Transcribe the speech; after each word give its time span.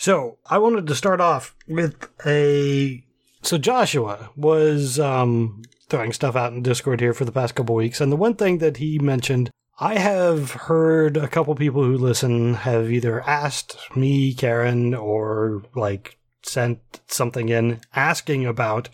So 0.00 0.38
I 0.46 0.56
wanted 0.56 0.86
to 0.86 0.94
start 0.94 1.20
off 1.20 1.54
with 1.68 2.08
a. 2.24 3.04
So 3.42 3.58
Joshua 3.58 4.30
was 4.34 4.98
um, 4.98 5.60
throwing 5.90 6.14
stuff 6.14 6.34
out 6.36 6.54
in 6.54 6.62
Discord 6.62 7.00
here 7.00 7.12
for 7.12 7.26
the 7.26 7.32
past 7.32 7.54
couple 7.54 7.74
weeks, 7.74 8.00
and 8.00 8.10
the 8.10 8.16
one 8.16 8.34
thing 8.34 8.58
that 8.58 8.78
he 8.78 8.98
mentioned, 8.98 9.50
I 9.78 9.98
have 9.98 10.52
heard 10.52 11.18
a 11.18 11.28
couple 11.28 11.54
people 11.54 11.84
who 11.84 11.98
listen 11.98 12.54
have 12.54 12.90
either 12.90 13.20
asked 13.28 13.76
me, 13.94 14.32
Karen, 14.32 14.94
or 14.94 15.64
like 15.74 16.16
sent 16.42 16.80
something 17.06 17.50
in 17.50 17.82
asking 17.94 18.46
about 18.46 18.88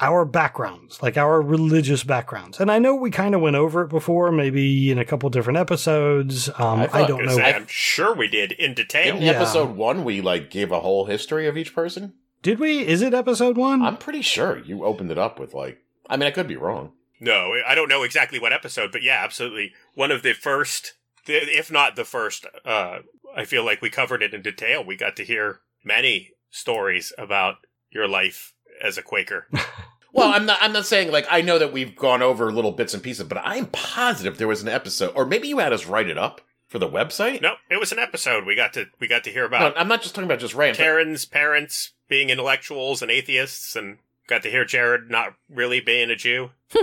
our 0.00 0.24
backgrounds, 0.24 1.02
like 1.02 1.16
our 1.16 1.42
religious 1.42 2.04
backgrounds. 2.04 2.58
And 2.58 2.70
I 2.70 2.78
know 2.78 2.94
we 2.94 3.10
kind 3.10 3.34
of 3.34 3.40
went 3.40 3.56
over 3.56 3.82
it 3.82 3.88
before, 3.88 4.32
maybe 4.32 4.90
in 4.90 4.98
a 4.98 5.04
couple 5.04 5.28
different 5.30 5.58
episodes. 5.58 6.48
Um, 6.58 6.80
I 6.80 6.88
I, 6.92 7.06
don't 7.06 7.24
know. 7.26 7.36
Say, 7.36 7.52
I'm 7.54 7.66
sure 7.66 8.14
we 8.14 8.28
did 8.28 8.52
in 8.52 8.74
detail. 8.74 9.16
In 9.16 9.22
Yeah. 9.22 9.32
episode 9.32 9.76
one, 9.76 10.04
we 10.04 10.20
like 10.20 10.50
gave 10.50 10.72
a 10.72 10.80
whole 10.80 11.04
history 11.06 11.46
of 11.46 11.56
each 11.56 11.74
person. 11.74 12.14
Did 12.42 12.58
we? 12.58 12.86
Is 12.86 13.02
it 13.02 13.12
episode 13.12 13.56
one? 13.56 13.82
I'm 13.82 13.98
pretty 13.98 14.22
sure 14.22 14.58
you 14.58 14.84
opened 14.84 15.10
it 15.10 15.18
up 15.18 15.38
with 15.38 15.52
like. 15.52 15.82
I 16.08 16.16
mean, 16.16 16.26
I 16.26 16.30
could 16.30 16.48
be 16.48 16.56
wrong. 16.56 16.92
No, 17.20 17.52
I 17.66 17.74
don't 17.74 17.88
know 17.90 18.02
exactly 18.02 18.38
what 18.40 18.52
episode, 18.52 18.90
but 18.92 19.02
yeah, 19.02 19.20
absolutely. 19.22 19.72
One 19.94 20.10
of 20.10 20.22
the 20.22 20.32
first, 20.32 20.94
if 21.26 21.70
not 21.70 21.94
the 21.94 22.06
first, 22.06 22.46
uh, 22.64 23.00
I 23.36 23.44
feel 23.44 23.62
like 23.62 23.82
we 23.82 23.90
covered 23.90 24.22
it 24.22 24.32
in 24.32 24.40
detail. 24.40 24.82
We 24.82 24.96
got 24.96 25.16
to 25.16 25.24
hear 25.24 25.60
many 25.84 26.30
stories 26.48 27.12
about 27.18 27.56
your 27.90 28.08
life 28.08 28.54
as 28.82 28.96
a 28.96 29.02
Quaker. 29.02 29.46
Well, 30.12 30.32
I'm 30.32 30.46
not. 30.46 30.58
I'm 30.60 30.72
not 30.72 30.86
saying 30.86 31.10
like 31.12 31.26
I 31.30 31.40
know 31.40 31.58
that 31.58 31.72
we've 31.72 31.94
gone 31.96 32.22
over 32.22 32.50
little 32.52 32.72
bits 32.72 32.94
and 32.94 33.02
pieces, 33.02 33.24
but 33.26 33.38
I'm 33.44 33.66
positive 33.66 34.38
there 34.38 34.48
was 34.48 34.62
an 34.62 34.68
episode, 34.68 35.12
or 35.14 35.24
maybe 35.24 35.48
you 35.48 35.58
had 35.58 35.72
us 35.72 35.86
write 35.86 36.08
it 36.08 36.18
up 36.18 36.40
for 36.66 36.78
the 36.78 36.88
website. 36.88 37.40
no, 37.42 37.54
it 37.70 37.78
was 37.80 37.92
an 37.92 37.98
episode. 37.98 38.44
We 38.44 38.54
got 38.56 38.72
to 38.74 38.86
we 39.00 39.06
got 39.08 39.24
to 39.24 39.30
hear 39.30 39.42
No, 39.48 39.56
about 39.56 39.78
I'm 39.78 39.88
not 39.88 40.02
just 40.02 40.14
talking 40.14 40.26
about 40.28 40.40
just 40.40 40.54
Rand. 40.54 40.76
but- 40.76 40.82
Karen's 40.82 41.24
parents 41.24 41.92
being 42.08 42.30
intellectuals 42.30 43.02
and 43.02 43.10
atheists, 43.10 43.76
and 43.76 43.98
got 44.26 44.42
to 44.42 44.50
hear 44.50 44.64
Jared 44.64 45.10
not 45.10 45.34
really 45.48 45.80
being 45.80 46.10
a 46.10 46.16
Jew. 46.16 46.50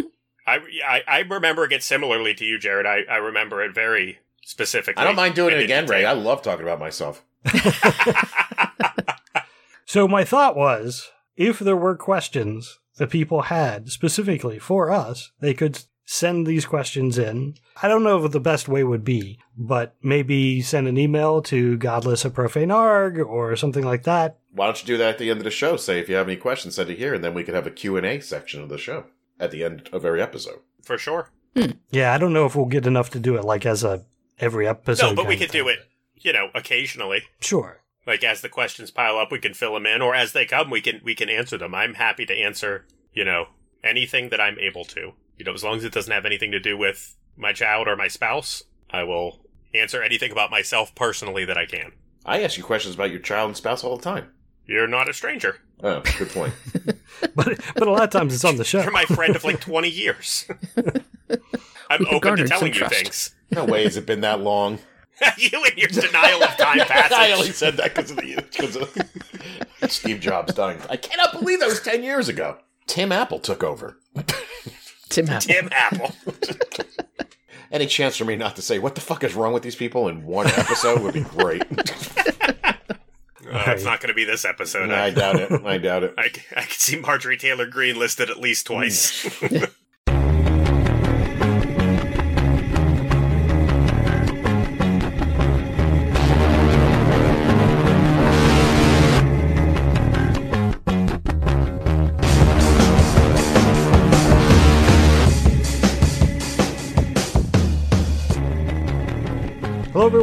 I, 0.48 0.60
I 0.88 1.02
I 1.08 1.20
remember 1.20 1.66
it 1.72 1.84
similarly 1.84 2.34
to 2.36 2.46
you, 2.46 2.58
Jared. 2.58 2.86
I, 2.86 3.02
I 3.10 3.18
remember 3.18 3.62
it 3.64 3.74
very 3.76 4.20
specifically. 4.46 5.02
I 5.02 5.04
don't 5.04 5.16
mind 5.18 5.36
doing 5.36 5.54
it 5.54 5.58
in 5.58 5.64
again, 5.66 5.86
Ray. 5.88 6.06
I 6.06 6.14
love 6.14 6.42
talking 6.42 6.64
about 6.64 6.80
myself. 6.80 7.24
So 9.90 10.06
my 10.06 10.26
thought 10.26 10.58
was, 10.58 11.12
if 11.38 11.60
there 11.60 11.78
were 11.78 11.96
questions 11.96 12.78
that 12.98 13.10
people 13.10 13.44
had 13.44 13.90
specifically 13.90 14.60
for 14.60 14.92
us, 14.92 15.32
they 15.40 15.54
could 15.54 15.80
send 16.06 16.48
these 16.48 16.66
questions 16.66 17.18
in. 17.18 17.56
I 17.82 17.88
don't 17.88 18.04
know 18.04 18.18
what 18.18 18.32
the 18.32 18.40
best 18.40 18.68
way 18.70 18.84
would 18.84 19.04
be, 19.04 19.40
but 19.58 19.96
maybe 20.02 20.62
send 20.62 20.88
an 20.88 20.98
email 20.98 21.42
to 21.44 21.78
godless 21.78 22.26
at 22.26 22.34
profanearg 22.34 23.24
or 23.26 23.56
something 23.56 23.84
like 23.84 24.04
that. 24.04 24.38
Why 24.52 24.66
don't 24.68 24.82
you 24.82 24.88
do 24.88 24.98
that 24.98 25.10
at 25.10 25.18
the 25.18 25.30
end 25.30 25.40
of 25.40 25.44
the 25.44 25.52
show? 25.52 25.76
Say 25.76 26.00
if 26.00 26.08
you 26.10 26.16
have 26.16 26.28
any 26.28 26.38
questions, 26.38 26.76
send 26.76 26.90
it 26.90 26.98
here, 26.98 27.14
and 27.14 27.24
then 27.24 27.34
we 27.34 27.44
could 27.44 27.54
have 27.56 27.68
a 27.68 27.72
Q 27.72 27.98
and 27.98 28.06
A 28.06 28.20
section 28.22 28.62
of 28.62 28.70
the 28.70 28.78
show 28.78 29.06
at 29.40 29.52
the 29.52 29.64
end 29.64 29.90
of 29.92 30.06
every 30.06 30.22
episode. 30.22 30.60
for 30.82 30.98
sure. 30.98 31.30
Hmm. 31.56 31.72
Yeah, 31.92 32.14
I 32.14 32.18
don't 32.18 32.34
know 32.34 32.46
if 32.46 32.56
we'll 32.56 32.66
get 32.66 32.88
enough 32.88 33.10
to 33.12 33.20
do 33.20 33.36
it 33.36 33.44
like 33.44 33.66
as 33.66 33.84
a 33.84 34.06
every 34.40 34.68
episode. 34.68 35.10
No, 35.10 35.16
but 35.16 35.28
we 35.28 35.34
kind 35.34 35.44
of 35.44 35.50
could 35.50 35.58
do 35.58 35.68
it, 35.68 35.80
you 36.16 36.32
know, 36.32 36.50
occasionally. 36.56 37.24
Sure. 37.42 37.82
Like 38.08 38.24
as 38.24 38.40
the 38.42 38.50
questions 38.50 38.90
pile 38.90 39.18
up, 39.18 39.32
we 39.32 39.40
can 39.40 39.54
fill 39.54 39.74
them 39.74 39.86
in, 39.86 40.02
or 40.02 40.16
as 40.16 40.32
they 40.32 40.46
come, 40.46 40.70
we 40.70 40.80
can 40.82 41.02
we 41.04 41.14
can 41.14 41.30
answer 41.30 41.58
them. 41.58 41.76
I'm 41.76 41.96
happy 41.96 42.26
to 42.26 42.34
answer, 42.34 42.86
you 43.14 43.26
know, 43.26 43.48
anything 43.84 44.30
that 44.30 44.40
I'm 44.40 44.58
able 44.60 44.86
to. 44.86 45.12
You 45.38 45.46
know, 45.46 45.54
as 45.54 45.64
long 45.64 45.78
as 45.78 45.84
it 45.84 45.92
doesn't 45.92 46.12
have 46.14 46.26
anything 46.26 46.52
to 46.52 46.60
do 46.60 46.78
with 46.78 47.16
my 47.36 47.52
child 47.52 47.88
or 47.88 47.96
my 47.98 48.08
spouse, 48.08 48.64
I 48.90 49.04
will 49.04 49.42
answer 49.76 50.02
anything 50.02 50.32
about 50.32 50.50
myself 50.50 50.96
personally 50.96 51.44
that 51.46 51.58
I 51.58 51.66
can. 51.66 51.92
I 52.26 52.42
ask 52.42 52.58
you 52.58 52.64
questions 52.64 52.96
about 52.96 53.12
your 53.12 53.20
child 53.20 53.50
and 53.50 53.58
spouse 53.58 53.84
all 53.84 53.98
the 53.98 54.04
time. 54.04 54.32
You're 54.66 54.88
not 54.88 55.10
a 55.10 55.14
stranger. 55.14 55.58
Oh, 55.84 56.02
good 56.18 56.30
point. 56.30 56.54
But 57.36 57.60
but 57.76 57.88
a 57.88 57.92
lot 57.92 58.04
of 58.04 58.10
times 58.10 58.34
it's 58.34 58.46
on 58.46 58.58
the 58.58 58.64
show. 58.64 58.82
You're 58.82 58.92
my 58.92 59.06
friend 59.06 59.36
of 59.36 59.44
like 59.44 59.60
20 59.60 59.90
years. 59.90 60.46
I'm 61.90 62.06
open 62.12 62.38
to 62.38 62.48
telling 62.48 62.74
you 62.74 62.80
trust. 62.80 62.94
things. 62.94 63.36
no 63.52 63.66
way 63.66 63.84
has 63.84 63.98
it 63.98 64.06
been 64.06 64.22
that 64.22 64.40
long. 64.40 64.80
you 65.38 65.64
and 65.64 65.78
your 65.78 65.88
denial 65.88 66.44
of 66.44 66.56
time 66.58 66.80
pass. 66.88 67.12
I 67.12 67.32
only 67.32 67.52
said 67.52 67.78
that 67.78 67.96
because 67.96 68.12
of 68.12 68.18
the 68.18 68.36
because 68.36 68.76
of 68.76 69.92
Steve 69.92 70.20
Jobs 70.20 70.54
dying. 70.54 70.80
I 70.90 70.98
cannot 70.98 71.34
believe 71.34 71.60
that 71.60 71.70
was 71.70 71.82
ten 71.82 72.04
years 72.04 72.30
ago. 72.30 72.58
Tim 72.86 73.12
Apple 73.12 73.40
took 73.40 73.64
over. 73.64 73.98
Tim 75.10 75.30
Apple. 75.30 75.54
Tim 75.54 75.70
Apple. 75.72 76.12
Any 77.72 77.86
chance 77.86 78.16
for 78.16 78.24
me 78.24 78.36
not 78.38 78.56
to 78.56 78.62
say 78.62 78.80
what 78.80 78.96
the 78.96 79.02
fuck 79.02 79.24
is 79.24 79.36
wrong 79.36 79.52
with 79.54 79.64
these 79.64 79.76
people 79.76 80.08
in 80.08 80.24
one 80.24 80.48
episode 80.48 81.02
would 81.02 81.14
be 81.14 81.24
great. 81.24 81.64
Uh, 83.50 83.64
it's 83.68 83.84
not 83.84 84.00
going 84.02 84.10
to 84.10 84.14
be 84.14 84.26
this 84.26 84.46
episode. 84.46 84.90
I 84.92 85.06
I, 85.06 85.10
doubt 85.10 85.36
it. 85.38 85.52
I 85.66 85.78
doubt 85.78 86.04
it. 86.04 86.14
I 86.18 86.28
can 86.30 86.70
see 86.70 87.00
Marjorie 87.00 87.38
Taylor 87.38 87.66
Greene 87.66 87.98
listed 87.98 88.30
at 88.30 88.40
least 88.40 88.68
twice. 88.68 89.26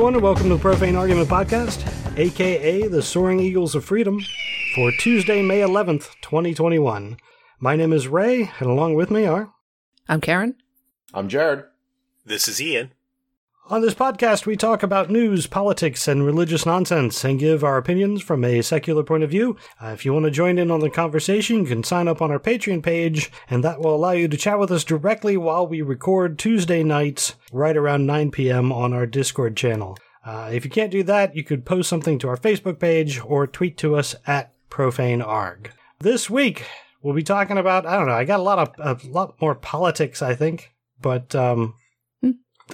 Everyone, 0.04 0.16
and 0.16 0.22
welcome 0.22 0.50
to 0.50 0.56
the 0.56 0.60
Profane 0.60 0.96
Argument 0.96 1.30
Podcast, 1.30 2.18
aka 2.18 2.88
the 2.88 3.00
Soaring 3.00 3.40
Eagles 3.40 3.74
of 3.74 3.86
Freedom, 3.86 4.20
for 4.74 4.92
Tuesday, 5.00 5.40
May 5.40 5.60
11th, 5.60 6.10
2021. 6.20 7.16
My 7.58 7.74
name 7.74 7.90
is 7.90 8.06
Ray, 8.06 8.50
and 8.60 8.68
along 8.68 8.96
with 8.96 9.10
me 9.10 9.24
are. 9.24 9.54
I'm 10.06 10.20
Karen. 10.20 10.56
I'm 11.14 11.30
Jared. 11.30 11.64
this 12.22 12.48
is 12.48 12.60
Ian. 12.60 12.92
On 13.70 13.80
this 13.80 13.94
podcast, 13.94 14.44
we 14.44 14.58
talk 14.58 14.82
about 14.82 15.08
news, 15.08 15.46
politics, 15.46 16.06
and 16.06 16.26
religious 16.26 16.66
nonsense 16.66 17.24
and 17.24 17.38
give 17.40 17.64
our 17.64 17.78
opinions 17.78 18.20
from 18.20 18.44
a 18.44 18.60
secular 18.60 19.02
point 19.02 19.22
of 19.22 19.30
view. 19.30 19.56
Uh, 19.82 19.86
if 19.86 20.04
you 20.04 20.12
want 20.12 20.26
to 20.26 20.30
join 20.30 20.58
in 20.58 20.70
on 20.70 20.80
the 20.80 20.90
conversation, 20.90 21.60
you 21.60 21.64
can 21.64 21.82
sign 21.82 22.06
up 22.06 22.20
on 22.20 22.30
our 22.30 22.38
Patreon 22.38 22.82
page, 22.82 23.32
and 23.48 23.64
that 23.64 23.80
will 23.80 23.94
allow 23.94 24.10
you 24.10 24.28
to 24.28 24.36
chat 24.36 24.58
with 24.58 24.70
us 24.70 24.84
directly 24.84 25.38
while 25.38 25.66
we 25.66 25.80
record 25.80 26.38
Tuesday 26.38 26.82
nights 26.82 27.36
right 27.52 27.74
around 27.74 28.04
9 28.04 28.32
p.m. 28.32 28.70
on 28.70 28.92
our 28.92 29.06
Discord 29.06 29.56
channel. 29.56 29.96
Uh, 30.26 30.50
if 30.52 30.66
you 30.66 30.70
can't 30.70 30.92
do 30.92 31.02
that, 31.02 31.34
you 31.34 31.42
could 31.42 31.64
post 31.64 31.88
something 31.88 32.18
to 32.18 32.28
our 32.28 32.36
Facebook 32.36 32.78
page 32.78 33.18
or 33.24 33.46
tweet 33.46 33.78
to 33.78 33.96
us 33.96 34.14
at 34.26 34.52
profanearg. 34.68 35.68
This 36.00 36.28
week, 36.28 36.66
we'll 37.00 37.14
be 37.14 37.22
talking 37.22 37.56
about, 37.56 37.86
I 37.86 37.96
don't 37.96 38.08
know, 38.08 38.12
I 38.12 38.26
got 38.26 38.40
a 38.40 38.42
lot 38.42 38.58
of, 38.58 39.04
a 39.04 39.08
lot 39.08 39.40
more 39.40 39.54
politics, 39.54 40.20
I 40.20 40.34
think, 40.34 40.74
but, 41.00 41.34
um, 41.34 41.76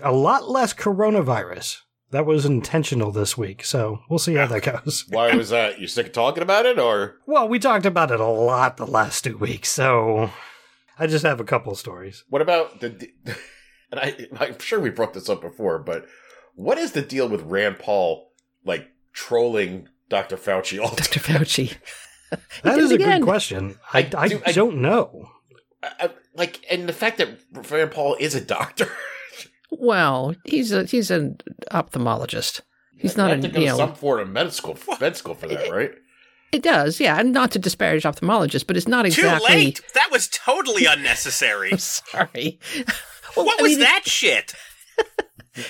a 0.02 0.12
lot 0.12 0.48
less 0.50 0.72
coronavirus. 0.74 1.78
That 2.12 2.26
was 2.26 2.44
intentional 2.44 3.12
this 3.12 3.38
week, 3.38 3.64
so 3.64 4.00
we'll 4.10 4.18
see 4.18 4.34
how 4.34 4.46
that 4.46 4.62
goes. 4.64 5.04
Why 5.10 5.34
was 5.36 5.50
that? 5.50 5.78
You 5.78 5.86
sick 5.86 6.06
of 6.08 6.12
talking 6.12 6.42
about 6.42 6.66
it, 6.66 6.76
or 6.78 7.16
Well, 7.26 7.46
we 7.48 7.60
talked 7.60 7.86
about 7.86 8.10
it 8.10 8.18
a 8.18 8.26
lot 8.26 8.76
the 8.78 8.86
last 8.86 9.22
two 9.22 9.36
weeks, 9.38 9.68
so 9.70 10.30
I 10.98 11.06
just 11.06 11.24
have 11.24 11.38
a 11.38 11.44
couple 11.44 11.74
stories. 11.76 12.24
what 12.28 12.42
about 12.42 12.80
the? 12.80 13.10
And 13.92 13.98
I, 13.98 14.28
I'm 14.38 14.56
sure 14.60 14.78
we 14.78 14.90
brought 14.90 15.14
this 15.14 15.28
up 15.28 15.40
before, 15.40 15.80
but 15.80 16.06
what 16.54 16.78
is 16.78 16.92
the 16.92 17.02
deal 17.02 17.28
with 17.28 17.42
Rand 17.42 17.80
Paul 17.80 18.30
like 18.64 18.88
trolling 19.12 19.88
Dr. 20.08 20.36
Fauci 20.36 20.80
all 20.80 20.94
Dr. 20.94 21.18
time? 21.18 21.40
Fauci. 21.42 21.76
That 22.62 22.76
did 22.76 22.84
is 22.84 22.90
it 22.92 23.00
a 23.00 23.04
again. 23.04 23.20
good 23.22 23.26
question. 23.26 23.78
I, 23.92 23.98
I 23.98 24.10
I, 24.16 24.28
do- 24.28 24.42
I- 24.46 24.52
don't 24.52 24.76
know. 24.80 25.30
I- 25.82 25.90
I- 26.06 26.10
like, 26.36 26.60
and 26.70 26.88
the 26.88 26.92
fact 26.92 27.18
that 27.18 27.40
Rand 27.68 27.90
Paul 27.90 28.16
is 28.20 28.36
a 28.36 28.40
doctor. 28.40 28.88
Well, 29.70 30.34
he's 30.44 30.72
a 30.72 30.84
he's 30.84 31.10
an 31.10 31.38
ophthalmologist. 31.70 32.60
He's 32.96 33.16
not 33.16 33.30
You 33.30 33.38
a 33.38 33.40
to 33.42 33.48
go 33.48 33.60
you 33.60 33.66
know. 33.68 33.76
some 33.76 33.94
form 33.94 34.20
of 34.20 34.28
med 34.28 34.52
school, 34.52 34.76
med 35.00 35.16
school 35.16 35.34
for 35.34 35.46
that, 35.48 35.70
right? 35.70 35.92
It 36.52 36.62
does, 36.62 36.98
yeah, 37.00 37.18
and 37.20 37.32
not 37.32 37.52
to 37.52 37.58
disparage 37.60 38.02
ophthalmologists, 38.02 38.66
but 38.66 38.76
it's 38.76 38.88
not 38.88 39.06
exactly. 39.06 39.48
Too 39.48 39.54
late. 39.54 39.82
That 39.94 40.10
was 40.10 40.28
totally 40.28 40.84
unnecessary. 40.86 41.70
I'm 41.72 41.78
sorry. 41.78 42.58
Well, 43.36 43.46
what 43.46 43.60
I 43.60 43.62
was 43.62 43.70
mean, 43.70 43.80
it- 43.80 43.84
that 43.84 44.02
shit? 44.06 44.54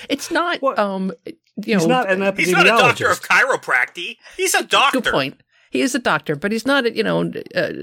It's 0.09 0.31
not. 0.31 0.61
What? 0.63 0.79
Um, 0.79 1.11
you 1.27 1.75
know, 1.75 1.79
He's 1.79 1.85
not 1.87 2.09
an 2.11 2.19
epidemiologist. 2.21 2.37
He's 2.39 2.51
not 2.53 2.65
a 2.65 2.69
doctor 2.69 3.09
of 3.11 3.21
chiropractic. 3.21 4.17
He's 4.35 4.55
a 4.55 4.63
doctor. 4.63 4.99
good 4.99 5.11
point. 5.13 5.41
He 5.69 5.81
is 5.81 5.93
a 5.93 5.99
doctor, 5.99 6.35
but 6.35 6.51
he's 6.51 6.65
not, 6.65 6.85
a, 6.87 6.95
you 6.95 7.03
know, 7.03 7.21
uh, 7.21 7.27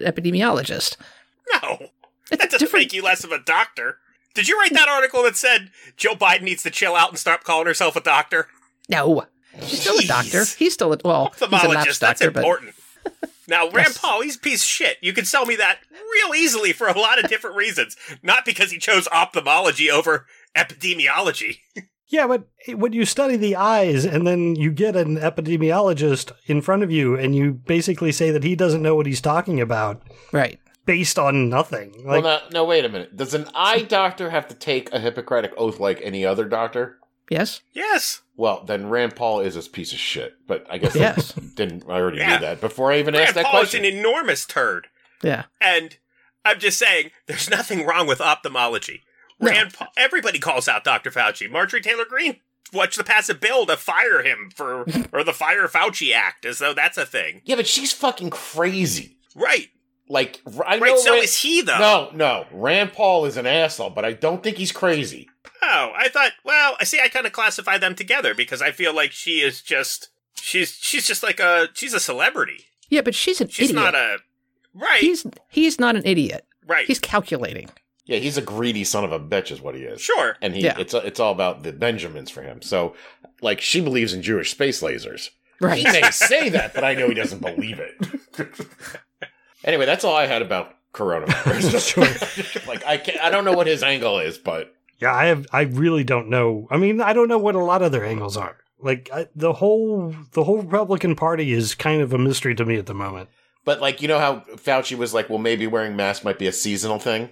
epidemiologist. 0.05 0.97
No, 1.53 1.79
It's 1.81 1.91
that 2.31 2.39
doesn't 2.51 2.59
different. 2.59 2.85
make 2.87 2.93
you 2.93 3.03
less 3.03 3.23
of 3.23 3.31
a 3.31 3.39
doctor. 3.39 3.99
Did 4.39 4.47
you 4.47 4.57
write 4.57 4.73
that 4.75 4.89
article 4.89 5.25
that 5.25 5.37
said 5.37 5.71
Joe 5.97 6.15
Biden 6.15 6.43
needs 6.43 6.63
to 6.63 6.71
chill 6.71 6.95
out 6.95 7.09
and 7.09 7.19
stop 7.19 7.43
calling 7.43 7.67
herself 7.67 7.97
a 7.97 8.01
doctor? 8.01 8.47
No, 8.89 9.25
she's 9.65 9.81
still 9.81 9.99
a 9.99 10.05
doctor. 10.05 10.45
He's 10.45 10.75
still 10.75 10.93
a 10.93 10.99
well, 11.05 11.33
he's 11.33 11.43
a 11.43 11.47
lapsed 11.49 11.65
Ophthalmologist, 11.67 11.99
that's 11.99 12.21
doctor, 12.21 12.31
but 12.31 12.41
important. 12.45 12.75
Now, 13.49 13.65
Rand 13.71 13.89
Yes. 13.89 13.99
Paul, 13.99 14.23
he's 14.23 14.37
a 14.37 14.39
piece 14.39 14.63
of 14.63 14.69
shit. 14.69 14.99
You 15.01 15.13
can 15.13 15.25
sell 15.25 15.45
me 15.45 15.57
that 15.57 15.79
real 15.91 16.37
easily 16.37 16.73
for 16.73 16.87
a 16.87 16.97
lot 16.97 17.23
of 17.23 17.29
different 17.29 17.57
reasons. 17.57 17.97
Not 18.23 18.45
because 18.45 18.71
he 18.71 18.79
chose 18.79 19.09
ophthalmology 19.09 19.91
over 19.91 20.27
epidemiology. 20.57 21.59
Yeah, 22.11 22.27
but 22.27 22.45
when 22.75 22.93
you 22.95 23.05
study 23.05 23.37
the 23.37 23.57
eyes 23.57 24.05
and 24.07 24.27
then 24.27 24.55
you 24.57 24.71
get 24.71 24.97
an 24.97 25.17
epidemiologist 25.19 26.33
in 26.47 26.63
front 26.63 26.83
of 26.83 26.91
you 26.91 27.17
and 27.17 27.35
you 27.35 27.53
basically 27.53 28.13
say 28.13 28.31
that 28.31 28.45
he 28.45 28.55
doesn't 28.57 28.83
know 28.83 28.95
what 28.95 29.07
he's 29.07 29.21
talking 29.21 29.61
about 29.61 30.01
Right. 30.33 30.59
Based 30.89 31.19
on 31.19 31.51
nothing. 31.51 31.93
Like, 32.05 32.25
well, 32.25 32.41
no, 32.51 32.61
no, 32.61 32.65
wait 32.65 32.85
a 32.85 32.89
minute. 32.89 33.15
Does 33.15 33.35
an 33.35 33.47
eye 33.55 33.83
doctor 33.83 34.31
have 34.31 34.49
to 34.49 34.55
take 34.55 34.91
a 34.93 34.99
Hippocratic 34.99 35.53
oath 35.59 35.79
like 35.79 36.01
any 36.03 36.25
other 36.25 36.47
doctor? 36.47 36.99
Yes. 37.31 37.61
Yes. 37.75 38.23
Well, 38.39 38.65
then 38.65 38.89
Rand 38.89 39.15
Paul 39.15 39.41
is 39.41 39.55
a 39.55 39.63
piece 39.69 39.93
of 39.93 39.99
shit. 39.99 40.35
But 40.47 40.67
I 40.71 40.79
guess 40.79 40.97
Yes. 40.97 41.35
I 41.37 41.43
didn't. 41.55 41.85
I 41.87 41.93
already 42.01 42.19
Yeah. 42.19 42.33
knew 42.33 42.39
that 42.41 42.61
before 42.63 42.91
I 42.91 42.99
even 43.01 43.13
Rand 43.13 43.27
asked 43.27 43.35
that 43.35 43.45
Paul 43.45 43.61
is 43.63 43.75
an 43.75 43.85
enormous 43.85 44.47
turd. 44.47 44.89
Yeah. 45.23 45.45
And 45.61 45.99
I'm 46.45 46.59
just 46.59 46.79
saying, 46.79 47.11
there's 47.27 47.51
nothing 47.51 47.85
wrong 47.85 48.07
with 48.07 48.23
ophthalmology. 48.23 49.03
No. 49.39 49.51
Rand 49.51 49.75
Paul, 49.75 49.89
everybody 49.99 50.39
calls 50.39 50.69
out 50.69 50.85
Dr. 50.85 51.11
Fauci. 51.11 51.51
Marjorie 51.51 51.83
Taylor 51.83 52.07
Greene 52.07 52.37
watched 52.73 52.97
the 52.97 53.05
pass 53.05 53.29
a 53.29 53.35
bill 53.35 53.67
to 53.67 53.77
fire 53.77 54.23
him 54.23 54.51
for, 54.57 54.87
or 55.13 55.23
the 55.23 55.35
Fire 55.35 55.69
Fauci 55.69 56.15
Act, 56.15 56.47
as 56.47 56.59
though 56.59 56.73
that's 56.73 56.97
a 56.97 57.05
thing. 57.05 57.43
yeah, 57.45 57.57
but 57.57 57.67
she's 57.67 57.93
fucking 57.93 58.31
crazy. 58.31 59.19
Right. 59.35 59.69
Like 60.09 60.41
I 60.67 60.77
know. 60.77 60.83
Right. 60.83 60.99
So 60.99 61.13
Rand- 61.13 61.25
is 61.25 61.37
he, 61.39 61.61
though. 61.63 61.79
no, 61.79 62.11
no. 62.15 62.47
Rand 62.53 62.93
Paul 62.93 63.25
is 63.27 63.37
an 63.37 63.47
asshole, 63.47 63.91
but 63.91 64.05
I 64.05 64.13
don't 64.13 64.43
think 64.43 64.57
he's 64.57 64.73
crazy. 64.73 65.29
Oh, 65.63 65.93
I 65.97 66.09
thought. 66.09 66.33
Well, 66.45 66.77
I 66.81 66.85
see. 66.85 67.01
I 67.01 67.09
kind 67.09 67.27
of 67.27 67.33
classify 67.33 67.79
them 67.79 67.95
together 67.95 68.35
because 68.35 68.63
I 68.63 68.71
feel 68.71 68.95
like 68.95 69.13
she 69.13 69.41
is 69.41 69.61
just. 69.63 70.09
She's 70.35 70.79
she's 70.81 71.07
just 71.07 71.23
like 71.23 71.41
a 71.41 71.69
she's 71.75 71.93
a 71.95 72.01
celebrity. 72.01 72.67
Yeah, 72.89 73.03
but 73.03 73.15
she's 73.15 73.41
an 73.41 73.49
She's 73.49 73.71
idiot. 73.71 73.85
not 73.85 73.95
a 73.95 74.19
right. 74.73 75.01
He's 75.01 75.27
he's 75.49 75.79
not 75.81 75.97
an 75.97 76.03
idiot. 76.07 76.47
right. 76.67 76.87
He's 76.87 76.99
calculating. 77.01 77.69
Yeah, 78.07 78.19
he's 78.19 78.39
a 78.39 78.43
greedy 78.43 78.85
son 78.85 79.05
of 79.05 79.13
a 79.13 79.21
bitch, 79.21 79.51
is 79.51 79.61
what 79.61 79.75
he 79.75 79.83
is. 79.83 80.01
sure. 80.01 80.37
And 80.41 80.55
he, 80.55 80.63
Yeah. 80.63 80.77
it's 80.79 80.95
it's 80.95 81.21
all 81.21 81.33
about 81.33 81.65
the 81.65 81.73
Benjamins 81.73 82.31
for 82.31 82.41
him. 82.41 82.63
So, 82.63 82.95
like, 83.43 83.61
she 83.61 83.83
believes 83.83 84.15
in 84.15 84.23
Jewish 84.23 84.51
space 84.53 84.81
lasers. 84.81 85.29
Right. 85.61 85.77
He 85.79 85.85
may 86.01 86.09
say 86.13 86.49
that, 86.51 86.73
but 86.73 86.85
I 86.85 86.95
know 86.95 87.09
he 87.09 87.15
doesn't 87.15 87.41
believe 87.43 87.79
it. 87.81 87.99
anyway, 89.65 89.87
that's 89.87 90.05
all 90.05 90.15
I 90.17 90.27
had 90.27 90.43
about 90.43 90.75
coronavirus. 90.95 92.67
like, 92.69 92.85
I 92.87 92.97
can't, 92.99 93.21
I 93.21 93.31
don't 93.31 93.45
know 93.45 93.53
what 93.53 93.67
his 93.67 93.83
angle 93.83 94.19
is, 94.19 94.39
but 94.39 94.75
yeah, 94.99 95.15
I 95.15 95.27
have. 95.27 95.47
I 95.53 95.63
really 95.63 96.05
don't 96.05 96.29
know. 96.29 96.67
I 96.71 96.77
mean, 96.77 97.01
I 97.01 97.13
don't 97.13 97.29
know 97.29 97.39
what 97.39 97.55
a 97.55 97.63
lot 97.63 97.83
of 97.83 97.93
their 97.93 98.05
angles 98.05 98.37
are. 98.37 98.57
Like 98.81 99.09
I, 99.13 99.27
the 99.35 99.53
whole 99.55 100.15
the 100.33 100.45
whole 100.45 100.63
Republican 100.63 101.17
Party 101.17 101.53
is 101.53 101.75
kind 101.75 102.01
of 102.03 102.13
a 102.13 102.19
mystery 102.19 102.55
to 102.55 102.65
me 102.65 102.77
at 102.77 102.87
the 102.87 102.95
moment. 102.95 103.29
but 103.65 103.81
like 103.81 104.01
you 104.03 104.09
know 104.09 104.19
how 104.21 104.41
Fauci 104.57 104.97
was 104.97 105.13
like, 105.15 105.29
well, 105.29 105.39
maybe 105.39 105.67
wearing 105.67 105.97
masks 105.97 106.25
might 106.25 106.39
be 106.39 106.47
a 106.47 106.53
seasonal 106.53 106.99
thing. 106.99 107.31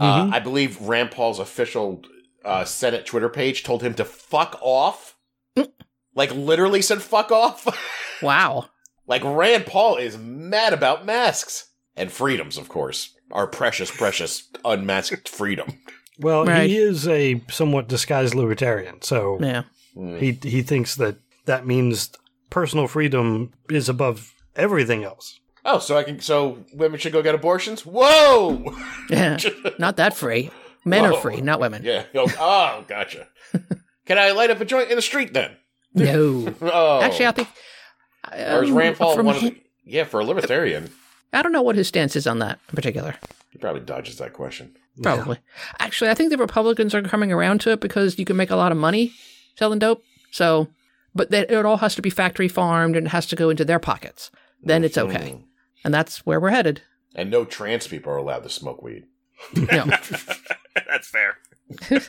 Mhm. 0.00 0.30
Uh, 0.32 0.34
I 0.34 0.38
believe 0.40 0.80
Rand 0.80 1.10
Paul's 1.10 1.38
official 1.40 2.02
uh, 2.44 2.64
Senate 2.64 3.06
Twitter 3.06 3.28
page 3.28 3.62
told 3.64 3.82
him 3.82 3.94
to 3.94 4.04
fuck 4.04 4.56
off. 4.60 5.16
like 6.14 6.32
literally 6.34 6.82
said 6.82 7.02
fuck 7.02 7.30
off. 7.32 7.66
Wow. 8.22 8.66
Like 9.06 9.22
Rand 9.24 9.66
Paul 9.66 9.96
is 9.96 10.16
mad 10.18 10.72
about 10.72 11.04
masks 11.06 11.68
and 11.96 12.10
freedoms, 12.10 12.56
of 12.58 12.68
course. 12.68 13.10
Our 13.30 13.46
precious, 13.46 13.90
precious 13.90 14.48
unmasked 14.64 15.28
freedom. 15.28 15.78
Well, 16.20 16.44
Right. 16.44 16.68
he 16.70 16.76
is 16.76 17.08
a 17.08 17.42
somewhat 17.50 17.88
disguised 17.88 18.34
libertarian, 18.34 19.02
so 19.02 19.38
Yeah. 19.40 19.62
Mm. 19.96 20.18
he 20.20 20.48
he 20.48 20.62
thinks 20.62 20.94
that 20.96 21.16
that 21.46 21.66
means 21.66 22.10
personal 22.50 22.86
freedom 22.86 23.52
is 23.70 23.88
above 23.88 24.32
everything 24.56 25.04
else. 25.04 25.38
Oh, 25.64 25.78
so 25.78 25.96
I 25.96 26.02
can. 26.04 26.20
So 26.20 26.58
women 26.74 27.00
should 27.00 27.12
go 27.12 27.22
get 27.22 27.34
abortions. 27.34 27.84
Whoa! 27.86 28.74
Yeah. 29.10 29.38
not 29.78 29.96
that 29.96 30.14
free. 30.16 30.50
Men 30.84 31.06
are 31.06 31.14
free, 31.20 31.40
not 31.40 31.60
women. 31.60 31.82
yeah. 31.82 32.04
Oh, 32.14 32.26
oh, 32.38 32.84
gotcha. 32.86 33.26
Can 34.06 34.18
I 34.18 34.32
light 34.32 34.50
up 34.50 34.60
a 34.60 34.66
joint 34.66 34.90
in 34.90 34.96
the 34.96 35.02
street 35.02 35.32
then? 35.32 35.56
No. 35.94 36.54
Oh, 36.60 37.00
Actually, 37.00 37.26
I 37.28 37.32
think. 37.32 37.48
Or 38.36 38.64
is 38.64 38.70
um, 38.70 38.76
Rand 38.76 38.96
Paul 38.96 39.14
from 39.14 39.26
one 39.26 39.36
of 39.36 39.42
him- 39.42 39.54
the? 39.54 39.60
Yeah, 39.84 40.04
for 40.04 40.20
a 40.20 40.24
libertarian, 40.24 40.90
I 41.32 41.42
don't 41.42 41.52
know 41.52 41.62
what 41.62 41.76
his 41.76 41.88
stance 41.88 42.16
is 42.16 42.26
on 42.26 42.38
that 42.38 42.58
in 42.70 42.76
particular. 42.76 43.16
he 43.50 43.58
probably 43.58 43.82
dodges 43.82 44.16
that 44.18 44.32
question. 44.32 44.74
Probably. 45.02 45.38
Actually, 45.78 46.10
I 46.10 46.14
think 46.14 46.30
the 46.30 46.38
Republicans 46.38 46.94
are 46.94 47.02
coming 47.02 47.32
around 47.32 47.60
to 47.62 47.70
it 47.70 47.80
because 47.80 48.18
you 48.18 48.24
can 48.24 48.36
make 48.36 48.50
a 48.50 48.56
lot 48.56 48.72
of 48.72 48.78
money 48.78 49.12
selling 49.56 49.80
dope. 49.80 50.02
So, 50.30 50.68
but 51.14 51.30
that 51.30 51.50
it 51.50 51.66
all 51.66 51.78
has 51.78 51.94
to 51.96 52.02
be 52.02 52.10
factory 52.10 52.48
farmed 52.48 52.96
and 52.96 53.06
it 53.06 53.10
has 53.10 53.26
to 53.26 53.36
go 53.36 53.50
into 53.50 53.64
their 53.64 53.78
pockets. 53.78 54.30
Then 54.62 54.84
it's 54.84 54.96
okay. 54.96 55.32
Mm. 55.32 55.44
And 55.84 55.92
that's 55.92 56.24
where 56.24 56.40
we're 56.40 56.50
headed. 56.50 56.82
And 57.14 57.30
no 57.30 57.44
trans 57.44 57.86
people 57.86 58.12
are 58.12 58.16
allowed 58.16 58.44
to 58.44 58.48
smoke 58.48 58.82
weed. 58.82 59.04
No. 59.54 59.84
That's 60.88 61.08
fair. 61.08 61.38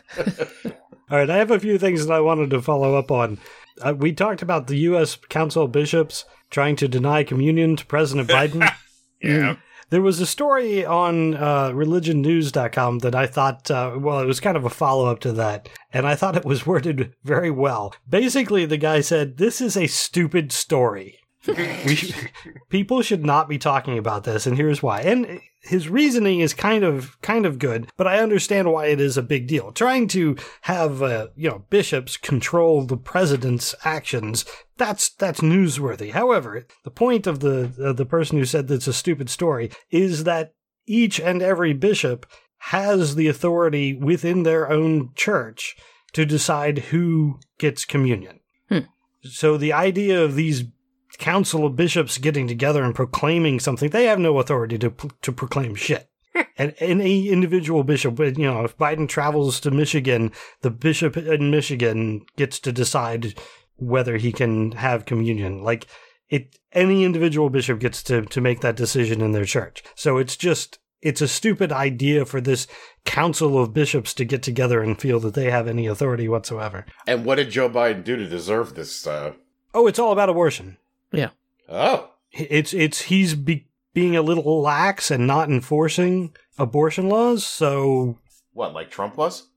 All 1.11 1.17
right, 1.19 1.29
I 1.29 1.37
have 1.37 1.51
a 1.51 1.59
few 1.59 1.77
things 1.77 2.05
that 2.05 2.13
I 2.13 2.19
wanted 2.19 2.49
to 2.51 2.61
follow 2.61 2.95
up 2.95 3.11
on. 3.11 3.37
Uh, 3.81 3.93
we 3.93 4.13
talked 4.13 4.41
about 4.41 4.67
the 4.67 4.77
U.S. 4.77 5.17
Council 5.29 5.63
of 5.63 5.71
Bishops 5.71 6.25
trying 6.49 6.75
to 6.77 6.87
deny 6.87 7.23
communion 7.23 7.75
to 7.75 7.85
President 7.85 8.29
Biden. 8.29 8.69
Yeah. 9.21 9.57
There 9.91 10.01
was 10.01 10.19
a 10.19 10.25
story 10.25 10.83
on 10.83 11.35
uh, 11.35 11.69
religionnews.com 11.69 12.99
that 12.99 13.13
I 13.13 13.27
thought, 13.27 13.69
uh, 13.69 13.95
well, 13.97 14.19
it 14.19 14.25
was 14.25 14.39
kind 14.39 14.57
of 14.57 14.65
a 14.65 14.69
follow 14.69 15.05
up 15.05 15.19
to 15.21 15.31
that, 15.33 15.69
and 15.93 16.07
I 16.07 16.15
thought 16.15 16.35
it 16.35 16.45
was 16.45 16.65
worded 16.65 17.13
very 17.23 17.51
well. 17.51 17.93
Basically, 18.09 18.65
the 18.65 18.77
guy 18.77 19.01
said, 19.01 19.37
This 19.37 19.61
is 19.61 19.77
a 19.77 19.87
stupid 19.87 20.51
story. 20.51 21.19
People 22.69 23.01
should 23.01 23.25
not 23.25 23.47
be 23.49 23.57
talking 23.57 23.97
about 23.97 24.23
this, 24.23 24.45
and 24.45 24.57
here's 24.57 24.83
why. 24.83 25.01
And 25.01 25.41
his 25.61 25.89
reasoning 25.89 26.39
is 26.39 26.53
kind 26.53 26.83
of 26.83 27.19
kind 27.21 27.45
of 27.45 27.59
good, 27.59 27.87
but 27.97 28.07
I 28.07 28.19
understand 28.19 28.71
why 28.71 28.87
it 28.87 29.01
is 29.01 29.17
a 29.17 29.23
big 29.23 29.47
deal. 29.47 29.71
Trying 29.71 30.07
to 30.09 30.35
have 30.61 31.01
uh, 31.01 31.27
you 31.35 31.49
know 31.49 31.65
bishops 31.69 32.17
control 32.17 32.83
the 32.83 32.97
president's 32.97 33.73
actions 33.83 34.45
that's 34.77 35.09
that's 35.09 35.41
newsworthy. 35.41 36.11
However, 36.11 36.65
the 36.83 36.91
point 36.91 37.27
of 37.27 37.39
the 37.39 37.71
uh, 37.83 37.93
the 37.93 38.05
person 38.05 38.37
who 38.37 38.45
said 38.45 38.67
that's 38.67 38.87
a 38.87 38.93
stupid 38.93 39.29
story 39.29 39.71
is 39.89 40.23
that 40.25 40.53
each 40.85 41.19
and 41.19 41.41
every 41.41 41.73
bishop 41.73 42.25
has 42.57 43.15
the 43.15 43.27
authority 43.27 43.93
within 43.93 44.43
their 44.43 44.69
own 44.69 45.11
church 45.15 45.75
to 46.13 46.25
decide 46.25 46.79
who 46.79 47.39
gets 47.57 47.85
communion. 47.85 48.39
Hmm. 48.69 48.79
So 49.23 49.57
the 49.57 49.73
idea 49.73 50.23
of 50.23 50.35
these 50.35 50.63
council 51.17 51.65
of 51.65 51.75
bishops 51.75 52.17
getting 52.17 52.47
together 52.47 52.83
and 52.83 52.95
proclaiming 52.95 53.59
something, 53.59 53.89
they 53.89 54.05
have 54.05 54.19
no 54.19 54.39
authority 54.39 54.77
to 54.79 54.93
to 55.21 55.31
proclaim 55.31 55.75
shit. 55.75 56.09
and 56.57 56.73
any 56.79 57.29
individual 57.29 57.83
bishop, 57.83 58.19
you 58.19 58.31
know, 58.33 58.63
if 58.63 58.77
Biden 58.77 59.07
travels 59.07 59.59
to 59.61 59.71
Michigan, 59.71 60.31
the 60.61 60.71
bishop 60.71 61.15
in 61.15 61.49
Michigan 61.49 62.25
gets 62.35 62.59
to 62.59 62.71
decide 62.71 63.35
whether 63.77 64.17
he 64.17 64.31
can 64.31 64.73
have 64.73 65.05
communion. 65.05 65.63
Like 65.63 65.87
it, 66.29 66.57
any 66.73 67.03
individual 67.03 67.49
bishop 67.49 67.79
gets 67.79 68.03
to 68.03 68.23
to 68.23 68.41
make 68.41 68.61
that 68.61 68.75
decision 68.75 69.21
in 69.21 69.31
their 69.31 69.45
church. 69.45 69.83
So 69.95 70.17
it's 70.17 70.35
just 70.35 70.79
it's 71.01 71.21
a 71.21 71.27
stupid 71.27 71.71
idea 71.71 72.25
for 72.25 72.41
this 72.41 72.67
council 73.05 73.61
of 73.61 73.73
bishops 73.73 74.13
to 74.15 74.25
get 74.25 74.41
together 74.41 74.81
and 74.81 74.99
feel 74.99 75.19
that 75.19 75.35
they 75.35 75.51
have 75.51 75.67
any 75.67 75.85
authority 75.87 76.27
whatsoever. 76.27 76.85
And 77.05 77.25
what 77.25 77.35
did 77.35 77.51
Joe 77.51 77.69
Biden 77.69 78.03
do 78.03 78.15
to 78.15 78.27
deserve 78.27 78.73
this? 78.75 79.05
Uh... 79.05 79.33
Oh, 79.73 79.87
it's 79.87 79.99
all 79.99 80.11
about 80.11 80.29
abortion. 80.29 80.77
Oh, 81.67 82.09
It's 82.31 82.73
it's 82.73 83.03
he's 83.03 83.33
be, 83.33 83.67
being 83.93 84.15
a 84.15 84.21
little 84.21 84.61
lax 84.61 85.09
and 85.09 85.25
not 85.25 85.49
enforcing 85.49 86.35
abortion 86.59 87.09
laws. 87.09 87.45
So, 87.45 88.19
what? 88.53 88.73
Like 88.73 88.91
Trump 88.91 89.17
was? 89.17 89.47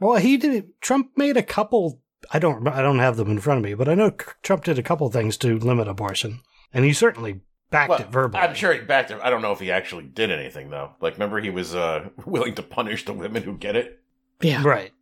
well, 0.00 0.16
he 0.16 0.36
did. 0.36 0.80
Trump 0.80 1.10
made 1.16 1.36
a 1.36 1.42
couple. 1.42 2.00
I 2.32 2.38
don't. 2.38 2.66
I 2.66 2.80
don't 2.80 3.00
have 3.00 3.16
them 3.16 3.30
in 3.30 3.40
front 3.40 3.58
of 3.58 3.64
me, 3.64 3.74
but 3.74 3.88
I 3.88 3.94
know 3.94 4.10
Trump 4.42 4.64
did 4.64 4.78
a 4.78 4.82
couple 4.82 5.10
things 5.10 5.36
to 5.38 5.58
limit 5.58 5.88
abortion, 5.88 6.40
and 6.72 6.84
he 6.84 6.92
certainly 6.92 7.40
backed 7.70 7.90
Well, 7.90 8.00
it 8.00 8.08
verbally. 8.08 8.42
I'm 8.42 8.54
sure 8.54 8.72
he 8.72 8.80
backed 8.80 9.10
it. 9.10 9.20
I 9.22 9.28
don't 9.30 9.42
know 9.42 9.52
if 9.52 9.60
he 9.60 9.70
actually 9.70 10.04
did 10.04 10.30
anything 10.30 10.70
though. 10.70 10.92
Like, 11.00 11.14
remember 11.14 11.38
he 11.40 11.50
was 11.50 11.74
uh, 11.74 12.08
willing 12.24 12.54
to 12.54 12.62
punish 12.62 13.04
the 13.04 13.12
women 13.12 13.42
who 13.42 13.56
get 13.58 13.76
it. 13.76 14.00
Yeah. 14.40 14.62
Right. 14.64 14.92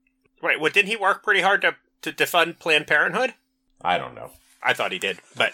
Right. 0.42 0.60
Well, 0.60 0.72
didn't 0.72 0.88
he 0.88 0.96
work 0.96 1.22
pretty 1.22 1.42
hard 1.42 1.62
to 1.62 1.76
to 2.02 2.12
defund 2.12 2.58
Planned 2.58 2.86
Parenthood? 2.88 3.34
I 3.82 3.98
don't 3.98 4.14
know. 4.14 4.30
I 4.62 4.72
thought 4.72 4.90
he 4.90 4.98
did, 4.98 5.18
but 5.36 5.52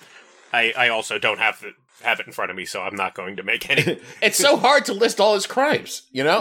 I 0.52 0.72
I 0.76 0.88
also 0.88 1.18
don't 1.18 1.38
have 1.38 1.60
the, 1.60 1.72
have 2.04 2.20
it 2.20 2.26
in 2.26 2.32
front 2.32 2.50
of 2.50 2.56
me, 2.56 2.64
so 2.64 2.82
I'm 2.82 2.96
not 2.96 3.14
going 3.14 3.36
to 3.36 3.42
make 3.42 3.68
any. 3.70 4.00
it's 4.22 4.38
so 4.38 4.56
hard 4.56 4.84
to 4.86 4.92
list 4.92 5.20
all 5.20 5.34
his 5.34 5.46
crimes. 5.46 6.02
You 6.12 6.24
know. 6.24 6.40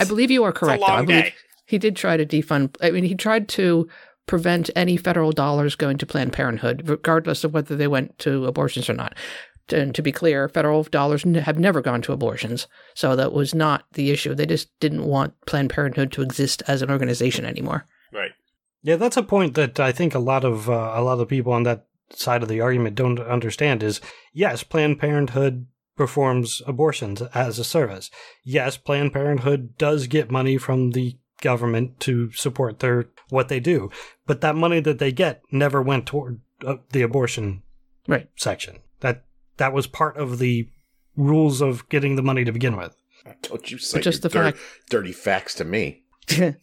I 0.00 0.04
believe 0.04 0.30
you 0.30 0.44
are 0.44 0.50
It's 0.50 0.58
a 0.58 0.60
correct. 0.60 0.80
though. 0.80 0.86
I 0.86 0.96
long 0.96 1.06
believe 1.06 1.24
day. 1.24 1.34
he 1.66 1.78
did 1.78 1.96
try 1.96 2.16
to 2.16 2.26
defund. 2.26 2.76
I 2.82 2.90
mean, 2.90 3.04
he 3.04 3.14
tried 3.14 3.48
to 3.50 3.88
prevent 4.26 4.70
any 4.76 4.96
federal 4.96 5.32
dollars 5.32 5.74
going 5.74 5.98
to 5.98 6.06
Planned 6.06 6.32
Parenthood, 6.32 6.82
regardless 6.88 7.44
of 7.44 7.54
whether 7.54 7.74
they 7.74 7.88
went 7.88 8.18
to 8.20 8.46
abortions 8.46 8.88
or 8.88 8.94
not. 8.94 9.14
And 9.70 9.94
to 9.94 10.02
be 10.02 10.12
clear, 10.12 10.48
federal 10.48 10.82
dollars 10.84 11.24
have 11.24 11.58
never 11.58 11.82
gone 11.82 12.00
to 12.02 12.12
abortions, 12.12 12.66
so 12.94 13.14
that 13.16 13.34
was 13.34 13.54
not 13.54 13.84
the 13.92 14.10
issue. 14.10 14.34
They 14.34 14.46
just 14.46 14.68
didn't 14.80 15.04
want 15.04 15.34
Planned 15.46 15.70
Parenthood 15.70 16.10
to 16.12 16.22
exist 16.22 16.62
as 16.66 16.80
an 16.80 16.90
organization 16.90 17.44
anymore. 17.44 17.84
Right. 18.12 18.30
Yeah, 18.82 18.96
that's 18.96 19.18
a 19.18 19.22
point 19.22 19.54
that 19.56 19.78
I 19.78 19.92
think 19.92 20.14
a 20.14 20.20
lot 20.20 20.44
of 20.44 20.70
uh, 20.70 20.92
a 20.94 21.02
lot 21.02 21.20
of 21.20 21.28
people 21.28 21.52
on 21.52 21.64
that 21.64 21.87
side 22.10 22.42
of 22.42 22.48
the 22.48 22.60
argument 22.60 22.96
don't 22.96 23.20
understand. 23.20 23.82
Is 23.82 24.00
yes, 24.32 24.62
Planned 24.62 24.98
Parenthood 24.98 25.66
performs 25.96 26.62
abortions 26.66 27.20
as 27.34 27.58
a 27.58 27.64
service. 27.64 28.10
Yes, 28.44 28.76
Planned 28.76 29.12
Parenthood 29.12 29.76
does 29.78 30.06
get 30.06 30.30
money 30.30 30.56
from 30.58 30.92
the 30.92 31.16
government 31.40 32.00
to 32.00 32.30
support 32.32 32.80
their 32.80 33.06
what 33.30 33.48
they 33.48 33.60
do. 33.60 33.90
But 34.26 34.40
that 34.40 34.56
money 34.56 34.80
that 34.80 34.98
they 34.98 35.12
get 35.12 35.42
never 35.52 35.80
went 35.82 36.06
toward 36.06 36.40
uh, 36.64 36.76
the 36.90 37.02
abortion 37.02 37.62
Right. 38.06 38.28
section. 38.36 38.78
That 39.00 39.24
that 39.58 39.72
was 39.72 39.86
part 39.86 40.16
of 40.16 40.38
the 40.38 40.68
rules 41.16 41.60
of 41.60 41.88
getting 41.88 42.16
the 42.16 42.22
money 42.22 42.44
to 42.44 42.52
begin 42.52 42.76
with. 42.76 42.94
Don't 43.42 43.70
you 43.70 43.78
say 43.78 44.00
just 44.00 44.22
the 44.22 44.28
dir- 44.28 44.44
fact- 44.52 44.58
dirty 44.88 45.12
facts 45.12 45.54
to 45.56 45.64
me. 45.64 46.02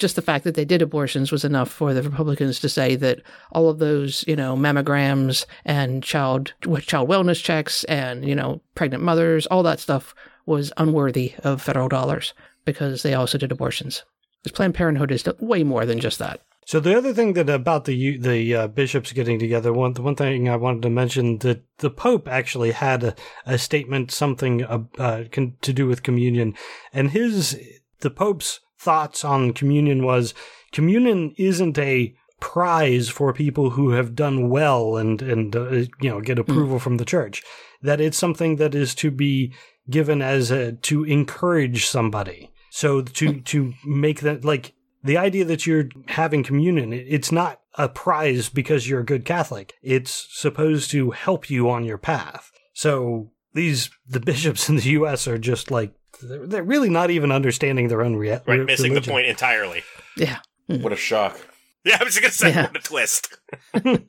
Just 0.00 0.16
the 0.16 0.22
fact 0.22 0.44
that 0.44 0.54
they 0.54 0.64
did 0.64 0.80
abortions 0.80 1.30
was 1.30 1.44
enough 1.44 1.70
for 1.70 1.92
the 1.92 2.02
Republicans 2.02 2.58
to 2.60 2.70
say 2.70 2.96
that 2.96 3.20
all 3.52 3.68
of 3.68 3.78
those, 3.78 4.24
you 4.26 4.34
know, 4.34 4.56
mammograms 4.56 5.44
and 5.64 6.02
child 6.02 6.54
child 6.80 7.08
wellness 7.08 7.42
checks 7.42 7.84
and 7.84 8.26
you 8.26 8.34
know 8.34 8.62
pregnant 8.74 9.04
mothers, 9.04 9.46
all 9.46 9.62
that 9.62 9.78
stuff 9.78 10.14
was 10.46 10.72
unworthy 10.78 11.34
of 11.44 11.60
federal 11.60 11.88
dollars 11.88 12.32
because 12.64 13.02
they 13.02 13.12
also 13.12 13.36
did 13.36 13.52
abortions. 13.52 14.04
Because 14.42 14.56
Planned 14.56 14.74
Parenthood 14.74 15.12
is 15.12 15.24
way 15.38 15.62
more 15.64 15.84
than 15.84 16.00
just 16.00 16.18
that. 16.18 16.40
So 16.64 16.80
the 16.80 16.96
other 16.96 17.12
thing 17.12 17.32
that 17.34 17.50
about 17.50 17.84
the 17.84 18.16
the 18.16 18.54
uh, 18.54 18.68
bishops 18.68 19.12
getting 19.12 19.38
together, 19.38 19.72
one 19.72 19.92
the 19.94 20.02
one 20.02 20.16
thing 20.16 20.48
I 20.48 20.56
wanted 20.56 20.82
to 20.82 20.90
mention 20.90 21.38
that 21.38 21.62
the 21.78 21.90
Pope 21.90 22.26
actually 22.26 22.70
had 22.70 23.04
a, 23.04 23.14
a 23.44 23.58
statement, 23.58 24.10
something 24.10 24.64
uh, 24.64 24.84
uh, 24.98 25.24
to 25.30 25.72
do 25.72 25.86
with 25.86 26.02
communion, 26.02 26.54
and 26.92 27.10
his 27.10 27.58
the 28.00 28.10
Pope's 28.10 28.60
thoughts 28.80 29.24
on 29.24 29.52
communion 29.52 30.02
was 30.02 30.32
communion 30.72 31.34
isn't 31.36 31.78
a 31.78 32.14
prize 32.40 33.10
for 33.10 33.34
people 33.34 33.70
who 33.70 33.90
have 33.90 34.16
done 34.16 34.48
well 34.48 34.96
and 34.96 35.20
and 35.20 35.54
uh, 35.54 35.70
you 36.00 36.10
know 36.10 36.20
get 36.20 36.38
approval 36.38 36.78
from 36.78 36.96
the 36.96 37.04
church. 37.04 37.42
That 37.82 38.00
it's 38.00 38.18
something 38.18 38.56
that 38.56 38.74
is 38.74 38.94
to 38.96 39.10
be 39.10 39.52
given 39.88 40.22
as 40.22 40.50
a, 40.50 40.72
to 40.72 41.04
encourage 41.04 41.86
somebody. 41.86 42.50
So 42.70 43.02
to 43.02 43.40
to 43.40 43.74
make 43.84 44.20
that 44.20 44.44
like 44.44 44.72
the 45.04 45.18
idea 45.18 45.44
that 45.44 45.66
you're 45.66 45.88
having 46.08 46.42
communion, 46.42 46.92
it's 46.92 47.32
not 47.32 47.60
a 47.74 47.88
prize 47.88 48.48
because 48.48 48.88
you're 48.88 49.00
a 49.00 49.04
good 49.04 49.24
Catholic. 49.24 49.74
It's 49.82 50.26
supposed 50.30 50.90
to 50.90 51.10
help 51.10 51.50
you 51.50 51.70
on 51.70 51.84
your 51.84 51.98
path. 51.98 52.50
So 52.72 53.30
these 53.52 53.90
the 54.08 54.20
bishops 54.30 54.68
in 54.68 54.76
the 54.76 54.90
U.S. 54.90 55.28
are 55.28 55.38
just 55.38 55.70
like 55.70 55.92
they're, 56.22 56.46
they're 56.46 56.62
really 56.62 56.90
not 56.90 57.10
even 57.10 57.30
understanding 57.32 57.88
their 57.88 58.02
own 58.02 58.16
rea- 58.16 58.40
Right, 58.46 58.58
re- 58.58 58.64
missing 58.64 58.90
religion. 58.92 59.10
the 59.10 59.14
point 59.14 59.26
entirely. 59.26 59.82
Yeah. 60.16 60.38
What 60.66 60.92
a 60.92 60.96
shock. 60.96 61.38
Yeah, 61.84 61.96
I 62.00 62.04
was 62.04 62.14
just 62.14 62.22
gonna 62.22 62.32
say 62.32 62.50
Yeah. 62.60 62.66
what 62.66 62.76
a 62.76 62.80
twist. 62.80 63.36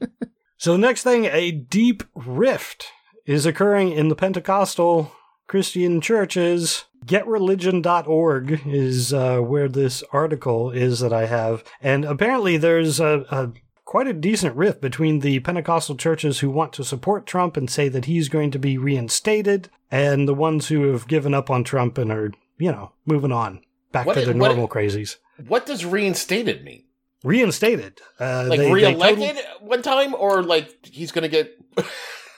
So 0.58 0.74
the 0.74 0.78
next 0.78 1.02
thing, 1.02 1.26
a 1.26 1.50
deep 1.50 2.04
rift 2.14 2.86
is 3.26 3.48
occurring 3.48 3.94
in 3.94 4.10
the 4.10 4.16
Pentecostal 4.16 5.12
Christian 5.48 6.02
churches. 6.02 6.86
GetReligion.org 7.04 8.62
is 8.68 9.12
uh, 9.12 9.40
where 9.40 9.68
this 9.68 10.04
article 10.14 10.70
is 10.70 11.00
that 11.00 11.12
I 11.14 11.26
have, 11.26 11.64
and 11.82 12.06
apparently 12.06 12.58
there's 12.58 13.00
a, 13.00 13.26
a 13.32 13.52
quite 13.92 14.08
a 14.08 14.14
decent 14.14 14.56
rift 14.56 14.80
between 14.80 15.20
the 15.20 15.38
Pentecostal 15.42 15.98
churches 15.98 16.40
who 16.40 16.50
want 16.50 16.72
to 16.72 16.82
support 16.84 17.26
Trump 17.26 17.58
and 17.58 17.70
say 17.70 17.90
that 17.90 18.06
he's 18.06 18.30
going 18.30 18.50
to 18.52 18.58
be 18.58 18.78
reinstated, 18.78 19.70
and 19.92 20.30
the 20.30 20.34
ones 20.34 20.70
who 20.70 20.84
have 20.94 21.10
given 21.10 21.34
up 21.34 21.50
on 21.50 21.62
Trump 21.66 21.98
and 21.98 22.10
are 22.10 22.32
you 22.58 22.72
know 22.72 22.94
moving 23.06 23.34
on 23.34 23.62
back 23.92 24.06
What 24.06 24.14
to 24.14 24.22
i- 24.22 24.26
their 24.26 24.34
what- 24.38 24.48
normal 24.48 24.70
crazies. 24.70 25.18
What 25.46 25.66
does 25.66 25.84
reinstated 25.86 26.64
mean? 26.64 26.84
Reinstated, 27.26 28.00
uh, 28.20 28.46
Like 28.48 28.60
they- 28.60 28.66
they 28.68 28.72
reelected 28.74 29.38
one 29.60 29.82
time, 29.82 30.16
or 30.16 30.42
like 30.42 30.74
he's 30.86 31.12
going 31.12 31.24
to 31.24 31.30
get? 31.30 31.52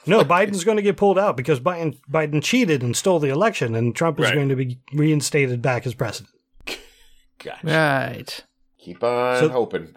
No, 0.05 0.21
Biden's 0.35 0.65
going 0.65 0.75
to 0.75 0.83
get 0.83 0.97
pulled 0.97 1.17
out 1.19 1.37
because 1.37 1.59
Biden 1.61 1.97
Biden 2.11 2.43
cheated 2.43 2.81
and 2.83 2.93
stole 2.97 3.19
the 3.19 3.29
election, 3.29 3.73
and 3.75 3.95
Trump 3.95 4.19
is 4.19 4.25
Right. 4.25 4.35
going 4.35 4.49
to 4.49 4.55
be 4.57 4.79
reinstated 4.91 5.61
back 5.61 5.85
as 5.87 5.93
president. 5.93 6.33
Gosh, 7.41 7.63
Right. 7.63 8.43
keep 8.79 9.01
on 9.03 9.39
So- 9.39 9.49
hoping. 9.49 9.95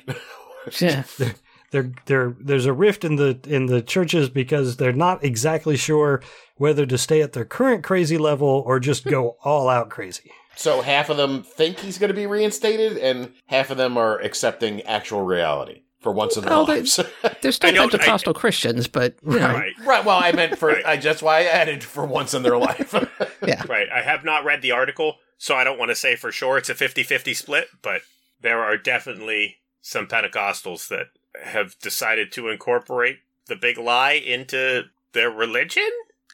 Yeah. 0.81 1.03
There, 1.73 1.91
there, 2.07 2.35
there's 2.41 2.67
a 2.67 2.73
rift 2.73 3.05
in 3.05 3.17
the 3.17 3.39
in 3.47 3.67
the 3.67 3.83
churches 3.83 4.29
because 4.29 4.77
they're 4.77 4.93
not 4.93 5.25
exactly 5.25 5.77
sure 5.77 6.23
whether 6.57 6.87
to 6.87 6.97
stay 6.97 7.21
at 7.23 7.33
their 7.33 7.45
current 7.45 7.83
crazy 7.85 8.17
level 8.19 8.63
or 8.67 8.79
just 8.81 9.05
go 9.05 9.37
all 9.45 9.69
out 9.69 9.91
crazy. 9.91 10.31
so 10.57 10.81
half 10.81 11.11
of 11.11 11.17
them 11.17 11.43
think 11.43 11.81
he's 11.81 11.99
going 11.99 12.09
to 12.09 12.15
be 12.15 12.27
reinstated, 12.27 12.97
and 12.99 13.33
half 13.47 13.71
of 13.71 13.77
them 13.77 13.97
are 13.99 14.19
accepting 14.21 14.81
actual 14.83 15.23
reality 15.23 15.83
for 16.01 16.13
once 16.13 16.37
in 16.37 16.45
their 16.45 16.51
they- 16.65 16.77
lives. 16.77 17.01
They're 17.43 17.53
still 17.53 17.71
I 17.71 17.73
don't- 17.73 17.91
Pentecostal 17.91 18.33
Christians, 18.33 18.87
but 18.87 19.17
you 19.27 19.39
know, 19.41 19.49
Right. 19.53 19.73
right. 19.85 20.05
Well, 20.05 20.19
I 20.23 20.33
meant 20.33 20.57
for. 20.59 20.69
Right. 20.69 20.87
I 20.87 20.97
just 20.97 21.23
why 21.23 21.41
I 21.41 21.45
added 21.45 21.83
for 21.83 22.07
once 22.07 22.33
in 22.33 22.43
their 22.45 22.57
life. 22.59 22.95
yeah. 23.47 23.63
Right. 23.69 23.89
I 23.93 24.03
have 24.03 24.25
not 24.25 24.45
read 24.45 24.63
the 24.63 24.71
article, 24.71 25.17
so 25.37 25.57
I 25.57 25.65
don't 25.65 25.79
want 25.81 25.91
to 25.91 25.97
say 25.97 26.15
for 26.17 26.31
sure 26.31 26.57
it's 26.59 26.69
a 26.71 26.75
50-50 26.75 27.35
split, 27.35 27.67
but 27.83 28.03
there 28.41 28.61
are 28.63 28.77
definitely 28.79 29.57
some 29.83 30.07
Pentecostals 30.07 30.89
that 30.89 31.07
have 31.43 31.79
decided 31.81 32.33
to 32.33 32.49
incorporate 32.49 33.19
the 33.47 33.57
big 33.57 33.79
lie 33.79 34.13
into 34.13 34.85
their 35.13 35.31
religion? 35.31 35.89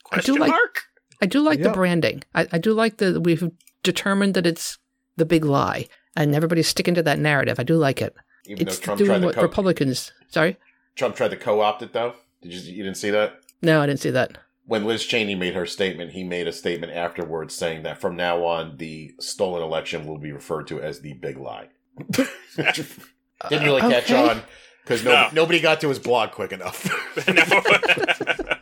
Question 0.05 0.37
like- 0.37 0.51
mark? 0.51 0.83
I 1.21 1.27
do 1.27 1.41
like 1.41 1.59
Yeah. 1.61 1.69
the 1.69 1.73
branding. 1.75 2.25
I, 2.35 2.49
I 2.53 2.59
do 2.59 2.73
like 2.73 2.97
that 2.97 3.23
we've 3.23 3.49
determined 3.85 4.35
that 4.35 4.47
it's 4.47 4.79
the 5.17 5.25
big 5.25 5.45
lie, 5.45 5.87
and 6.17 6.35
everybody's 6.35 6.67
sticking 6.67 6.95
to 6.95 7.03
that 7.05 7.19
narrative. 7.21 7.61
I 7.61 7.63
do 7.63 7.77
like 7.77 8.03
it. 8.03 8.15
Even 8.47 8.67
it's 8.67 8.79
though 8.81 8.85
Trump 8.85 8.99
doing 8.99 9.23
what 9.23 9.35
co- 9.37 9.43
Republicans. 9.43 10.11
Sorry, 10.29 10.57
Trump 10.97 11.15
tried 11.15 11.31
to 11.31 11.37
co-opt 11.37 11.83
it 11.83 11.93
though. 11.93 12.15
Did 12.41 12.53
you 12.55 12.73
you 12.73 12.83
didn't 12.83 12.97
see 12.97 13.11
that? 13.11 13.35
no, 13.63 13.81
I 13.81 13.87
didn't 13.87 14.01
see 14.01 14.11
that. 14.11 14.37
When 14.67 14.85
Liz 14.85 15.05
Cheney 15.05 15.35
made 15.37 15.55
her 15.55 15.67
statement, 15.67 16.11
he 16.13 16.25
made 16.25 16.49
a 16.49 16.53
statement 16.53 16.93
afterwards 16.93 17.55
saying 17.55 17.83
that 17.85 18.01
from 18.01 18.17
now 18.17 18.45
on, 18.45 18.77
the 18.79 19.15
stolen 19.21 19.63
election 19.63 20.07
will 20.07 20.19
be 20.19 20.33
referred 20.33 20.67
to 20.69 20.81
as 20.81 21.01
the 21.01 21.13
big 21.15 21.37
lie. 21.37 21.69
Didn't 22.11 23.65
really 23.65 23.81
catch 23.81 24.05
Okay. 24.11 24.29
on 24.31 24.43
because 24.85 25.05
No. 25.05 25.29
nobody 25.33 25.61
got 25.61 25.81
to 25.83 25.89
his 25.89 25.99
blog 25.99 26.31
quick 26.33 26.53
enough. 26.53 26.89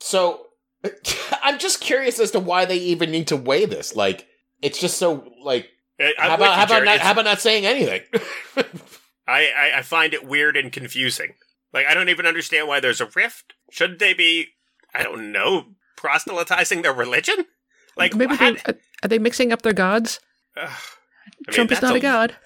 So 0.00 0.46
I'm 1.42 1.58
just 1.58 1.80
curious 1.80 2.18
as 2.20 2.30
to 2.30 2.40
why 2.40 2.64
they 2.64 2.76
even 2.78 3.10
need 3.10 3.26
to 3.28 3.36
weigh 3.36 3.66
this. 3.66 3.94
Like, 3.96 4.26
it's 4.62 4.80
just 4.80 4.96
so 4.96 5.30
like. 5.42 5.68
I'm 6.00 6.12
How 6.16 6.34
about 6.36 6.44
you, 6.46 6.52
how 6.52 6.64
about 6.64 6.84
not, 6.84 6.98
how 7.00 7.12
about 7.12 7.24
not 7.24 7.40
saying 7.40 7.66
anything? 7.66 8.02
I, 9.26 9.50
I, 9.54 9.72
I 9.78 9.82
find 9.82 10.14
it 10.14 10.24
weird 10.26 10.56
and 10.56 10.72
confusing. 10.72 11.34
Like, 11.74 11.86
I 11.86 11.92
don't 11.94 12.08
even 12.08 12.24
understand 12.24 12.68
why 12.68 12.80
there's 12.80 13.00
a 13.00 13.06
rift. 13.14 13.52
Shouldn't 13.70 13.98
they 13.98 14.14
be, 14.14 14.46
I 14.94 15.02
don't 15.02 15.32
know, 15.32 15.66
proselytizing 15.96 16.82
their 16.82 16.94
religion? 16.94 17.44
Like, 17.96 18.14
Maybe 18.14 18.36
how- 18.36 18.52
they, 18.52 18.60
are, 18.66 18.74
are 19.02 19.08
they 19.08 19.18
mixing 19.18 19.52
up 19.52 19.62
their 19.62 19.72
gods? 19.74 20.20
Ugh. 20.56 20.68
I 20.70 21.50
mean, 21.50 21.54
Trump 21.54 21.72
is 21.72 21.80
that's 21.80 21.90
not 21.90 21.96
a 21.96 22.00
god. 22.00 22.36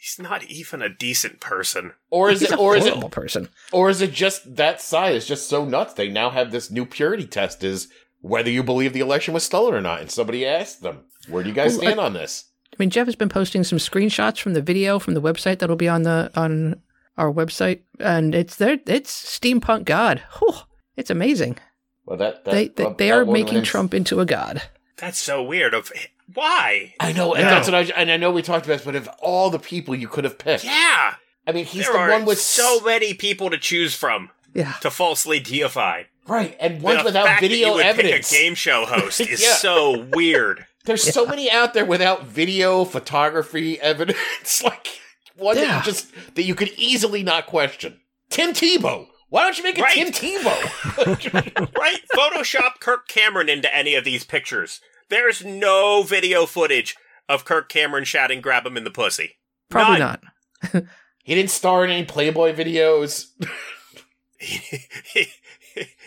He's 0.00 0.18
not 0.18 0.44
even 0.44 0.80
a 0.80 0.88
decent 0.88 1.40
person. 1.40 1.92
or 2.10 2.30
is 2.30 2.40
He's 2.40 2.50
it 2.50 2.54
a 2.54 2.58
or 2.58 2.74
is 2.74 2.86
it 2.86 3.10
person. 3.10 3.50
or 3.70 3.90
is 3.90 4.00
it 4.00 4.12
just 4.12 4.56
that 4.56 4.80
side 4.80 5.14
is 5.14 5.26
just 5.26 5.46
so 5.48 5.64
nuts? 5.66 5.92
They 5.92 6.08
now 6.08 6.30
have 6.30 6.50
this 6.52 6.70
new 6.70 6.86
purity 6.86 7.26
test: 7.26 7.62
is 7.62 7.88
whether 8.22 8.48
you 8.50 8.62
believe 8.62 8.94
the 8.94 9.00
election 9.00 9.34
was 9.34 9.44
stolen 9.44 9.74
or 9.74 9.80
not. 9.82 10.00
And 10.00 10.10
somebody 10.10 10.46
asked 10.46 10.80
them, 10.82 11.04
"Where 11.28 11.42
do 11.42 11.50
you 11.50 11.54
guys 11.54 11.72
Well, 11.72 11.82
stand 11.82 12.00
on 12.00 12.14
this?" 12.14 12.46
I 12.72 12.76
mean, 12.78 12.88
Jeff 12.88 13.06
has 13.08 13.16
been 13.16 13.28
posting 13.28 13.62
some 13.62 13.78
screenshots 13.78 14.40
from 14.40 14.54
the 14.54 14.62
video 14.62 14.98
from 14.98 15.12
the 15.12 15.20
website 15.20 15.58
that'll 15.58 15.76
be 15.76 15.88
on 15.88 16.02
the 16.04 16.30
on 16.34 16.80
our 17.18 17.30
website, 17.30 17.80
and 17.98 18.34
it's 18.34 18.56
there. 18.56 18.78
It's 18.86 19.38
steampunk 19.38 19.84
god. 19.84 20.22
Whew, 20.38 20.54
it's 20.96 21.10
amazing. 21.10 21.58
Well, 22.06 22.16
that, 22.16 22.44
that 22.46 22.50
they 22.52 22.68
they, 22.68 22.84
well, 22.84 22.94
they 22.94 23.10
are 23.10 23.26
making. 23.26 23.62
Trump 23.64 23.92
into 23.92 24.20
a 24.20 24.24
god. 24.24 24.62
That's 24.96 25.20
so 25.20 25.42
weird. 25.42 25.74
Of 25.74 25.92
Why? 26.34 26.94
I 27.00 27.12
know, 27.12 27.34
and 27.34 27.44
Yeah. 27.44 27.50
that's 27.50 27.68
what 27.68 27.74
I 27.74 27.80
and 28.00 28.10
I 28.10 28.16
know 28.16 28.30
we 28.30 28.42
talked 28.42 28.66
about 28.66 28.76
this, 28.78 28.84
but 28.84 28.94
of 28.96 29.08
all 29.20 29.50
the 29.50 29.58
people 29.58 29.94
you 29.94 30.08
could 30.08 30.24
have 30.24 30.38
picked, 30.38 30.64
Yeah. 30.64 31.14
I 31.46 31.52
mean, 31.52 31.64
he's 31.64 31.84
there 31.84 31.92
the 31.94 31.98
are 31.98 32.10
one 32.10 32.24
with 32.24 32.40
so 32.40 32.80
many 32.80 33.14
people 33.14 33.50
to 33.50 33.58
choose 33.58 33.94
from 33.94 34.30
Yeah. 34.54 34.74
to 34.82 34.90
falsely 34.90 35.40
deify. 35.40 36.04
right, 36.26 36.56
and 36.60 36.80
one 36.82 36.98
the 36.98 37.04
without 37.04 37.26
fact 37.26 37.40
that 37.40 37.48
video 37.48 37.68
you 37.68 37.74
would 37.74 37.84
evidence. 37.86 38.30
Pick 38.30 38.38
a 38.38 38.42
game 38.42 38.54
show 38.54 38.84
host 38.86 39.20
is 39.34 39.42
Yeah. 39.42 39.54
so 39.54 40.06
weird. 40.12 40.66
There's 40.84 41.02
so 41.12 41.26
many 41.26 41.50
out 41.50 41.74
there 41.74 41.84
without 41.84 42.24
video, 42.26 42.84
photography 42.84 43.80
evidence, 43.80 44.62
like 44.64 45.00
one 45.36 45.56
that 45.56 45.66
Yeah. 45.66 45.78
you 45.78 45.84
just 45.84 46.06
that 46.36 46.42
you 46.42 46.54
could 46.54 46.72
easily 46.76 47.22
not 47.22 47.46
question. 47.46 48.00
Tim 48.30 48.52
Tebow. 48.52 49.08
Why 49.30 49.42
don't 49.44 49.56
you 49.58 49.64
make 49.64 49.78
a 49.78 49.82
Right. 49.82 49.94
Tim 49.94 50.12
Tebow? 50.12 51.70
Right? 51.78 52.00
Photoshop 52.14 52.80
Kirk 52.80 53.08
Cameron 53.08 53.48
into 53.48 53.72
any 53.74 53.94
of 53.94 54.04
these 54.04 54.24
pictures. 54.24 54.80
There's 55.10 55.44
no 55.44 56.02
video 56.02 56.46
footage 56.46 56.96
of 57.28 57.44
Kirk 57.44 57.68
Cameron 57.68 58.04
shouting, 58.04 58.40
grab 58.40 58.64
him 58.64 58.76
in 58.76 58.84
the 58.84 58.90
pussy. 58.90 59.36
Probably 59.68 59.98
None. 59.98 60.20
not. 60.72 60.84
he 61.24 61.34
didn't 61.34 61.50
star 61.50 61.84
in 61.84 61.90
any 61.90 62.04
Playboy 62.04 62.54
videos. 62.54 63.26
He, 64.38 64.78
he, 65.12 65.26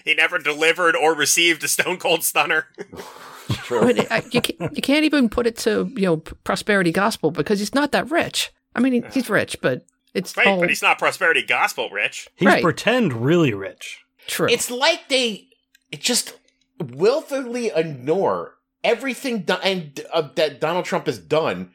he 0.03 0.13
never 0.15 0.39
delivered 0.39 0.95
or 0.95 1.13
received 1.15 1.63
a 1.63 1.67
Stone 1.67 1.97
Cold 1.97 2.23
Stunner. 2.23 2.65
I 3.69 3.85
mean, 3.85 3.99
I, 4.09 4.23
you, 4.31 4.41
can't, 4.41 4.75
you 4.75 4.81
can't 4.81 5.05
even 5.05 5.29
put 5.29 5.45
it 5.45 5.55
to 5.59 5.91
you 5.95 6.01
know 6.07 6.17
prosperity 6.17 6.91
gospel 6.91 7.29
because 7.31 7.59
he's 7.59 7.75
not 7.75 7.91
that 7.91 8.09
rich. 8.09 8.51
I 8.75 8.79
mean, 8.79 8.93
he, 8.93 9.03
he's 9.13 9.29
rich, 9.29 9.57
but 9.61 9.85
it's 10.15 10.35
Right, 10.35 10.47
all 10.47 10.59
but 10.59 10.69
he's 10.69 10.81
not 10.81 10.97
prosperity 10.97 11.43
gospel 11.43 11.89
rich. 11.91 12.27
He's 12.35 12.47
Right. 12.47 12.63
pretend 12.63 13.13
really 13.23 13.53
rich. 13.53 14.03
true. 14.27 14.47
It's 14.49 14.71
like 14.71 15.09
they 15.09 15.47
it 15.91 15.99
just 16.01 16.35
willfully 16.79 17.67
ignore 17.67 18.55
everything 18.83 19.41
do- 19.41 19.53
and 19.63 19.99
uh, 20.13 20.29
that 20.35 20.59
Donald 20.59 20.85
Trump 20.85 21.05
has 21.07 21.19
done 21.19 21.71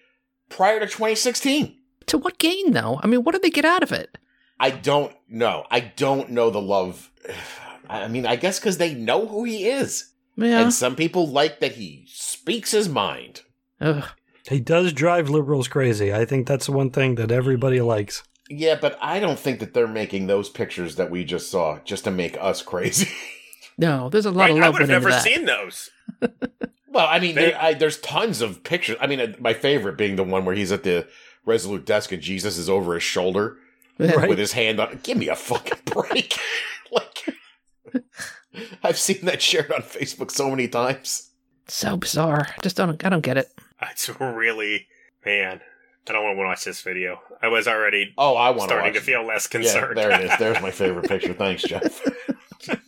prior 0.48 0.80
to 0.80 0.86
2016. 0.86 1.76
To 2.06 2.18
what 2.18 2.38
gain, 2.38 2.72
though? 2.72 3.00
I 3.02 3.06
mean, 3.06 3.22
what 3.24 3.32
did 3.32 3.42
they 3.42 3.50
get 3.50 3.64
out 3.64 3.82
of 3.82 3.92
it? 3.92 4.16
I 4.60 4.70
don't 4.70 5.14
know. 5.28 5.64
I 5.70 5.80
don't 5.80 6.30
know 6.30 6.50
the 6.50 6.60
love. 6.60 7.10
I 7.88 8.08
mean, 8.08 8.26
I 8.26 8.36
guess 8.36 8.58
because 8.58 8.78
they 8.78 8.94
know 8.94 9.26
who 9.26 9.44
he 9.44 9.66
is, 9.68 10.12
Yeah. 10.36 10.60
and 10.62 10.72
some 10.74 10.94
people 10.96 11.26
like 11.26 11.60
that 11.60 11.72
he 11.72 12.04
speaks 12.08 12.70
his 12.72 12.88
mind. 12.88 13.42
Ugh. 13.80 14.04
He 14.48 14.60
does 14.60 14.92
drive 14.92 15.28
liberals 15.30 15.68
crazy. 15.68 16.12
I 16.12 16.24
think 16.24 16.46
that's 16.46 16.66
the 16.66 16.72
one 16.72 16.90
thing 16.90 17.14
that 17.16 17.30
everybody 17.30 17.80
likes. 17.80 18.22
Yeah, 18.50 18.78
but 18.80 18.98
I 19.02 19.20
don't 19.20 19.38
think 19.38 19.60
that 19.60 19.74
they're 19.74 19.86
making 19.86 20.26
those 20.26 20.48
pictures 20.48 20.96
that 20.96 21.10
we 21.10 21.22
just 21.24 21.50
saw 21.50 21.78
just 21.84 22.04
to 22.04 22.10
make 22.10 22.36
us 22.40 22.62
crazy. 22.72 23.10
No, 23.76 24.08
there's 24.08 24.24
a 24.26 24.30
lot 24.30 24.44
Right? 24.44 24.50
of 24.52 24.56
I 24.56 24.60
love 24.62 24.72
would 24.74 24.80
have 24.80 24.88
never 24.90 25.10
that. 25.10 25.22
seen 25.22 25.44
those. 25.44 25.90
well, 26.90 27.06
I 27.08 27.18
mean, 27.20 27.34
They- 27.34 27.50
there, 27.50 27.62
I, 27.62 27.74
there's 27.74 27.98
tons 28.00 28.40
of 28.40 28.62
pictures. 28.64 28.96
I 29.00 29.06
mean, 29.06 29.20
uh, 29.20 29.32
my 29.38 29.52
favorite 29.54 29.96
being 29.96 30.16
the 30.16 30.24
one 30.24 30.44
where 30.44 30.54
he's 30.54 30.72
at 30.72 30.82
the 30.84 31.06
Resolute 31.44 31.86
desk 31.86 32.12
and 32.12 32.20
Jesus 32.22 32.58
is 32.58 32.68
over 32.68 32.94
his 32.94 33.02
shoulder 33.02 33.56
Right. 33.98 34.28
with 34.28 34.38
his 34.38 34.52
hand 34.52 34.78
on. 34.80 35.00
Give 35.02 35.16
me 35.16 35.28
a 35.28 35.34
fucking 35.36 35.78
break! 35.86 36.38
like, 36.92 37.34
I've 38.82 38.98
seen 38.98 39.24
that 39.24 39.40
shared 39.42 39.72
on 39.72 39.80
Facebook 39.82 40.30
so 40.30 40.50
many 40.50 40.68
times. 40.68 41.30
So 41.68 41.96
bizarre. 41.96 42.48
Just 42.62 42.76
don't. 42.76 43.02
I 43.04 43.08
don't 43.08 43.22
get 43.22 43.38
it. 43.38 43.48
It's 43.90 44.08
really, 44.20 44.86
man. 45.24 45.60
I 46.08 46.12
don't 46.12 46.24
want 46.24 46.38
to 46.38 46.44
watch 46.44 46.64
this 46.64 46.80
video. 46.80 47.20
I 47.42 47.48
was 47.48 47.68
already 47.68 48.14
Oh, 48.16 48.34
I 48.34 48.48
want 48.50 48.62
to 48.70 48.74
starting 48.76 48.92
watch. 48.92 48.94
to 48.94 49.00
feel 49.00 49.24
less 49.26 49.46
Yeah, 49.52 49.60
concerned. 49.60 49.96
there 49.98 50.10
it 50.10 50.30
is. 50.30 50.30
There's 50.38 50.60
my 50.62 50.70
favorite 50.70 51.06
picture. 51.08 51.34
Thanks, 51.34 51.62
Jeff. 51.64 52.02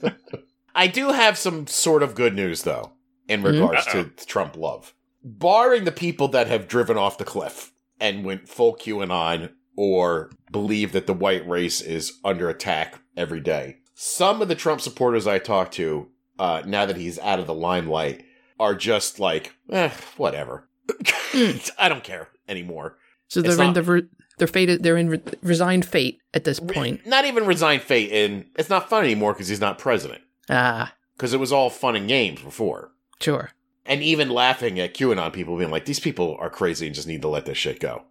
I 0.75 0.87
do 0.87 1.11
have 1.11 1.37
some 1.37 1.67
sort 1.67 2.03
of 2.03 2.15
good 2.15 2.35
news, 2.35 2.63
though, 2.63 2.93
in 3.31 3.43
regards 3.43 3.87
Uh-oh. 3.87 4.05
to 4.05 4.27
Trump 4.27 4.57
love. 4.57 4.93
Barring 5.23 5.85
the 5.85 5.93
people 5.93 6.29
that 6.29 6.49
have 6.49 6.69
driven 6.69 6.97
off 6.97 7.19
the 7.19 7.25
cliff 7.25 7.73
and 8.01 8.25
went 8.25 8.49
full 8.49 8.75
QAnon 8.75 9.53
or 9.77 10.31
believe 10.51 10.93
that 10.93 11.07
the 11.07 11.15
white 11.15 11.47
race 11.49 11.81
is 11.81 12.19
under 12.25 12.49
attack 12.49 13.01
every 13.17 13.41
day, 13.41 13.77
some 13.95 14.43
of 14.43 14.49
the 14.49 14.55
Trump 14.55 14.81
supporters 14.81 15.27
I 15.27 15.39
talk 15.39 15.71
to, 15.73 16.09
uh, 16.39 16.63
now 16.67 16.87
that 16.87 16.97
he's 16.97 17.19
out 17.19 17.39
of 17.39 17.47
the 17.47 17.55
limelight, 17.55 18.25
are 18.59 18.75
just 18.75 19.21
like, 19.21 19.55
eh, 19.71 19.91
whatever. 20.17 20.69
I 21.79 21.89
don't 21.89 22.03
care 22.03 22.29
anymore. 22.49 22.97
So 23.29 23.43
they're 23.43 23.63
in 23.63 23.75
the 23.75 23.83
re- 23.83 24.09
they're 24.39 24.49
fated. 24.49 24.83
They're 24.83 24.97
in 24.97 25.11
re- 25.11 25.23
resigned 25.43 25.85
fate 25.85 26.19
at 26.35 26.45
this 26.45 26.59
point. 26.59 27.07
Not 27.07 27.27
even 27.27 27.47
resigned 27.47 27.83
fate, 27.83 28.11
and 28.11 28.47
it's 28.57 28.71
not 28.71 28.89
fun 28.91 29.05
anymore 29.05 29.35
because 29.35 29.49
he's 29.49 29.61
not 29.61 29.79
president. 29.79 30.23
Ah, 30.49 30.95
because 31.17 31.33
it 31.33 31.39
was 31.39 31.53
all 31.53 31.71
fun 31.71 31.95
and 31.95 32.09
games 32.09 32.41
before. 32.41 32.91
Sure. 33.21 33.51
And 33.87 34.03
even 34.03 34.31
laughing 34.31 34.79
at 34.79 34.95
QAnon 34.95 35.33
people 35.33 35.57
being 35.57 35.71
like, 35.71 35.85
these 35.85 36.01
people 36.01 36.37
are 36.41 36.51
crazy 36.51 36.87
and 36.87 36.95
just 36.95 37.09
need 37.09 37.23
to 37.23 37.29
let 37.29 37.47
this 37.47 37.59
shit 37.59 37.81
go. 37.81 38.03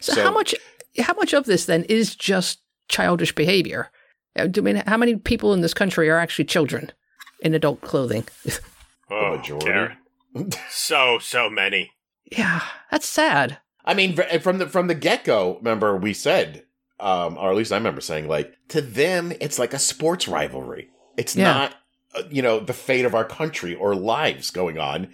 So, 0.00 0.14
So- 0.14 0.22
how 0.22 0.32
much 0.32 0.54
how 1.00 1.14
much 1.14 1.32
of 1.32 1.44
this 1.44 1.66
then 1.66 1.84
is 1.84 2.16
just 2.16 2.60
childish 2.88 3.32
behavior? 3.34 3.90
Uh, 4.36 4.48
I 4.56 4.60
mean, 4.60 4.82
how 4.86 4.96
many 4.96 5.14
people 5.16 5.52
in 5.54 5.60
this 5.60 5.74
country 5.74 6.08
are 6.10 6.18
actually 6.18 6.46
children 6.46 6.90
in 7.40 7.54
adult 7.54 7.80
clothing? 7.82 8.24
oh, 9.10 9.36
majority. 9.36 9.66
Karen. 9.66 9.96
So, 10.70 11.18
so 11.20 11.48
many. 11.48 11.92
yeah, 12.30 12.62
that's 12.90 13.08
sad. 13.08 13.58
I 13.84 13.94
mean, 13.94 14.16
from 14.40 14.58
the 14.58 14.66
from 14.66 14.86
the 14.88 14.94
get 14.94 15.24
go, 15.24 15.56
remember 15.58 15.96
we 15.96 16.12
said, 16.12 16.64
um, 17.00 17.38
or 17.38 17.50
at 17.50 17.56
least 17.56 17.72
I 17.72 17.76
remember 17.76 18.00
saying, 18.02 18.28
like 18.28 18.54
to 18.68 18.80
them, 18.82 19.32
it's 19.40 19.58
like 19.58 19.72
a 19.72 19.78
sports 19.78 20.28
rivalry. 20.28 20.90
It's 21.16 21.34
Yeah. 21.36 21.52
not, 21.52 21.74
Uh, 22.14 22.22
you 22.30 22.40
know, 22.40 22.58
the 22.58 22.72
fate 22.72 23.04
of 23.04 23.14
our 23.14 23.24
country 23.24 23.74
or 23.74 23.94
lives 23.94 24.50
going 24.50 24.78
on. 24.78 25.08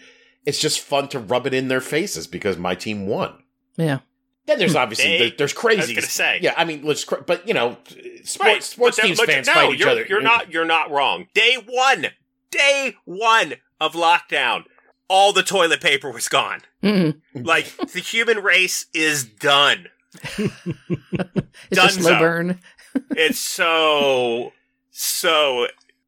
It's 0.46 0.60
just 0.60 0.80
fun 0.80 1.08
to 1.08 1.18
rub 1.18 1.46
it 1.46 1.54
in 1.54 1.68
their 1.68 1.80
faces 1.80 2.26
because 2.26 2.56
my 2.56 2.74
team 2.74 3.06
won. 3.06 3.42
Yeah. 3.76 4.00
Then 4.46 4.58
there's 4.58 4.72
hmm. 4.72 4.78
obviously 4.78 5.06
They- 5.06 5.18
there, 5.18 5.36
there's 5.38 5.52
I 5.52 5.60
crazy. 5.60 5.80
was 5.80 5.86
going 5.88 6.02
to 6.02 6.10
say. 6.10 6.38
yeah, 6.42 6.54
I 6.56 6.64
mean, 6.64 6.84
let's, 6.84 7.04
but 7.04 7.48
you 7.48 7.54
know, 7.54 7.78
sports 8.22 8.38
Right, 8.40 8.62
sports 8.62 8.96
that- 8.98 9.06
teams 9.06 9.18
but 9.18 9.26
fans 9.26 9.46
no, 9.46 9.54
fight 9.54 9.74
each 9.74 9.80
you're, 9.80 9.88
other. 9.88 10.06
You're 10.06 10.20
not. 10.20 10.52
You're 10.52 10.64
not 10.64 10.90
wrong. 10.90 11.26
Day 11.34 11.56
one. 11.66 12.06
Day 12.50 12.96
one 13.04 13.54
of 13.80 13.94
lockdown. 13.94 14.64
All 15.08 15.32
the 15.32 15.42
toilet 15.42 15.80
paper 15.80 16.10
was 16.10 16.28
gone. 16.28 16.60
Mm-mm. 16.82 17.20
Like 17.34 17.74
the 17.92 18.00
human 18.00 18.38
race 18.38 18.86
is 18.94 19.24
done. 19.24 19.88
It's 21.70 21.80
a 21.82 21.88
slow 21.88 22.18
burn. 22.18 22.60
It's 23.10 23.38
so 23.38 24.52
so. 24.90 25.66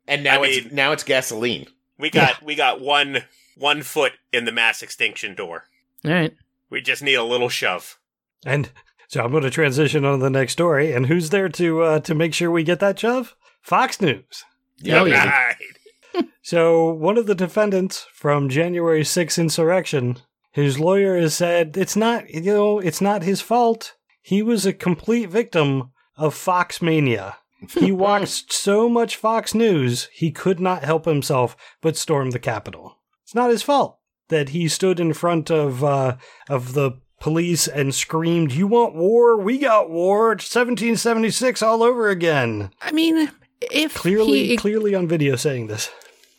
And 0.09 0.23
now 0.25 0.43
I 0.43 0.47
it's 0.47 0.67
mean- 0.67 0.75
now 0.75 0.93
it's 0.93 1.03
gasoline. 1.05 1.67
We 1.99 2.11
got 2.11 2.43
we 2.43 2.55
got 2.55 2.81
one 2.81 3.25
one 3.57 3.83
foot 3.83 4.13
in 4.33 4.45
the 4.45 4.53
mass 4.53 4.83
extinction 4.83 5.35
door. 5.35 5.65
All 6.05 6.11
right. 6.13 6.35
We 6.71 6.81
just 6.83 7.03
need 7.03 7.15
a 7.15 7.23
little 7.25 7.49
shove. 7.49 7.99
And 8.45 8.71
so 9.09 9.23
I'm 9.23 9.31
going 9.31 9.45
to 9.45 9.51
transition 9.51 10.05
on 10.05 10.19
to 10.19 10.23
the 10.25 10.31
next 10.31 10.53
story. 10.53 10.93
And 10.93 11.07
who's 11.07 11.31
there 11.31 11.49
to 11.51 11.83
uh, 11.83 12.01
to 12.01 12.15
make 12.15 12.35
sure 12.35 12.51
we 12.51 12.65
get 12.65 12.81
that 12.81 12.99
shove? 12.99 13.35
Fox 13.63 14.01
News. 14.01 14.45
Oh, 14.89 15.05
yeah. 15.05 15.29
Right. 15.31 15.57
So 16.43 16.93
one 16.93 17.19
of 17.19 17.27
the 17.27 17.35
defendants 17.35 18.07
from 18.15 18.49
January 18.49 19.03
6th 19.03 19.37
insurrection, 19.39 20.17
his 20.53 20.79
lawyer 20.81 21.19
has 21.19 21.35
said 21.35 21.77
it's 21.77 21.97
not 21.97 22.31
you 22.31 22.41
know 22.55 22.79
it's 22.79 23.01
not 23.03 23.23
his 23.23 23.41
fault. 23.41 23.95
He 24.23 24.43
was 24.43 24.65
a 24.65 24.73
complete 24.73 25.29
victim 25.29 25.91
of 26.17 26.33
Fox 26.35 26.81
mania. 26.81 27.37
He 27.79 27.93
watched 27.93 28.53
so 28.53 28.89
much 28.89 29.17
Fox 29.17 29.55
News 29.55 30.09
he 30.13 30.31
could 30.31 30.61
not 30.61 30.85
help 30.85 31.05
himself 31.05 31.57
but 31.81 31.97
storm 31.97 32.31
the 32.31 32.39
Capitol. 32.39 32.99
It's 33.25 33.35
not 33.35 33.51
his 33.51 33.63
fault 33.63 33.99
that 34.29 34.51
he 34.51 34.69
stood 34.69 35.01
in 35.01 35.13
front 35.13 35.51
of 35.51 35.83
uh, 35.85 36.17
of 36.49 36.75
the 36.75 36.93
police 37.21 37.67
and 37.67 37.95
screamed, 37.95 38.53
"You 38.53 38.67
want 38.67 38.95
war? 38.95 39.37
We 39.37 39.59
got 39.59 39.91
war! 39.91 40.33
It's 40.33 40.45
1776 40.55 41.63
all 41.63 41.83
over 41.83 42.09
again." 42.09 42.71
I 42.81 42.93
mean, 42.93 43.31
if 43.61 43.95
Clearly, 43.95 44.49
he, 44.49 44.57
clearly 44.57 44.95
on 44.95 45.09
video 45.09 45.37
saying 45.37 45.67
this. 45.69 45.91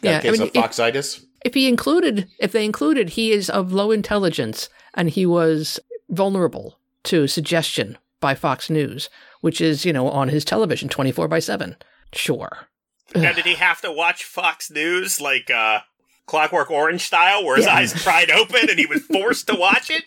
yeah, 0.02 0.18
I 0.18 0.22
Gets 0.22 0.40
mean, 0.40 0.50
a 0.54 0.60
if, 0.60 0.64
foxitis. 0.66 1.26
if 1.44 1.54
he 1.54 1.68
included, 1.68 2.28
if 2.40 2.52
they 2.52 2.64
included, 2.66 3.10
he 3.12 3.32
is 3.32 3.50
of 3.50 3.74
low 3.74 3.92
intelligence 3.92 4.70
and 4.94 5.10
he 5.10 5.26
was 5.26 5.80
vulnerable 6.10 6.80
to 7.04 7.28
suggestion 7.28 7.98
by 8.20 8.36
Fox 8.36 8.70
News, 8.70 9.10
which 9.42 9.62
is 9.62 9.86
you 9.86 9.94
know 9.94 10.10
on 10.10 10.30
his 10.30 10.44
television 10.46 10.90
twenty 10.90 11.12
four 11.12 11.28
by 11.28 11.40
seven. 11.40 11.76
Sure. 12.14 12.68
Now, 13.16 13.32
did 13.32 13.46
he 13.46 13.56
have 13.56 13.80
to 13.82 13.92
watch 13.92 14.24
Fox 14.26 14.70
News 14.70 15.22
like 15.22 15.50
uh, 15.50 15.80
Clockwork 16.26 16.70
Orange 16.70 17.02
style, 17.02 17.46
where 17.46 17.56
his 17.56 17.66
Yeah. 17.66 17.76
eyes 17.76 17.94
pried 18.04 18.30
open 18.32 18.70
and 18.70 18.78
he 18.80 18.86
was 18.86 19.02
forced 19.04 19.48
to 19.48 19.56
watch 19.56 19.90
it? 19.90 20.04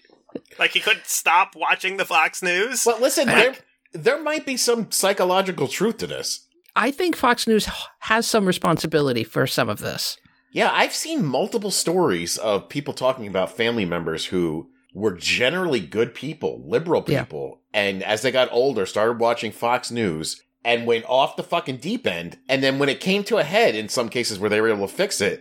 Like 0.59 0.73
he 0.73 0.81
couldn't 0.81 1.07
stop 1.07 1.55
watching 1.57 1.97
the 1.97 2.05
Fox 2.05 2.43
News? 2.43 2.85
But 2.85 3.01
listen, 3.01 3.27
there 3.27 3.55
there 3.93 4.23
might 4.23 4.45
be 4.47 4.57
some 4.57 4.91
psychological 4.91 5.67
truth 5.67 5.97
to 5.99 6.07
this. 6.07 6.47
I 6.77 6.91
think 6.91 7.17
Fox 7.17 7.47
News 7.49 7.69
has 8.01 8.27
some 8.27 8.47
responsibility 8.47 9.25
for 9.25 9.47
some 9.47 9.69
of 9.69 9.79
this. 9.81 10.17
Yeah, 10.53 10.71
I've 10.73 10.95
seen 10.95 11.25
multiple 11.25 11.71
stories 11.71 12.37
of 12.37 12.69
people 12.69 12.93
talking 12.95 13.27
about 13.27 13.57
family 13.57 13.85
members 13.85 14.27
who 14.27 14.69
were 14.95 15.13
generally 15.15 15.81
good 15.81 16.15
people, 16.15 16.63
liberal 16.67 17.05
Yeah. 17.07 17.23
people, 17.25 17.61
and 17.73 18.03
as 18.03 18.23
they 18.23 18.31
got 18.33 18.49
older, 18.53 18.87
started 18.87 19.21
watching 19.21 19.53
Fox 19.53 19.91
News 19.91 20.43
and 20.65 20.87
went 20.87 21.05
off 21.09 21.37
the 21.37 21.43
fucking 21.43 21.77
deep 21.79 22.07
end. 22.07 22.39
And 22.49 22.63
then 22.63 22.79
when 22.79 22.89
it 22.89 23.01
came 23.01 23.25
to 23.25 23.39
a 23.39 23.45
head, 23.45 23.75
in 23.75 23.89
some 23.89 24.09
cases 24.09 24.39
where 24.39 24.51
they 24.51 24.61
were 24.61 24.69
able 24.69 24.87
to 24.89 24.93
fix 24.93 25.21
it, 25.21 25.41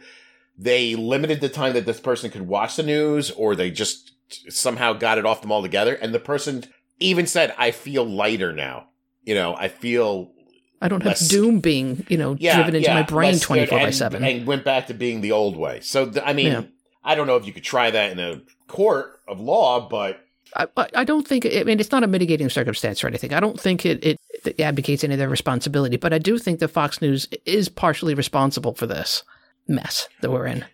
they 0.57 0.95
limited 0.95 1.41
the 1.41 1.49
time 1.49 1.73
that 1.73 1.85
this 1.85 1.99
person 1.99 2.29
could 2.29 2.47
watch 2.47 2.75
the 2.75 2.83
news, 2.83 3.31
or 3.31 3.55
they 3.55 3.71
just 3.71 4.11
somehow 4.49 4.93
got 4.93 5.17
it 5.17 5.25
off 5.25 5.41
them 5.41 5.51
altogether. 5.51 5.95
And 5.95 6.13
the 6.13 6.19
person 6.19 6.65
even 6.99 7.25
said, 7.25 7.53
"I 7.57 7.71
feel 7.71 8.05
lighter 8.05 8.53
now." 8.53 8.87
You 9.23 9.35
know, 9.35 9.55
I 9.55 9.67
feel 9.67 10.31
I 10.81 10.87
don't 10.87 11.03
have 11.03 11.17
doom 11.27 11.59
being, 11.59 12.05
you 12.09 12.17
know, 12.17 12.35
yeah, 12.39 12.55
driven 12.55 12.75
into 12.75 12.87
yeah, 12.89 12.93
my 12.95 13.03
brain 13.03 13.39
twenty 13.39 13.65
four 13.65 13.79
by 13.79 13.85
and- 13.85 13.95
seven. 13.95 14.23
and 14.23 14.45
went 14.45 14.63
back 14.63 14.87
to 14.87 14.93
being 14.93 15.21
the 15.21 15.31
old 15.31 15.57
way. 15.57 15.79
So 15.81 16.05
th- 16.09 16.23
I 16.25 16.33
mean, 16.33 16.47
Yeah. 16.47 16.61
I 17.03 17.15
don't 17.15 17.27
know 17.27 17.35
if 17.37 17.45
you 17.45 17.53
could 17.53 17.63
try 17.63 17.89
that 17.91 18.11
in 18.11 18.19
a 18.19 18.41
court 18.67 19.18
of 19.29 19.39
law, 19.39 19.87
but 19.87 20.25
I, 20.55 20.67
I 20.75 20.87
I 20.95 21.03
don't 21.03 21.27
think. 21.27 21.45
I 21.45 21.63
mean, 21.63 21.79
it's 21.79 21.91
not 21.91 22.03
a 22.03 22.07
mitigating 22.07 22.49
circumstance 22.49 23.03
or 23.03 23.07
anything. 23.07 23.33
I 23.33 23.39
don't 23.39 23.59
think 23.59 23.85
it, 23.85 24.03
it 24.03 24.17
it 24.45 24.59
advocates 24.59 25.03
any 25.03 25.13
of 25.13 25.19
their 25.19 25.29
responsibility. 25.29 25.97
But 25.97 26.13
I 26.13 26.17
do 26.17 26.37
think 26.37 26.59
that 26.59 26.69
Fox 26.69 27.01
News 27.01 27.27
is 27.45 27.69
partially 27.69 28.13
responsible 28.13 28.73
for 28.73 28.87
this 28.87 29.23
mess 29.67 30.09
that 30.21 30.31
we're 30.31 30.47
in. 30.47 30.65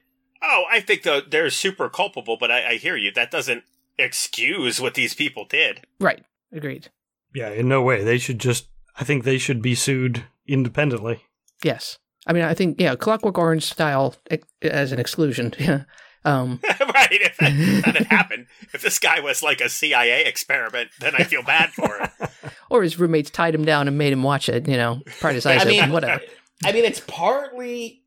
Oh, 0.41 0.65
I 0.71 0.79
think 0.79 1.03
the, 1.03 1.23
they're 1.27 1.49
super 1.49 1.89
culpable, 1.89 2.37
but 2.39 2.51
I, 2.51 2.71
I 2.71 2.75
hear 2.75 2.95
you. 2.95 3.11
That 3.11 3.31
doesn't 3.31 3.63
excuse 3.97 4.79
what 4.79 4.93
these 4.93 5.13
people 5.13 5.45
did. 5.45 5.81
Right. 5.99 6.23
Agreed. 6.51 6.89
Yeah, 7.33 7.49
in 7.49 7.67
no 7.67 7.81
way. 7.81 8.03
They 8.03 8.17
should 8.17 8.39
just. 8.39 8.67
I 8.97 9.03
think 9.03 9.23
they 9.23 9.37
should 9.37 9.61
be 9.61 9.75
sued 9.75 10.23
independently. 10.47 11.23
Yes. 11.63 11.97
I 12.27 12.33
mean, 12.33 12.43
I 12.43 12.53
think 12.53 12.79
yeah, 12.79 12.95
Clockwork 12.95 13.37
Orange 13.37 13.63
style 13.63 14.15
eh, 14.31 14.37
as 14.61 14.91
an 14.91 14.99
exclusion. 14.99 15.53
Yeah. 15.59 15.83
Um, 16.25 16.59
right? 16.93 17.07
If 17.11 17.37
that, 17.37 17.51
if 17.53 17.85
that 17.85 17.95
had 17.97 18.07
happened, 18.07 18.47
if 18.73 18.81
this 18.81 18.99
guy 18.99 19.19
was 19.19 19.43
like 19.43 19.61
a 19.61 19.69
CIA 19.69 20.25
experiment, 20.25 20.89
then 20.99 21.13
I 21.15 21.23
feel 21.23 21.43
bad 21.43 21.71
for 21.71 21.97
him. 21.97 22.29
or 22.69 22.83
his 22.83 22.99
roommates 22.99 23.29
tied 23.29 23.53
him 23.55 23.63
down 23.63 23.87
and 23.87 23.97
made 23.97 24.11
him 24.11 24.23
watch 24.23 24.49
it. 24.49 24.67
You 24.67 24.77
know, 24.77 25.01
pried 25.19 25.35
his 25.35 25.45
eyes 25.45 25.61
I 25.61 25.65
mean- 25.65 25.79
open. 25.79 25.93
Whatever. 25.93 26.21
I 26.63 26.71
mean, 26.71 26.85
it's 26.85 27.01
partly 27.01 28.03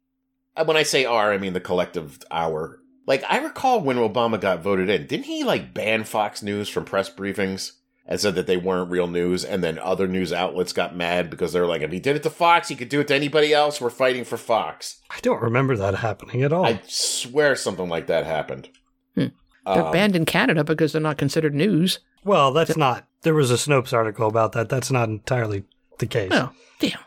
uh, 0.57 0.64
when 0.64 0.76
I 0.76 0.83
say 0.83 1.04
"our," 1.04 1.33
I 1.33 1.38
mean 1.38 1.52
the 1.52 1.61
collective 1.61 2.18
"our." 2.31 2.81
Like 3.07 3.24
I 3.28 3.38
recall 3.38 3.81
when 3.81 3.96
Obama 3.96 4.38
got 4.40 4.62
voted 4.62 4.90
in, 4.90 5.07
didn't 5.07 5.26
he 5.26 5.44
like 5.44 5.72
ban 5.72 6.04
Fox 6.04 6.42
News 6.42 6.68
from 6.68 6.85
press 6.85 7.09
briefings 7.09 7.72
and 8.08 8.18
said 8.18 8.34
that 8.34 8.46
they 8.48 8.56
weren't 8.56 8.90
real 8.90 9.06
news? 9.06 9.44
And 9.44 9.62
then 9.62 9.78
other 9.78 10.08
news 10.08 10.32
outlets 10.32 10.72
got 10.72 10.96
mad 10.96 11.30
because 11.30 11.52
they're 11.52 11.66
like, 11.66 11.82
if 11.82 11.92
he 11.92 12.00
did 12.00 12.16
it 12.16 12.22
to 12.24 12.30
Fox, 12.30 12.68
he 12.68 12.74
could 12.74 12.88
do 12.88 13.00
it 13.00 13.08
to 13.08 13.14
anybody 13.14 13.52
else. 13.54 13.80
We're 13.80 13.90
fighting 13.90 14.24
for 14.24 14.36
Fox. 14.36 15.00
I 15.10 15.18
don't 15.20 15.42
remember 15.42 15.76
that 15.76 15.96
happening 15.96 16.42
at 16.42 16.52
all. 16.52 16.64
I 16.66 16.80
swear 16.86 17.54
something 17.54 17.88
like 17.88 18.06
that 18.08 18.24
happened. 18.26 18.70
Hmm. 19.14 19.26
They're 19.66 19.84
Um, 19.84 19.92
banned 19.92 20.16
in 20.16 20.24
Canada 20.24 20.64
because 20.64 20.92
they're 20.92 21.00
not 21.02 21.18
considered 21.18 21.54
news. 21.54 21.98
well, 22.24 22.52
that's 22.52 22.76
not. 22.76 23.06
There 23.22 23.34
was 23.34 23.50
a 23.50 23.54
Snopes 23.54 23.92
article 23.92 24.26
about 24.28 24.52
that. 24.52 24.68
That's 24.68 24.90
not 24.90 25.08
entirely 25.08 25.64
the 25.98 26.06
case. 26.06 26.30
Oh, 26.32 26.50
damn. 26.78 26.98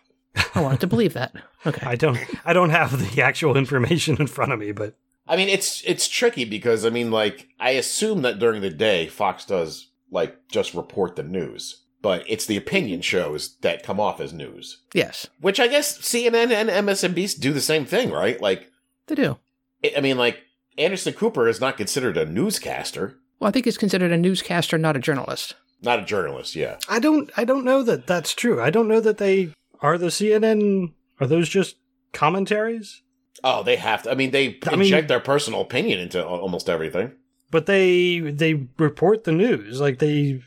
I 0.55 0.61
wanted 0.61 0.79
to 0.81 0.87
believe 0.87 1.13
that. 1.13 1.33
Okay. 1.63 1.85
I 1.85 1.95
don't. 1.95 2.17
I 2.43 2.53
don't 2.53 2.71
have 2.71 3.13
the 3.13 3.21
actual 3.21 3.55
information 3.55 4.17
in 4.19 4.25
front 4.25 4.51
of 4.51 4.57
me, 4.57 4.71
but 4.71 4.95
I 5.27 5.37
mean, 5.37 5.47
it's 5.47 5.83
it's 5.85 6.07
tricky 6.07 6.43
because 6.43 6.83
I 6.87 6.89
mean, 6.89 7.11
like, 7.11 7.49
I 7.59 7.71
assume 7.71 8.23
that 8.23 8.39
during 8.39 8.61
the 8.63 8.71
day 8.71 9.05
Fox 9.05 9.45
does 9.45 9.90
like 10.11 10.47
just 10.49 10.73
report 10.73 11.15
the 11.15 11.23
news, 11.23 11.83
but 12.01 12.23
it's 12.27 12.45
the 12.45 12.57
opinion 12.57 13.01
shows 13.01 13.55
that 13.61 13.83
come 13.83 13.99
off 13.99 14.19
as 14.19 14.33
news. 14.33 14.81
Yes, 14.93 15.27
Which 15.39 15.59
I 15.59 15.67
guess 15.67 15.97
CNN 15.99 16.51
and 16.51 16.69
MSNBC 16.69 17.39
do 17.39 17.53
the 17.53 17.61
same 17.61 17.85
thing, 17.85 18.11
right? 18.11 18.39
Like, 18.41 18.69
they 19.07 19.15
do. 19.15 19.37
I 19.83 19.93
I 19.97 20.01
mean, 20.01 20.17
like 20.17 20.39
Anderson 20.77 21.13
Cooper 21.13 21.47
is 21.47 21.59
not 21.61 21.77
considered 21.77 22.17
a 22.17 22.25
newscaster, 22.25 23.17
Well, 23.39 23.47
I 23.49 23.51
think 23.51 23.65
he's 23.65 23.77
considered 23.77 24.11
a 24.11 24.17
newscaster, 24.17 24.77
not 24.77 24.95
a 24.95 24.99
journalist. 24.99 25.55
not 25.81 25.99
a 25.99 26.05
journalist. 26.05 26.55
Yeah, 26.55 26.77
I 26.89 26.99
don't. 26.99 27.31
I 27.37 27.43
don't 27.45 27.65
know 27.65 27.81
that 27.83 28.05
that's 28.07 28.33
true. 28.33 28.61
I 28.61 28.69
don't 28.69 28.87
know 28.87 28.99
that 29.01 29.17
they 29.17 29.53
are 29.81 29.97
the 29.97 30.07
CNN. 30.07 30.93
Are 31.19 31.27
those 31.27 31.49
just 31.49 31.75
commentaries? 32.13 33.01
oh, 33.43 33.63
they 33.63 33.75
have 33.75 34.03
to. 34.03 34.11
I 34.11 34.15
mean, 34.15 34.31
they 34.31 34.59
I 34.67 34.71
mean- 34.71 34.81
inject 34.81 35.07
their 35.07 35.19
personal 35.19 35.61
opinion 35.61 35.99
into 35.99 36.23
almost 36.25 36.69
everything. 36.69 37.11
But 37.51 37.65
they 37.65 38.19
they 38.19 38.67
report 38.77 39.25
the 39.25 39.31
news 39.31 39.79
like 39.81 39.99
they. 39.99 40.41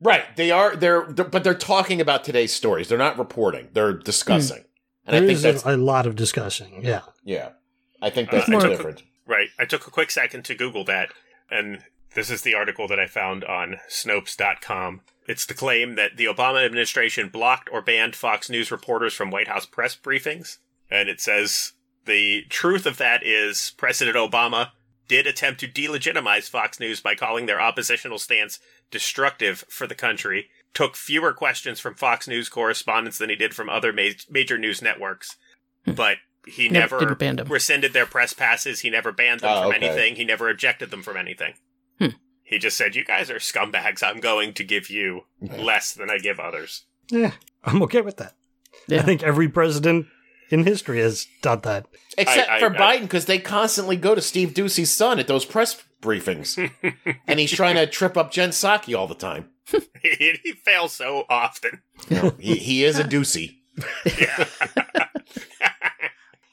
Right? 0.00 0.24
They 0.36 0.50
are. 0.50 0.76
They're, 0.76 1.04
they're 1.06 1.24
but 1.24 1.44
they're 1.44 1.54
talking 1.54 2.00
about 2.00 2.24
today's 2.24 2.52
stories. 2.52 2.88
They're 2.88 2.98
not 2.98 3.18
reporting. 3.18 3.68
They're 3.72 3.92
discussing. 3.92 4.64
And 5.06 5.16
I 5.16 5.20
think 5.20 5.30
is 5.32 5.42
that's 5.42 5.64
a, 5.64 5.74
a 5.74 5.76
lot 5.76 6.06
of 6.06 6.14
discussing. 6.16 6.84
Yeah. 6.84 7.00
yeah. 7.24 7.50
I 8.00 8.10
think 8.10 8.30
that's 8.30 8.48
Uh, 8.48 8.56
I 8.56 8.60
took- 8.60 8.70
different. 8.70 9.02
Right. 9.26 9.48
I 9.58 9.64
took 9.64 9.86
a 9.86 9.90
quick 9.90 10.10
second 10.10 10.44
to 10.46 10.54
Google 10.54 10.84
that, 10.84 11.10
and 11.50 11.82
this 12.14 12.28
is 12.30 12.42
the 12.42 12.54
article 12.54 12.86
that 12.88 12.98
I 13.00 13.06
found 13.06 13.44
on 13.44 13.76
Snopes.com. 13.88 15.00
It's 15.28 15.46
the 15.46 15.54
claim 15.54 15.94
that 15.94 16.16
the 16.16 16.24
Obama 16.26 16.64
administration 16.64 17.28
blocked 17.28 17.68
or 17.72 17.80
banned 17.80 18.16
Fox 18.16 18.50
News 18.50 18.70
reporters 18.70 19.14
from 19.14 19.30
White 19.30 19.48
House 19.48 19.66
press 19.66 19.96
briefings. 19.96 20.58
And 20.90 21.08
it 21.08 21.20
says 21.20 21.72
the 22.04 22.42
truth 22.48 22.86
of 22.86 22.96
that 22.98 23.24
is 23.24 23.72
President 23.76 24.16
Obama 24.16 24.70
did 25.12 25.26
attempt 25.26 25.60
to 25.60 25.68
delegitimize 25.68 26.48
Fox 26.48 26.80
News 26.80 27.00
by 27.00 27.14
calling 27.14 27.46
their 27.46 27.60
oppositional 27.60 28.18
stance 28.18 28.58
destructive 28.90 29.64
for 29.68 29.86
the 29.86 29.94
country, 29.94 30.48
took 30.74 30.96
fewer 30.96 31.32
questions 31.32 31.80
from 31.80 31.94
Fox 31.94 32.26
News 32.28 32.48
correspondents 32.48 33.18
than 33.18 33.30
he 33.30 33.36
did 33.36 33.54
from 33.54 33.68
other 33.68 33.92
ma- 33.92 34.08
major 34.30 34.58
news 34.58 34.80
networks. 34.82 35.36
Hmm. 35.84 35.92
But 35.92 36.16
he 36.46 36.68
Never- 36.68 36.98
never, 37.00 37.14
didn't 37.14 37.36
them. 37.36 37.48
rescinded 37.48 37.92
their 37.92 38.06
press 38.06 38.32
passes. 38.32 38.80
He 38.80 38.90
never 38.90 39.12
banned 39.12 39.40
them 39.40 39.50
Oh, 39.52 39.62
from 39.62 39.72
okay. 39.76 39.86
anything. 39.88 40.16
He 40.16 40.24
never 40.24 40.48
objected 40.50 40.90
them 40.90 41.02
from 41.02 41.16
anything. 41.16 41.54
Hmm. 41.98 42.08
He 42.42 42.58
just 42.58 42.76
said, 42.76 42.94
"You 42.96 43.04
guys 43.04 43.30
are 43.30 43.36
scumbags. 43.38 44.02
I'm 44.02 44.20
going 44.20 44.52
to 44.54 44.64
give 44.64 44.90
you 44.90 45.22
less 45.40 45.92
than 45.94 46.10
I 46.10 46.18
give 46.18 46.38
others." 46.40 46.84
Yeah. 47.10 47.32
I'm 47.64 47.82
okay 47.82 48.00
with 48.00 48.16
that. 48.18 48.34
Yeah. 48.88 48.98
I 49.00 49.02
think 49.02 49.22
every 49.22 49.48
president 49.48 50.06
in 50.52 50.64
history 50.64 51.00
has 51.00 51.26
done 51.40 51.60
that. 51.62 51.86
Except 52.18 52.48
I- 52.50 52.56
I- 52.56 52.60
for 52.60 52.74
I- 52.74 52.98
Biden, 52.98 53.02
because 53.02 53.24
they 53.26 53.38
constantly 53.38 53.96
go 53.96 54.14
to 54.14 54.20
Steve 54.20 54.50
Doocy's 54.54 54.90
son 54.90 55.18
at 55.18 55.26
those 55.26 55.44
press 55.44 55.82
briefings, 56.00 56.58
and 57.26 57.40
he's 57.40 57.52
trying 57.52 57.76
to 57.76 57.86
trip 57.86 58.16
up 58.16 58.30
Jen 58.30 58.50
Psaki 58.50 58.96
all 58.96 59.06
the 59.06 59.14
time. 59.14 59.48
he, 60.02 60.38
he 60.44 60.52
fails 60.64 60.92
so 60.92 61.24
often. 61.28 61.82
You 62.08 62.16
know, 62.16 62.34
he, 62.38 62.56
he 62.56 62.84
is 62.84 62.98
a 62.98 63.04
Doocy. 63.04 63.56
Yeah. 64.18 64.46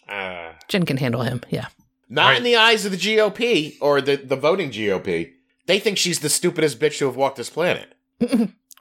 uh, 0.09 0.53
Jen 0.67 0.85
can 0.85 0.97
handle 0.97 1.21
him. 1.23 1.41
Yeah. 1.49 1.67
Not 2.07 2.37
in 2.37 2.43
the 2.43 2.55
eyes 2.55 2.85
of 2.85 2.91
the 2.91 2.97
GOP 2.97 3.75
or 3.81 4.01
the, 4.01 4.15
the 4.15 4.35
voting 4.35 4.71
GOP. 4.71 5.31
They 5.67 5.79
think 5.79 5.97
she's 5.99 6.19
the 6.19 6.29
stupidest 6.29 6.79
bitch 6.79 6.97
to 6.99 7.05
have 7.05 7.15
walked 7.15 7.37
this 7.37 7.49
planet. 7.51 7.93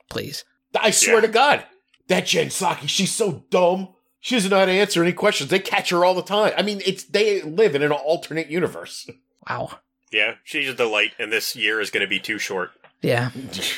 Please. 0.09 0.45
I 0.81 0.91
swear 0.91 1.17
Yeah. 1.17 1.21
to 1.23 1.29
God, 1.29 1.65
that 2.09 2.25
Jen 2.27 2.47
Psaki, 2.47 2.89
she's 2.89 3.13
so 3.15 3.45
dumb. 3.51 3.89
She 4.29 4.35
doesn't 4.35 4.51
know 4.51 4.59
how 4.59 4.67
to 4.67 4.71
answer 4.73 5.03
any 5.03 5.15
questions. 5.15 5.49
They 5.49 5.59
catch 5.59 5.89
her 5.89 6.05
all 6.05 6.13
the 6.13 6.21
time. 6.23 6.53
I 6.55 6.61
mean, 6.61 6.83
it's 6.85 7.03
they 7.03 7.41
live 7.41 7.75
in 7.75 7.81
an 7.83 7.93
alternate 7.93 8.49
universe. 8.49 9.09
Wow. 9.49 9.79
yeah, 10.13 10.35
she's 10.45 10.69
a 10.69 10.75
delight, 10.75 11.13
and 11.19 11.33
this 11.33 11.57
year 11.57 11.81
is 11.81 11.89
going 11.91 12.03
to 12.03 12.07
be 12.07 12.21
too 12.21 12.39
short. 12.39 12.73
Yeah. 13.01 13.31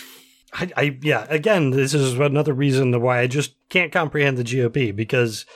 I, 0.52 0.72
I 0.76 0.98
yeah. 1.02 1.24
Again, 1.30 1.70
this 1.70 1.94
is 1.94 2.14
another 2.14 2.52
reason 2.52 3.00
why 3.00 3.20
I 3.20 3.28
just 3.28 3.54
can't 3.68 3.92
comprehend 3.92 4.38
the 4.38 4.42
GOP 4.42 4.92
because 4.96 5.46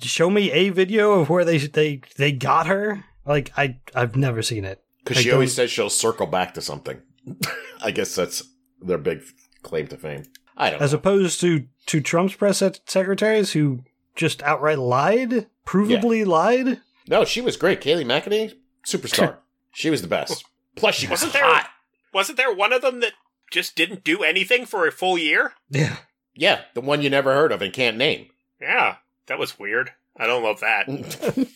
show 0.00 0.30
me 0.30 0.50
a 0.52 0.70
video 0.70 1.20
of 1.20 1.28
where 1.28 1.44
they 1.44 1.58
they 1.58 2.00
they 2.16 2.32
got 2.32 2.68
her. 2.68 3.04
Like 3.26 3.52
I 3.54 3.76
I've 3.94 4.16
never 4.16 4.40
seen 4.40 4.64
it. 4.64 4.82
Because 5.04 5.22
she 5.22 5.30
always 5.30 5.50
don't- 5.50 5.64
says 5.64 5.70
she'll 5.70 5.90
circle 5.90 6.26
back 6.26 6.54
to 6.54 6.62
something. 6.62 7.02
I 7.82 7.90
guess 7.90 8.14
that's 8.14 8.42
their 8.80 8.96
big 8.96 9.20
claim 9.62 9.88
to 9.88 9.98
fame. 9.98 10.22
I 10.56 10.70
don't 10.70 10.80
As 10.80 10.92
know. 10.94 11.00
opposed 11.00 11.38
to 11.42 11.66
to 11.84 12.00
Trump's 12.00 12.34
press 12.34 12.62
secretaries 12.86 13.52
who 13.52 13.80
just 14.18 14.42
outright 14.42 14.78
lied, 14.78 15.46
provably 15.64 16.26
lied. 16.26 16.80
no, 17.08 17.24
she 17.24 17.40
was 17.40 17.56
great. 17.56 17.80
Kayleigh 17.80 18.04
McEnany, 18.04 18.52
superstar. 18.84 19.36
she 19.72 19.88
was 19.88 20.02
the 20.02 20.08
best. 20.08 20.44
Plus, 20.76 20.94
she 20.96 21.06
was 21.06 21.22
Wasn't 21.22 21.32
there- 21.32 21.44
hot. 21.44 21.70
Wasn't 22.12 22.36
there 22.36 22.52
one 22.52 22.72
of 22.72 22.82
them 22.82 23.00
that 23.00 23.12
just 23.50 23.76
didn't 23.76 24.02
do 24.04 24.22
anything 24.22 24.66
for 24.66 24.86
a 24.86 24.92
full 24.92 25.16
year? 25.18 25.52
Yeah. 25.70 25.96
Yeah, 26.34 26.62
the 26.74 26.80
one 26.80 27.02
you 27.02 27.10
never 27.10 27.34
heard 27.34 27.52
of 27.52 27.62
and 27.62 27.72
can't 27.72 27.96
name. 27.96 28.26
Yeah, 28.60 28.96
that 29.26 29.38
was 29.38 29.58
weird. 29.58 29.92
I 30.16 30.26
don't 30.26 30.42
love 30.42 30.60
that. 30.60 30.88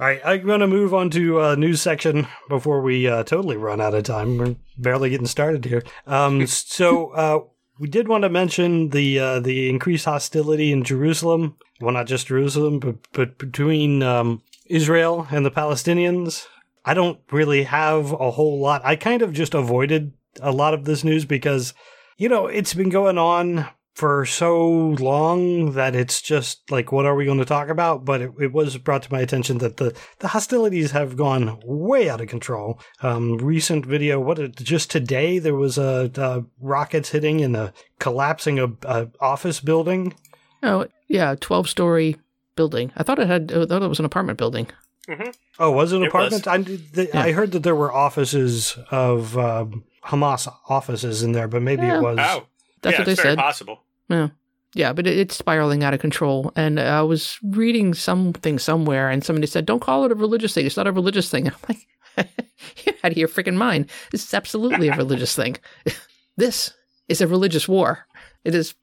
All 0.00 0.06
right, 0.06 0.20
I'm 0.24 0.44
going 0.46 0.60
to 0.60 0.66
move 0.66 0.94
on 0.94 1.10
to 1.10 1.40
uh, 1.40 1.54
news 1.56 1.80
section 1.82 2.26
before 2.48 2.80
we 2.80 3.06
uh, 3.06 3.22
totally 3.22 3.56
run 3.56 3.80
out 3.80 3.94
of 3.94 4.02
time. 4.04 4.38
We're 4.38 4.56
barely 4.78 5.10
getting 5.10 5.26
started 5.26 5.64
here. 5.64 5.82
Um, 6.06 6.46
so 6.46 7.10
uh, 7.10 7.40
we 7.78 7.88
did 7.88 8.08
want 8.08 8.22
to 8.24 8.30
mention 8.30 8.88
the 8.90 9.18
uh, 9.18 9.40
the 9.40 9.68
increased 9.68 10.06
hostility 10.06 10.72
in 10.72 10.84
Jerusalem. 10.84 11.56
Well, 11.80 11.94
not 11.94 12.06
just 12.06 12.26
Jerusalem, 12.26 12.78
but 12.78 12.96
but 13.12 13.38
between 13.38 14.02
um, 14.02 14.42
Israel 14.66 15.26
and 15.30 15.44
the 15.44 15.50
Palestinians. 15.50 16.46
I 16.84 16.94
don't 16.94 17.20
really 17.30 17.64
have 17.64 18.12
a 18.12 18.30
whole 18.30 18.58
lot. 18.58 18.80
I 18.84 18.96
kind 18.96 19.20
of 19.20 19.34
just 19.34 19.52
avoided 19.52 20.12
a 20.40 20.50
lot 20.50 20.72
of 20.72 20.84
this 20.84 21.04
news 21.04 21.24
because 21.24 21.74
you 22.16 22.28
know 22.28 22.46
it's 22.46 22.74
been 22.74 22.88
going 22.88 23.18
on 23.18 23.68
for 23.94 24.24
so 24.24 24.66
long 24.98 25.72
that 25.72 25.94
it's 25.94 26.22
just 26.22 26.70
like, 26.70 26.90
what 26.90 27.04
are 27.04 27.14
we 27.14 27.26
going 27.26 27.38
to 27.38 27.44
talk 27.44 27.68
about? 27.68 28.04
But 28.04 28.22
it, 28.22 28.30
it 28.40 28.52
was 28.52 28.78
brought 28.78 29.02
to 29.02 29.12
my 29.12 29.20
attention 29.20 29.58
that 29.58 29.76
the, 29.76 29.94
the 30.20 30.28
hostilities 30.28 30.92
have 30.92 31.18
gone 31.18 31.60
way 31.64 32.08
out 32.08 32.22
of 32.22 32.28
control. 32.28 32.80
Um, 33.02 33.36
recent 33.36 33.84
video, 33.84 34.18
what 34.18 34.54
just 34.56 34.90
today 34.90 35.38
there 35.38 35.54
was 35.54 35.76
a, 35.76 36.10
uh 36.16 36.42
rockets 36.60 37.10
hitting 37.10 37.42
and 37.42 37.54
a 37.54 37.74
collapsing 37.98 38.58
a, 38.58 38.68
a 38.84 39.08
office 39.20 39.60
building. 39.60 40.14
Oh, 40.62 40.86
yeah. 41.08 41.34
12 41.40 41.68
story 41.68 42.16
building. 42.56 42.92
I 42.96 43.02
thought 43.02 43.18
it 43.18 43.26
had, 43.26 43.52
I 43.52 43.64
thought 43.66 43.82
it 43.82 43.88
was 43.88 43.98
an 43.98 44.04
apartment 44.04 44.38
building. 44.38 44.68
Oh, 45.58 45.72
was 45.72 45.92
it 45.92 45.96
an 45.96 46.04
It 46.04 46.08
apartment? 46.08 46.46
I, 46.46 46.58
the, 46.58 47.10
Yeah. 47.12 47.20
I 47.22 47.32
heard 47.32 47.50
that 47.52 47.62
there 47.64 47.74
were 47.74 47.92
offices 47.92 48.76
of 48.92 49.36
um, 49.36 49.82
Hamas 50.04 50.46
offices 50.68 51.22
in 51.24 51.32
there, 51.32 51.48
but 51.48 51.62
maybe 51.62 51.82
Yeah. 51.82 51.98
it 51.98 52.02
was. 52.02 52.18
Oh, 52.20 52.46
That's 52.82 52.94
yeah, 52.94 53.00
what 53.00 53.06
they 53.06 53.12
it's 53.12 53.20
very 53.22 53.32
said. 53.32 53.38
possible. 53.38 53.82
Yeah. 54.08 54.28
Yeah, 54.74 54.92
but 54.92 55.08
it, 55.08 55.18
it's 55.18 55.34
spiraling 55.34 55.82
out 55.82 55.94
of 55.94 56.00
control. 56.00 56.52
And 56.54 56.78
I 56.78 57.02
was 57.02 57.38
reading 57.42 57.92
something 57.92 58.58
somewhere, 58.60 59.10
and 59.10 59.24
somebody 59.24 59.48
said, 59.48 59.66
"Don't 59.66 59.80
call 59.80 60.04
it 60.04 60.12
a 60.12 60.14
religious 60.14 60.54
thing. 60.54 60.64
It's 60.64 60.76
not 60.76 60.86
a 60.86 60.92
religious 60.92 61.28
thing." 61.28 61.48
I'm 61.48 61.54
like, 61.68 61.86
"You're 62.86 62.94
out 63.02 63.10
of 63.10 63.18
your 63.18 63.26
freaking 63.26 63.56
mind. 63.56 63.90
This 64.12 64.22
is 64.24 64.32
absolutely 64.32 64.86
a 64.88 64.96
religious 64.96 65.34
thing. 65.34 65.56
this 66.36 66.72
is 67.08 67.20
a 67.20 67.26
religious 67.26 67.66
war. 67.66 68.06
It 68.44 68.54
is 68.54 68.74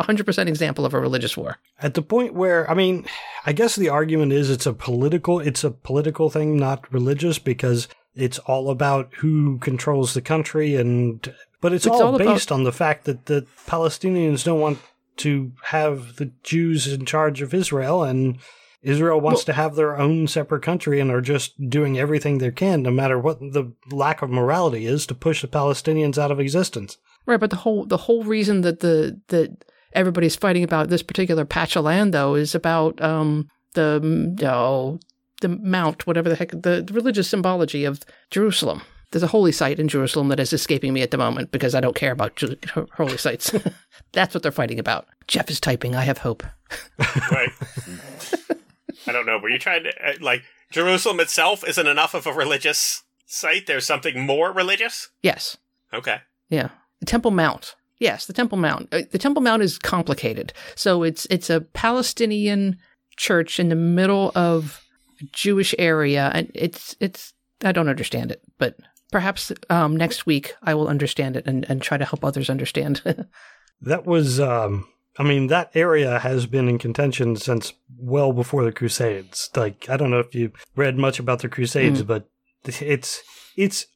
a 0.00 0.02
hundred 0.02 0.26
percent 0.26 0.48
example 0.48 0.84
of 0.84 0.94
a 0.94 1.00
religious 1.00 1.36
war." 1.36 1.58
at 1.80 1.94
the 1.94 2.02
point 2.02 2.34
where 2.34 2.68
I 2.70 2.74
mean, 2.74 3.06
I 3.46 3.52
guess 3.52 3.76
the 3.76 3.88
argument 3.88 4.32
is 4.32 4.50
it's 4.50 4.66
a 4.66 4.72
political 4.72 5.38
it's 5.40 5.64
a 5.64 5.70
political 5.70 6.30
thing, 6.30 6.56
not 6.56 6.92
religious, 6.92 7.38
because 7.38 7.86
it's 8.14 8.38
all 8.40 8.70
about 8.70 9.14
who 9.18 9.58
controls 9.58 10.14
the 10.14 10.22
country 10.22 10.74
and 10.74 11.32
but 11.60 11.72
it's, 11.72 11.86
It's 11.86 11.94
all, 11.94 12.02
all 12.02 12.14
about- 12.16 12.34
based 12.34 12.50
on 12.50 12.64
the 12.64 12.72
fact 12.72 13.04
that 13.04 13.26
the 13.26 13.46
Palestinians 13.66 14.44
don't 14.44 14.60
want 14.60 14.78
to 15.18 15.52
have 15.64 16.16
the 16.16 16.32
Jews 16.42 16.86
in 16.86 17.04
charge 17.04 17.42
of 17.42 17.52
Israel 17.52 18.02
and 18.02 18.38
Israel 18.82 19.20
wants 19.20 19.44
to 19.44 19.52
have 19.52 19.74
their 19.74 19.98
own 19.98 20.26
separate 20.26 20.62
country 20.62 21.00
and 21.00 21.10
are 21.10 21.20
just 21.20 21.68
doing 21.68 21.98
everything 21.98 22.38
they 22.38 22.50
can, 22.50 22.82
no 22.82 22.90
matter 22.90 23.18
what 23.18 23.38
the 23.38 23.72
lack 23.90 24.22
of 24.22 24.30
morality 24.30 24.86
is, 24.86 25.06
to 25.06 25.14
push 25.14 25.42
the 25.42 25.48
Palestinians 25.48 26.16
out 26.16 26.30
of 26.30 26.40
existence. 26.40 26.96
Right, 27.26 27.38
but 27.38 27.50
the 27.50 27.56
whole 27.56 27.84
the 27.84 27.98
whole 27.98 28.24
reason 28.24 28.62
that 28.62 28.80
the 28.80 29.20
that 29.28 29.64
everybody's 29.92 30.36
fighting 30.36 30.64
about 30.64 30.88
this 30.88 31.02
particular 31.02 31.44
patch 31.44 31.76
of 31.76 31.84
land, 31.84 32.14
though, 32.14 32.34
is 32.34 32.54
about 32.54 33.00
um 33.02 33.48
the 33.74 34.00
no 34.02 34.98
the 35.40 35.48
mount, 35.48 36.06
whatever 36.06 36.28
the 36.28 36.36
heck, 36.36 36.50
the, 36.50 36.86
religious 36.92 37.28
symbology 37.28 37.84
of 37.84 38.02
Jerusalem. 38.30 38.82
There's 39.10 39.22
a 39.22 39.28
holy 39.28 39.52
site 39.52 39.80
in 39.80 39.88
Jerusalem 39.88 40.28
that 40.28 40.38
is 40.38 40.52
escaping 40.52 40.92
me 40.92 41.02
at 41.02 41.10
the 41.10 41.18
moment 41.18 41.50
because 41.50 41.74
I 41.74 41.80
don't 41.80 41.96
care 41.96 42.12
about 42.12 42.36
Ju- 42.36 42.56
holy 42.94 43.16
sites. 43.16 43.52
That's 44.12 44.34
what 44.34 44.42
they're 44.42 44.52
fighting 44.52 44.78
about. 44.78 45.08
Jeff 45.26 45.50
is 45.50 45.58
typing. 45.58 45.96
I 45.96 46.02
have 46.02 46.18
hope. 46.18 46.44
Right. 47.30 47.50
I 49.06 49.12
don't 49.12 49.26
know. 49.26 49.38
Were 49.38 49.48
you 49.48 49.58
trying 49.58 49.84
to 49.84 49.90
uh, 49.90 50.12
like 50.20 50.42
Jerusalem 50.70 51.20
itself 51.20 51.66
isn't 51.66 51.86
enough 51.86 52.14
of 52.14 52.26
a 52.26 52.32
religious 52.32 53.02
site? 53.26 53.66
There's 53.66 53.86
something 53.86 54.20
more 54.20 54.52
religious. 54.52 55.08
Yes. 55.22 55.56
Okay. 55.92 56.18
Yeah. 56.48 56.68
Temple 57.06 57.30
Mount. 57.30 57.74
Yes, 58.00 58.26
the 58.26 58.32
Temple 58.32 58.58
Mount. 58.58 58.88
Uh, 58.92 59.02
The 59.12 59.18
Temple 59.18 59.42
Mount 59.42 59.62
is 59.62 59.78
complicated. 59.78 60.52
So 60.74 61.04
it's 61.04 61.26
it's 61.26 61.50
a 61.50 61.60
Palestinian 61.60 62.78
church 63.16 63.60
in 63.60 63.68
the 63.68 63.76
middle 63.76 64.32
of 64.34 64.82
a 65.20 65.24
Jewish 65.32 65.74
area, 65.78 66.32
and 66.34 66.50
it's 66.54 66.96
it's 66.98 67.34
I 67.62 67.72
don't 67.72 67.88
understand 67.88 68.32
it, 68.32 68.42
but 68.58 68.76
perhaps 69.12 69.52
um, 69.68 69.96
next 69.96 70.24
week 70.24 70.54
I 70.62 70.74
will 70.74 70.88
understand 70.88 71.36
it 71.36 71.46
and, 71.46 71.68
and 71.68 71.82
try 71.82 71.98
to 71.98 72.04
help 72.04 72.24
others 72.24 72.50
understand. 72.50 73.02
That 73.82 74.04
was, 74.04 74.38
um, 74.38 74.88
I 75.18 75.22
mean, 75.22 75.46
that 75.46 75.70
area 75.74 76.18
has 76.18 76.44
been 76.44 76.68
in 76.68 76.78
contention 76.78 77.36
since 77.36 77.72
well 77.98 78.34
before 78.34 78.62
the 78.62 78.72
Crusades. 78.72 79.48
Like, 79.56 79.88
I 79.88 79.96
don't 79.96 80.10
know 80.10 80.18
if 80.18 80.34
you 80.34 80.52
read 80.76 80.98
much 80.98 81.18
about 81.18 81.40
the 81.40 81.48
Crusades, 81.48 82.02
but 82.02 82.28
it's 82.66 83.22
it's 83.56 83.86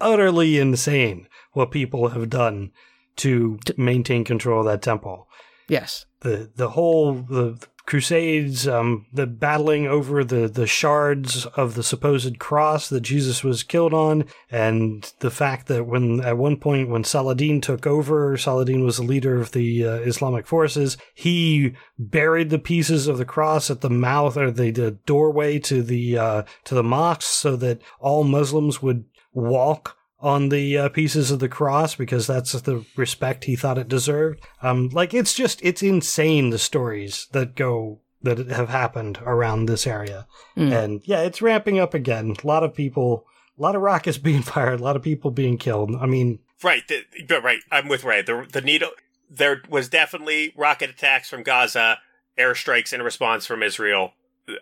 utterly 0.00 0.60
insane 0.60 1.26
what 1.52 1.72
people 1.72 2.10
have 2.10 2.30
done 2.30 2.70
to 3.16 3.58
maintain 3.76 4.24
control 4.24 4.60
of 4.60 4.66
that 4.66 4.82
temple. 4.82 5.28
yes. 5.68 6.06
the 6.20 6.50
the 6.56 6.70
whole 6.70 7.12
the 7.14 7.58
crusades 7.86 8.66
um 8.66 9.04
the 9.12 9.26
battling 9.26 9.86
over 9.86 10.24
the 10.24 10.48
the 10.48 10.66
shards 10.66 11.44
of 11.54 11.74
the 11.74 11.82
supposed 11.82 12.38
cross 12.38 12.88
that 12.88 13.02
Jesus 13.02 13.44
was 13.44 13.62
killed 13.62 13.92
on 13.92 14.24
and 14.50 15.12
the 15.18 15.30
fact 15.30 15.66
that 15.66 15.84
when 15.84 16.20
at 16.22 16.38
one 16.38 16.56
point 16.56 16.88
when 16.88 17.04
Saladin 17.04 17.60
took 17.60 17.86
over 17.86 18.38
Saladin 18.38 18.84
was 18.84 18.96
the 18.96 19.02
leader 19.02 19.38
of 19.38 19.52
the 19.52 19.86
uh, 19.86 19.96
Islamic 19.96 20.46
forces 20.46 20.96
he 21.14 21.74
buried 21.98 22.48
the 22.48 22.58
pieces 22.58 23.06
of 23.06 23.18
the 23.18 23.26
cross 23.26 23.70
at 23.70 23.82
the 23.82 23.90
mouth 23.90 24.38
or 24.38 24.50
the, 24.50 24.70
the 24.70 24.92
doorway 25.04 25.58
to 25.58 25.82
the 25.82 26.16
uh 26.16 26.42
to 26.64 26.74
the 26.74 26.82
mosque, 26.82 27.20
so 27.22 27.54
that 27.54 27.82
all 28.00 28.24
Muslims 28.24 28.80
would 28.80 29.04
walk 29.34 29.98
on 30.24 30.48
the 30.48 30.78
uh, 30.78 30.88
pieces 30.88 31.30
of 31.30 31.38
the 31.38 31.48
cross 31.48 31.94
because 31.94 32.26
that's 32.26 32.52
the 32.62 32.84
respect 32.96 33.44
he 33.44 33.54
thought 33.56 33.78
it 33.78 33.88
deserved. 33.88 34.40
Um, 34.62 34.88
like 34.88 35.12
it's 35.12 35.34
just 35.34 35.60
it's 35.62 35.82
insane 35.82 36.50
the 36.50 36.58
stories 36.58 37.28
that 37.32 37.54
go 37.54 38.00
that 38.22 38.38
have 38.48 38.70
happened 38.70 39.18
around 39.26 39.66
this 39.66 39.86
area, 39.86 40.26
Mm. 40.56 40.72
and 40.84 41.00
yeah, 41.04 41.20
it's 41.20 41.42
ramping 41.42 41.78
up 41.78 41.92
again. 41.92 42.34
A 42.42 42.46
lot 42.46 42.64
of 42.64 42.74
people, 42.74 43.26
a 43.58 43.62
lot 43.62 43.76
of 43.76 43.82
rockets 43.82 44.18
being 44.30 44.42
fired, 44.42 44.80
a 44.80 44.82
lot 44.82 44.96
of 44.96 45.02
people 45.02 45.30
being 45.30 45.58
killed. 45.58 45.94
I 46.00 46.06
mean, 46.06 46.38
Right. 46.62 46.88
The, 46.88 47.02
but 47.28 47.42
right. 47.44 47.58
I'm 47.70 47.88
with 47.88 48.02
Ray. 48.04 48.22
The 48.22 48.46
the 48.50 48.62
needle. 48.62 48.90
There 49.30 49.62
was 49.68 49.88
definitely 49.88 50.52
rocket 50.56 50.90
attacks 50.90 51.28
from 51.28 51.42
Gaza, 51.42 51.98
airstrikes 52.38 52.92
in 52.92 53.02
response 53.02 53.44
from 53.46 53.62
Israel. 53.62 54.12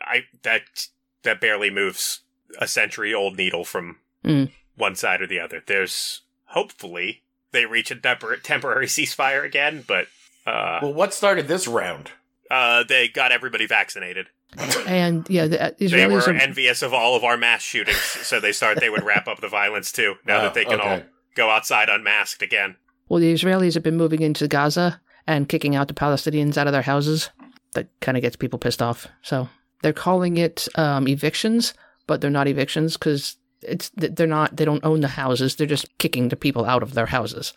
I 0.00 0.24
that 0.42 0.88
that 1.22 1.40
barely 1.40 1.70
moves 1.70 2.20
a 2.58 2.66
century 2.66 3.14
old 3.14 3.36
needle 3.36 3.64
from 3.64 3.98
Mm. 4.24 4.50
One 4.76 4.94
side 4.96 5.20
or 5.22 5.26
the 5.26 5.40
other. 5.40 5.62
There's 5.66 6.22
hopefully 6.46 7.22
they 7.52 7.66
reach 7.66 7.90
a 7.90 7.96
tempor- 7.96 8.42
temporary 8.42 8.86
ceasefire 8.86 9.44
again, 9.44 9.84
but 9.86 10.06
uh, 10.46 10.80
Well, 10.82 10.94
what 10.94 11.14
started 11.14 11.48
this 11.48 11.66
round? 11.68 12.10
uh, 12.50 12.84
they 12.88 13.08
got 13.08 13.32
everybody 13.32 13.66
vaccinated. 13.66 14.26
And 14.86 15.28
yeah, 15.30 15.46
the 15.46 15.62
uh, 15.62 15.70
They 15.78 15.86
Israelis 15.86 16.26
were 16.26 16.32
are, 16.34 16.36
envious 16.36 16.82
of 16.82 16.92
all 16.92 17.16
of 17.16 17.24
our 17.24 17.36
mass 17.38 17.62
shootings, 17.62 17.96
so 17.96 18.38
they 18.40 18.52
started. 18.52 18.80
They 18.82 18.90
would 18.90 19.04
wrap 19.04 19.26
up 19.26 19.40
the 19.40 19.48
violence 19.48 19.90
too. 19.92 20.16
Now 20.26 20.40
Oh, 20.40 20.42
that 20.42 20.54
they 20.54 20.64
can 20.66 20.80
all 20.80 21.00
go 21.34 21.48
outside 21.48 21.88
unmasked 21.88 22.42
again. 22.42 22.76
well, 23.08 23.20
the 23.20 23.32
Israelis 23.32 23.72
have 23.74 23.82
been 23.82 23.96
moving 23.96 24.20
into 24.20 24.46
Gaza 24.48 25.00
and 25.26 25.48
kicking 25.48 25.74
out 25.74 25.88
the 25.88 25.94
Palestinians 25.94 26.58
out 26.58 26.66
of 26.66 26.72
their 26.74 26.82
houses. 26.82 27.30
That 27.74 27.88
kind 28.00 28.18
of 28.18 28.22
gets 28.22 28.36
people 28.36 28.58
pissed 28.58 28.82
off. 28.82 29.06
So 29.22 29.48
they're 29.82 29.94
calling 29.94 30.36
it 30.36 30.68
um, 30.74 31.08
evictions, 31.08 31.72
but 32.06 32.20
they're 32.20 32.28
not 32.30 32.48
evictions 32.48 32.98
because 32.98 33.36
it's 33.62 33.90
they're 33.96 34.26
not 34.26 34.56
they 34.56 34.64
don't 34.64 34.84
own 34.84 35.00
the 35.00 35.08
houses. 35.08 35.56
They're 35.56 35.66
just 35.66 35.86
kicking 35.98 36.28
the 36.28 36.36
people 36.36 36.64
out 36.64 36.82
of 36.82 36.94
their 36.94 37.06
houses. 37.06 37.52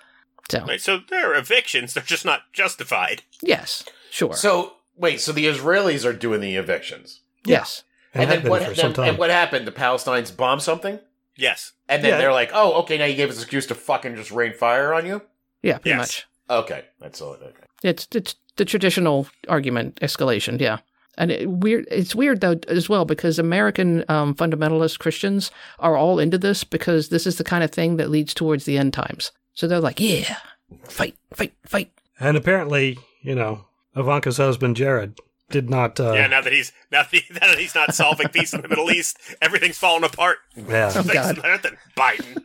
So 0.50 0.63
Right, 0.65 0.80
so 0.82 1.00
there 1.10 1.32
are 1.32 1.36
evictions. 1.36 1.94
They're 1.94 2.04
just 2.04 2.26
not 2.26 2.41
justified. 2.54 3.24
yes, 3.41 3.84
sure, 4.12 4.34
So 4.36 4.74
wait, 4.96 5.20
so 5.22 5.32
the 5.32 5.46
Israelis 5.48 6.06
are 6.06 6.13
doing 6.13 6.39
the 6.41 6.56
evictions, 6.56 7.22
yes, 7.46 7.84
and, 8.13 8.24
and 8.32 8.44
then 8.44 8.50
what? 8.52 8.76
Then, 8.76 8.94
and 9.00 9.18
what 9.18 9.30
happened? 9.32 9.65
The 9.68 9.72
Palestinians 9.72 10.36
bombed 10.36 10.62
something, 10.62 11.00
Yes. 11.36 11.72
and 11.89 12.04
then 12.04 12.12
Yeah. 12.12 12.18
they're 12.20 12.32
like, 12.34 12.52
"Oh, 12.54 12.74
okay, 12.82 12.98
now 12.98 13.06
you 13.06 13.15
gave 13.15 13.30
us 13.30 13.38
an 13.38 13.41
excuse 13.41 13.65
to 13.68 13.76
fucking 13.76 14.15
just 14.15 14.32
rain 14.32 14.54
fire 14.54 14.94
on 14.94 15.06
you." 15.06 15.22
yeah, 15.63 15.80
pretty 15.80 15.98
Yes. 15.98 15.98
much. 16.00 16.28
Okay, 16.48 16.86
that's 17.02 17.22
all. 17.22 17.32
Okay. 17.34 17.63
It's 17.84 18.08
it's 18.13 18.36
the 18.58 18.65
traditional 18.65 19.28
argument 19.50 19.96
escalation, 20.02 20.62
yeah. 20.62 20.78
And 21.17 21.32
it, 21.32 21.49
weird. 21.49 21.86
It's 21.89 22.13
weird 22.15 22.41
though 22.41 22.60
as 22.67 22.89
well 22.89 23.06
because 23.06 23.39
American 23.39 24.04
um, 24.10 24.36
fundamentalist 24.36 24.99
Christians 24.99 25.51
are 25.80 25.95
all 25.95 26.19
into 26.19 26.38
this 26.38 26.63
because 26.63 27.10
this 27.10 27.25
is 27.25 27.38
the 27.38 27.43
kind 27.43 27.63
of 27.63 27.71
thing 27.71 27.97
that 27.97 28.10
leads 28.10 28.34
towards 28.34 28.65
the 28.65 28.78
end 28.78 28.93
times. 28.93 29.32
So 29.54 29.67
they're 29.67 29.80
like, 29.80 29.99
yeah, 29.99 30.38
fight, 30.84 31.15
fight, 31.34 31.54
fight. 31.65 31.91
and 32.19 32.36
apparently, 32.36 32.97
you 33.21 33.36
know, 33.36 33.65
Ivanka's 33.95 34.38
husband 34.38 34.75
Jared 34.75 35.17
did 35.49 35.69
not. 35.69 35.99
Uh, 35.99 36.12
yeah. 36.13 36.28
Now 36.28 36.41
that 36.41 36.51
he's 36.51 36.73
now 36.91 37.04
that, 37.04 37.12
he, 37.12 37.21
now 37.34 37.47
that 37.47 37.58
he's 37.60 37.75
not 37.75 37.95
solving 37.95 38.28
peace 38.30 38.54
in 38.54 38.62
the 38.62 38.67
Middle 38.67 38.91
East, 38.91 39.17
everything's 39.41 39.78
falling 39.78 40.04
apart. 40.04 40.39
yeah, 40.56 40.91
Oh, 40.93 41.04
God. 41.04 41.36
to 41.36 41.41
than 41.63 41.78
Biden. 41.95 42.43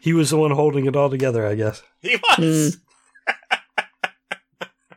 he 0.00 0.12
was 0.14 0.30
the 0.30 0.38
one 0.38 0.52
holding 0.52 0.86
it 0.86 0.96
all 0.96 1.10
together, 1.10 1.46
I 1.46 1.54
guess. 1.54 1.82
He 2.00 2.16
was. 2.38 2.78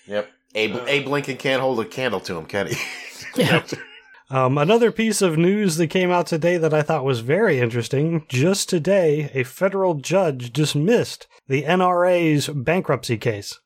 Yep. 0.07 0.31
Abe, 0.57 0.77
Abe 0.87 1.07
Lincoln 1.07 1.37
can't 1.37 1.61
hold 1.61 1.79
a 1.79 1.85
candle 1.85 2.19
to 2.21 2.37
him, 2.37 2.45
can 2.45 2.67
he? 2.67 2.75
Yeah. 3.35 3.63
Um, 4.31 4.57
another 4.57 4.91
piece 4.91 5.21
of 5.21 5.37
news 5.37 5.77
that 5.77 5.87
came 5.87 6.09
out 6.09 6.25
today 6.25 6.57
that 6.57 6.73
I 6.73 6.81
thought 6.81 7.05
was 7.05 7.19
very 7.19 7.59
interesting. 7.59 8.25
Just 8.27 8.67
today, 8.67 9.29
a 9.35 9.43
federal 9.43 9.93
judge 9.93 10.51
dismissed 10.51 11.27
the 11.47 11.61
NRA's 11.61 12.47
bankruptcy 12.47 13.17
case. 13.17 13.59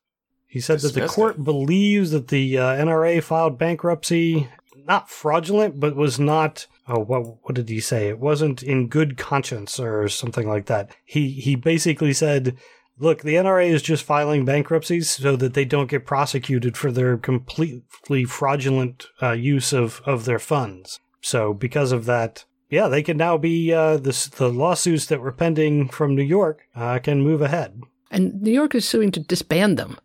He 0.46 0.60
said 0.60 0.82
that 0.82 0.94
the 0.94 1.08
court 1.08 1.38
it? 1.38 1.46
believes 1.46 2.12
that 2.12 2.28
the 2.28 2.58
uh, 2.58 2.66
NRA 2.76 3.24
filed 3.24 3.58
bankruptcy 3.58 4.50
not 4.86 5.10
fraudulent, 5.10 5.80
but 5.80 5.96
was 5.96 6.20
not. 6.20 6.68
Oh, 6.88 7.00
what 7.00 7.22
what 7.44 7.56
did 7.56 7.70
he 7.70 7.80
say? 7.80 8.10
It 8.10 8.20
wasn't 8.20 8.62
in 8.62 8.90
good 8.90 9.18
conscience 9.18 9.80
or 9.80 10.10
something 10.10 10.50
like 10.50 10.66
that. 10.66 10.92
He 11.06 11.30
he 11.30 11.56
basically 11.56 12.12
said, 12.12 12.58
"Look, 13.02 13.22
the 13.24 13.36
NRA 13.36 13.68
is 13.70 13.82
just 13.82 14.04
filing 14.04 14.46
bankruptcies 14.46 15.10
so 15.10 15.36
that 15.36 15.54
they 15.54 15.66
don't 15.66 15.90
get 15.90 16.06
prosecuted 16.06 16.78
for 16.78 16.92
their 16.92 17.18
completely 17.18 18.24
fraudulent 18.26 19.08
uh, 19.22 19.32
use 19.32 19.74
of 19.74 20.02
of 20.06 20.24
their 20.26 20.40
funds. 20.40 21.00
So 21.22 21.54
because 21.54 21.92
of 21.92 22.06
that." 22.06 22.46
Yeah, 22.70 22.88
they 22.88 23.04
can 23.04 23.18
now 23.18 23.38
be 23.38 23.74
uh, 23.74 23.98
the 23.98 24.30
the 24.38 24.50
lawsuits 24.50 25.06
that 25.08 25.20
were 25.20 25.34
pending 25.34 25.90
from 25.90 26.16
New 26.16 26.24
York 26.24 26.62
uh, 26.74 27.00
can 27.00 27.22
move 27.22 27.42
ahead. 27.42 27.82
And 28.10 28.42
New 28.42 28.52
York 28.54 28.74
is 28.76 28.88
suing 28.88 29.12
to 29.12 29.20
disband 29.20 29.78
them. 29.78 29.98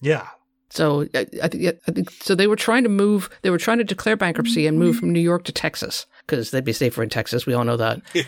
Yeah, 0.00 0.26
So 0.70 1.06
I, 1.14 1.26
I 1.42 1.48
think 1.48 1.78
I 1.86 1.92
think 1.92 2.10
so. 2.10 2.34
They 2.34 2.48
were 2.48 2.56
trying 2.56 2.82
to 2.82 2.88
move. 2.88 3.30
They 3.42 3.50
were 3.50 3.58
trying 3.58 3.78
to 3.78 3.84
declare 3.84 4.16
bankruptcy 4.16 4.66
and 4.66 4.78
move 4.80 4.96
from 4.96 5.12
New 5.12 5.20
York 5.20 5.44
to 5.44 5.52
Texas 5.52 6.06
because 6.26 6.50
they'd 6.50 6.64
be 6.64 6.72
safer 6.72 7.04
in 7.04 7.08
Texas. 7.08 7.46
We 7.46 7.54
all 7.54 7.64
know 7.64 7.76
that. 7.76 8.00
True 8.12 8.24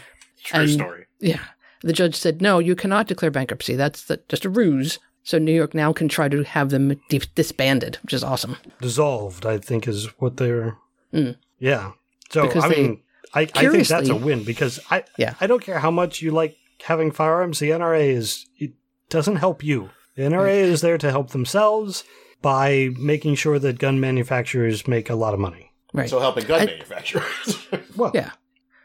And- 0.52 0.70
story. 0.70 1.06
Yeah. 1.20 1.40
The 1.82 1.92
judge 1.92 2.14
said, 2.14 2.42
no, 2.42 2.58
you 2.58 2.76
cannot 2.76 3.06
declare 3.06 3.30
bankruptcy. 3.30 3.74
That's 3.76 4.04
the, 4.04 4.20
just 4.28 4.44
a 4.44 4.50
ruse. 4.50 4.98
So 5.22 5.38
New 5.38 5.52
York 5.52 5.74
now 5.74 5.92
can 5.92 6.08
try 6.08 6.28
to 6.28 6.42
have 6.44 6.70
them 6.70 7.00
di- 7.08 7.20
disbanded, 7.34 7.98
which 8.02 8.12
is 8.12 8.24
awesome. 8.24 8.56
dissolved. 8.80 9.46
I 9.46 9.58
think 9.58 9.86
is 9.88 10.06
what 10.20 10.36
they're. 10.38 10.76
Mm. 11.12 11.36
Yeah. 11.58 11.92
So 12.30 12.46
Because 12.46 12.64
I 12.64 12.68
they- 12.68 12.82
mean, 12.82 13.02
I, 13.34 13.42
I 13.54 13.68
think 13.68 13.86
that's 13.86 14.08
a 14.08 14.16
win 14.16 14.42
because 14.44 14.80
I 14.90 15.04
Yeah. 15.16 15.34
I 15.40 15.46
don't 15.46 15.62
care 15.62 15.78
how 15.78 15.90
much 15.90 16.20
you 16.20 16.30
like 16.32 16.56
having 16.82 17.12
firearms. 17.12 17.58
The 17.60 17.70
NRA 17.70 18.08
is 18.08 18.46
it 18.58 18.72
doesn't 19.08 19.36
help 19.36 19.62
you. 19.62 19.90
The 20.16 20.22
NRA 20.22 20.54
is 20.56 20.80
there 20.80 20.98
to 20.98 21.10
help 21.10 21.30
themselves 21.30 22.02
by 22.42 22.88
making 22.98 23.36
sure 23.36 23.58
that 23.58 23.78
gun 23.78 24.00
manufacturers 24.00 24.88
make 24.88 25.08
a 25.10 25.14
lot 25.14 25.32
of 25.34 25.40
money. 25.40 25.70
Right. 25.92 26.08
so 26.10 26.18
helping 26.20 26.44
gun 26.46 26.62
I- 26.62 26.66
manufacturers. 26.66 27.66
Well, 27.96 28.12
yeah. 28.14 28.30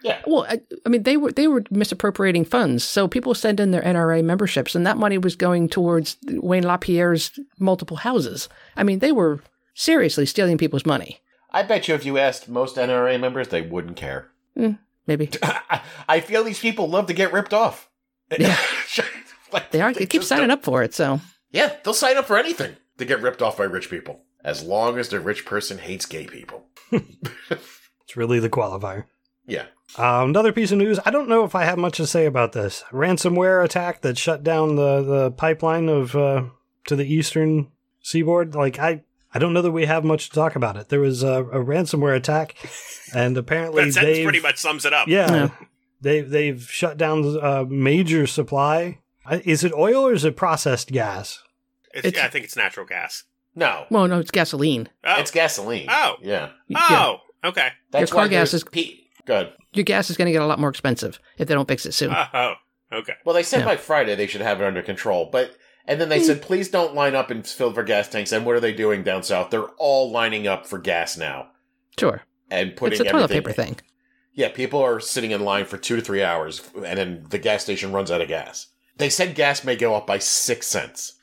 Yeah. 0.06 0.22
Well, 0.28 0.46
I, 0.48 0.62
I 0.86 0.90
mean, 0.90 1.02
they 1.04 1.18
were 1.18 1.32
they 1.32 1.48
were 1.48 1.64
misappropriating 1.72 2.46
funds. 2.46 2.84
So 2.84 3.08
people 3.08 3.34
send 3.34 3.60
in 3.60 3.72
their 3.72 3.82
NRA 3.82 4.24
memberships, 4.24 4.76
and 4.76 4.86
that 4.86 4.98
money 4.98 5.18
was 5.18 5.36
going 5.36 5.68
towards 5.68 6.18
Wayne 6.28 6.64
LaPierre's 6.64 7.38
multiple 7.60 7.98
houses. 7.98 8.48
I 8.78 8.84
mean, 8.84 9.00
they 9.00 9.12
were 9.12 9.42
seriously 9.74 10.26
stealing 10.28 10.58
people's 10.60 10.86
money. 10.86 11.20
I 11.52 11.64
bet 11.64 11.88
you 11.88 11.96
if 11.96 12.06
you 12.06 12.18
asked 12.20 12.48
most 12.48 12.76
NRA 12.76 13.20
members, 13.20 13.48
they 13.48 13.62
wouldn't 13.62 13.96
care. 13.98 14.30
Mm, 14.56 14.78
maybe 15.08 15.30
I 16.08 16.20
feel 16.20 16.44
these 16.44 16.60
people 16.60 16.88
love 16.88 17.08
to 17.08 17.14
get 17.14 17.34
ripped 17.34 17.54
off. 17.54 17.90
Yeah. 18.38 18.58
like, 19.52 19.72
they 19.72 19.82
are. 19.82 19.92
They 19.94 20.06
keep 20.06 20.24
signing 20.24 20.50
don't- 20.50 20.60
up 20.60 20.64
for 20.64 20.84
it. 20.84 20.94
So 20.94 21.20
Yeah, 21.52 21.74
they'll 21.84 21.94
sign 21.96 22.18
up 22.18 22.26
for 22.26 22.38
anything 22.38 22.76
to 23.00 23.06
get 23.06 23.22
ripped 23.22 23.42
off 23.42 23.58
by 23.58 23.64
rich 23.66 23.90
people, 23.90 24.22
as 24.44 24.62
long 24.64 24.98
as 25.00 25.10
the 25.10 25.20
rich 25.20 25.46
person 25.46 25.78
hates 25.80 26.06
gay 26.06 26.26
people. 26.28 26.68
It's 28.08 28.16
really 28.16 28.40
the 28.40 28.50
qualifier. 28.52 29.06
Yeah. 29.48 29.66
Uh, 29.98 30.26
another 30.28 30.52
piece 30.52 30.72
of 30.72 30.78
news. 30.78 31.00
I 31.06 31.12
don't 31.12 31.30
know 31.30 31.44
if 31.46 31.56
I 31.56 31.64
have 31.66 31.78
much 31.78 31.98
to 31.98 32.08
say 32.08 32.26
about 32.26 32.52
this 32.54 32.84
ransomware 32.92 33.64
attack 33.64 34.02
that 34.02 34.18
shut 34.18 34.44
down 34.44 34.76
the 34.76 35.02
the 35.02 35.32
pipeline 35.32 35.88
of 35.90 36.16
uh, 36.16 36.46
to 36.88 36.96
the 36.96 37.06
eastern 37.06 37.72
seaboard. 38.02 38.56
Like 38.56 38.80
I, 38.80 39.04
I 39.34 39.40
don't 39.40 39.54
know 39.54 39.62
that 39.62 39.72
we 39.72 39.86
have 39.86 40.04
much 40.04 40.30
to 40.30 40.36
talk 40.36 40.56
about 40.56 40.76
it. 40.76 40.90
There 40.90 41.00
was 41.00 41.24
a, 41.24 41.44
a 41.46 41.64
ransomware 41.64 42.16
attack, 42.16 42.56
and 43.14 43.38
apparently 43.38 43.86
That 43.86 43.94
sentence 43.94 44.24
pretty 44.24 44.42
much 44.42 44.58
sums 44.58 44.86
it 44.86 44.94
up. 44.94 45.08
yeah, 45.08 45.32
Yeah. 45.32 45.50
they 46.02 46.22
they've 46.22 46.62
shut 46.62 46.98
down 46.98 47.24
a 47.42 47.66
major 47.66 48.28
supply. 48.28 49.00
Is 49.32 49.64
it 49.64 49.74
oil 49.74 50.08
or 50.08 50.14
is 50.14 50.26
it 50.26 50.36
processed 50.36 50.92
gas? 50.92 51.42
It's, 51.94 52.06
It's- 52.08 52.22
yeah, 52.22 52.28
I 52.28 52.30
think 52.30 52.44
it's 52.46 52.56
natural 52.58 52.86
gas. 52.86 53.24
No, 53.58 53.86
Well, 53.90 54.08
no, 54.10 54.20
it's 54.20 54.32
gasoline. 54.32 54.90
Oh, 55.06 55.16
it's 55.20 55.32
gasoline. 55.32 55.88
Oh. 55.90 56.16
yeah. 56.22 56.50
Yeah. 56.68 56.78
oh, 56.90 57.18
okay. 57.46 57.70
That's 57.92 58.12
car 58.12 58.28
gas 58.28 58.54
is- 58.54 58.66
Pe- 58.66 59.05
Good. 59.26 59.52
Your 59.74 59.84
gas 59.84 60.10
is 60.10 60.18
going 60.18 60.28
to 60.28 60.32
get 60.32 60.42
a 60.42 60.46
lot 60.46 60.60
more 60.60 60.70
expensive 60.70 61.20
if 61.38 61.48
they 61.48 61.54
don't 61.54 61.68
fix 61.68 61.86
it 61.86 61.94
soon. 61.94 62.16
Oh, 62.34 62.54
okay. 62.92 63.14
Well, 63.26 63.34
they 63.36 63.44
said 63.44 63.60
Yeah. 63.62 63.66
by 63.66 63.78
Friday 63.78 64.16
they 64.16 64.28
should 64.28 64.42
have 64.42 64.62
it 64.62 64.66
under 64.66 64.82
control, 64.82 65.30
but 65.32 65.56
and 65.88 66.00
then 66.02 66.10
they 66.10 66.20
Hmm. 66.20 66.26
said 66.26 66.42
please 66.42 66.70
don't 66.70 66.94
line 66.96 67.16
up 67.16 67.30
and 67.32 67.46
fill 67.46 67.74
for 67.74 67.84
gas 67.84 68.08
tanks. 68.08 68.32
And 68.32 68.46
what 68.46 68.56
are 68.56 68.60
they 68.60 68.74
doing 68.74 69.04
down 69.04 69.24
south? 69.24 69.50
They're 69.50 69.70
all 69.78 70.12
lining 70.12 70.48
up 70.48 70.66
for 70.68 70.78
gas 70.80 71.18
now 71.18 71.48
sure. 72.00 72.24
and 72.50 72.76
putting 72.76 73.00
It's 73.00 73.08
a 73.08 73.12
toilet 73.12 73.32
everything- 73.32 73.44
paper 73.44 73.54
thing. 73.54 73.90
Yeah, 74.34 74.50
people 74.50 74.82
are 74.82 75.00
sitting 75.00 75.32
in 75.32 75.46
line 75.46 75.66
for 75.66 75.78
two 75.78 75.96
to 75.96 76.02
three 76.02 76.22
hours, 76.22 76.62
and 76.76 77.00
then 77.00 77.26
the 77.30 77.38
gas 77.38 77.64
station 77.64 77.94
runs 77.94 78.12
out 78.12 78.20
of 78.22 78.28
gas. 78.28 78.68
They 78.98 79.10
said 79.10 79.34
gas 79.34 79.64
may 79.64 79.76
go 79.78 79.96
up 79.96 80.06
by 80.06 80.18
six 80.20 80.68
cents. 80.68 81.14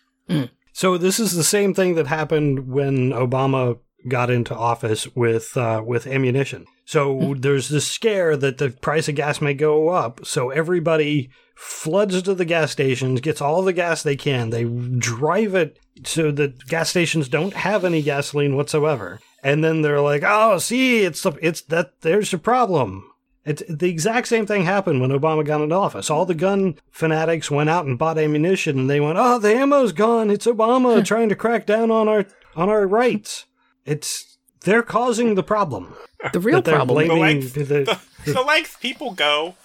So 0.73 0.97
this 0.97 1.21
is 1.21 1.33
the 1.37 1.45
same 1.45 1.75
thing 1.75 1.95
that 1.97 2.07
happened 2.07 2.69
when 2.73 3.11
Obama 3.11 3.79
got 4.09 4.31
into 4.31 4.55
office 4.55 5.07
with 5.15 5.55
uh, 5.59 5.83
with 5.87 6.07
ammunition. 6.07 6.65
So 6.93 7.35
there's 7.39 7.71
this 7.71 7.91
scare 7.91 8.37
that 8.37 8.59
the 8.59 8.69
price 8.69 9.09
of 9.09 9.15
gas 9.15 9.41
may 9.41 9.55
go 9.55 9.89
up. 9.89 10.27
So 10.27 10.51
everybody 10.51 11.31
floods 11.55 12.21
to 12.21 12.35
the 12.35 12.45
gas 12.45 12.71
stations, 12.71 13.23
gets 13.23 13.41
all 13.41 13.63
the 13.63 13.73
gas 13.73 14.03
they 14.03 14.15
can. 14.15 14.51
They 14.51 14.65
drive 14.65 15.55
it 15.55 15.79
so 16.05 16.31
that 16.33 16.67
gas 16.67 16.91
stations 16.91 17.31
don't 17.31 17.55
have 17.55 17.87
any 17.87 18.03
gasoline 18.03 18.57
whatsoever. 18.57 19.21
And 19.43 19.65
then 19.65 19.81
they're 19.81 20.03
like, 20.03 20.23
"Oh, 20.23 20.59
see, 20.59 21.01
it's 21.05 21.25
it's 21.41 21.63
that 21.63 22.03
there's 22.03 22.31
the 22.31 22.37
problem." 22.37 23.11
It's 23.47 23.63
the 23.71 23.89
exact 23.89 24.29
same 24.29 24.45
thing 24.45 24.65
happened 24.65 25.01
when 25.01 25.13
Obama 25.13 25.47
got 25.47 25.63
into 25.63 25.75
office. 25.75 26.11
All 26.11 26.27
the 26.27 26.35
gun 26.35 26.75
fanatics 26.91 27.51
went 27.51 27.71
out 27.71 27.87
and 27.87 27.99
bought 27.99 28.19
ammunition, 28.19 28.79
and 28.79 28.91
they 28.91 29.01
went, 29.01 29.17
"Oh, 29.19 29.39
the 29.39 29.55
ammo's 29.55 29.93
gone. 29.93 30.31
It's 30.31 30.45
Obama 30.47 31.03
trying 31.07 31.31
to 31.31 31.37
crack 31.37 31.65
down 31.65 31.91
on 31.91 32.07
our 32.07 32.27
on 32.55 32.69
our 32.69 32.87
rights." 32.87 33.47
It's 33.87 34.32
they're 34.65 34.83
causing 34.83 35.35
the 35.35 35.43
problem. 35.43 35.95
The 36.33 36.41
real 36.41 36.57
that 36.59 36.65
they're 36.65 36.75
problem. 36.77 37.09
The 37.09 37.15
length, 37.15 37.55
the- 37.55 37.65
the, 37.65 38.33
the 38.33 38.43
length 38.43 38.79
people 38.81 39.13
go 39.13 39.57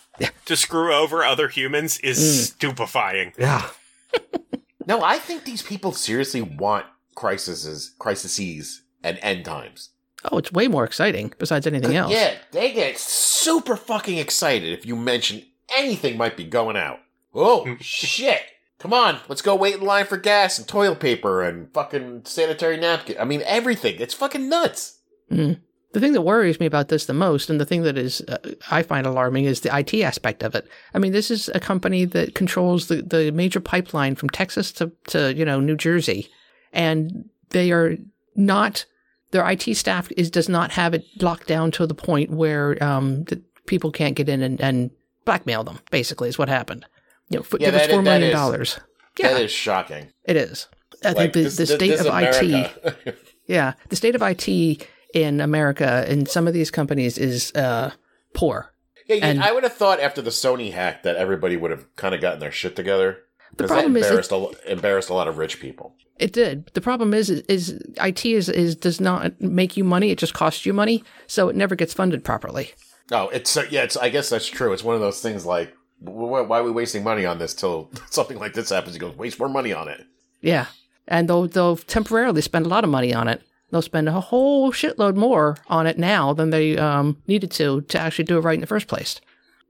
to 0.45 0.55
screw 0.57 0.93
over 0.93 1.23
other 1.23 1.47
humans 1.47 1.99
is 1.99 2.17
Mm. 2.17 2.53
stupefying. 2.53 3.33
yeah, 3.38 3.69
No, 4.88 5.03
I 5.03 5.19
think 5.19 5.43
these 5.43 5.62
people 5.62 5.91
seriously 5.91 6.41
want 6.41 6.86
crises, 7.15 7.93
crises, 7.99 8.81
and 9.03 9.19
end 9.21 9.43
times. 9.45 9.89
Oh, 10.31 10.38
it's 10.38 10.51
way 10.51 10.67
more 10.67 10.86
exciting 10.86 11.33
besides 11.38 11.67
anything 11.67 11.95
else. 11.95 12.12
Yeah, 12.12 12.36
they 12.51 12.71
get 12.73 12.97
super 12.97 13.75
fucking 13.75 14.17
excited 14.17 14.71
if 14.77 14.86
you 14.86 14.95
mention 14.95 15.43
anything 15.77 16.17
might 16.17 16.36
be 16.38 16.43
going 16.45 16.75
out. 16.77 16.99
Oh 17.36 17.75
shit! 17.81 18.41
Come 18.80 18.94
on, 18.94 19.20
let's 19.28 19.42
go 19.42 19.56
wait 19.56 19.76
in 19.76 19.82
line 19.82 20.06
for 20.06 20.18
gas 20.18 20.60
and 20.60 20.68
toilet 20.68 21.00
paper 21.00 21.42
and 21.42 21.74
fucking 21.74 22.26
sanitary 22.26 22.78
napkin. 22.78 23.18
I 23.20 23.26
mean 23.26 23.42
everything. 23.46 23.96
It's 24.00 24.13
fucking 24.13 24.48
nuts. 24.48 25.00
Mm. 25.32 25.60
The 25.94 26.00
thing 26.00 26.13
that 26.13 26.22
worries 26.22 26.60
me 26.60 26.66
about 26.66 26.90
this 26.90 27.06
the 27.06 27.13
most, 27.13 27.50
and 27.50 27.60
the 27.60 27.66
thing 27.66 27.84
that 27.84 27.98
is 27.98 28.22
uh, 28.28 28.38
I 28.70 28.84
find 28.84 29.08
alarming, 29.08 29.46
is 29.46 29.62
the 29.62 29.76
IT 29.76 29.96
aspect 29.96 30.44
of 30.44 30.54
it. 30.54 30.68
I 30.94 31.00
mean, 31.00 31.12
this 31.12 31.32
is 31.32 31.50
a 31.56 31.60
company 31.60 32.06
that 32.06 32.36
controls 32.36 32.88
the, 32.88 33.02
the 33.02 33.32
major 33.32 33.60
pipeline 33.60 34.16
from 34.16 34.30
Texas 34.30 34.72
to, 34.74 34.92
to 35.08 35.34
you 35.34 35.46
know 35.46 35.60
New 35.60 35.76
Jersey, 35.76 36.30
and 36.72 37.30
they 37.50 37.72
are 37.72 37.96
not 38.36 38.86
their 39.32 39.50
IT 39.50 39.76
staff 39.76 40.10
is 40.16 40.30
does 40.30 40.48
not 40.48 40.72
have 40.72 40.94
it 40.94 41.06
locked 41.22 41.48
down 41.48 41.72
to 41.72 41.88
the 41.88 41.96
point 41.96 42.30
where 42.30 42.82
um, 42.84 43.26
people 43.66 43.92
can't 43.92 44.16
get 44.16 44.30
in 44.30 44.42
and, 44.42 44.62
and 44.62 44.92
blackmail 45.26 45.63
them. 45.63 45.80
Basically, 45.90 46.30
is 46.30 46.38
what 46.38 46.50
happened. 46.50 46.86
You 47.30 47.38
know, 47.40 47.42
f- 47.42 47.54
Yeah, 47.60 47.72
give 47.72 47.76
us 47.76 47.88
four 47.88 47.98
that 47.98 48.04
million 48.04 48.30
is- 48.30 48.34
dollars. 48.34 48.80
Yeah, 49.20 49.34
That 49.34 49.42
is 49.42 49.52
shocking. 49.52 50.12
it 50.26 50.36
is. 50.38 50.68
I 51.04 51.10
Like, 51.10 51.18
think 51.18 51.34
the, 51.34 51.42
this- 51.44 51.58
the 51.58 51.66
state 51.68 51.90
this 51.90 52.02
of 52.06 52.08
IT. 52.13 53.18
Yeah, 53.48 53.74
the 53.90 53.96
state 53.96 54.13
of 54.13 54.22
IT 54.22 54.86
in 55.13 55.40
America 55.40 56.06
in 56.12 56.26
some 56.26 56.48
of 56.48 56.54
these 56.54 56.70
companies 56.70 57.18
is 57.18 57.52
uh, 57.56 57.92
poor. 58.34 58.74
Yeah, 59.08 59.16
And- 59.22 59.42
I 59.42 59.54
would 59.54 59.63
have 59.63 59.74
thought 59.74 60.00
after 60.02 60.22
the 60.22 60.32
Sony 60.32 60.74
hack 60.74 61.04
that 61.04 61.16
everybody 61.16 61.56
would 61.56 61.72
have 61.72 61.86
kind 61.96 62.13
of 62.13 62.20
gotten 62.22 62.40
their 62.40 62.52
shit 62.52 62.76
together. 62.76 63.20
The 63.52 63.63
Because 63.63 63.70
that 63.70 63.74
problem 63.76 63.96
is 63.98 64.06
it- 64.06 64.10
embarrassed, 64.10 64.32
a, 64.34 64.72
embarrassed 64.72 65.10
a 65.10 65.13
lot 65.13 65.28
of 65.30 65.38
rich 65.38 65.60
people. 65.62 65.96
It 66.20 66.34
did. 66.34 66.68
The 66.74 66.82
problem 66.82 67.13
is, 67.13 67.30
is 67.30 67.80
IT 68.04 68.26
is, 68.26 68.50
is 68.50 68.76
does 68.76 69.00
not 69.00 69.40
make 69.40 69.78
you 69.78 69.84
money. 69.86 70.10
It 70.12 70.18
just 70.18 70.34
costs 70.34 70.66
you 70.66 70.74
money, 70.74 71.04
so 71.28 71.48
it 71.48 71.56
never 71.56 71.76
gets 71.76 71.94
funded 71.94 72.24
properly. 72.26 72.72
Oh, 73.12 73.30
it's 73.30 73.56
yeah. 73.70 73.84
It's 73.84 73.96
I 73.96 74.10
guess 74.10 74.30
that's 74.30 74.48
true. 74.48 74.74
It's 74.74 74.84
one 74.84 74.96
of 74.96 75.02
those 75.02 75.22
things 75.22 75.46
like, 75.46 75.74
wh- 76.03 76.10
wh- 76.43 76.49
why 76.49 76.60
are 76.60 76.63
we 76.63 76.71
wasting 76.71 77.03
money 77.03 77.25
on 77.25 77.39
this 77.39 77.53
till 77.53 77.89
something 78.10 78.38
like 78.39 78.53
this 78.53 78.69
happens? 78.69 78.95
He 78.95 78.99
goes, 78.99 79.15
waste 79.17 79.39
more 79.39 79.49
money 79.49 79.73
on 79.73 79.88
it. 79.88 80.05
Yeah, 80.41 80.67
and 81.07 81.27
they'll 81.29 81.47
they'll 81.47 81.77
temporarily 81.77 82.41
spend 82.41 82.65
a 82.65 82.69
lot 82.69 82.83
of 82.83 82.89
money 82.89 83.13
on 83.13 83.27
it. 83.27 83.41
They'll 83.71 83.81
spend 83.81 84.07
a 84.07 84.13
whole 84.21 84.71
shitload 84.71 85.15
more 85.15 85.57
on 85.67 85.88
it 85.88 85.97
now 85.97 86.31
than 86.33 86.51
they 86.51 86.77
um, 86.77 87.17
needed 87.27 87.51
to 87.51 87.81
to 87.81 87.99
actually 87.99 88.25
do 88.25 88.38
it 88.38 88.41
right 88.41 88.53
in 88.55 88.62
the 88.62 88.67
first 88.67 88.88
place. 88.88 89.19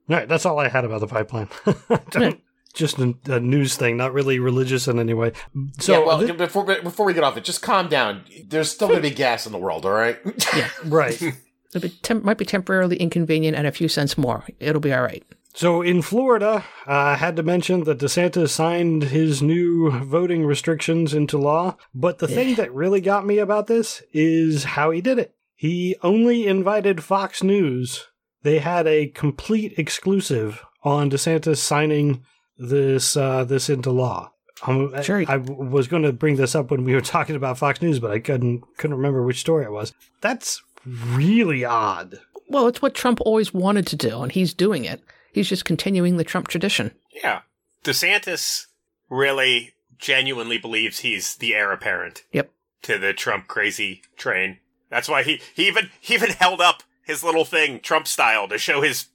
all 0.10 0.16
right. 0.18 0.28
That's 0.28 0.46
all 0.46 0.60
I 0.60 0.68
had 0.68 0.86
about 0.86 1.00
the 1.00 1.08
pipeline. 1.08 1.50
Just 2.74 3.00
a, 3.00 3.16
a 3.28 3.40
news 3.40 3.76
thing, 3.76 3.98
not 3.98 4.14
really 4.14 4.38
religious 4.38 4.88
in 4.88 5.00
any 5.00 5.16
way. 5.16 5.32
So 5.80 5.94
yeah, 6.00 6.06
well, 6.06 6.20
thi- 6.20 6.32
before 6.34 6.64
before 6.64 7.08
we 7.08 7.14
get 7.16 7.24
off 7.24 7.36
it, 7.36 7.44
just 7.44 7.64
calm 7.64 7.88
down. 7.88 8.22
There's 8.46 8.70
still 8.70 8.88
going 8.88 9.02
to 9.02 9.10
be 9.10 9.16
gas 9.16 9.48
in 9.48 9.52
the 9.52 9.58
world, 9.58 9.84
all 9.84 9.94
right? 9.94 10.20
yeah, 10.56 10.70
right? 10.86 11.20
right. 11.20 11.34
It'll 11.74 11.90
tem- 12.04 12.24
might 12.24 12.38
be 12.38 12.46
temporarily 12.46 12.98
inconvenient 12.98 13.58
and 13.58 13.66
a 13.66 13.72
few 13.72 13.88
cents 13.88 14.16
more. 14.16 14.44
It'll 14.60 14.80
be 14.82 14.94
all 14.94 15.02
right. 15.02 15.24
So 15.58 15.82
in 15.82 16.04
Florida, 16.04 16.64
uh, 16.86 16.92
I 16.92 17.16
had 17.16 17.36
to 17.38 17.42
mention 17.42 17.84
that 17.86 17.98
DeSantis 17.98 18.50
signed 18.50 19.06
his 19.06 19.42
new 19.42 19.90
voting 19.90 20.46
restrictions 20.46 21.16
into 21.16 21.40
law. 21.40 21.78
But 21.96 22.20
the 22.20 22.28
thing 22.28 22.54
that 22.56 22.72
really 22.72 23.02
got 23.02 23.26
me 23.26 23.40
about 23.40 23.66
this 23.66 24.04
is 24.14 24.64
how 24.66 24.92
he 24.92 25.02
did 25.02 25.18
it. 25.18 25.34
He 25.56 25.96
only 26.04 26.46
invited 26.46 27.04
Fox 27.04 27.42
News. 27.42 28.06
They 28.44 28.60
had 28.60 28.86
a 28.86 29.08
complete 29.08 29.74
exclusive 29.80 30.64
on 30.84 31.10
DeSantis 31.10 31.58
signing 31.58 32.24
this 32.60 33.18
uh, 33.18 33.44
this 33.44 33.68
into 33.68 33.90
law. 33.90 34.34
Um, 34.68 34.92
I- 34.96 35.02
Sure. 35.02 35.24
I, 35.28 35.38
was 35.38 35.88
going 35.88 36.04
to 36.04 36.14
bring 36.14 36.36
this 36.36 36.54
up 36.54 36.70
when 36.70 36.84
we 36.84 36.94
were 36.94 37.02
talking 37.02 37.36
about 37.36 37.58
Fox 37.58 37.82
News, 37.82 37.98
but 37.98 38.12
I 38.12 38.20
couldn't 38.20 38.62
couldn't 38.78 38.98
remember 38.98 39.24
which 39.24 39.40
story 39.40 39.66
it 39.66 39.72
was. 39.72 39.92
That's 40.22 40.62
really 40.86 41.66
odd. 41.66 42.20
Well, 42.48 42.68
it's 42.68 42.82
what 42.84 42.94
Trump 42.94 43.20
always 43.22 43.56
wanted 43.56 43.88
to 43.88 43.96
do, 43.96 44.22
and 44.22 44.32
he's 44.32 44.54
doing 44.54 44.86
it. 44.86 45.02
He's 45.38 45.50
just 45.50 45.66
continuing 45.66 46.18
the 46.18 46.24
Trump 46.24 46.48
tradition. 46.48 46.90
Yeah. 47.12 47.42
DeSantis 47.84 48.66
really 49.08 49.74
genuinely 50.00 50.58
believes 50.58 51.00
he's 51.00 51.36
the 51.36 51.54
heir 51.54 51.72
apparent 51.72 52.24
Yep. 52.32 52.52
to 52.82 52.98
the 52.98 53.14
Trump 53.14 53.48
crazy 53.48 54.02
train. 54.18 54.58
That's 54.90 55.08
why 55.08 55.22
he, 55.22 55.40
he 55.54 55.68
even 55.68 55.92
he 56.00 56.16
even 56.16 56.32
held 56.32 56.60
up 56.60 56.82
his 57.04 57.24
little 57.24 57.46
thing 57.46 57.80
Trump 57.82 58.08
style 58.08 58.48
to 58.48 58.58
show 58.58 58.82
his 58.82 59.10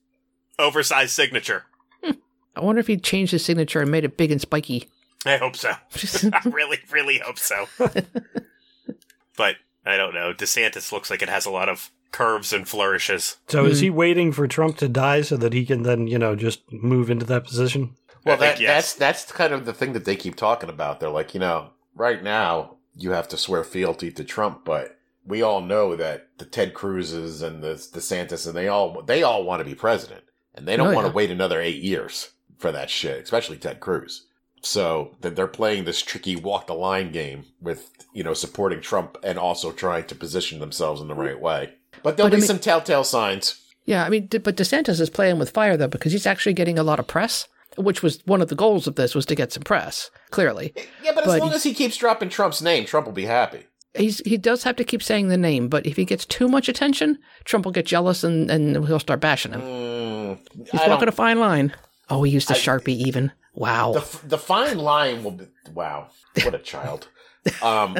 oversized 0.61 1.11
signature. 1.11 1.65
Hmm. 2.05 2.13
I 2.55 2.61
wonder 2.61 2.79
if 2.79 2.87
he'd 2.87 3.03
changed 3.03 3.33
his 3.33 3.45
signature 3.45 3.81
and 3.81 3.91
made 3.91 4.05
it 4.05 4.17
big 4.17 4.31
and 4.31 4.41
spiky. 4.41 4.89
I 5.27 5.39
hope 5.39 5.57
so. 5.57 5.71
I 6.33 6.41
really, 6.49 6.79
really 6.93 7.19
hope 7.19 7.39
so. 7.41 7.67
but 9.37 9.57
I 9.85 9.97
don't 9.97 10.15
know. 10.15 10.33
DeSantis 10.33 10.93
looks 10.93 11.11
like 11.11 11.21
it 11.23 11.29
has 11.29 11.47
a 11.47 11.51
lot 11.51 11.69
of 11.69 11.91
curves 12.13 12.53
and 12.53 12.69
flourishes. 12.69 13.39
So 13.49 13.65
is 13.65 13.81
he 13.81 13.89
hmm. 13.89 13.97
waiting 13.97 14.33
for 14.33 14.47
Trump 14.47 14.77
to 14.79 14.89
die 14.89 15.23
so 15.23 15.37
that 15.39 15.53
he 15.53 15.67
can 15.67 15.83
then, 15.83 16.07
you 16.07 16.19
know, 16.19 16.37
just 16.37 16.71
move 16.71 17.11
into 17.11 17.27
that 17.27 17.45
position? 17.45 17.97
Well, 18.25 18.37
that, 18.37 18.61
yes. 18.61 18.95
that's 18.95 18.95
that's 18.95 19.33
kind 19.33 19.53
of 19.53 19.65
the 19.65 19.73
thing 19.73 19.95
that 19.95 20.05
they 20.05 20.15
keep 20.15 20.37
talking 20.37 20.71
about. 20.71 21.01
They're 21.01 21.11
like, 21.11 21.35
you 21.35 21.41
know, 21.41 21.71
right 21.95 22.23
now 22.23 22.77
you 22.95 23.11
have 23.11 23.29
to 23.29 23.37
swear 23.37 23.65
fealty 23.65 24.13
to 24.13 24.25
Trump, 24.25 24.65
but 24.65 24.99
we 25.25 25.43
all 25.43 25.61
know 25.61 25.97
that 25.97 26.29
the 26.39 26.45
Ted 26.45 26.75
Cruzes 26.75 27.43
and 27.43 27.63
the 27.63 27.75
DeSantis 27.75 28.47
and 28.47 28.57
they 28.57 28.69
all 28.69 29.03
they 29.03 29.23
all 29.23 29.45
want 29.45 29.61
to 29.61 29.65
be 29.69 29.75
president, 29.75 30.25
and 30.55 30.67
they 30.67 30.77
don't 30.77 30.89
Oh, 30.89 30.95
want 30.95 31.07
to 31.07 31.11
yeah. 31.11 31.17
wait 31.17 31.31
another 31.31 31.61
eight 31.61 31.83
years 31.83 32.31
for 32.59 32.71
that 32.73 32.91
shit, 32.91 33.23
especially 33.25 33.57
Ted 33.57 33.81
Cruz. 33.81 34.27
So 34.65 35.17
that 35.23 35.35
they're 35.35 35.49
playing 35.49 35.85
this 35.85 36.03
tricky 36.03 36.37
walk 36.37 36.69
the 36.69 36.75
line 36.75 37.11
game 37.11 37.47
with 37.61 37.91
you 38.13 38.23
know 38.23 38.35
supporting 38.35 38.81
Trump 38.81 39.17
and 39.25 39.39
also 39.39 39.73
trying 39.73 40.05
to 40.05 40.15
position 40.15 40.61
themselves 40.61 41.01
in 41.01 41.09
the 41.09 41.15
right 41.15 41.41
way. 41.41 41.75
But 42.03 42.17
there'll 42.17 42.29
But 42.31 42.35
I 42.35 42.37
be 42.37 42.41
mean- 42.43 42.47
some 42.49 42.59
telltale 42.59 43.05
signs. 43.05 43.59
Yeah, 43.85 44.05
I 44.05 44.09
mean, 44.11 44.29
but 44.31 44.57
DeSantis 44.57 45.01
is 45.01 45.11
playing 45.11 45.39
with 45.41 45.51
fire 45.51 45.77
though 45.77 45.89
because 45.89 46.13
he's 46.13 46.27
actually 46.27 46.53
getting 46.55 46.79
a 46.79 46.85
lot 46.85 47.01
of 47.01 47.07
press, 47.09 47.49
which 47.77 48.01
was 48.03 48.21
one 48.27 48.41
of 48.41 48.49
the 48.49 48.55
goals 48.55 48.87
of 48.87 48.95
this 48.95 49.15
was 49.15 49.27
to 49.27 49.35
get 49.35 49.53
some 49.53 49.65
press. 49.65 50.09
Clearly, 50.31 50.73
Yeah, 51.03 51.13
but 51.15 51.27
as 51.27 51.41
long 51.41 51.53
as 51.53 51.65
he 51.65 51.75
keeps 51.75 51.97
dropping 51.97 52.29
Trump's 52.29 52.63
name, 52.63 52.85
Trump 52.85 53.07
will 53.07 53.13
be 53.13 53.25
happy. 53.25 53.67
he's 53.95 54.19
he 54.21 54.37
does 54.39 54.63
have 54.63 54.77
to 54.77 54.85
keep 54.85 55.03
saying 55.03 55.29
the 55.29 55.37
name, 55.37 55.69
but 55.69 55.85
if 55.85 55.97
he 55.97 56.05
gets 56.05 56.25
too 56.25 56.47
much 56.49 56.69
attention, 56.69 57.19
Trump 57.45 57.65
will 57.65 57.73
get 57.73 57.87
jealous 57.87 58.23
and, 58.23 58.49
and 58.51 58.87
he'll 58.87 59.01
start 59.01 59.21
bashing 59.21 59.53
him. 59.53 59.61
Mm, 59.61 60.39
He's 60.71 60.81
I 60.81 60.89
walking 60.89 61.09
a 61.09 61.13
fine 61.13 61.41
line. 61.41 61.75
Oh, 62.09 62.23
he 62.23 62.31
used 62.33 62.49
the 62.49 62.55
I- 62.55 62.59
Sharpie 62.59 62.97
even. 63.07 63.33
Wow. 63.55 63.93
the 63.93 64.27
the 64.29 64.39
fine 64.39 64.79
line 64.79 65.25
will 65.25 65.33
be 65.33 65.47
wow 65.75 66.09
what 66.45 66.55
a 66.55 66.59
child 66.59 67.09
um 67.63 67.99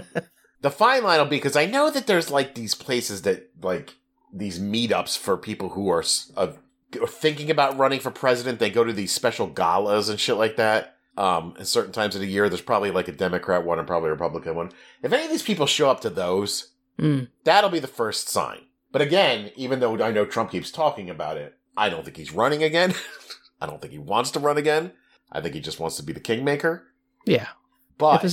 the 0.63 0.71
fine 0.71 1.05
line 1.05 1.19
will 1.19 1.27
be 1.27 1.37
because 1.37 1.57
i 1.57 1.67
know 1.67 1.91
that 1.91 2.07
there's 2.07 2.31
like 2.31 2.55
these 2.55 2.75
places 2.75 3.23
that 3.23 3.51
like 3.63 3.95
these 4.33 4.59
meetups 4.59 5.19
for 5.19 5.37
people 5.37 5.71
who 5.71 5.89
are 5.91 6.03
uh, 6.37 6.53
thinking 7.07 7.51
about 7.51 7.77
running 7.79 8.01
for 8.01 8.11
president. 8.11 8.59
They 8.59 8.71
go 8.71 8.85
to 8.85 8.93
these 8.93 9.13
special 9.13 9.47
galas 9.47 10.09
and 10.09 10.19
shit 10.19 10.37
like 10.37 10.57
that. 10.57 10.97
Um 11.17 11.55
at 11.59 11.67
certain 11.67 11.93
times 11.93 12.15
of 12.15 12.21
the 12.23 12.27
year 12.27 12.49
there's 12.49 12.63
probably 12.63 12.91
like 12.91 13.09
a 13.09 13.13
democrat 13.13 13.65
one 13.65 13.79
and 13.79 13.87
probably 13.87 14.09
a 14.09 14.13
republican 14.13 14.55
one. 14.55 14.71
If 15.03 15.13
any 15.13 15.25
of 15.25 15.31
these 15.31 15.43
people 15.43 15.67
show 15.67 15.91
up 15.91 16.01
to 16.01 16.11
those 16.11 16.69
Mm. 16.99 17.29
that'll 17.45 17.71
be 17.71 17.79
the 17.79 17.87
first 17.87 18.29
sign. 18.29 18.61
But 18.91 19.03
again 19.03 19.51
even 19.57 19.81
though 19.81 20.03
i 20.03 20.11
know 20.11 20.25
trump 20.27 20.51
keeps 20.51 20.71
talking 20.71 21.09
about 21.09 21.39
it 21.39 21.57
i 21.77 21.89
don't 21.89 22.05
think 22.05 22.17
he's 22.19 22.33
running 22.33 22.63
again. 22.63 22.95
I 23.61 23.67
don't 23.67 23.81
think 23.81 23.93
he 23.93 23.99
wants 23.99 24.31
to 24.33 24.41
run 24.41 24.59
again. 24.59 24.93
I 25.31 25.41
think 25.41 25.55
he 25.55 25.61
just 25.61 25.79
wants 25.81 25.97
to 25.97 26.03
be 26.03 26.13
the 26.13 26.21
kingmaker. 26.21 26.85
Yeah. 27.25 27.49
But 27.97 28.25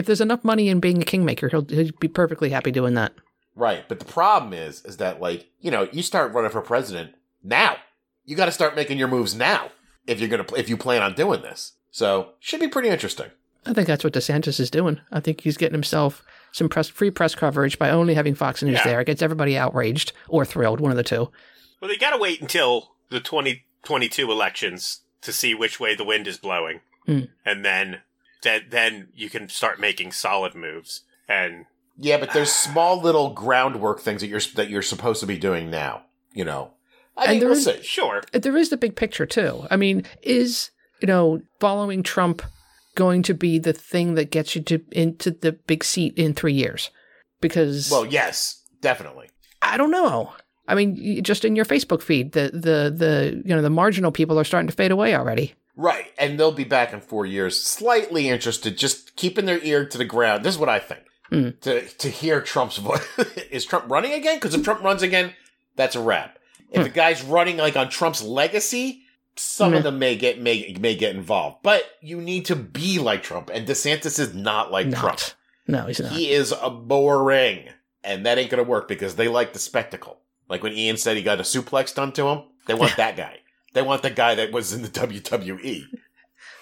if 0.00 0.06
there's 0.06 0.20
enough 0.20 0.42
money 0.42 0.68
in 0.68 0.80
being 0.80 1.00
a 1.00 1.04
kingmaker, 1.04 1.48
he'll, 1.48 1.64
he'll 1.64 1.92
be 2.00 2.08
perfectly 2.08 2.50
happy 2.50 2.70
doing 2.72 2.94
that. 2.94 3.12
right, 3.54 3.84
but 3.88 3.98
the 4.00 4.04
problem 4.04 4.52
is, 4.52 4.84
is 4.84 4.96
that 4.96 5.20
like 5.20 5.48
you 5.60 5.70
know, 5.70 5.88
you 5.92 6.02
start 6.02 6.32
running 6.32 6.50
for 6.50 6.60
president 6.62 7.14
now. 7.44 7.76
You 8.24 8.36
got 8.36 8.46
to 8.46 8.52
start 8.52 8.76
making 8.76 8.98
your 8.98 9.08
moves 9.08 9.34
now 9.34 9.70
if 10.06 10.18
you're 10.20 10.28
gonna 10.28 10.46
if 10.56 10.68
you 10.68 10.76
plan 10.76 11.02
on 11.02 11.14
doing 11.14 11.42
this. 11.42 11.72
So 11.90 12.30
should 12.40 12.60
be 12.60 12.68
pretty 12.68 12.88
interesting. 12.88 13.30
I 13.66 13.72
think 13.74 13.86
that's 13.86 14.02
what 14.04 14.12
DeSantis 14.14 14.58
is 14.58 14.70
doing. 14.70 15.00
I 15.12 15.20
think 15.20 15.42
he's 15.42 15.56
getting 15.58 15.74
himself 15.74 16.22
some 16.52 16.68
press, 16.68 16.88
free 16.88 17.10
press 17.10 17.34
coverage 17.34 17.78
by 17.78 17.90
only 17.90 18.14
having 18.14 18.34
Fox 18.34 18.62
News 18.62 18.74
Yeah. 18.78 18.84
there. 18.84 19.00
It 19.00 19.06
gets 19.06 19.20
everybody 19.22 19.58
outraged 19.58 20.12
or 20.28 20.44
thrilled, 20.46 20.80
one 20.80 20.90
of 20.90 20.96
the 20.96 21.02
two. 21.02 21.30
Well, 21.80 21.88
they 21.90 21.96
got 21.96 22.10
to 22.10 22.18
wait 22.18 22.40
until 22.40 22.92
the 23.10 23.20
2022 23.20 24.30
elections 24.30 25.00
to 25.22 25.32
see 25.32 25.54
which 25.54 25.78
way 25.78 25.94
the 25.94 26.04
wind 26.04 26.26
is 26.26 26.38
blowing, 26.38 26.80
Hmm. 27.06 27.24
and 27.44 27.64
then 27.64 28.00
then 28.42 28.62
then 28.70 29.08
you 29.14 29.28
can 29.30 29.48
start 29.48 29.80
making 29.80 30.12
solid 30.12 30.54
moves. 30.54 31.02
And 31.28 31.66
Yeah, 31.96 32.18
but 32.18 32.32
there's 32.32 32.52
small 32.52 33.00
little 33.00 33.30
groundwork 33.30 34.00
things 34.00 34.20
that 34.20 34.28
you're 34.28 34.40
that 34.56 34.70
you're 34.70 34.82
supposed 34.82 35.20
to 35.20 35.26
be 35.26 35.38
doing 35.38 35.70
now. 35.70 36.02
You 36.32 36.44
know, 36.44 36.72
I 37.16 37.24
And 37.24 37.30
mean, 37.32 37.40
there 37.40 37.48
we'll 37.50 37.58
is- 37.58 37.64
see. 37.64 37.82
sure, 37.82 38.22
There 38.32 38.56
is 38.56 38.68
the 38.70 38.76
big 38.76 38.96
picture 38.96 39.26
too. 39.26 39.66
I 39.70 39.76
mean, 39.76 40.04
is 40.22 40.70
you 41.00 41.06
know 41.06 41.40
following 41.60 42.02
Trump 42.02 42.42
going 42.96 43.22
to 43.22 43.34
be 43.34 43.58
the 43.58 43.72
thing 43.72 44.14
that 44.14 44.30
gets 44.30 44.54
you 44.56 44.62
to 44.62 44.80
into 44.92 45.30
the 45.30 45.52
big 45.52 45.84
seat 45.84 46.14
in 46.16 46.34
three 46.34 46.52
years? 46.54 46.90
Because 47.40 47.90
Well, 47.90 48.04
yes, 48.06 48.62
definitely. 48.80 49.28
I 49.62 49.76
don't 49.76 49.90
know. 49.90 50.32
I 50.68 50.74
mean, 50.74 51.22
just 51.24 51.44
in 51.44 51.56
your 51.56 51.64
Facebook 51.64 52.00
feed, 52.02 52.32
the 52.32 52.50
the 52.52 52.92
the 52.96 53.42
you 53.44 53.54
know 53.54 53.62
the 53.62 53.70
marginal 53.70 54.12
people 54.12 54.38
are 54.38 54.44
starting 54.44 54.68
to 54.68 54.74
fade 54.76 54.90
away 54.92 55.14
already. 55.14 55.54
Right, 55.82 56.12
and 56.18 56.38
they'll 56.38 56.52
be 56.52 56.64
back 56.64 56.92
in 56.92 57.00
four 57.00 57.24
years, 57.24 57.62
slightly 57.62 58.28
interested, 58.28 58.76
just 58.76 59.16
keeping 59.16 59.46
their 59.46 59.58
ear 59.62 59.86
to 59.86 59.96
the 59.96 60.04
ground. 60.04 60.44
This 60.44 60.54
is 60.54 60.60
what 60.60 60.68
I 60.68 60.78
think. 60.78 61.00
Mm. 61.32 61.58
To 61.60 61.86
to 61.88 62.08
hear 62.10 62.40
Trump's 62.42 62.76
voice. 62.76 63.06
is 63.50 63.64
Trump 63.64 63.86
running 63.88 64.12
again? 64.12 64.36
Because 64.36 64.52
if 64.54 64.62
Trump 64.62 64.82
runs 64.82 65.02
again, 65.02 65.32
that's 65.76 65.96
a 65.96 66.00
wrap. 66.02 66.38
If 66.70 66.78
Hmm. 66.78 66.82
the 66.82 66.88
guy's 66.90 67.22
running 67.22 67.56
like 67.56 67.76
on 67.76 67.88
Trump's 67.88 68.20
legacy, 68.22 69.02
some 69.36 69.70
Meh. 69.70 69.78
of 69.78 69.84
them 69.84 69.98
may 69.98 70.16
get 70.16 70.40
may 70.40 70.76
may 70.78 70.94
get 70.96 71.14
involved. 71.16 71.58
But 71.62 71.84
you 72.02 72.20
need 72.20 72.44
to 72.46 72.56
be 72.56 72.98
like 72.98 73.22
Trump, 73.22 73.48
and 73.54 73.66
DeSantis 73.66 74.18
is 74.18 74.34
not 74.34 74.70
like 74.70 74.90
Trump. 74.90 75.18
Not. 75.20 75.34
No, 75.66 75.86
he's 75.86 76.00
not. 76.00 76.12
He 76.12 76.30
is 76.30 76.52
a 76.60 76.68
boring, 76.68 77.68
and 78.04 78.26
that 78.26 78.36
ain't 78.36 78.50
gonna 78.50 78.64
work 78.64 78.86
because 78.88 79.14
they 79.16 79.28
like 79.28 79.52
the 79.54 79.58
spectacle. 79.60 80.18
Like 80.48 80.62
when 80.62 80.72
Ian 80.72 80.96
said 80.96 81.16
he 81.16 81.22
got 81.22 81.38
a 81.40 81.44
suplex 81.44 81.94
done 81.94 82.12
to 82.12 82.26
him, 82.26 82.42
they 82.66 82.74
want 82.74 82.96
that 82.96 83.16
guy. 83.16 83.38
They 83.72 83.82
want 83.82 84.02
the 84.02 84.10
guy 84.10 84.34
that 84.34 84.52
was 84.52 84.72
in 84.72 84.82
the. 84.82 84.88
WWE. 84.88 85.84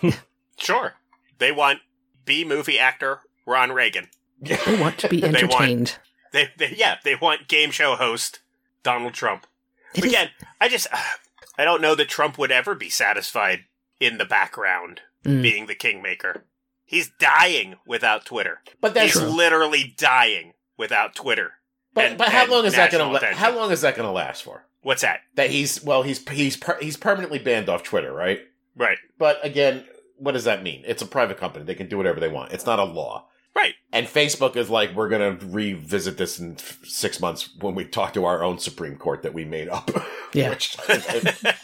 sure. 0.59 0.95
They 1.39 1.53
want 1.53 1.81
B 2.25 2.45
movie 2.45 2.79
actor 2.79 3.21
Ron 3.47 3.73
Reagan. 3.73 4.09
They 4.41 4.59
want 4.81 4.99
to 4.99 5.09
be 5.09 5.21
They 5.21 5.29
want- 5.29 5.43
entertained. 5.43 5.99
They, 6.33 6.51
they 6.59 6.75
yeah, 6.77 6.97
they 7.05 7.15
want 7.15 7.49
game 7.49 7.71
show 7.71 7.97
host 7.97 8.41
Donald 8.83 9.15
Trump. 9.15 9.47
It 9.95 10.05
is- 10.05 10.13
Again, 10.13 10.29
I 10.61 10.69
just 10.69 10.87
I 11.59 11.65
don't 11.65 11.81
know 11.83 11.95
that 11.95 12.09
Trump 12.09 12.39
would 12.39 12.53
ever 12.53 12.75
be 12.75 12.91
satisfied 12.91 13.65
in 14.01 14.19
the 14.19 14.25
background 14.25 15.01
Mm. 15.25 15.43
being 15.43 15.67
the 15.67 15.75
kingmaker. 15.75 16.45
He's 16.85 17.11
dying 17.19 17.75
without 17.85 18.25
Twitter. 18.25 18.61
But 18.81 18.95
that's 18.95 19.15
He's 19.15 19.21
literally 19.23 19.93
dying 19.99 20.53
without 20.77 21.17
Twitter. 21.17 21.55
But 21.93 22.05
and- 22.05 22.19
but 22.19 22.29
how 22.29 22.47
long 22.47 22.65
is 22.67 22.77
that 22.77 22.93
going 22.93 23.11
to 23.11 23.17
attention. 23.17 23.37
how 23.37 23.51
long 23.57 23.73
is 23.73 23.81
that 23.81 23.97
going 23.97 24.07
to 24.07 24.13
last 24.13 24.45
for? 24.45 24.65
What's 24.83 25.03
that? 25.03 25.21
That 25.35 25.51
he's 25.51 25.83
well 25.83 26.03
he's 26.03 26.27
he's 26.29 26.57
per, 26.57 26.79
he's 26.81 26.97
permanently 26.97 27.39
banned 27.39 27.69
off 27.69 27.83
Twitter, 27.83 28.13
right? 28.13 28.41
Right. 28.77 28.99
But 29.19 29.45
again, 29.45 29.85
what 30.17 30.33
does 30.33 30.45
that 30.45 30.63
mean? 30.63 30.83
It's 30.87 31.03
a 31.03 31.07
private 31.07 31.39
company; 31.39 31.65
they 31.65 31.75
can 31.75 31.89
do 31.89 31.97
whatever 31.97 32.21
they 32.21 32.29
want. 32.29 32.53
It's 32.53 32.67
not 32.67 32.79
a 32.79 32.85
law. 32.85 33.29
Right. 33.59 33.75
And 33.93 34.07
Facebook 34.07 34.55
is 34.55 34.71
like, 34.71 34.95
we're 34.95 35.09
going 35.09 35.37
to 35.37 35.47
revisit 35.47 36.17
this 36.17 36.39
in 36.39 36.53
f- 36.53 36.79
six 36.85 37.19
months 37.19 37.57
when 37.59 37.75
we 37.75 37.85
talk 37.85 38.13
to 38.13 38.25
our 38.25 38.45
own 38.45 38.59
Supreme 38.59 38.97
Court 38.97 39.23
that 39.25 39.35
we 39.35 39.45
made 39.45 39.69
up. 39.69 39.91
Yeah. 40.35 40.51
Which, 40.51 40.77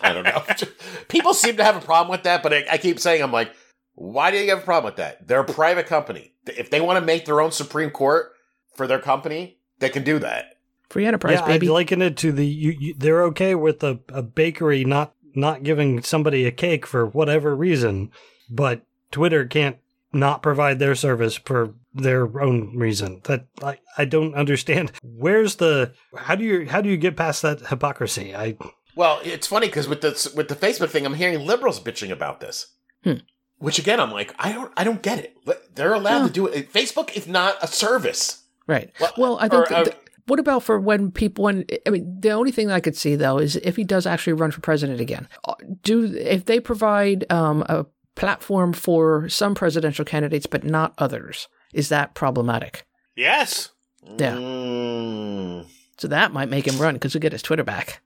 I 0.00 0.14
don't 0.14 0.24
know. 0.24 0.42
People 1.08 1.34
seem 1.34 1.58
to 1.58 1.64
have 1.64 1.76
a 1.76 1.82
problem 1.82 2.10
with 2.10 2.22
that, 2.22 2.42
but 2.42 2.54
I, 2.54 2.64
I 2.72 2.78
keep 2.78 2.98
saying, 2.98 3.22
I'm 3.22 3.30
like, 3.30 3.52
why 3.94 4.30
do 4.30 4.38
you 4.38 4.48
have 4.48 4.60
a 4.60 4.64
problem 4.64 4.90
with 4.90 4.96
that? 4.96 5.28
They're 5.28 5.40
a 5.40 5.44
private 5.44 5.86
company. 5.86 6.32
If 6.46 6.70
they 6.70 6.80
want 6.80 6.98
to 6.98 7.04
make 7.04 7.26
their 7.26 7.42
own 7.42 7.52
Supreme 7.52 7.90
Court 7.90 8.32
for 8.74 8.86
their 8.86 8.98
company, 8.98 9.58
they 9.80 9.90
can 9.90 10.02
do 10.02 10.18
that. 10.20 10.53
Free 10.94 11.06
enterprise, 11.06 11.38
yeah, 11.40 11.46
baby. 11.46 11.66
I'd 11.66 11.72
liken 11.72 12.02
it 12.02 12.16
to 12.18 12.30
the 12.30 12.46
you, 12.46 12.70
you, 12.78 12.94
they're 12.96 13.24
okay 13.24 13.56
with 13.56 13.82
a, 13.82 13.98
a 14.10 14.22
bakery 14.22 14.84
not 14.84 15.12
not 15.34 15.64
giving 15.64 16.00
somebody 16.04 16.44
a 16.46 16.52
cake 16.52 16.86
for 16.86 17.04
whatever 17.04 17.56
reason, 17.56 18.12
but 18.48 18.82
Twitter 19.10 19.44
can't 19.44 19.78
not 20.12 20.40
provide 20.40 20.78
their 20.78 20.94
service 20.94 21.34
for 21.34 21.74
their 21.92 22.40
own 22.40 22.76
reason. 22.78 23.22
That 23.24 23.46
I, 23.60 23.78
I 23.98 24.04
don't 24.04 24.36
understand. 24.36 24.92
Where's 25.02 25.56
the 25.56 25.92
how 26.16 26.36
do 26.36 26.44
you 26.44 26.68
how 26.68 26.80
do 26.80 26.88
you 26.88 26.96
get 26.96 27.16
past 27.16 27.42
that 27.42 27.66
hypocrisy? 27.66 28.32
I 28.32 28.56
Well, 28.94 29.18
it's 29.24 29.48
funny 29.48 29.66
because 29.66 29.88
with 29.88 30.00
the 30.00 30.32
with 30.36 30.46
the 30.46 30.54
Facebook 30.54 30.90
thing, 30.90 31.04
I'm 31.06 31.14
hearing 31.14 31.44
liberals 31.44 31.80
bitching 31.82 32.12
about 32.12 32.38
this. 32.38 32.68
Hmm. 33.02 33.14
Which 33.58 33.80
again, 33.80 33.98
I'm 33.98 34.12
like, 34.12 34.32
I 34.38 34.52
don't, 34.52 34.72
I 34.76 34.84
don't 34.84 35.02
get 35.02 35.18
it. 35.18 35.34
They're 35.74 35.94
allowed 35.94 36.20
No. 36.20 36.26
to 36.28 36.32
do 36.32 36.46
it. 36.46 36.72
Facebook 36.72 37.16
is 37.16 37.26
not 37.26 37.56
a 37.62 37.66
service. 37.66 38.44
right. 38.68 38.92
Well, 39.00 39.12
Well, 39.18 39.38
I 39.40 39.46
or, 39.46 39.66
think. 39.66 39.72
uh, 39.72 39.84
th- 39.84 39.96
what 40.26 40.38
about 40.40 40.62
for 40.62 40.78
when 40.80 41.10
people? 41.10 41.44
When 41.44 41.64
I 41.86 41.90
mean, 41.90 42.16
the 42.20 42.30
only 42.30 42.50
thing 42.52 42.70
I 42.70 42.80
could 42.80 42.96
see 42.96 43.14
though 43.16 43.38
is 43.38 43.56
if 43.56 43.76
he 43.76 43.84
does 43.84 44.06
actually 44.06 44.32
run 44.34 44.50
for 44.50 44.60
president 44.60 45.00
again. 45.00 45.28
uh, 45.46 45.54
Do 45.82 46.04
if 46.04 46.44
they 46.46 46.60
provide 46.60 47.30
um, 47.30 47.62
a 47.68 47.86
platform 48.14 48.72
for 48.72 49.28
some 49.28 49.54
presidential 49.54 50.04
candidates 50.04 50.46
but 50.46 50.64
not 50.64 50.94
others? 50.98 51.48
Is 51.72 51.88
that 51.88 52.14
problematic? 52.14 52.86
yes. 53.16 53.70
Yeah. 54.18 54.34
Mm, 54.36 55.66
So 55.96 56.08
that 56.08 56.32
might 56.32 56.50
make 56.50 56.66
him 56.66 56.78
run 56.78 56.94
because 56.94 57.14
he'll 57.14 57.22
get 57.22 57.32
his 57.32 57.40
Twitter 57.42 57.64
back. 57.64 58.02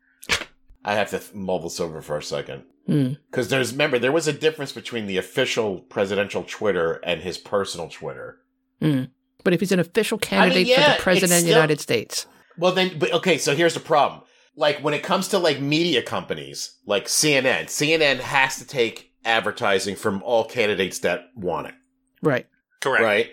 I 0.85 0.95
have 0.95 1.11
to 1.11 1.19
th- 1.19 1.35
mull 1.35 1.59
this 1.59 1.81
over 1.81 2.01
for 2.01 2.16
a 2.16 2.23
second. 2.23 2.62
Hmm. 2.87 3.14
Because 3.31 3.49
there's, 3.49 3.73
remember, 3.73 3.99
there 3.99 4.12
was 4.12 4.29
a 4.29 4.33
difference 4.33 4.73
between 4.73 5.07
the 5.07 5.19
official 5.19 5.81
presidential 5.81 6.45
Twitter 6.47 7.01
and 7.05 7.21
his 7.23 7.37
personal 7.37 7.89
Twitter. 7.89 8.39
Hmm. 8.81 9.05
But 9.45 9.55
if 9.55 9.61
he's 9.61 9.72
an 9.72 9.80
official 9.80 10.18
candidate 10.18 10.66
yeah, 10.66 10.93
for 10.93 10.99
the 10.99 11.03
president 11.03 11.41
of 11.41 11.45
the 11.45 11.53
United 11.53 11.80
States, 11.80 12.26
Well, 12.57 12.72
then, 12.72 12.99
but 12.99 13.12
okay, 13.12 13.39
so 13.39 13.55
here's 13.55 13.74
the 13.74 13.80
problem. 13.80 14.22
Like, 14.57 14.80
when 14.80 14.95
it 14.95 15.03
comes 15.03 15.28
to 15.28 15.39
like 15.39 15.61
media 15.61 16.03
companies, 16.03 16.76
like 16.84 17.07
CNN, 17.07 17.66
CNN 17.66 18.18
has 18.18 18.57
to 18.59 18.66
take 18.66 19.12
advertising 19.24 19.95
from 19.95 20.22
all 20.22 20.45
candidates 20.45 20.99
that 21.01 21.30
want 21.36 21.68
it, 21.68 21.74
right? 22.22 22.47
Correct. 22.80 23.05
right? 23.05 23.30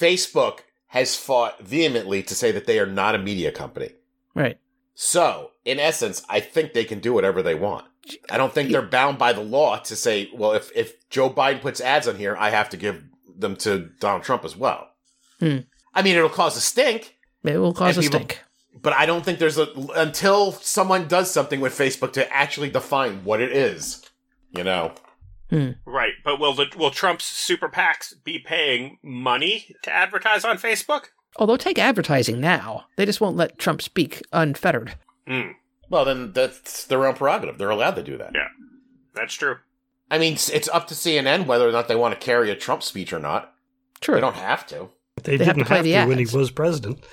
Facebook 0.00 0.60
has 0.88 1.16
fought 1.16 1.60
vehemently 1.60 2.22
to 2.22 2.34
say 2.34 2.52
that 2.52 2.66
they 2.66 2.78
are 2.78 2.86
not 2.86 3.14
a 3.14 3.18
media 3.18 3.50
company. 3.52 3.90
Right. 4.34 4.58
So, 4.94 5.52
in 5.64 5.78
essence, 5.78 6.22
I 6.28 6.40
think 6.40 6.72
they 6.72 6.84
can 6.84 7.00
do 7.00 7.12
whatever 7.12 7.42
they 7.42 7.54
want. 7.54 7.84
I 8.30 8.38
don't 8.38 8.52
think 8.52 8.70
they're 8.70 8.82
bound 8.82 9.18
by 9.18 9.32
the 9.32 9.42
law 9.42 9.76
to 9.78 9.96
say, 9.96 10.30
well, 10.34 10.52
if, 10.52 10.70
if 10.74 11.08
Joe 11.10 11.28
Biden 11.28 11.60
puts 11.60 11.80
ads 11.80 12.08
on 12.08 12.16
here, 12.16 12.36
I 12.38 12.50
have 12.50 12.70
to 12.70 12.76
give 12.76 13.04
them 13.36 13.54
to 13.56 13.90
Donald 14.00 14.22
Trump 14.22 14.44
as 14.44 14.56
well. 14.56 14.87
Hmm. 15.40 15.58
I 15.94 16.02
mean, 16.02 16.16
it'll 16.16 16.28
cause 16.28 16.56
a 16.56 16.60
stink, 16.60 17.16
It 17.44 17.58
will 17.58 17.72
cause 17.74 17.96
a 17.96 18.00
people- 18.00 18.18
stink. 18.20 18.42
but 18.80 18.92
I 18.92 19.06
don't 19.06 19.24
think 19.24 19.38
there's 19.38 19.58
a 19.58 19.68
until 19.96 20.52
someone 20.52 21.08
does 21.08 21.30
something 21.30 21.60
with 21.60 21.76
Facebook 21.76 22.12
to 22.14 22.32
actually 22.32 22.70
define 22.70 23.24
what 23.24 23.40
it 23.40 23.52
is. 23.52 24.02
You 24.50 24.64
know, 24.64 24.92
Right. 25.86 26.12
But 26.24 26.38
will 26.40 26.54
the 26.54 26.66
will 26.76 26.90
Trump's 26.90 27.24
super 27.24 27.68
PACs 27.68 28.14
be 28.24 28.38
paying 28.38 28.98
money 29.02 29.74
to 29.82 29.90
advertise 29.92 30.44
on 30.44 30.58
Facebook? 30.58 31.06
Oh, 31.38 31.46
they'll 31.46 31.56
take 31.58 31.78
advertising 31.78 32.40
now. 32.40 32.86
They 32.96 33.06
just 33.06 33.20
won't 33.20 33.36
let 33.36 33.58
Trump 33.58 33.80
speak 33.82 34.22
unfettered. 34.32 34.94
Hmm. 35.26 35.52
well 35.90 36.04
then 36.04 36.32
that's 36.32 36.84
their 36.84 37.06
own 37.06 37.14
prerogative. 37.14 37.56
They're 37.58 37.70
allowed 37.70 37.96
to 37.96 38.02
do 38.02 38.16
that. 38.18 38.32
Yeah. 38.34 38.48
That's 39.14 39.34
true. 39.34 39.56
I 40.10 40.18
mean, 40.18 40.32
it's- 40.34 40.48
it's 40.50 40.68
up 40.68 40.86
to 40.88 40.94
CNN 40.94 41.46
whether 41.46 41.68
or 41.68 41.72
not 41.72 41.88
they 41.88 41.96
want 41.96 42.12
to 42.18 42.24
carry 42.24 42.50
a 42.50 42.54
Trump 42.56 42.82
speech 42.82 43.12
or 43.12 43.18
not. 43.18 43.54
True. 44.00 44.14
They 44.14 44.20
don't 44.20 44.36
have 44.36 44.66
to. 44.68 44.90
They, 45.24 45.36
They 45.36 45.44
didn't 45.44 45.64
to 45.66 45.74
have 45.74 45.84
the 45.84 45.92
to 45.92 46.06
when 46.06 46.18
he 46.18 46.26
was 46.36 46.50
president. 46.50 47.04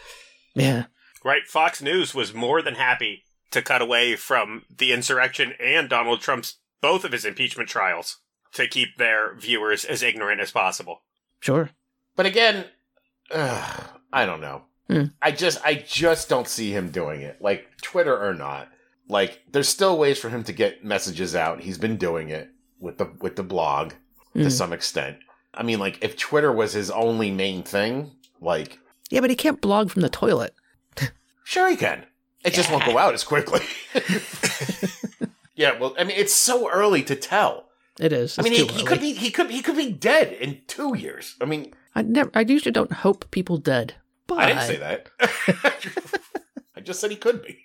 Yeah. 0.53 0.85
Right. 1.23 1.45
Fox 1.47 1.81
News 1.81 2.13
was 2.13 2.33
more 2.33 2.61
than 2.61 2.75
happy 2.75 3.23
to 3.51 3.61
cut 3.61 3.81
away 3.81 4.15
from 4.15 4.63
the 4.75 4.91
insurrection 4.91 5.53
and 5.59 5.89
Donald 5.89 6.21
Trump's 6.21 6.57
both 6.81 7.03
of 7.03 7.11
his 7.11 7.25
impeachment 7.25 7.69
trials 7.69 8.17
to 8.53 8.67
keep 8.67 8.97
their 8.97 9.35
viewers 9.35 9.85
as 9.85 10.03
ignorant 10.03 10.39
as 10.41 10.51
possible. 10.51 11.01
Sure. 11.39 11.69
But 12.15 12.25
again, 12.25 12.65
ugh, 13.31 13.83
I 14.13 14.25
don't 14.25 14.41
know. 14.41 14.63
Hmm. 14.89 15.05
I 15.21 15.31
just 15.31 15.59
I 15.65 15.73
just 15.75 16.29
don't 16.29 16.47
see 16.47 16.71
him 16.71 16.89
doing 16.91 17.21
it. 17.21 17.41
Like 17.41 17.65
Twitter 17.81 18.15
or 18.17 18.33
not. 18.33 18.69
Like 19.09 19.41
there's 19.51 19.67
still 19.69 19.97
ways 19.97 20.19
for 20.19 20.29
him 20.29 20.43
to 20.43 20.53
get 20.53 20.83
messages 20.85 21.35
out. 21.35 21.61
He's 21.61 21.77
been 21.77 21.97
doing 21.97 22.29
it 22.29 22.49
with 22.79 22.97
the 22.97 23.11
with 23.19 23.35
the 23.35 23.43
blog 23.43 23.93
to 24.33 24.39
Mm. 24.41 24.51
some 24.51 24.73
extent. 24.73 25.17
I 25.57 25.63
mean, 25.63 25.79
like 25.79 26.03
if 26.03 26.17
Twitter 26.17 26.51
was 26.51 26.73
his 26.73 26.89
only 26.91 27.31
main 27.31 27.63
thing, 27.63 28.11
like 28.41 28.79
Yeah, 29.09 29.21
but 29.21 29.29
he 29.29 29.35
can't 29.35 29.61
blog 29.61 29.89
from 29.89 30.01
the 30.01 30.09
toilet. 30.09 30.53
sure 31.43 31.69
he 31.69 31.75
can. 31.75 32.05
It 32.43 32.53
just 32.53 32.71
won't 32.71 32.85
go 32.85 32.97
out 32.97 33.13
as 33.15 33.23
quickly. 33.23 33.61
yeah, 35.55 35.77
well, 35.79 35.95
I 35.97 36.03
mean, 36.03 36.15
it's 36.17 36.33
so 36.33 36.69
early 36.69 37.01
to 37.03 37.15
tell. 37.15 37.69
It 37.99 38.11
is. 38.13 38.37
I 38.37 38.41
mean, 38.43 38.53
he, 38.53 38.65
he 38.67 38.83
could 38.83 38.99
be 38.99 39.13
he 39.13 39.31
could 39.31 39.49
he 39.49 39.61
could 39.61 39.77
be 39.77 39.91
dead 39.91 40.33
in 40.33 40.59
two 40.67 40.95
years. 40.97 41.35
I 41.41 41.45
mean, 41.45 41.73
I 41.95 42.01
never. 42.01 42.29
I 42.33 42.41
usually 42.41 42.71
don't 42.73 42.91
hope 42.91 43.31
people 43.31 43.57
dead, 43.57 43.95
but 44.27 44.37
I 44.39 44.47
didn't 44.47 44.63
say 44.63 44.77
that. 44.77 45.09
I 46.75 46.81
just 46.81 46.99
said 46.99 47.09
he 47.11 47.17
could 47.17 47.41
be. 47.41 47.59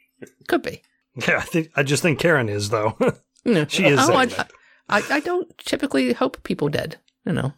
Could 0.47 0.63
be. 0.63 0.83
Yeah, 1.27 1.39
I 1.39 1.43
think 1.43 1.71
I 1.75 1.83
just 1.83 2.03
think 2.03 2.21
Karen 2.21 2.49
is 2.49 2.71
though. 2.71 2.97
No. 3.43 3.65
She 3.67 3.87
is 3.87 3.99
Oh, 3.99 4.13
I, 4.15 4.27
saying 4.27 4.37
that. 4.37 4.53
I, 4.91 5.03
I 5.17 5.21
don't 5.21 5.57
typically 5.57 6.13
hope 6.13 6.43
people 6.45 6.69
dead. 6.69 6.99
You 7.25 7.33
know. 7.33 7.55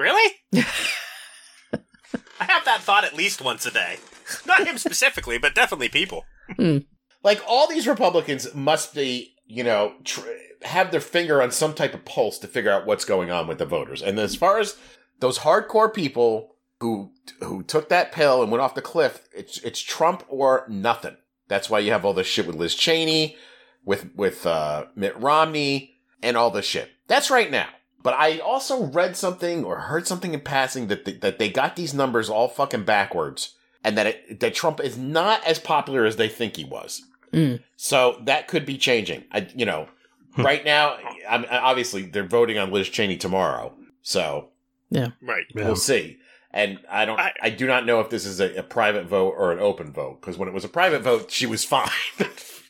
Really? 0.00 0.32
I 0.54 2.44
have 2.44 2.64
that 2.64 2.80
thought 2.80 3.04
at 3.04 3.14
least 3.14 3.42
once 3.42 3.66
a 3.66 3.70
day. 3.70 3.98
Not 4.46 4.66
him 4.66 4.78
specifically, 4.78 5.36
but 5.36 5.54
definitely 5.54 5.90
people. 5.90 6.24
Like 7.22 7.42
all 7.46 7.68
these 7.68 7.86
Republicans 7.86 8.54
must 8.54 8.94
be, 8.94 9.34
you 9.46 9.62
know, 9.62 9.92
tr- 10.04 10.22
have 10.62 10.90
their 10.90 11.02
finger 11.02 11.42
on 11.42 11.50
some 11.50 11.74
type 11.74 11.92
of 11.92 12.06
pulse 12.06 12.38
to 12.38 12.46
figure 12.46 12.70
out 12.70 12.86
what's 12.86 13.04
going 13.04 13.30
on 13.30 13.46
with 13.46 13.58
the 13.58 13.66
voters. 13.66 14.00
And 14.00 14.18
as 14.18 14.34
far 14.34 14.58
as 14.58 14.78
those 15.18 15.40
hardcore 15.40 15.92
people 15.92 16.56
who 16.80 17.12
who 17.44 17.62
took 17.62 17.90
that 17.90 18.10
pill 18.10 18.42
and 18.42 18.50
went 18.50 18.62
off 18.62 18.74
the 18.74 18.80
cliff, 18.80 19.28
it's 19.34 19.58
it's 19.58 19.80
Trump 19.80 20.24
or 20.28 20.64
nothing. 20.66 21.18
That's 21.48 21.68
why 21.68 21.80
you 21.80 21.92
have 21.92 22.06
all 22.06 22.14
this 22.14 22.26
shit 22.26 22.46
with 22.46 22.56
Liz 22.56 22.74
Cheney, 22.74 23.36
with 23.84 24.14
with 24.14 24.46
uh, 24.46 24.86
Mitt 24.96 25.20
Romney, 25.20 25.96
and 26.22 26.38
all 26.38 26.50
this 26.50 26.64
shit. 26.64 26.88
That's 27.06 27.30
right 27.30 27.50
now. 27.50 27.68
But 28.02 28.14
I 28.14 28.38
also 28.38 28.84
read 28.86 29.16
something 29.16 29.64
or 29.64 29.78
heard 29.80 30.06
something 30.06 30.32
in 30.34 30.40
passing 30.40 30.86
that 30.88 31.04
they, 31.04 31.12
that 31.14 31.38
they 31.38 31.50
got 31.50 31.76
these 31.76 31.92
numbers 31.92 32.30
all 32.30 32.48
fucking 32.48 32.84
backwards, 32.84 33.54
and 33.84 33.96
that 33.98 34.06
it, 34.06 34.40
that 34.40 34.54
Trump 34.54 34.80
is 34.80 34.96
not 34.96 35.44
as 35.46 35.58
popular 35.58 36.04
as 36.06 36.16
they 36.16 36.28
think 36.28 36.56
he 36.56 36.64
was. 36.64 37.02
Mm. 37.32 37.62
So 37.76 38.20
that 38.24 38.48
could 38.48 38.64
be 38.66 38.78
changing. 38.78 39.24
I, 39.32 39.48
you 39.54 39.66
know, 39.66 39.88
right 40.38 40.64
now, 40.64 40.96
I'm, 41.28 41.44
obviously 41.50 42.02
they're 42.02 42.24
voting 42.26 42.58
on 42.58 42.72
Liz 42.72 42.88
Cheney 42.88 43.16
tomorrow, 43.18 43.72
so 44.02 44.48
yeah, 44.88 45.10
Right. 45.22 45.44
We'll 45.54 45.76
see. 45.76 46.18
And 46.52 46.80
I 46.90 47.04
don't, 47.04 47.20
I, 47.20 47.32
I- 47.40 47.50
do 47.50 47.66
not 47.68 47.86
know 47.86 48.00
if 48.00 48.10
this 48.10 48.26
is 48.26 48.40
a, 48.40 48.56
a 48.56 48.62
private 48.64 49.06
vote 49.06 49.34
or 49.38 49.52
an 49.52 49.60
open 49.60 49.92
vote 49.92 50.20
because 50.20 50.36
when 50.36 50.48
it 50.48 50.54
was 50.54 50.64
a 50.64 50.68
private 50.68 51.02
vote, 51.02 51.30
she 51.30 51.46
was 51.46 51.64
fine. 51.76 51.88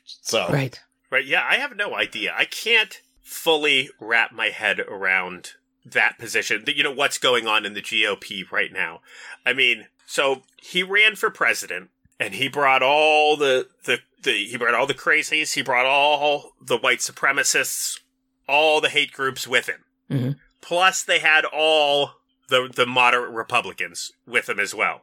so 0.05 0.49
Right. 0.51 0.79
Right. 1.11 1.25
Yeah, 1.25 1.43
I 1.49 1.55
have 1.57 1.77
no 1.77 1.95
idea. 1.95 2.35
I 2.37 2.45
can't 2.45 3.01
fully 3.31 3.91
wrap 4.01 4.33
my 4.33 4.49
head 4.49 4.81
around 4.81 5.53
that 5.85 6.19
position. 6.19 6.65
That 6.65 6.77
You 6.77 6.83
know, 6.83 6.91
what's 6.93 7.17
going 7.19 7.47
on 7.47 7.65
in 7.65 7.75
the 7.75 7.81
GOP 7.83 8.51
right 8.51 8.73
now. 8.73 9.01
I 9.47 9.53
mean, 9.53 9.87
so 10.05 10.43
he 10.61 10.83
ran 10.83 11.15
for 11.15 11.31
president 11.31 11.91
and 12.19 12.35
he 12.35 12.49
brought 12.49 12.83
all 12.83 13.37
the, 13.37 13.69
the, 13.85 14.01
the 14.23 14.33
he 14.47 14.57
brought 14.57 14.75
all 14.75 14.87
the 14.87 14.95
crazies, 14.95 15.55
he 15.55 15.63
brought 15.63 15.87
all 15.87 16.53
the 16.61 16.77
white 16.77 16.99
supremacists, 16.99 18.01
all 18.49 18.81
the 18.81 18.89
hate 18.89 19.13
groups 19.13 19.47
with 19.47 19.69
him. 19.69 19.85
Mhm. 20.11 20.37
Plus 20.61 21.03
they 21.05 21.21
had 21.21 21.45
all 21.45 22.15
the 22.49 22.69
the 22.75 22.85
moderate 22.87 23.31
Republicans 23.31 24.11
with 24.27 24.49
him 24.49 24.59
as 24.59 24.75
well. 24.75 25.03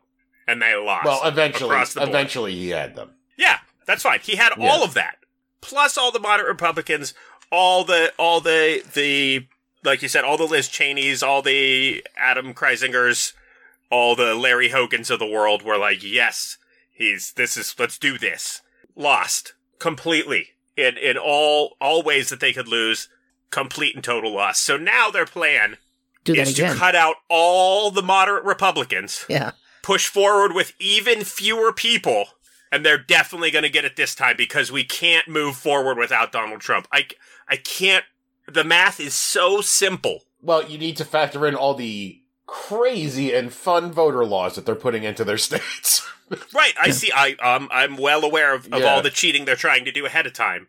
And 0.49 0.61
they 0.61 0.75
lost. 0.75 1.05
well, 1.05 1.21
eventually, 1.25 1.69
across 1.69 1.93
the 1.93 2.01
board. 2.01 2.09
eventually 2.09 2.55
he 2.55 2.69
had 2.69 2.95
them. 2.95 3.11
Yeah, 3.37 3.59
that's 3.85 4.03
fine. 4.03 4.19
He 4.21 4.35
had 4.35 4.51
Yeah. 4.57 4.69
all 4.69 4.83
of 4.83 4.93
that, 4.93 5.17
plus 5.61 5.97
all 5.97 6.11
the 6.11 6.19
moderate 6.19 6.47
Republicans, 6.49 7.13
all 7.51 7.83
the 7.83 8.11
all 8.17 8.41
the 8.41 8.83
the 8.93 9.47
like 9.83 10.01
you 10.01 10.07
said, 10.07 10.23
all 10.23 10.37
the 10.37 10.43
Liz 10.43 10.67
Cheneys, 10.67 11.23
all 11.23 11.41
the 11.41 12.03
Adam 12.17 12.53
Kinzingers, 12.53 13.33
all 13.89 14.15
the 14.15 14.35
Larry 14.35 14.69
Hogans 14.69 15.09
of 15.09 15.19
the 15.19 15.27
world 15.27 15.61
were 15.61 15.77
like, 15.77 16.03
yes, 16.03 16.57
he's 16.91 17.33
this 17.33 17.55
is 17.57 17.75
let's 17.79 17.97
do 17.97 18.17
this. 18.17 18.61
Lost 18.95 19.53
completely 19.79 20.49
in 20.75 20.97
in 20.97 21.17
all 21.17 21.75
all 21.79 22.03
ways 22.03 22.29
that 22.29 22.39
they 22.39 22.53
could 22.53 22.67
lose, 22.67 23.09
complete 23.51 23.95
and 23.95 24.03
total 24.03 24.33
loss. 24.33 24.59
So 24.59 24.77
now 24.77 25.09
their 25.09 25.25
plan 25.25 25.77
is 26.25 26.53
to 26.55 26.61
cut 26.75 26.95
out 26.95 27.15
all 27.29 27.89
the 27.91 28.01
moderate 28.01 28.43
Republicans 28.43 29.23
Yeah. 29.29 29.51
push 29.83 30.07
forward 30.07 30.51
with 30.53 30.73
even 30.79 31.23
fewer 31.23 31.71
people, 31.71 32.25
and 32.71 32.85
they're 32.85 32.97
definitely 32.97 33.51
going 33.51 33.63
to 33.63 33.69
get 33.69 33.85
it 33.85 33.95
this 33.95 34.15
time 34.15 34.35
because 34.37 34.71
we 34.71 34.83
can't 34.83 35.27
move 35.27 35.55
forward 35.55 35.97
without 35.97 36.31
Donald 36.31 36.61
Trump. 36.61 36.87
I, 36.91 37.07
I 37.49 37.55
can't. 37.57 38.05
The 38.47 38.63
math 38.63 38.99
is 38.99 39.13
so 39.13 39.61
simple. 39.61 40.23
Well, 40.41 40.69
you 40.69 40.77
need 40.77 40.97
to 40.97 41.05
factor 41.05 41.45
in 41.47 41.55
all 41.55 41.73
the 41.73 42.21
crazy 42.45 43.33
and 43.33 43.51
fun 43.53 43.91
voter 43.91 44.25
laws 44.25 44.55
that 44.55 44.65
they're 44.65 44.75
putting 44.75 45.03
into 45.03 45.23
their 45.23 45.37
states. 45.37 46.07
Right. 46.53 46.73
I 46.79 46.91
see. 46.91 47.11
I 47.13 47.35
um, 47.41 47.69
I'm 47.71 47.97
well 47.97 48.23
aware 48.25 48.53
of, 48.53 48.65
of 48.73 48.81
Yeah. 48.81 48.85
all 48.87 49.01
the 49.01 49.09
cheating 49.09 49.45
they're 49.45 49.55
trying 49.55 49.85
to 49.85 49.91
do 49.91 50.05
ahead 50.05 50.25
of 50.25 50.33
time. 50.33 50.67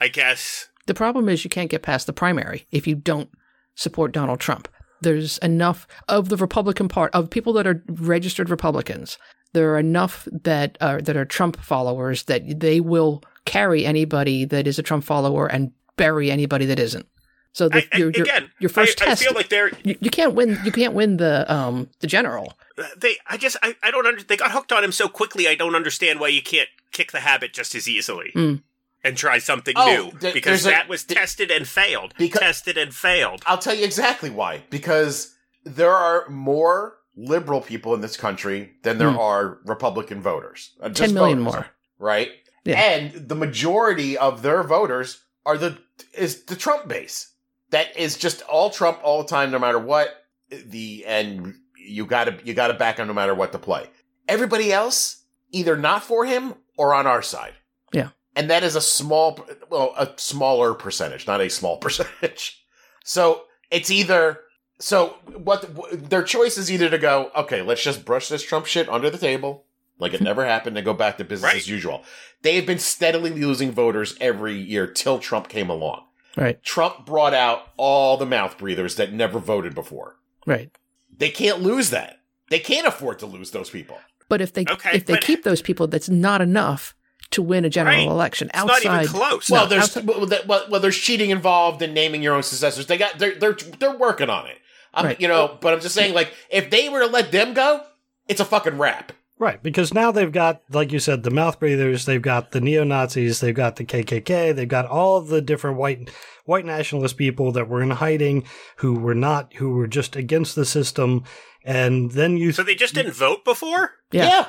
I 0.00 0.08
guess. 0.08 0.68
The 0.86 0.94
problem 0.94 1.28
is 1.28 1.44
you 1.44 1.50
can't 1.50 1.70
get 1.70 1.82
past 1.82 2.06
the 2.06 2.12
primary 2.12 2.66
if 2.72 2.86
you 2.86 2.94
don't 2.96 3.30
support 3.74 4.12
Donald 4.12 4.40
Trump. 4.40 4.68
There's 5.00 5.38
enough 5.38 5.86
of 6.08 6.28
the 6.28 6.36
Republican 6.36 6.88
part 6.88 7.14
of 7.14 7.30
people 7.30 7.52
that 7.54 7.66
are 7.66 7.82
registered 7.88 8.50
Republicans. 8.50 9.16
There 9.54 9.74
are 9.74 9.78
enough 9.78 10.26
that 10.30 10.78
are 10.80 11.00
that 11.02 11.16
are 11.16 11.24
Trump 11.24 11.56
followers 11.60 12.24
that 12.24 12.60
they 12.60 12.80
will 12.80 13.22
carry 13.44 13.84
anybody 13.84 14.44
that 14.46 14.66
is 14.66 14.78
a 14.78 14.82
Trump 14.82 15.04
follower 15.04 15.46
and 15.46 15.72
bury 15.96 16.30
anybody 16.30 16.64
that 16.66 16.78
isn't. 16.78 17.06
So 17.54 17.68
the, 17.68 17.78
I, 17.78 17.88
I- 17.92 17.98
your, 17.98 18.10
your, 18.12 18.22
again, 18.22 18.50
your 18.60 18.70
first 18.70 19.02
I, 19.02 19.06
test, 19.06 19.22
I 19.22 19.26
feel 19.26 19.34
like 19.34 19.50
they're 19.50 19.70
you, 19.84 19.96
you 20.00 20.10
can't 20.10 20.32
win. 20.34 20.58
You 20.64 20.72
can't 20.72 20.94
win 20.94 21.18
the 21.18 21.50
um 21.52 21.88
the 22.00 22.06
general. 22.06 22.54
they. 22.96 23.16
I 23.26 23.36
just 23.36 23.56
I, 23.62 23.76
I 23.82 23.90
don't 23.90 24.06
under, 24.06 24.22
They 24.22 24.36
got 24.38 24.52
hooked 24.52 24.72
on 24.72 24.82
him 24.82 24.92
so 24.92 25.06
quickly. 25.08 25.46
I 25.46 25.54
don't 25.54 25.74
understand 25.74 26.18
why 26.18 26.28
you 26.28 26.40
can't 26.42 26.68
kick 26.92 27.12
the 27.12 27.20
habit 27.20 27.52
just 27.52 27.74
as 27.74 27.86
easily. 27.88 28.32
Mm. 28.34 28.62
And 29.04 29.16
try 29.16 29.38
something 29.38 29.74
Oh, 29.76 29.86
new 30.12 30.18
th- 30.18 30.32
because 30.32 30.62
there's 30.62 30.66
a- 30.66 30.70
that 30.78 30.88
was 30.88 31.02
th- 31.04 31.18
tested 31.18 31.50
and 31.50 31.66
failed. 31.68 32.14
Because- 32.16 32.40
tested 32.40 32.78
and 32.78 32.94
failed. 32.94 33.42
I'll 33.46 33.58
tell 33.58 33.74
you 33.74 33.84
exactly 33.84 34.30
why. 34.30 34.62
Because 34.70 35.34
there 35.64 35.90
are 35.92 36.28
more 36.30 36.96
liberal 37.16 37.60
people 37.60 37.94
in 37.94 38.00
this 38.00 38.16
country 38.16 38.72
than 38.82 38.98
there 38.98 39.10
Hmm. 39.10 39.18
are 39.18 39.58
Republican 39.64 40.22
voters. 40.22 40.72
Uh, 40.80 40.88
just 40.88 41.00
Ten 41.00 41.14
million 41.14 41.38
voters, 41.44 41.54
more. 41.54 41.66
right? 41.98 42.30
Yeah. 42.64 42.80
And 42.80 43.28
the 43.28 43.34
majority 43.34 44.16
of 44.16 44.42
their 44.42 44.62
voters 44.62 45.22
are 45.44 45.58
the 45.58 45.78
is 46.14 46.44
the 46.44 46.56
Trump 46.56 46.88
base. 46.88 47.32
That 47.70 47.96
is 47.96 48.16
just 48.16 48.42
all 48.42 48.70
Trump 48.70 48.98
all 49.02 49.22
the 49.22 49.28
time, 49.28 49.50
no 49.50 49.58
matter 49.58 49.78
what. 49.78 50.08
The 50.50 51.04
and 51.06 51.54
you 51.76 52.06
gotta 52.06 52.38
you 52.44 52.54
gotta 52.54 52.74
back 52.74 52.98
him 52.98 53.08
no 53.08 53.14
matter 53.14 53.34
what 53.34 53.52
to 53.52 53.58
play. 53.58 53.86
Everybody 54.28 54.72
else 54.72 55.24
either 55.50 55.76
not 55.76 56.02
for 56.04 56.24
him 56.24 56.54
or 56.78 56.94
on 56.94 57.06
our 57.06 57.22
side. 57.22 57.54
Yeah. 57.92 58.10
And 58.36 58.48
that 58.50 58.62
is 58.62 58.76
a 58.76 58.80
small 58.80 59.38
well, 59.70 59.94
a 59.98 60.10
smaller 60.16 60.74
percentage, 60.74 61.26
not 61.26 61.40
a 61.40 61.50
small 61.50 61.76
percentage. 61.78 62.64
So 63.04 63.42
it's 63.70 63.90
either 63.90 64.38
so 64.82 65.16
what 65.36 66.10
their 66.10 66.22
choice 66.22 66.58
is 66.58 66.70
either 66.70 66.90
to 66.90 66.98
go, 66.98 67.30
okay, 67.36 67.62
let's 67.62 67.82
just 67.82 68.04
brush 68.04 68.28
this 68.28 68.42
Trump 68.42 68.66
shit 68.66 68.88
under 68.88 69.10
the 69.10 69.18
table, 69.18 69.64
like 69.98 70.12
it 70.14 70.20
never 70.30 70.44
happened, 70.44 70.76
and 70.76 70.84
go 70.84 70.92
back 70.94 71.18
to 71.18 71.24
business 71.24 71.52
Right. 71.52 71.56
as 71.56 71.68
usual. 71.68 72.02
They 72.42 72.56
have 72.56 72.66
been 72.66 72.78
steadily 72.80 73.30
losing 73.30 73.70
voters 73.70 74.16
every 74.20 74.54
year 74.58 74.86
till 74.86 75.18
Trump 75.18 75.48
came 75.48 75.70
along. 75.70 76.04
Right. 76.36 76.62
Trump 76.64 77.06
brought 77.06 77.34
out 77.34 77.68
all 77.76 78.16
the 78.16 78.26
mouth 78.26 78.58
breathers 78.58 78.96
that 78.96 79.12
never 79.12 79.38
voted 79.38 79.74
before. 79.74 80.16
Right. 80.46 80.70
They 81.16 81.28
can't 81.30 81.60
lose 81.60 81.90
that. 81.90 82.18
They 82.50 82.58
can't 82.58 82.86
afford 82.86 83.18
to 83.20 83.26
lose 83.26 83.50
those 83.52 83.70
people. 83.70 83.98
But 84.28 84.40
if 84.40 84.52
they 84.52 84.64
Okay, 84.68 84.90
if 84.94 85.06
they 85.06 85.18
keep 85.18 85.42
those 85.44 85.62
people, 85.62 85.86
that's 85.86 86.08
not 86.08 86.40
enough 86.40 86.94
to 87.32 87.42
win 87.42 87.64
a 87.64 87.70
general 87.70 87.96
Right. 87.96 88.08
election. 88.08 88.48
It's 88.48 88.58
Outside, 88.58 88.84
not 88.84 89.02
even 89.04 89.14
close. 89.14 89.50
Well, 89.50 89.64
No, 89.64 89.68
there's 89.68 89.82
outside- 89.84 90.06
well, 90.06 90.26
well, 90.46 90.66
well, 90.70 90.80
there's 90.80 90.98
cheating 90.98 91.30
involved 91.30 91.80
in 91.82 91.94
naming 91.94 92.22
your 92.22 92.34
own 92.34 92.42
successors. 92.42 92.86
They 92.86 92.96
got 92.98 93.18
they're 93.18 93.34
they're 93.38 93.52
they're 93.78 93.96
working 93.96 94.28
on 94.30 94.46
it. 94.48 94.58
I'm, 94.94 95.06
Right. 95.06 95.20
You 95.20 95.28
know, 95.28 95.58
but 95.60 95.72
I'm 95.72 95.80
just 95.80 95.94
saying, 95.94 96.14
like, 96.14 96.32
if 96.50 96.70
they 96.70 96.88
were 96.88 97.00
to 97.00 97.06
let 97.06 97.32
them 97.32 97.54
go, 97.54 97.82
it's 98.28 98.40
a 98.40 98.44
fucking 98.44 98.78
wrap. 98.78 99.12
Right, 99.38 99.60
because 99.60 99.92
now 99.92 100.12
they've 100.12 100.30
got, 100.30 100.62
like 100.70 100.92
you 100.92 101.00
said, 101.00 101.24
the 101.24 101.30
mouth 101.30 101.58
breathers, 101.58 102.04
they've 102.04 102.22
got 102.22 102.52
the 102.52 102.60
neo 102.60 102.84
Nazis, 102.84 103.40
they've 103.40 103.52
got 103.54 103.74
the 103.74 103.84
KKK, 103.84 104.54
they've 104.54 104.68
got 104.68 104.86
all 104.86 105.16
of 105.16 105.26
the 105.28 105.40
different 105.40 105.78
white 105.78 106.10
white 106.44 106.64
nationalist 106.64 107.16
people 107.16 107.50
that 107.52 107.68
were 107.68 107.82
in 107.82 107.90
hiding, 107.90 108.44
who 108.76 108.94
were 108.94 109.14
not, 109.16 109.54
who 109.54 109.70
were 109.70 109.88
just 109.88 110.14
against 110.14 110.54
the 110.54 110.64
system, 110.64 111.24
and 111.64 112.12
then 112.12 112.36
you. 112.36 112.52
So 112.52 112.62
they 112.62 112.76
just 112.76 112.94
didn't 112.94 113.14
vote 113.14 113.44
before? 113.44 113.92
Yeah. 114.12 114.26
Yeah. 114.26 114.46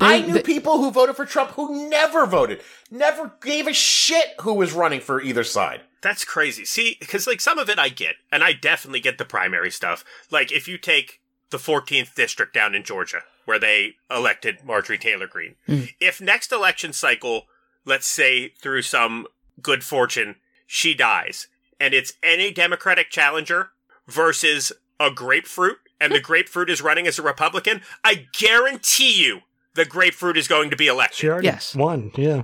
I 0.00 0.20
knew 0.20 0.34
they- 0.34 0.42
people 0.42 0.78
who 0.78 0.90
voted 0.92 1.16
for 1.16 1.24
Trump 1.24 1.52
who 1.52 1.88
never 1.88 2.24
voted, 2.26 2.60
never 2.92 3.34
gave 3.42 3.66
a 3.66 3.72
shit 3.72 4.34
who 4.42 4.54
was 4.54 4.72
running 4.72 5.00
for 5.00 5.20
either 5.20 5.42
side. 5.42 5.80
That's 6.00 6.24
crazy. 6.24 6.64
See, 6.64 6.96
because 7.00 7.26
like 7.26 7.40
some 7.40 7.58
of 7.58 7.68
it 7.68 7.78
I 7.78 7.88
get, 7.88 8.14
and 8.30 8.42
I 8.44 8.52
definitely 8.52 9.00
get 9.00 9.18
the 9.18 9.24
primary 9.24 9.70
stuff. 9.70 10.04
Like 10.30 10.52
if 10.52 10.68
you 10.68 10.78
take 10.78 11.20
the 11.50 11.58
14th 11.58 12.14
district 12.14 12.54
down 12.54 12.74
in 12.74 12.84
Georgia, 12.84 13.22
where 13.46 13.58
they 13.58 13.94
elected 14.10 14.58
Marjorie 14.64 14.98
Taylor 14.98 15.26
Greene, 15.26 15.56
Mm. 15.68 15.92
if 16.00 16.20
next 16.20 16.52
election 16.52 16.92
cycle, 16.92 17.46
let's 17.84 18.06
say 18.06 18.50
through 18.60 18.82
some 18.82 19.26
good 19.62 19.82
fortune, 19.82 20.36
she 20.66 20.94
dies, 20.94 21.48
and 21.80 21.94
it's 21.94 22.12
any 22.22 22.52
Democratic 22.52 23.10
challenger 23.10 23.70
versus 24.06 24.70
a 25.00 25.10
grapefruit, 25.10 25.78
and 26.00 26.12
the 26.12 26.20
grapefruit 26.30 26.68
is 26.70 26.82
running 26.82 27.06
as 27.06 27.18
a 27.18 27.22
Republican, 27.22 27.80
I 28.04 28.26
guarantee 28.38 29.24
you 29.24 29.40
the 29.74 29.84
grapefruit 29.86 30.36
is 30.36 30.46
going 30.48 30.70
to 30.70 30.76
be 30.76 30.86
elected. 30.86 31.16
She 31.18 31.28
already 31.28 31.46
Yes. 31.46 31.74
won, 31.74 32.10
yeah. 32.16 32.42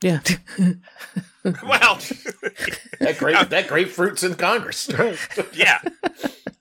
Yeah. 0.00 0.20
Well, 1.66 1.98
That 3.00 3.16
grape, 3.18 3.48
that 3.48 3.68
grapefruit's 3.68 4.22
in 4.24 4.34
Congress. 4.34 4.88
Yeah. 5.52 5.80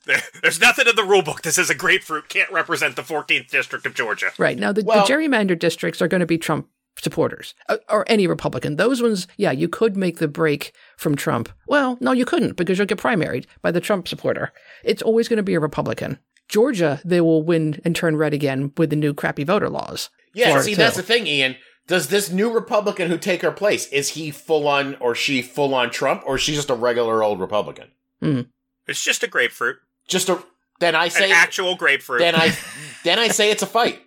There- 0.05 0.21
There's 0.41 0.61
nothing 0.61 0.88
in 0.88 0.95
the 0.95 1.03
rule 1.03 1.21
book 1.21 1.41
that 1.41 1.51
says 1.53 1.69
a 1.69 1.75
grapefruit 1.75 2.29
can't 2.29 2.51
represent 2.51 2.95
the 2.95 3.01
14th 3.01 3.49
district 3.49 3.85
of 3.85 3.93
Georgia. 3.93 4.31
right. 4.38 4.57
Now, 4.57 4.71
the, 4.71 4.83
Well- 4.83 5.05
the 5.05 5.11
gerrymander 5.13 5.57
districts 5.57 6.01
are 6.01 6.07
going 6.07 6.21
to 6.21 6.25
be 6.25 6.38
Trump 6.38 6.67
supporters 6.99 7.53
uh, 7.69 7.77
or 7.89 8.03
any 8.07 8.25
Republican. 8.25 8.75
Those 8.77 9.01
ones, 9.03 9.27
yeah, 9.38 9.51
you 9.51 9.67
could 9.67 9.95
make 9.97 10.17
the 10.19 10.27
break 10.27 10.71
from 10.97 11.15
Trump. 11.15 11.49
Well, 11.67 11.97
no, 12.01 12.11
you 12.11 12.25
couldn't 12.25 12.55
because 12.57 12.77
you'll 12.77 12.88
get 12.88 12.97
primaried 12.99 13.45
by 13.61 13.71
the 13.71 13.81
Trump 13.81 14.07
supporter. 14.07 14.51
It's 14.83 15.01
always 15.03 15.27
going 15.27 15.38
to 15.38 15.43
be 15.43 15.53
a 15.55 15.59
Republican. 15.59 16.17
Georgia, 16.49 17.01
they 17.03 17.19
will 17.21 17.43
win 17.43 17.81
and 17.83 17.95
turn 17.95 18.15
red 18.15 18.33
again 18.33 18.71
with 18.77 18.89
the 18.89 18.95
new 18.95 19.13
crappy 19.13 19.43
voter 19.43 19.69
laws. 19.69 20.09
Yeah, 20.33 20.59
see, 20.61 20.71
too. 20.71 20.77
that's 20.77 20.95
the 20.95 21.03
thing, 21.03 21.27
Ian. 21.27 21.57
Does 21.88 22.09
this 22.09 22.29
new 22.29 22.51
Republican 22.51 23.09
who 23.09 23.17
take 23.17 23.41
her 23.41 23.51
place 23.51 23.88
is 23.88 24.09
he 24.09 24.29
full 24.31 24.67
on 24.67 24.95
or 24.95 25.15
she 25.15 25.41
full 25.41 25.73
on 25.73 25.89
Trump 25.89 26.23
or 26.25 26.35
is 26.35 26.41
she 26.41 26.53
just 26.53 26.69
a 26.69 26.75
regular 26.75 27.23
old 27.23 27.39
Republican? 27.39 27.91
Hmm. 28.21 28.41
It's 28.88 29.03
just 29.03 29.23
a 29.23 29.27
grapefruit. 29.27 29.77
Just 30.07 30.29
a 30.29 30.43
then 30.79 30.95
I 30.95 31.05
An 31.05 31.11
say 31.11 31.31
actual 31.31 31.75
grapefruit. 31.75 32.19
then 32.19 32.35
I 32.35 32.55
then 33.03 33.19
I 33.19 33.29
say 33.29 33.51
it's 33.51 33.63
a 33.63 33.67
fight. 33.67 33.99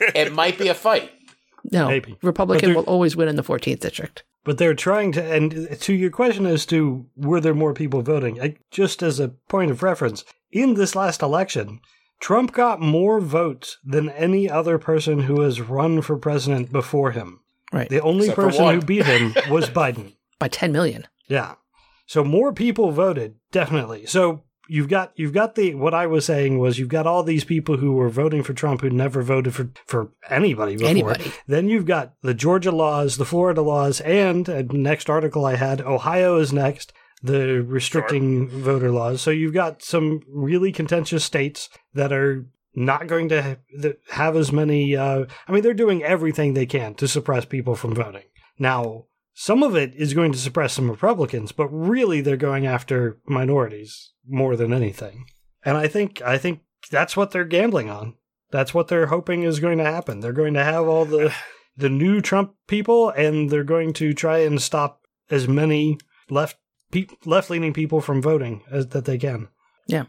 It 0.00 0.32
might 0.32 0.58
be 0.58 0.68
a 0.68 0.74
fight. 0.74 1.12
No, 1.72 1.88
Maybe. 1.88 2.16
Republican 2.22 2.74
will 2.74 2.84
always 2.84 3.16
win 3.16 3.28
in 3.28 3.36
the 3.36 3.42
14th 3.42 3.80
district. 3.80 4.24
But 4.44 4.58
they're 4.58 4.74
trying 4.74 5.10
to, 5.12 5.24
and 5.24 5.80
to 5.80 5.92
your 5.92 6.10
question 6.10 6.46
as 6.46 6.64
to 6.66 7.06
were 7.16 7.40
there 7.40 7.54
more 7.54 7.74
people 7.74 8.02
voting, 8.02 8.40
I, 8.40 8.54
just 8.70 9.02
as 9.02 9.18
a 9.18 9.30
point 9.48 9.72
of 9.72 9.82
reference, 9.82 10.24
in 10.52 10.74
this 10.74 10.94
last 10.94 11.22
election, 11.22 11.80
Trump 12.20 12.52
got 12.52 12.80
more 12.80 13.20
votes 13.20 13.78
than 13.84 14.08
any 14.10 14.48
other 14.48 14.78
person 14.78 15.20
who 15.20 15.40
has 15.42 15.60
run 15.60 16.02
for 16.02 16.16
president 16.16 16.72
before 16.72 17.10
him. 17.12 17.40
Right. 17.72 17.88
The 17.88 18.00
only 18.00 18.28
Except 18.28 18.36
person 18.36 18.74
who 18.74 18.80
beat 18.80 19.06
him 19.06 19.34
was 19.50 19.68
Biden. 19.68 20.14
By 20.38 20.48
10 20.48 20.72
million. 20.72 21.06
Yeah. 21.28 21.54
So 22.06 22.24
more 22.24 22.52
people 22.52 22.90
voted, 22.92 23.34
definitely. 23.50 24.06
So 24.06 24.44
you've 24.68 24.88
got 24.88 25.12
you've 25.16 25.32
got 25.32 25.54
the 25.54 25.74
what 25.74 25.94
I 25.94 26.06
was 26.06 26.24
saying 26.24 26.58
was 26.58 26.78
you've 26.78 26.88
got 26.88 27.06
all 27.06 27.22
these 27.22 27.44
people 27.44 27.76
who 27.76 27.92
were 27.92 28.08
voting 28.08 28.42
for 28.42 28.52
Trump 28.52 28.80
who 28.80 28.90
never 28.90 29.22
voted 29.22 29.54
for 29.54 29.70
for 29.86 30.10
anybody 30.28 30.76
before. 30.76 30.88
Anybody. 30.90 31.32
Then 31.46 31.68
you've 31.68 31.86
got 31.86 32.14
the 32.22 32.34
Georgia 32.34 32.72
laws, 32.72 33.16
the 33.16 33.24
Florida 33.24 33.62
laws, 33.62 34.00
and 34.00 34.48
uh, 34.48 34.62
next 34.70 35.10
article 35.10 35.44
I 35.44 35.56
had 35.56 35.80
Ohio 35.80 36.36
is 36.38 36.52
next. 36.52 36.92
The 37.26 37.62
restricting 37.62 38.48
voter 38.48 38.90
laws. 38.90 39.20
So 39.20 39.30
you've 39.30 39.54
got 39.54 39.82
some 39.82 40.20
really 40.28 40.72
contentious 40.72 41.24
states 41.24 41.68
that 41.94 42.12
are 42.12 42.46
not 42.74 43.06
going 43.06 43.28
to 43.30 43.42
ha- 43.42 43.90
have 44.10 44.36
as 44.36 44.52
many. 44.52 44.96
Uh, 44.96 45.24
I 45.48 45.52
mean, 45.52 45.62
they're 45.62 45.74
doing 45.74 46.02
everything 46.02 46.54
they 46.54 46.66
can 46.66 46.94
to 46.94 47.08
suppress 47.08 47.44
people 47.44 47.74
from 47.74 47.94
voting. 47.94 48.24
Now, 48.58 49.06
some 49.34 49.62
of 49.62 49.76
it 49.76 49.94
is 49.94 50.14
going 50.14 50.32
to 50.32 50.38
suppress 50.38 50.74
some 50.74 50.90
Republicans, 50.90 51.52
but 51.52 51.68
really 51.68 52.20
they're 52.20 52.36
going 52.36 52.66
after 52.66 53.18
minorities 53.26 54.12
more 54.26 54.56
than 54.56 54.72
anything. 54.72 55.26
And 55.64 55.76
I 55.76 55.88
think 55.88 56.22
I 56.22 56.38
think 56.38 56.60
that's 56.90 57.16
what 57.16 57.32
they're 57.32 57.44
gambling 57.44 57.90
on. 57.90 58.14
That's 58.50 58.72
what 58.72 58.88
they're 58.88 59.06
hoping 59.06 59.42
is 59.42 59.60
going 59.60 59.78
to 59.78 59.84
happen. 59.84 60.20
They're 60.20 60.32
going 60.32 60.54
to 60.54 60.64
have 60.64 60.86
all 60.86 61.04
the 61.04 61.34
the 61.76 61.90
new 61.90 62.20
Trump 62.20 62.54
people, 62.66 63.10
and 63.10 63.50
they're 63.50 63.64
going 63.64 63.92
to 63.94 64.14
try 64.14 64.38
and 64.38 64.60
stop 64.60 65.02
as 65.30 65.48
many 65.48 65.98
left 66.30 66.56
pe- 66.90 67.06
left 67.24 67.50
leaning 67.50 67.72
people 67.72 68.00
from 68.00 68.22
voting 68.22 68.62
as 68.70 68.88
that 68.88 69.04
they 69.04 69.18
can. 69.18 69.48
Yeah. 69.86 70.04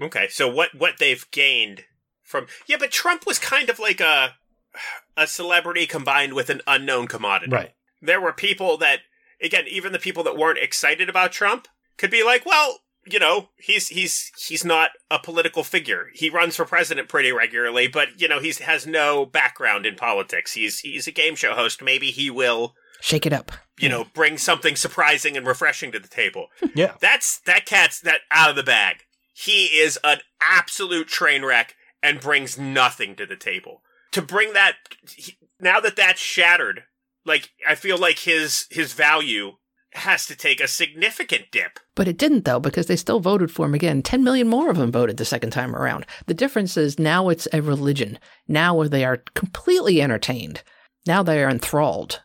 Okay, 0.00 0.28
so 0.28 0.48
what 0.48 0.74
what 0.76 0.94
they've 0.98 1.24
gained 1.30 1.84
from 2.22 2.46
Yeah, 2.66 2.76
but 2.78 2.90
Trump 2.90 3.26
was 3.26 3.38
kind 3.38 3.68
of 3.68 3.78
like 3.78 4.00
a 4.00 4.34
a 5.16 5.26
celebrity 5.26 5.86
combined 5.86 6.32
with 6.32 6.50
an 6.50 6.62
unknown 6.66 7.06
commodity. 7.06 7.52
Right. 7.52 7.70
There 8.00 8.20
were 8.20 8.32
people 8.32 8.78
that 8.78 9.00
again, 9.42 9.64
even 9.68 9.92
the 9.92 9.98
people 9.98 10.24
that 10.24 10.36
weren't 10.36 10.58
excited 10.58 11.08
about 11.08 11.32
Trump 11.32 11.68
could 11.98 12.10
be 12.10 12.24
like, 12.24 12.46
well, 12.46 12.78
you 13.04 13.18
know, 13.18 13.48
he's 13.56 13.88
he's 13.88 14.30
he's 14.38 14.64
not 14.64 14.90
a 15.10 15.18
political 15.18 15.64
figure. 15.64 16.06
He 16.14 16.30
runs 16.30 16.56
for 16.56 16.64
president 16.64 17.08
pretty 17.08 17.32
regularly, 17.32 17.88
but 17.88 18.20
you 18.20 18.28
know, 18.28 18.40
he's 18.40 18.58
has 18.58 18.86
no 18.86 19.26
background 19.26 19.86
in 19.86 19.96
politics. 19.96 20.54
He's 20.54 20.80
he's 20.80 21.06
a 21.06 21.12
game 21.12 21.34
show 21.34 21.54
host. 21.54 21.82
Maybe 21.82 22.10
he 22.12 22.30
will, 22.30 22.74
Shake 23.02 23.26
it 23.26 23.32
up. 23.32 23.50
you 23.80 23.88
know, 23.88 24.04
bring 24.14 24.38
something 24.38 24.76
surprising 24.76 25.36
and 25.36 25.44
refreshing 25.46 25.90
to 25.92 25.98
the 25.98 26.08
table. 26.08 26.46
Yeah. 26.74 26.94
That's 27.00 27.40
that 27.40 27.66
cat's 27.66 28.00
that 28.00 28.20
out 28.30 28.48
of 28.50 28.56
the 28.56 28.62
bag. 28.62 28.98
He 29.34 29.64
is 29.66 29.98
an 30.04 30.20
absolute 30.48 31.08
train 31.08 31.44
wreck 31.44 31.74
and 32.02 32.20
brings 32.20 32.56
nothing 32.58 33.16
to 33.16 33.26
the 33.26 33.36
table. 33.36 33.82
To 34.12 34.22
bring 34.22 34.52
that 34.52 34.74
he, 35.08 35.36
now 35.60 35.80
that 35.80 35.96
that's 35.96 36.20
shattered, 36.20 36.84
like 37.26 37.50
I 37.68 37.74
feel 37.74 37.98
like 37.98 38.20
his 38.20 38.66
his 38.70 38.92
value 38.92 39.52
has 39.94 40.24
to 40.26 40.36
take 40.36 40.60
a 40.60 40.68
significant 40.68 41.46
dip. 41.50 41.78
But 41.94 42.08
it 42.08 42.16
didn't, 42.16 42.44
though, 42.46 42.60
because 42.60 42.86
they 42.86 42.96
still 42.96 43.20
voted 43.20 43.50
for 43.50 43.66
him 43.66 43.74
again. 43.74 44.00
10 44.02 44.24
million 44.24 44.48
more 44.48 44.70
of 44.70 44.78
them 44.78 44.90
voted 44.92 45.18
the 45.18 45.24
second 45.26 45.50
time 45.50 45.76
around. 45.76 46.06
The 46.26 46.32
difference 46.34 46.76
is 46.78 46.98
now 46.98 47.28
it's 47.28 47.46
a 47.52 47.60
religion. 47.60 48.18
Now 48.48 48.82
they 48.84 49.04
are 49.04 49.18
completely 49.34 50.00
entertained. 50.00 50.62
Now 51.06 51.22
they 51.22 51.42
are 51.44 51.50
enthralled. 51.50 52.22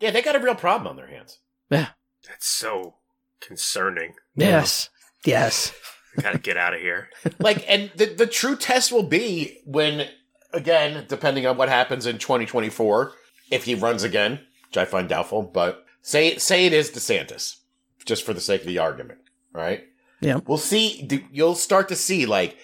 Yeah, 0.00 0.10
they 0.10 0.22
got 0.22 0.36
a 0.36 0.40
real 0.40 0.54
problem 0.54 0.86
on 0.88 0.96
their 0.96 1.08
hands. 1.08 1.38
Yeah. 1.70 1.88
That's 2.26 2.46
so 2.46 2.96
concerning. 3.40 4.14
Yes. 4.34 4.90
Yes. 5.24 5.72
I 6.18 6.22
gotta 6.22 6.38
get 6.38 6.56
out 6.56 6.74
of 6.74 6.80
here. 6.80 7.08
Like, 7.38 7.64
and 7.68 7.90
the 7.96 8.06
the 8.06 8.26
true 8.26 8.56
test 8.56 8.90
will 8.92 9.02
be 9.04 9.58
when, 9.64 10.08
again, 10.52 11.04
depending 11.08 11.46
on 11.46 11.56
what 11.56 11.68
happens 11.68 12.06
in 12.06 12.18
2024, 12.18 13.12
if 13.50 13.64
he 13.64 13.74
runs 13.74 14.02
again, 14.02 14.40
which 14.68 14.76
I 14.78 14.84
find 14.84 15.08
doubtful, 15.08 15.42
but 15.42 15.84
say 16.02 16.36
say 16.38 16.66
it 16.66 16.72
is 16.72 16.90
DeSantis, 16.90 17.56
just 18.04 18.24
for 18.24 18.32
the 18.34 18.40
sake 18.40 18.62
of 18.62 18.66
the 18.66 18.78
argument, 18.78 19.20
right? 19.52 19.84
Yeah. 20.20 20.40
We'll 20.46 20.58
see. 20.58 21.02
do- 21.02 21.24
You'll 21.30 21.54
start 21.54 21.88
to 21.88 21.96
see 21.96 22.26
like, 22.26 22.56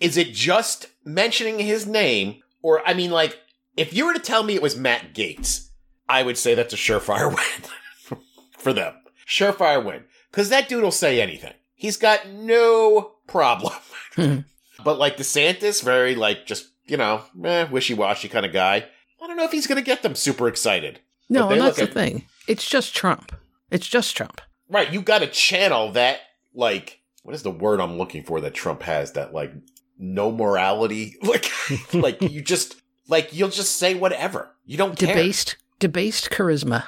is 0.00 0.16
it 0.18 0.32
just 0.32 0.88
mentioning 1.04 1.58
his 1.60 1.86
name, 1.86 2.42
or 2.62 2.86
I 2.86 2.92
mean, 2.94 3.10
like, 3.10 3.38
if 3.76 3.94
you 3.94 4.04
were 4.06 4.12
to 4.14 4.18
tell 4.20 4.42
me 4.42 4.54
it 4.54 4.62
was 4.62 4.76
Matt 4.76 5.14
Gaetz, 5.14 5.68
I 6.12 6.22
would 6.22 6.36
say 6.36 6.54
that's 6.54 6.74
a 6.74 6.76
surefire 6.76 7.28
win 8.10 8.20
for 8.58 8.72
them. 8.72 8.94
Surefire 9.26 9.82
win 9.84 10.04
because 10.30 10.50
that 10.50 10.68
dude 10.68 10.82
will 10.82 10.90
say 10.90 11.20
anything. 11.20 11.54
He's 11.74 11.96
got 11.96 12.28
no 12.28 13.12
problem. 13.26 13.72
Hmm. 14.14 14.40
but 14.84 14.98
like 14.98 15.16
DeSantis, 15.16 15.82
very 15.82 16.14
like 16.14 16.44
just 16.44 16.66
you 16.84 16.98
know, 16.98 17.22
eh, 17.44 17.64
wishy 17.70 17.94
washy 17.94 18.28
kind 18.28 18.44
of 18.44 18.52
guy. 18.52 18.84
I 19.22 19.26
don't 19.26 19.38
know 19.38 19.44
if 19.44 19.52
he's 19.52 19.66
gonna 19.66 19.80
get 19.80 20.02
them 20.02 20.14
super 20.14 20.48
excited. 20.48 21.00
No, 21.30 21.48
and 21.48 21.62
that's 21.62 21.78
the 21.78 21.84
at- 21.84 21.94
thing. 21.94 22.26
It's 22.46 22.68
just 22.68 22.94
Trump. 22.94 23.32
It's 23.70 23.88
just 23.88 24.14
Trump. 24.14 24.42
Right, 24.68 24.92
you 24.92 25.00
got 25.00 25.20
to 25.20 25.28
channel 25.28 25.92
that 25.92 26.20
like 26.54 27.00
what 27.22 27.34
is 27.34 27.42
the 27.42 27.50
word 27.50 27.80
I'm 27.80 27.96
looking 27.96 28.22
for 28.22 28.38
that 28.42 28.52
Trump 28.52 28.82
has 28.82 29.12
that 29.12 29.32
like 29.32 29.54
no 29.98 30.30
morality 30.30 31.16
like 31.22 31.50
like 31.94 32.20
you 32.20 32.42
just 32.42 32.76
like 33.08 33.32
you'll 33.32 33.48
just 33.48 33.76
say 33.76 33.94
whatever. 33.94 34.50
You 34.66 34.76
don't 34.76 34.98
care. 34.98 35.08
Debased, 35.14 35.56
debased 35.82 36.30
charisma. 36.30 36.84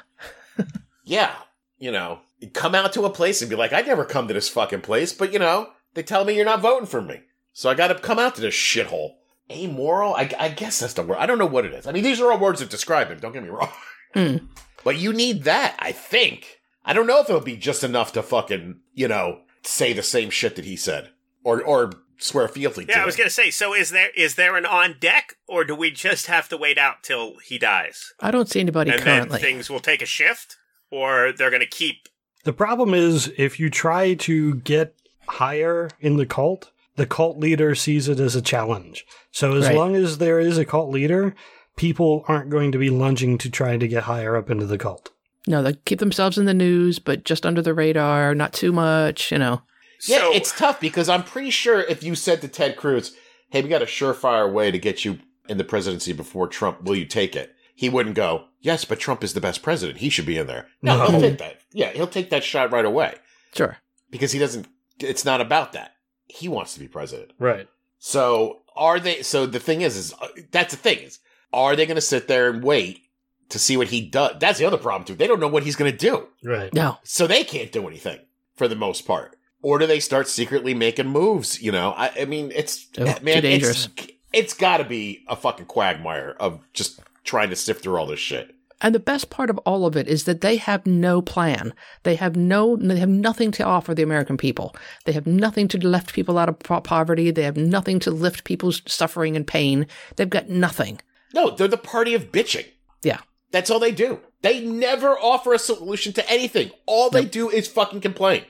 Yeah, 1.05 1.35
you 1.79 1.91
know, 1.93 2.21
come 2.55 2.75
out 2.75 2.93
to 2.95 3.03
a 3.05 3.11
place 3.11 3.43
and 3.43 3.51
be 3.51 3.57
like, 3.57 3.73
I 3.75 3.83
never 3.83 4.05
come 4.07 4.27
to 4.29 4.35
this 4.35 4.49
fucking 4.49 4.81
place, 4.81 5.13
but 5.13 5.33
you 5.33 5.39
know, 5.39 5.69
they 5.95 6.03
tell 6.03 6.25
me 6.25 6.35
you're 6.35 6.45
not 6.47 6.63
voting 6.63 6.87
for 6.87 7.03
me, 7.03 7.21
so 7.53 7.69
I 7.69 7.75
got 7.75 7.89
to 7.89 7.97
come 7.97 8.19
out 8.19 8.35
to 8.37 8.41
this 8.41 8.55
shithole. 8.55 9.17
Amoral, 9.53 10.15
I, 10.15 10.31
I 10.39 10.49
guess 10.49 10.81
that's 10.81 10.95
the 10.95 11.03
word. 11.03 11.19
I 11.19 11.27
don't 11.27 11.39
know 11.39 11.45
what 11.45 11.67
it 11.67 11.75
is. 11.75 11.87
I 11.87 11.93
mean, 11.93 12.03
these 12.03 12.19
are 12.21 12.33
all 12.33 12.39
words 12.39 12.61
that 12.61 12.71
describe 12.71 13.09
him. 13.09 13.19
Don't 13.19 13.33
get 13.33 13.43
me 13.43 13.51
wrong, 13.51 13.69
Mm. 14.15 14.49
but 14.85 14.97
you 14.97 15.13
need 15.13 15.43
that. 15.45 15.77
I 15.79 15.93
think. 15.93 16.61
I 16.85 16.93
don't 16.95 17.07
know 17.07 17.21
if 17.21 17.29
it'll 17.29 17.41
be 17.43 17.57
just 17.57 17.85
enough 17.85 18.13
to 18.13 18.23
fucking 18.23 18.81
you 18.95 19.09
know 19.09 19.41
say 19.63 19.93
the 19.93 20.03
same 20.03 20.31
shit 20.31 20.57
that 20.57 20.65
he 20.65 20.77
said, 20.77 21.11
or 21.43 21.63
or 21.63 21.91
swear 22.25 22.49
fealty 22.49 22.87
to. 22.87 22.93
Yeah, 22.93 23.03
I 23.03 23.07
was 23.07 23.15
him. 23.17 23.21
gonna 23.23 23.31
say. 23.31 23.51
So 23.51 23.75
is 23.75 23.91
there 23.91 24.11
is 24.17 24.35
there 24.37 24.57
an 24.57 24.67
on 24.67 24.97
deck, 25.01 25.35
or 25.47 25.65
do 25.65 25.75
we 25.75 25.91
just 25.91 26.27
have 26.27 26.49
to 26.49 26.57
wait 26.57 26.79
out 26.79 27.03
till 27.03 27.39
he 27.39 27.59
dies, 27.59 28.13
I 28.21 28.31
don't 28.31 28.49
see 28.49 28.61
anybody 28.61 28.91
and 28.91 29.01
currently. 29.03 29.39
then 29.41 29.41
things 29.41 29.71
will 29.71 29.81
take 29.81 30.03
a 30.03 30.07
shift, 30.07 30.57
or 30.91 31.33
they're 31.37 31.51
gonna 31.51 31.67
keep? 31.67 32.09
The 32.45 32.53
problem 32.53 32.95
is 32.95 33.33
if 33.39 33.59
you 33.61 33.71
try 33.71 34.15
to 34.15 34.57
get 34.57 34.95
higher 35.27 35.89
in 36.01 36.17
the 36.17 36.27
cult, 36.27 36.71
the 36.97 37.07
cult 37.07 37.39
leader 37.39 37.75
sees 37.75 38.09
it 38.09 38.21
as 38.21 38.37
a 38.37 38.43
challenge. 38.43 39.07
So 39.31 39.55
as 39.57 39.67
Right. 39.67 39.75
long 39.77 39.97
as 39.97 40.19
there 40.19 40.39
is 40.39 40.59
a 40.59 40.65
cult 40.65 40.91
leader, 40.91 41.35
people 41.77 42.25
aren't 42.29 42.51
going 42.51 42.71
to 42.73 42.79
be 42.79 42.91
lunging 42.91 43.39
to 43.39 43.51
try 43.51 43.77
to 43.79 43.89
get 43.89 44.05
higher 44.05 44.37
up 44.37 44.51
into 44.51 44.67
the 44.67 44.79
cult. 44.79 45.11
no, 45.47 45.63
they 45.63 45.75
keep 45.85 45.99
themselves 45.99 46.39
in 46.39 46.47
the 46.47 46.55
news, 46.55 46.99
but 46.99 47.25
just 47.25 47.45
under 47.45 47.61
the 47.61 47.75
radar, 47.75 48.35
not 48.35 48.53
too 48.55 48.73
much. 48.73 49.31
You 49.33 49.39
know. 49.39 49.63
Yeah, 50.09 50.19
so, 50.19 50.33
it's 50.35 50.57
tough 50.57 50.81
because 50.81 51.09
I'm 51.09 51.23
pretty 51.25 51.51
sure 51.51 51.81
if 51.81 52.03
you 52.03 52.15
said 52.15 52.41
to 52.43 52.49
Ted 52.49 52.77
Cruz, 52.77 53.15
"Hey, 53.51 53.63
we 53.63 53.69
got 53.69 53.83
a 53.83 53.87
surefire 53.87 54.51
way 54.53 54.71
to 54.71 54.79
get 54.79 55.05
you 55.05 55.19
in 55.49 55.59
the 55.59 55.65
presidency 55.65 56.13
before 56.13 56.47
Trump, 56.49 56.83
will 56.85 56.97
you 56.97 57.07
take 57.07 57.35
it?" 57.37 57.55
He 57.75 57.89
wouldn't 57.89 58.15
go, 58.15 58.45
"Yes, 58.61 58.85
but 58.85 59.01
Trump 59.01 59.25
is 59.25 59.35
the 59.35 59.41
best 59.41 59.63
president. 59.63 59.99
He 59.99 60.09
should 60.11 60.27
be 60.27 60.39
in 60.39 60.47
there." 60.47 60.69
No, 60.83 60.99
No. 60.99 61.11
he'll 61.11 61.21
take 61.21 61.39
that. 61.39 61.61
Yeah, 61.73 61.91
he'll 61.93 62.07
take 62.07 62.31
that 62.31 62.45
shot 62.45 62.71
right 62.73 62.85
away 62.85 63.15
Sure. 63.55 63.79
because 64.11 64.33
he 64.33 64.39
doesn't. 64.39 64.67
It's 65.01 65.25
not 65.25 65.41
about 65.41 65.73
that. 65.73 65.93
He 66.29 66.49
wants 66.49 66.75
to 66.75 66.81
be 66.81 66.89
president. 66.89 67.33
Right. 67.39 67.69
So 67.99 68.63
are 68.77 69.01
they? 69.01 69.23
So 69.23 69.47
the 69.47 69.61
thing 69.61 69.81
is, 69.83 69.97
is 69.97 70.15
uh, 70.21 70.29
that's 70.51 70.75
the 70.75 70.81
thing 70.81 70.99
is, 70.99 71.19
are 71.53 71.75
they 71.77 71.87
going 71.87 71.97
to 71.97 72.01
sit 72.01 72.29
there 72.29 72.51
and 72.51 72.63
wait 72.63 73.01
to 73.49 73.59
see 73.59 73.77
what 73.77 73.89
he 73.89 74.01
does? 74.03 74.37
That's 74.39 74.59
the 74.59 74.65
other 74.67 74.77
problem 74.79 75.05
too. 75.05 75.15
They 75.15 75.27
don't 75.27 75.41
know 75.41 75.49
what 75.49 75.63
he's 75.65 75.77
going 75.77 75.91
to 75.91 75.97
do, 75.97 76.29
Right. 76.43 76.73
No. 76.75 76.99
so 77.05 77.27
they 77.27 77.45
can't 77.45 77.73
do 77.73 77.87
anything 77.89 78.21
for 78.57 78.69
the 78.69 78.77
most 78.77 79.07
part. 79.07 79.37
Or 79.65 79.79
do 79.79 79.87
they 79.87 79.99
start 80.01 80.29
secretly 80.29 80.75
making 80.75 81.09
moves? 81.09 81.61
You 81.63 81.73
know, 81.73 81.93
I, 81.97 82.11
I 82.21 82.25
mean, 82.27 82.53
it's 82.55 82.87
Oh, 82.99 83.05
man, 83.23 83.37
too 83.37 83.41
dangerous. 83.41 83.89
it's 83.97 84.13
it's 84.33 84.55
got 84.55 84.77
to 84.79 84.85
be 84.85 85.25
a 85.29 85.35
fucking 85.37 85.67
quagmire 85.67 86.37
of 86.39 86.61
just 86.73 87.01
trying 87.25 87.49
to 87.51 87.57
sift 87.57 87.83
through 87.83 87.97
all 87.97 88.07
this 88.07 88.21
shit. 88.21 88.55
And 88.81 88.95
the 88.95 88.99
best 89.01 89.31
part 89.31 89.49
of 89.49 89.57
all 89.59 89.87
of 89.87 89.97
it 89.97 90.07
is 90.09 90.25
that 90.25 90.41
they 90.43 90.57
have 90.57 90.85
no 90.85 91.23
plan. 91.23 91.73
They 92.03 92.17
have 92.17 92.37
no, 92.37 92.77
they 92.77 92.99
have 92.99 93.09
nothing 93.09 93.51
to 93.53 93.63
offer 93.65 93.95
the 93.95 94.03
American 94.03 94.37
people. 94.37 94.75
They 95.07 95.13
have 95.13 95.27
nothing 95.27 95.69
to 95.69 95.79
lift 95.79 96.13
people 96.13 96.37
out 96.37 96.49
of 96.51 96.59
po- 96.59 96.81
poverty. 96.83 97.31
They 97.31 97.45
have 97.45 97.57
nothing 97.57 98.01
to 98.01 98.11
lift 98.11 98.45
people's 98.45 98.83
suffering 98.87 99.37
and 99.37 99.47
pain. 99.47 99.87
They've 100.17 100.29
got 100.29 100.51
nothing. 100.51 101.01
No, 101.33 101.51
they're 101.51 101.69
the 101.69 101.79
party 101.79 102.13
of 102.15 102.31
bitching. 102.33 102.67
Yeah. 103.03 103.21
That's 103.53 103.71
all 103.71 103.79
they 103.79 103.93
do. 103.93 104.21
They 104.43 104.61
never 104.61 105.17
offer 105.19 105.55
a 105.55 105.59
solution 105.59 106.13
to 106.15 106.29
anything. 106.31 106.71
All 106.85 107.09
they 107.09 107.25
do 107.25 107.49
is 107.49 107.67
fucking 107.69 108.01
complain. 108.03 108.45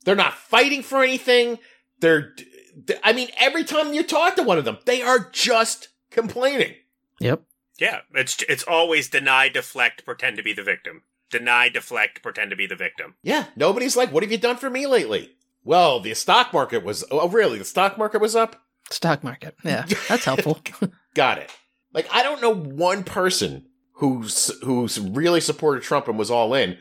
Yep. 0.00 0.04
They're 0.04 0.16
not 0.16 0.34
fighting 0.34 0.82
for 0.82 1.02
anything. 1.02 1.58
They're, 2.00 2.34
I 3.04 3.12
mean, 3.12 3.28
every 3.38 3.64
time 3.64 3.92
you 3.92 4.02
talk 4.02 4.36
to 4.36 4.42
one 4.42 4.58
of 4.58 4.64
them, 4.64 4.78
they 4.86 5.02
are 5.02 5.30
just 5.30 5.88
complaining. 6.10 6.74
Yep. 7.20 7.42
yeah, 7.78 8.00
it's 8.14 8.42
it's 8.48 8.64
always 8.64 9.10
deny, 9.10 9.48
deflect, 9.50 10.04
pretend 10.06 10.38
to 10.38 10.42
be 10.42 10.54
the 10.54 10.62
victim. 10.62 11.02
Deny, 11.30 11.68
deflect, 11.68 12.22
pretend 12.22 12.50
to 12.50 12.56
be 12.56 12.66
the 12.66 12.76
victim. 12.76 13.14
Yeah. 13.22 13.46
Nobody's 13.56 13.96
like, 13.96 14.10
what 14.12 14.22
have 14.22 14.32
you 14.32 14.38
done 14.38 14.56
for 14.56 14.70
me 14.70 14.86
lately? 14.86 15.30
Well, 15.62 16.00
the 16.00 16.14
stock 16.14 16.52
market 16.52 16.82
was, 16.82 17.04
oh, 17.10 17.28
really? 17.28 17.58
The 17.58 17.64
stock 17.64 17.98
market 17.98 18.20
was 18.20 18.34
up? 18.34 18.62
Stock 18.90 19.22
market. 19.22 19.54
Yeah. 19.62 19.84
That's 20.08 20.24
helpful. 20.24 20.58
Got 21.14 21.38
it. 21.38 21.50
Like, 21.92 22.08
I 22.12 22.22
don't 22.22 22.40
know 22.40 22.54
one 22.54 23.04
person 23.04 23.66
who's, 23.94 24.50
who's 24.64 24.98
really 24.98 25.40
supported 25.40 25.82
Trump 25.82 26.08
and 26.08 26.18
was 26.18 26.30
all 26.30 26.54
in 26.54 26.78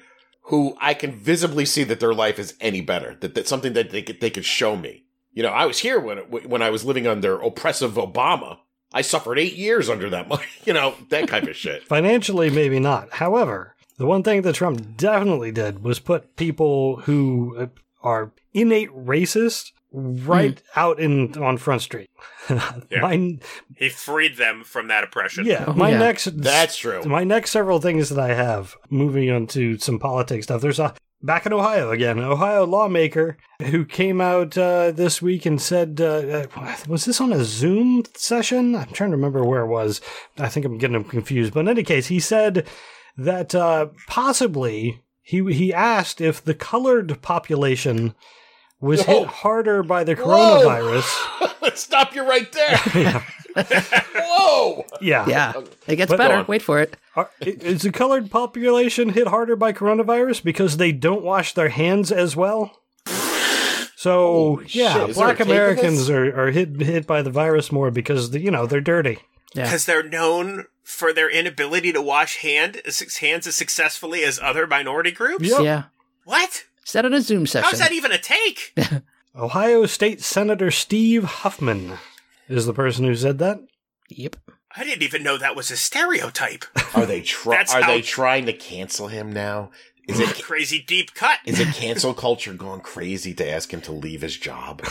who 0.50 0.76
I 0.82 0.96
can 0.96 1.12
visibly 1.12 1.64
see 1.64 1.84
that 1.84 2.00
their 2.00 2.14
life 2.14 2.40
is 2.40 2.56
any 2.60 2.82
better, 2.82 3.16
that 3.20 3.36
that's 3.36 3.50
something 3.50 3.74
that 3.74 3.92
they 3.92 4.02
could, 4.02 4.20
they 4.20 4.32
could 4.32 4.46
show 4.46 4.76
me. 4.76 5.04
You 5.32 5.44
know, 5.44 5.50
I 5.50 5.68
was 5.68 5.78
here 5.80 6.00
when, 6.00 6.18
when 6.18 6.64
I 6.64 6.72
was 6.72 6.84
living 6.84 7.06
under 7.06 7.40
oppressive 7.40 7.94
Obama. 7.94 8.58
I 8.92 9.04
suffered 9.04 9.38
eight 9.38 9.54
years 9.54 9.90
under 9.90 10.10
that 10.10 10.28
money, 10.28 10.46
you 10.66 10.74
know, 10.74 10.96
that 11.10 11.28
kind 11.28 11.48
of 11.48 11.56
shit. 11.56 11.84
Financially, 11.88 12.50
maybe 12.50 12.80
not. 12.80 13.12
However, 13.14 13.76
the 13.98 14.08
one 14.08 14.24
thing 14.24 14.42
that 14.42 14.56
Trump 14.56 14.98
definitely 14.98 15.52
did 15.52 15.84
was 15.84 16.00
put 16.00 16.36
people 16.36 17.02
who 17.02 17.70
are 18.02 18.32
innate 18.52 18.90
racist 18.90 19.72
right 19.92 20.62
out 20.76 21.00
in 21.00 21.38
on 21.42 21.58
Front 21.58 21.82
Street. 21.82 22.10
my, 22.50 23.38
He 23.76 23.90
freed 23.90 24.38
them 24.38 24.64
from 24.64 24.88
that 24.88 25.04
oppression. 25.04 25.46
yeah, 25.46 25.66
Oh, 25.68 25.74
my 25.74 25.90
yeah. 25.92 26.00
next 26.00 26.26
That's 26.42 26.78
true. 26.78 27.04
my 27.04 27.24
next 27.24 27.52
several 27.52 27.80
things 27.80 28.10
that 28.10 28.20
I 28.20 28.34
have. 28.34 28.76
Moving 28.90 29.30
on 29.32 29.48
to 29.48 29.78
some 29.78 30.00
politics 30.00 30.46
stuff. 30.46 30.62
There's 30.62 30.80
a 30.80 30.94
back 31.22 31.46
in 31.46 31.54
Ohio 31.54 31.92
again. 31.92 32.18
an 32.20 32.24
Ohio 32.26 32.66
lawmaker 32.66 33.38
who 33.64 33.84
came 33.84 34.22
out 34.22 34.58
uh, 34.58 34.92
this 34.92 35.22
week 35.22 35.46
and 35.46 35.62
said, 35.62 36.00
uh, 36.00 36.46
uh, 36.56 36.76
was 36.88 37.06
this 37.06 37.20
on 37.20 37.34
a 37.34 37.44
Zoom 37.44 38.04
session? 38.16 38.76
I'm 38.76 38.88
trying 38.92 39.10
to 39.12 39.18
remember 39.18 39.44
where 39.44 39.62
it 39.64 39.68
was. 39.68 40.00
I 40.38 40.48
think 40.50 40.66
I'm 40.66 40.78
getting 40.78 40.94
them 40.94 41.04
confused. 41.04 41.54
But 41.54 41.62
in 41.62 41.68
any 41.70 41.84
case, 41.84 42.08
he 42.08 42.20
said 42.20 42.68
that 43.18 43.54
uh, 43.56 43.88
possibly 44.08 45.02
he 45.22 45.44
he 45.54 45.74
asked 45.74 46.22
if 46.22 46.44
the 46.44 46.54
colored 46.54 47.22
population 47.22 48.16
was 48.82 49.04
Whoa. 49.04 49.20
hit 49.20 49.28
harder 49.28 49.84
by 49.84 50.04
the 50.04 50.16
coronavirus. 50.16 51.62
Let's 51.62 51.82
stop 51.90 52.16
you 52.16 52.28
right 52.28 52.52
there. 52.52 52.80
yeah. 52.96 53.24
Whoa. 54.16 54.86
yeah. 55.02 55.28
Yeah. 55.28 55.54
It 55.88 55.98
gets 55.98 56.10
But- 56.10 56.18
better. 56.18 56.44
Wait 56.48 56.62
for 56.62 56.80
it. 56.80 56.98
Are, 57.16 57.30
is 57.42 57.82
the 57.82 57.92
colored 57.92 58.32
population 58.32 59.10
hit 59.10 59.28
harder 59.28 59.56
by 59.56 59.74
coronavirus 59.74 60.44
because 60.44 60.78
they 60.78 60.92
don't 60.92 61.24
wash 61.24 61.54
their 61.54 61.70
hands 61.70 62.12
as 62.12 62.36
well? 62.36 62.72
So 63.96 64.22
Holy 64.22 64.66
yeah, 64.70 64.94
shit, 64.94 65.10
is 65.10 65.16
there 65.18 65.26
a 65.26 65.28
black 65.28 65.40
Americans 65.42 66.10
are, 66.10 66.40
are 66.40 66.52
hit 66.52 66.80
hit 66.80 67.06
by 67.06 67.22
the 67.22 67.32
virus 67.32 67.70
more 67.70 67.92
because 67.92 68.32
the, 68.32 68.40
you 68.40 68.50
know 68.50 68.66
they're 68.66 68.80
dirty. 68.80 69.20
Yeah. 69.54 69.64
Because 69.64 69.86
they're 69.86 70.08
known 70.08 70.68
for 70.84 71.12
their 71.12 71.30
inability 71.30 71.92
to 71.92 72.02
wash 72.02 72.38
hand 72.38 72.82
hands 73.20 73.46
as 73.46 73.56
successfully 73.56 74.24
as 74.24 74.40
other 74.40 74.66
minority 74.66 75.12
groups. 75.12 75.50
Yep. 75.50 75.62
Yeah. 75.64 75.84
What? 76.24 76.64
Said 76.90 77.06
on 77.06 77.14
a 77.14 77.22
Zoom 77.22 77.46
session. 77.46 77.70
How's 77.70 77.78
that 77.78 77.92
even 77.92 78.12
a 78.12 78.18
take? 78.18 78.74
Ohio 79.36 79.86
State 79.86 80.22
Senator 80.22 80.72
Steve 80.72 81.24
Huffman 81.24 82.00
is 82.48 82.66
the 82.66 82.74
person 82.74 83.06
who 83.06 83.14
said 83.14 83.38
that. 83.38 83.60
Yep. 84.10 84.38
I 84.76 84.84
didn't 84.86 85.04
even 85.04 85.22
know 85.22 85.38
that 85.38 85.56
was 85.56 85.70
a 85.70 85.78
stereotype. 85.78 86.66
Are 86.96 87.06
they 87.06 87.22
try- 87.22 87.58
That's 87.58 87.76
are 87.76 87.84
how- 87.84 87.88
they 87.92 88.02
trying 88.02 88.48
to 88.48 88.54
cancel 88.54 89.08
him 89.08 89.32
now? 89.32 89.70
Is 90.08 90.20
it 90.20 90.30
Crazy 90.44 90.82
deep 90.82 91.14
cut. 91.14 91.38
is 91.46 91.60
it 91.60 91.76
cancel 91.76 92.16
culture 92.16 92.54
going 92.54 92.82
crazy 92.82 93.36
to 93.36 93.48
ask 93.48 93.72
him 93.72 93.82
to 93.82 93.92
leave 93.92 94.22
his 94.24 94.36
job? 94.36 94.82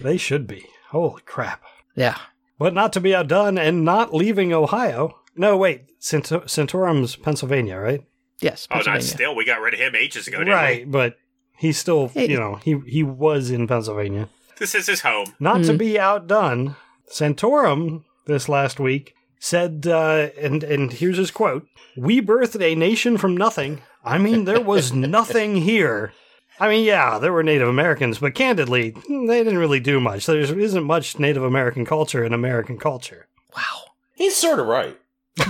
They 0.00 0.18
should 0.18 0.46
be. 0.46 0.66
Holy 0.90 1.22
crap! 1.22 1.62
Yeah. 1.96 2.18
But 2.58 2.74
not 2.74 2.92
to 2.92 3.00
be 3.00 3.14
outdone 3.14 3.56
and 3.56 3.86
not 3.86 4.12
leaving 4.12 4.52
Ohio. 4.52 5.18
No, 5.34 5.56
wait, 5.56 5.84
Cent- 5.98 6.26
Santorum's 6.26 7.16
Pennsylvania, 7.16 7.78
right? 7.78 8.04
Yes. 8.44 8.68
oh, 8.70 8.80
not 8.86 9.02
still. 9.02 9.34
We 9.34 9.44
got 9.44 9.60
rid 9.60 9.74
of 9.74 9.80
him 9.80 9.94
ages 9.96 10.28
ago, 10.28 10.38
didn't 10.38 10.52
Right, 10.52 10.90
but 10.90 11.16
he's 11.56 11.78
still, 11.78 12.08
Hey. 12.08 12.28
you 12.30 12.38
know, 12.38 12.56
he 12.56 12.78
he 12.86 13.02
was 13.02 13.50
in 13.50 13.66
Pennsylvania. 13.66 14.28
This 14.58 14.74
is 14.74 14.86
his 14.86 15.00
home. 15.00 15.34
Not 15.40 15.64
to 15.64 15.72
Mhm. 15.72 15.78
be 15.78 15.98
outdone, 15.98 16.76
Santorum 17.10 18.04
this 18.26 18.48
last 18.48 18.78
week 18.78 19.14
said, 19.40 19.86
uh, 19.86 20.28
and 20.40 20.62
and 20.62 20.92
here's 20.92 21.16
his 21.16 21.30
quote: 21.30 21.66
"We 21.96 22.20
birthed 22.20 22.60
a 22.62 22.74
nation 22.74 23.18
from 23.18 23.36
nothing. 23.36 23.82
I 24.04 24.18
mean, 24.18 24.44
there 24.44 24.60
was 24.60 24.92
nothing 25.18 25.56
here. 25.56 26.12
I 26.60 26.68
mean, 26.68 26.84
yeah, 26.84 27.18
there 27.18 27.32
were 27.32 27.42
Native 27.42 27.66
Americans, 27.68 28.18
but 28.18 28.34
candidly, 28.34 28.90
they 29.08 29.42
didn't 29.42 29.58
really 29.58 29.80
do 29.80 30.00
much. 30.00 30.26
There 30.26 30.38
isn't 30.38 30.84
much 30.84 31.18
Native 31.18 31.42
American 31.42 31.84
culture 31.84 32.22
in 32.22 32.32
American 32.32 32.78
culture. 32.78 33.26
Wow. 33.56 33.90
He's 34.14 34.36
sort 34.36 34.60
of 34.60 34.66
right. 34.66 34.96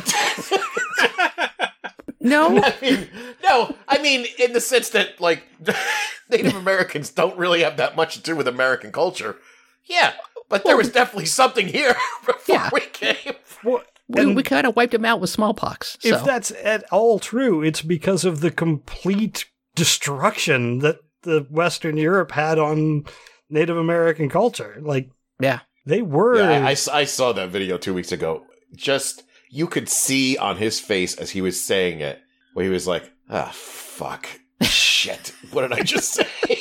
No. 2.25 2.59
I 2.64 2.75
mean, 2.83 3.09
no, 3.45 3.77
I 3.87 3.99
mean 4.03 4.27
in 4.39 4.53
the 4.53 4.61
sense 4.61 4.89
that 4.91 5.20
like 5.20 5.45
Native 6.31 6.57
Americans 6.57 7.11
don't 7.11 7.39
really 7.39 7.62
have 7.62 7.77
that 7.77 7.95
much 7.95 8.14
to 8.16 8.20
do 8.22 8.35
with 8.35 8.49
American 8.49 8.91
culture. 8.91 9.37
Yeah, 9.85 10.14
but 10.49 10.64
there 10.64 10.77
was 10.77 10.89
definitely 10.91 11.27
something 11.27 11.68
here 11.68 11.95
before 12.27 12.55
Yeah. 12.57 12.70
we 12.72 12.81
came. 12.81 13.35
What? 13.62 13.87
We, 14.09 14.35
we 14.35 14.43
kind 14.43 14.66
of 14.66 14.77
wiped 14.77 14.93
them 14.93 15.05
out 15.05 15.20
with 15.20 15.31
smallpox. 15.31 15.97
So. 16.01 16.09
If 16.16 16.25
that's 16.25 16.51
at 16.62 16.85
all 16.93 17.18
true, 17.18 17.62
it's 17.62 17.81
because 17.81 18.25
of 18.27 18.41
the 18.41 18.51
complete 18.51 19.47
destruction 19.75 20.81
that 20.81 20.99
the 21.22 21.47
Western 21.51 21.97
Europe 21.97 22.33
had 22.33 22.59
on 22.59 23.05
Native 23.49 23.77
American 23.79 24.29
culture. 24.29 24.77
Like 24.81 25.11
yeah. 25.41 25.61
they 25.87 26.03
were. 26.03 26.37
Yeah, 26.39 26.51
I, 26.64 26.68
I 26.68 26.72
s- 26.72 26.89
I 26.89 27.05
saw 27.05 27.33
that 27.33 27.49
video 27.51 27.79
two 27.79 27.95
weeks 27.95 28.12
ago. 28.12 28.45
Just 28.75 29.22
you 29.55 29.66
could 29.68 29.88
see 29.88 30.36
on 30.36 30.57
his 30.57 30.80
face 30.80 31.14
as 31.16 31.30
he 31.30 31.40
was 31.40 31.62
saying 31.62 32.00
it, 32.00 32.20
where 32.55 32.64
he 32.64 32.70
was 32.70 32.86
like, 32.88 33.11
"Ah, 33.30 33.50
fuck, 33.52 34.26
shit, 34.62 35.32
what 35.52 35.62
did 35.62 35.72
I 35.78 35.82
just 35.82 36.12
say?" 36.12 36.26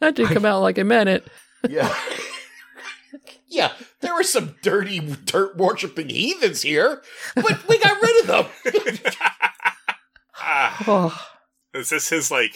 That 0.00 0.14
did 0.14 0.28
come 0.28 0.44
out 0.44 0.62
like 0.62 0.78
I 0.78 0.84
meant 0.84 1.08
it. 1.08 1.26
yeah, 1.68 1.92
yeah. 3.48 3.72
There 4.00 4.14
were 4.14 4.22
some 4.22 4.54
dirty 4.62 5.00
dirt 5.00 5.56
worshipping 5.56 6.08
heathens 6.08 6.62
here, 6.62 7.02
but 7.34 7.66
we 7.68 7.78
got 7.80 8.00
rid 8.00 8.20
of 8.22 8.26
them. 8.28 9.12
Ah, 10.36 10.84
Oh. 10.86 11.26
is 11.74 11.90
this 11.90 12.08
his 12.10 12.30
like 12.30 12.54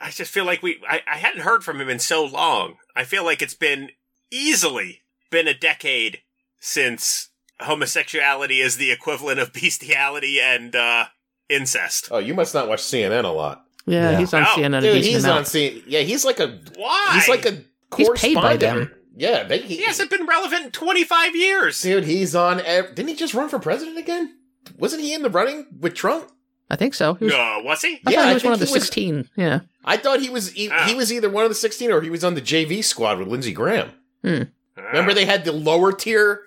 I 0.00 0.10
just 0.10 0.30
feel 0.32 0.44
like 0.44 0.62
we 0.62 0.80
I, 0.88 1.02
I 1.10 1.16
hadn't 1.16 1.40
heard 1.42 1.64
from 1.64 1.80
him 1.80 1.88
in 1.88 1.98
so 1.98 2.24
long. 2.24 2.76
I 2.94 3.02
feel 3.04 3.24
like 3.24 3.42
it's 3.42 3.54
been 3.54 3.90
easily 4.30 5.02
been 5.30 5.48
a 5.48 5.54
decade 5.58 6.20
since 6.60 7.30
homosexuality 7.60 8.60
is 8.60 8.76
the 8.76 8.90
equivalent 8.90 9.40
of 9.40 9.52
bestiality 9.52 10.40
and 10.40 10.74
uh, 10.76 11.06
incest. 11.48 12.08
Oh, 12.10 12.18
you 12.18 12.34
must 12.34 12.54
not 12.54 12.68
watch 12.68 12.80
CNN 12.80 13.24
a 13.24 13.28
lot. 13.28 13.64
Yeah, 13.86 14.10
Yeah. 14.12 14.18
he's 14.18 14.34
on 14.34 14.42
No. 14.42 14.48
CNN 14.48 14.80
Dude, 14.82 15.04
he's 15.04 15.24
amount. 15.24 15.38
on 15.38 15.44
CNN. 15.44 15.82
Yeah, 15.86 16.00
he's 16.00 16.24
like 16.24 16.40
a 16.40 16.58
Why? 16.76 17.10
he's 17.14 17.28
like 17.28 17.46
a 17.46 17.62
He's 17.96 18.08
paid 18.16 18.34
by 18.34 18.56
them. 18.58 18.92
Yeah, 19.16 19.44
they, 19.44 19.58
he, 19.58 19.78
he 19.78 19.84
hasn't 19.84 20.10
been 20.10 20.26
relevant 20.26 20.66
in 20.66 20.70
25 20.70 21.34
years. 21.34 21.80
dude, 21.80 22.04
he's 22.04 22.34
on. 22.36 22.60
ev- 22.60 22.94
Didn't 22.94 23.08
he 23.08 23.14
just 23.16 23.34
run 23.34 23.48
for 23.48 23.58
president 23.58 23.98
again? 23.98 24.36
Wasn't 24.78 25.02
he 25.02 25.14
in 25.14 25.22
the 25.22 25.30
running 25.30 25.66
with 25.80 25.94
Trump? 25.94 26.30
I 26.70 26.76
think 26.76 26.92
so. 26.94 27.14
He 27.14 27.24
was, 27.24 27.34
No, 27.34 27.62
was 27.64 27.80
he? 27.80 27.98
I 28.06 28.10
Yeah, 28.10 28.16
thought 28.18 28.24
he 28.26 28.30
I 28.30 28.34
was 28.34 28.44
one 28.44 28.52
of 28.52 28.58
the 28.60 28.64
was- 28.64 28.72
16. 28.74 29.28
Yeah. 29.36 29.60
I 29.84 29.96
thought 29.96 30.20
he 30.20 30.28
was 30.28 30.52
he, 30.52 30.68
Ah. 30.70 30.84
he 30.86 30.94
was 30.94 31.10
either 31.10 31.30
one 31.30 31.44
of 31.44 31.48
the 31.50 31.54
sixteen 31.54 31.90
or 31.90 32.02
he 32.02 32.10
was 32.10 32.22
on 32.22 32.34
the 32.34 32.42
JV 32.42 32.84
squad 32.84 33.18
with 33.18 33.26
Lindsey 33.26 33.52
Graham. 33.54 33.90
Ah. 34.22 34.44
Remember 34.76 35.14
they 35.14 35.24
had 35.24 35.46
the 35.46 35.52
lower 35.52 35.92
tier 35.92 36.42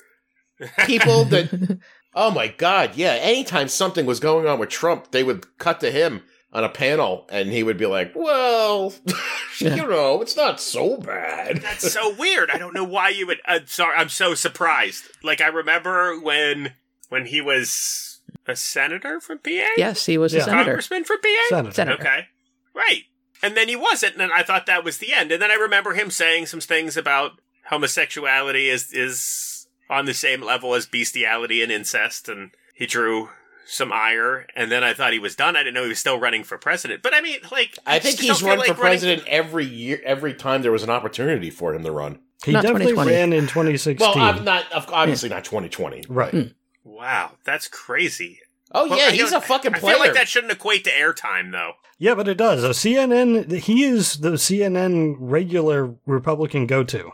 people 0.86 1.26
that 1.26 1.80
Oh 2.14 2.30
my 2.32 2.48
god, 2.50 2.96
yeah. 2.96 3.14
Anytime 3.22 3.68
something 3.70 4.06
was 4.06 4.20
going 4.20 4.48
on 4.48 4.60
with 4.60 4.70
Trump, 4.70 5.12
they 5.12 5.24
would 5.24 5.58
cut 5.58 5.80
to 5.80 5.92
him 5.92 6.24
on 6.54 6.64
a 6.66 6.70
panel 6.70 7.26
and 7.32 7.50
he 7.50 7.64
would 7.64 7.78
be 7.78 7.86
like, 7.86 8.12
Well, 8.16 8.94
Yeah. 9.60 9.76
you 9.76 9.88
know, 9.88 10.22
it's 10.22 10.36
not 10.36 10.60
so 10.60 10.98
bad. 10.98 11.62
That's 11.62 11.92
so 11.92 12.14
weird. 12.16 12.50
I 12.52 12.58
don't 12.58 12.74
know 12.74 12.84
why 12.84 13.10
you 13.10 13.28
would. 13.28 13.40
I'm 13.46 13.68
sorry. 13.68 13.96
I'm 13.96 14.10
so 14.10 14.34
surprised. 14.36 15.06
Like 15.24 15.40
I 15.42 15.48
remember 15.48 16.20
when 16.20 16.74
when 17.10 17.26
he 17.28 17.40
was 17.42 18.20
a 18.48 18.56
senator 18.56 19.20
from 19.22 19.38
PA. 19.40 19.68
yes, 19.78 20.06
he 20.06 20.18
was 20.18 20.34
Yeah. 20.34 20.42
a 20.42 20.44
senator. 20.46 20.64
Congressman 20.66 21.04
from 21.06 21.18
PA. 21.22 21.28
Senator. 21.50 21.74
Senator. 21.74 22.02
Okay. 22.02 22.28
Right. 22.74 23.04
And 23.44 23.56
then 23.58 23.68
he 23.70 23.76
wasn't, 23.76 24.18
and 24.22 24.32
I 24.32 24.44
thought 24.44 24.66
that 24.68 24.84
was 24.84 24.98
the 25.00 25.14
end. 25.14 25.32
And 25.32 25.42
then 25.42 25.50
I 25.52 25.56
remember 25.56 25.94
him 25.94 26.12
saying 26.12 26.46
some 26.46 26.60
things 26.60 26.96
about 26.98 27.40
homosexuality 27.70 28.70
is 28.70 28.92
is 28.94 29.51
on 29.92 30.06
the 30.06 30.14
same 30.16 30.42
level 30.42 30.74
as 30.74 30.88
bestiality 30.88 31.62
and 31.62 31.72
incest, 31.72 32.28
and 32.28 32.50
he 32.74 32.88
drew 32.88 33.30
some 33.68 33.92
ire. 33.94 34.48
And 34.56 34.72
then 34.72 34.84
I 34.84 34.94
thought 34.94 35.14
he 35.14 35.20
was 35.20 35.36
done. 35.36 35.56
I 35.56 35.60
didn't 35.60 35.76
know 35.76 35.84
he 35.84 35.90
was 35.90 36.00
still 36.00 36.20
running 36.20 36.44
for 36.44 36.58
president. 36.58 37.04
But 37.04 37.14
I 37.14 37.22
mean, 37.22 37.38
like, 37.52 37.78
I 37.86 38.00
just 38.00 38.18
think 38.18 38.20
he's 38.30 38.40
feel 38.40 38.50
run 38.50 38.58
like 38.60 38.68
for 38.70 38.74
running- 38.74 38.82
president 39.00 39.28
every 39.28 39.66
year 39.66 40.02
every 40.04 40.34
time 40.34 40.62
there 40.64 40.72
was 40.72 40.82
an 40.84 40.90
opportunity 40.90 41.50
for 41.52 41.76
him 41.76 41.84
to 41.84 41.92
run. 41.92 42.20
He 42.44 42.54
Not 42.54 42.64
definitely 42.64 42.94
ran 42.94 43.34
in 43.34 43.44
2016. 43.46 44.00
Well, 44.00 44.18
I'm 44.18 44.44
not 44.44 44.66
obviously 44.74 45.30
not 45.30 45.44
2020. 45.46 46.06
right. 46.10 46.32
Hmm. 46.32 46.42
Wow, 46.84 47.34
that's 47.46 47.68
crazy. 47.68 48.40
Oh 48.74 48.88
Well, 48.90 48.98
yeah, 48.98 49.06
I 49.08 49.12
he's 49.12 49.32
a 49.32 49.42
fucking 49.42 49.74
player. 49.74 49.94
I 49.94 49.98
feel 49.98 50.00
like 50.00 50.14
that 50.16 50.28
shouldn't 50.28 50.52
equate 50.52 50.84
to 50.86 50.90
airtime, 50.92 51.52
though. 51.52 51.74
Yeah, 52.00 52.16
but 52.16 52.28
it 52.28 52.38
does. 52.38 52.64
A 52.64 52.70
CNN, 52.70 53.52
he 53.60 53.84
is 53.84 54.20
the 54.22 54.32
CNN 54.32 55.16
regular 55.20 55.94
Republican 56.08 56.66
go 56.66 56.84
to. 56.86 57.12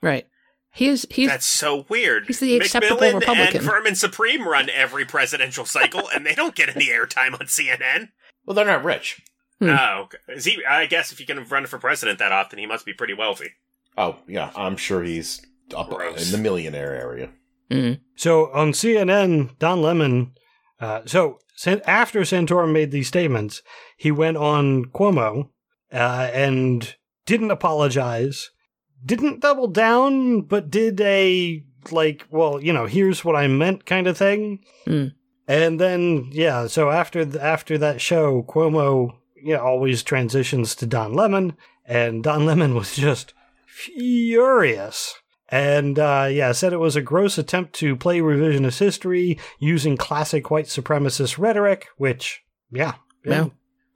Right. 0.00 0.26
He 0.72 0.86
is, 0.86 1.06
he's, 1.10 1.28
That's 1.28 1.46
so 1.46 1.84
weird. 1.88 2.26
he's 2.26 2.38
the 2.40 2.56
acceptable 2.56 2.98
McMillan 2.98 3.20
Republican. 3.20 3.56
and 3.56 3.64
Vermin 3.64 3.94
Supreme 3.96 4.46
run 4.46 4.70
every 4.70 5.04
presidential 5.04 5.64
cycle, 5.64 6.08
and 6.14 6.24
they 6.24 6.34
don't 6.34 6.54
get 6.54 6.74
any 6.74 6.86
airtime 6.86 7.32
on 7.32 7.46
CNN. 7.46 8.10
well, 8.46 8.54
they're 8.54 8.64
not 8.64 8.84
rich. 8.84 9.20
Hmm. 9.58 9.70
Oh, 9.70 10.08
is 10.28 10.44
he? 10.44 10.64
I 10.64 10.86
guess 10.86 11.12
if 11.12 11.20
you 11.20 11.26
can 11.26 11.44
run 11.44 11.66
for 11.66 11.78
president 11.78 12.18
that 12.20 12.32
often, 12.32 12.58
he 12.58 12.66
must 12.66 12.86
be 12.86 12.94
pretty 12.94 13.14
wealthy. 13.14 13.50
Oh 13.98 14.16
yeah, 14.26 14.50
I'm 14.56 14.76
sure 14.76 15.02
he's 15.02 15.44
up 15.76 15.90
Gross. 15.90 16.26
in 16.26 16.32
the 16.32 16.42
millionaire 16.42 16.94
area. 16.94 17.30
Mm. 17.70 18.00
So 18.16 18.50
on 18.52 18.72
CNN, 18.72 19.58
Don 19.58 19.82
Lemon. 19.82 20.32
Uh, 20.80 21.02
so 21.04 21.38
after 21.86 22.20
Santorum 22.20 22.72
made 22.72 22.90
these 22.90 23.08
statements, 23.08 23.60
he 23.98 24.10
went 24.10 24.38
on 24.38 24.86
Cuomo 24.86 25.50
uh, 25.92 26.30
and 26.32 26.96
didn't 27.26 27.50
apologize, 27.50 28.50
didn't 29.04 29.40
double 29.40 29.68
down, 29.68 30.42
but 30.42 30.70
did 30.70 31.00
a 31.00 31.64
like, 31.90 32.26
well, 32.30 32.62
you 32.62 32.72
know, 32.72 32.86
here's 32.86 33.24
what 33.24 33.36
I 33.36 33.46
meant 33.46 33.86
kind 33.86 34.06
of 34.06 34.16
thing. 34.16 34.64
Hmm. 34.84 35.06
And 35.48 35.80
then, 35.80 36.28
yeah, 36.30 36.66
so 36.66 36.90
after 36.90 37.24
th- 37.24 37.36
after 37.36 37.76
that 37.78 38.00
show, 38.00 38.42
Cuomo, 38.44 39.16
you 39.34 39.54
know, 39.54 39.64
always 39.64 40.02
transitions 40.02 40.74
to 40.76 40.86
Don 40.86 41.14
Lemon, 41.14 41.56
and 41.84 42.22
Don 42.22 42.46
Lemon 42.46 42.74
was 42.74 42.94
just 42.94 43.34
furious. 43.66 45.14
And 45.48 45.98
uh, 45.98 46.28
yeah, 46.30 46.52
said 46.52 46.72
it 46.72 46.78
was 46.78 46.94
a 46.94 47.02
gross 47.02 47.36
attempt 47.36 47.72
to 47.74 47.96
play 47.96 48.20
revisionist 48.20 48.78
history 48.78 49.38
using 49.58 49.96
classic 49.96 50.50
white 50.50 50.66
supremacist 50.66 51.38
rhetoric, 51.38 51.88
which, 51.96 52.42
yeah, 52.70 52.94
yeah, 53.24 53.44
Yeah. 53.44 53.46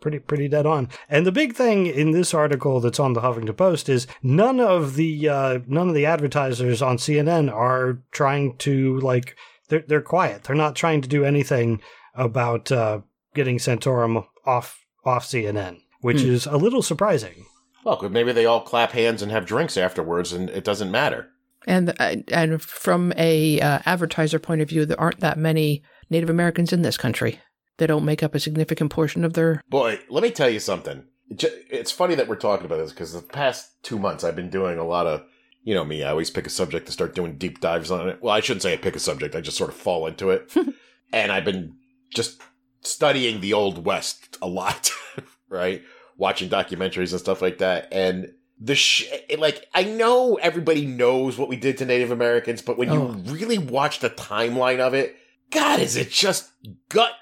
Pretty 0.05 0.19
pretty 0.19 0.47
dead 0.49 0.67
on. 0.67 0.89
And 1.09 1.27
the 1.27 1.33
big 1.33 1.55
thing 1.55 1.87
in 1.87 2.11
this 2.13 2.35
article 2.35 2.79
that's 2.79 3.01
on 3.01 3.15
the 3.15 3.23
Huffington 3.23 3.57
Post 3.57 3.89
is 3.89 4.07
none 4.23 4.61
of 4.61 4.95
the 4.97 5.29
uh, 5.29 5.59
none 5.67 5.89
of 5.89 5.95
the 5.95 6.05
advertisers 6.07 6.83
on 6.83 6.99
CNN 6.99 7.51
are 7.51 7.99
trying 8.13 8.57
to 8.59 9.01
like 9.01 9.35
they're 9.71 9.85
they're 9.89 10.03
quiet. 10.03 10.45
They're 10.45 10.55
not 10.55 10.77
trying 10.77 11.01
to 11.01 11.09
do 11.09 11.25
anything 11.25 11.81
about 12.15 12.71
uh, 12.71 13.01
getting 13.35 13.57
Santorum 13.57 14.27
off 14.45 14.85
off 15.07 15.25
CNN, 15.25 15.79
which 16.03 16.21
Hmm. 16.21 16.29
is 16.31 16.45
a 16.47 16.59
little 16.59 16.83
surprising. 16.83 17.47
Well, 17.83 17.97
good. 17.97 18.13
Maybe 18.13 18.33
they 18.33 18.47
all 18.47 18.61
clap 18.61 18.93
hands 18.93 19.23
and 19.23 19.33
have 19.33 19.47
drinks 19.47 19.77
afterwards, 19.79 20.33
and 20.35 20.51
it 20.51 20.65
doesn't 20.65 20.91
matter. 20.91 21.29
And 21.67 21.95
uh, 21.99 22.17
and 22.31 22.61
from 22.63 23.15
a 23.17 23.59
uh, 23.61 23.79
advertiser 23.87 24.39
point 24.39 24.61
of 24.61 24.69
view, 24.69 24.85
there 24.85 25.01
aren't 25.01 25.21
that 25.21 25.39
many 25.39 25.83
Native 26.11 26.29
Americans 26.31 26.73
in 26.75 26.83
this 26.83 26.99
country. 26.99 27.41
They 27.79 27.87
don't 27.87 28.05
make 28.05 28.23
up 28.23 28.35
a 28.35 28.41
significant 28.41 28.91
portion 28.91 29.25
of 29.25 29.33
their. 29.35 29.63
Boy, 29.69 29.99
let 30.09 30.23
me 30.23 30.31
tell 30.31 30.49
you 30.51 30.61
something. 30.61 31.05
It's 31.31 31.91
funny 31.91 32.15
that 32.15 32.29
we're 32.29 32.37
talking 32.37 32.67
about 32.67 32.77
this 32.79 32.91
because 32.91 33.13
the 33.13 33.23
past 33.23 33.83
two 33.83 33.99
months 33.99 34.23
I've 34.25 34.37
been 34.37 34.51
doing 34.51 34.79
a 34.79 34.85
lot 34.85 35.07
of, 35.07 35.23
you 35.63 35.75
know 35.75 35.85
me, 35.85 36.05
I 36.05 36.11
always 36.11 36.31
pick 36.31 36.47
a 36.47 36.51
subject 36.51 36.87
to 36.87 36.93
start 36.93 37.15
doing 37.15 37.37
deep 37.37 37.61
dives 37.61 37.91
on 37.91 38.09
it. 38.09 38.19
Well, 38.23 38.35
I 38.35 38.41
shouldn't 38.41 38.63
say 38.63 38.73
I 38.75 38.77
pick 38.77 38.95
a 38.95 39.01
subject, 39.01 39.35
I 39.35 39.41
just 39.41 39.57
sort 39.57 39.71
of 39.71 39.77
fall 39.77 40.07
into 40.07 40.31
it. 40.31 40.55
and 41.13 41.33
I've 41.33 41.45
been 41.45 41.77
just 42.15 42.41
studying 42.83 43.41
the 43.41 43.55
Old 43.55 43.85
West 43.85 44.37
a 44.43 44.47
lot, 44.47 44.91
right? 45.49 45.83
Watching 46.17 46.49
documentaries 46.49 47.11
and 47.11 47.19
stuff 47.21 47.43
like 47.43 47.59
that. 47.59 47.89
And 47.91 48.33
the 48.61 48.75
sh- 48.77 49.07
like, 49.37 49.67
I 49.75 49.83
know 49.85 50.37
everybody 50.37 50.87
knows 50.87 51.39
what 51.39 51.49
we 51.49 51.57
did 51.57 51.79
to 51.79 51.87
Native 51.87 52.11
Americans, 52.13 52.63
but 52.63 52.79
when 52.79 52.91
Oh. 52.91 52.95
you 53.25 53.33
really 53.33 53.59
watch 53.59 53.99
the 53.99 54.11
timeline 54.11 54.79
of 54.79 54.95
it, 54.95 55.17
God, 55.51 55.81
is 55.81 55.97
it 55.97 56.11
just 56.11 56.51
gut 56.89 57.13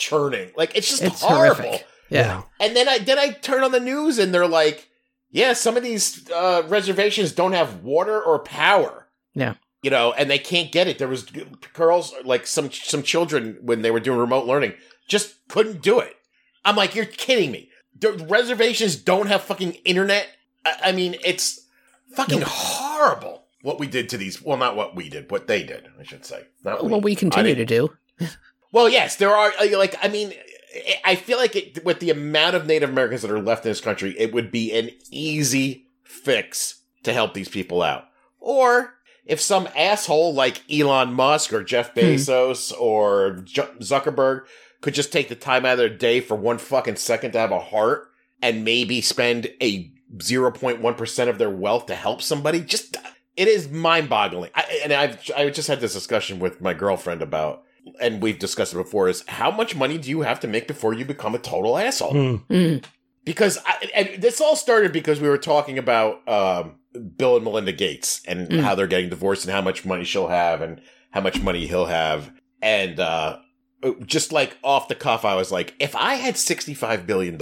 churning? 0.00 0.50
Like, 0.56 0.74
it's 0.76 0.88
just 0.88 1.02
It's 1.02 1.22
horrible. 1.22 1.62
horrific. 1.62 1.86
Yeah. 2.08 2.42
And 2.58 2.74
then 2.74 2.88
I 2.88 2.98
then 2.98 3.18
I 3.20 3.30
turn 3.30 3.62
on 3.62 3.70
the 3.70 3.78
news 3.78 4.18
and 4.18 4.34
they're 4.34 4.48
like, 4.48 4.88
yeah, 5.30 5.52
some 5.52 5.76
of 5.76 5.84
these 5.84 6.28
uh, 6.32 6.64
reservations 6.66 7.30
don't 7.30 7.52
have 7.52 7.84
water 7.84 8.20
or 8.20 8.40
power. 8.40 9.06
Yeah. 9.34 9.54
You 9.82 9.90
know, 9.90 10.12
and 10.12 10.28
they 10.28 10.38
can't 10.38 10.72
get 10.72 10.88
it. 10.88 10.98
There 10.98 11.06
was 11.06 11.22
girls 11.72 12.12
like 12.24 12.48
some 12.48 12.72
some 12.72 13.04
children 13.04 13.58
when 13.62 13.82
they 13.82 13.92
were 13.92 14.00
doing 14.00 14.18
remote 14.18 14.44
learning 14.46 14.72
just 15.06 15.36
couldn't 15.48 15.82
do 15.82 16.00
it. 16.00 16.16
I'm 16.64 16.74
like, 16.76 16.96
you're 16.96 17.04
kidding 17.06 17.52
me. 17.52 17.68
The 17.98 18.12
reservations 18.28 18.96
don't 18.96 19.28
have 19.28 19.42
fucking 19.42 19.74
internet. 19.84 20.26
I, 20.64 20.76
I 20.86 20.92
mean, 20.92 21.14
it's 21.24 21.60
fucking 22.16 22.42
horrible 22.44 23.44
what 23.62 23.78
we 23.78 23.86
did 23.86 24.08
to 24.10 24.18
these. 24.18 24.42
Well, 24.42 24.56
not 24.58 24.74
what 24.76 24.96
we 24.96 25.08
did, 25.08 25.30
what 25.30 25.46
they 25.46 25.62
did, 25.62 25.86
I 25.98 26.02
should 26.02 26.24
say. 26.26 26.42
Not 26.64 26.84
Well, 26.84 27.00
we 27.00 27.14
continue 27.14 27.54
to 27.54 27.64
do. 27.64 27.90
Well, 28.72 28.88
yes, 28.88 29.16
there 29.16 29.34
are 29.34 29.52
uh, 29.60 29.76
like 29.78 29.94
I 30.02 30.08
mean, 30.08 30.32
I- 31.04 31.16
feel 31.16 31.38
like 31.38 31.56
it, 31.56 31.84
with 31.84 32.00
the 32.00 32.10
amount 32.10 32.56
of 32.56 32.66
Native 32.66 32.90
Americans 32.90 33.22
that 33.22 33.30
are 33.30 33.40
left 33.40 33.64
in 33.64 33.70
this 33.70 33.80
country, 33.80 34.14
it 34.18 34.32
would 34.32 34.50
be 34.50 34.72
an 34.72 34.90
easy 35.10 35.86
fix 36.04 36.82
to 37.02 37.12
help 37.12 37.34
these 37.34 37.48
people 37.48 37.82
out. 37.82 38.04
Or 38.38 38.94
if 39.26 39.40
some 39.40 39.68
asshole 39.76 40.34
like 40.34 40.62
Elon 40.70 41.12
Musk 41.12 41.52
or 41.52 41.62
Jeff 41.62 41.94
Bezos 41.94 42.72
or 42.78 43.42
J- 43.44 43.62
Zuckerberg 43.80 44.42
could 44.80 44.94
just 44.94 45.12
take 45.12 45.28
the 45.28 45.34
time 45.34 45.64
out 45.66 45.72
of 45.72 45.78
their 45.78 45.88
day 45.88 46.20
for 46.20 46.34
one 46.36 46.58
fucking 46.58 46.96
second 46.96 47.32
to 47.32 47.38
have 47.38 47.52
a 47.52 47.60
heart 47.60 48.10
and 48.42 48.64
maybe 48.64 49.00
spend 49.00 49.46
a 49.60 49.92
0.1% 50.16 51.28
of 51.28 51.38
their 51.38 51.50
wealth 51.50 51.86
to 51.86 51.94
help 51.94 52.22
somebody, 52.22 52.60
just 52.60 52.96
it 53.36 53.46
is 53.48 53.68
mind-boggling. 53.68 54.50
I, 54.54 54.80
and 54.84 54.92
I've 54.92 55.30
I 55.36 55.50
just 55.50 55.68
had 55.68 55.80
this 55.80 55.92
discussion 55.94 56.38
with 56.38 56.60
my 56.60 56.74
girlfriend 56.74 57.22
about 57.22 57.62
and 58.00 58.22
we've 58.22 58.38
discussed 58.38 58.72
it 58.74 58.76
before 58.76 59.08
is 59.08 59.24
how 59.28 59.50
much 59.50 59.74
money 59.76 59.98
do 59.98 60.08
you 60.10 60.22
have 60.22 60.40
to 60.40 60.48
make 60.48 60.66
before 60.68 60.92
you 60.94 61.04
become 61.04 61.34
a 61.34 61.38
total 61.38 61.76
asshole? 61.78 62.12
Hmm. 62.12 62.36
Mm. 62.52 62.84
Because 63.24 63.58
I, 63.66 63.90
and 63.94 64.22
this 64.22 64.40
all 64.40 64.56
started 64.56 64.92
because 64.92 65.20
we 65.20 65.28
were 65.28 65.38
talking 65.38 65.78
about 65.78 66.26
um, 66.28 66.76
Bill 67.16 67.36
and 67.36 67.44
Melinda 67.44 67.72
Gates 67.72 68.22
and 68.26 68.48
Mm. 68.48 68.60
how 68.62 68.74
they're 68.74 68.86
getting 68.86 69.10
divorced 69.10 69.44
and 69.44 69.52
how 69.54 69.60
much 69.60 69.84
money 69.84 70.04
she'll 70.04 70.28
have 70.28 70.62
and 70.62 70.80
how 71.10 71.20
much 71.20 71.40
money 71.40 71.66
he'll 71.66 71.86
have. 71.86 72.32
And 72.62 72.98
uh, 72.98 73.38
just 74.06 74.32
like 74.32 74.56
off 74.64 74.88
the 74.88 74.94
cuff, 74.94 75.24
I 75.24 75.34
was 75.34 75.52
like, 75.52 75.74
if 75.78 75.94
I 75.94 76.14
had 76.14 76.34
$65 76.34 77.06
billion, 77.06 77.38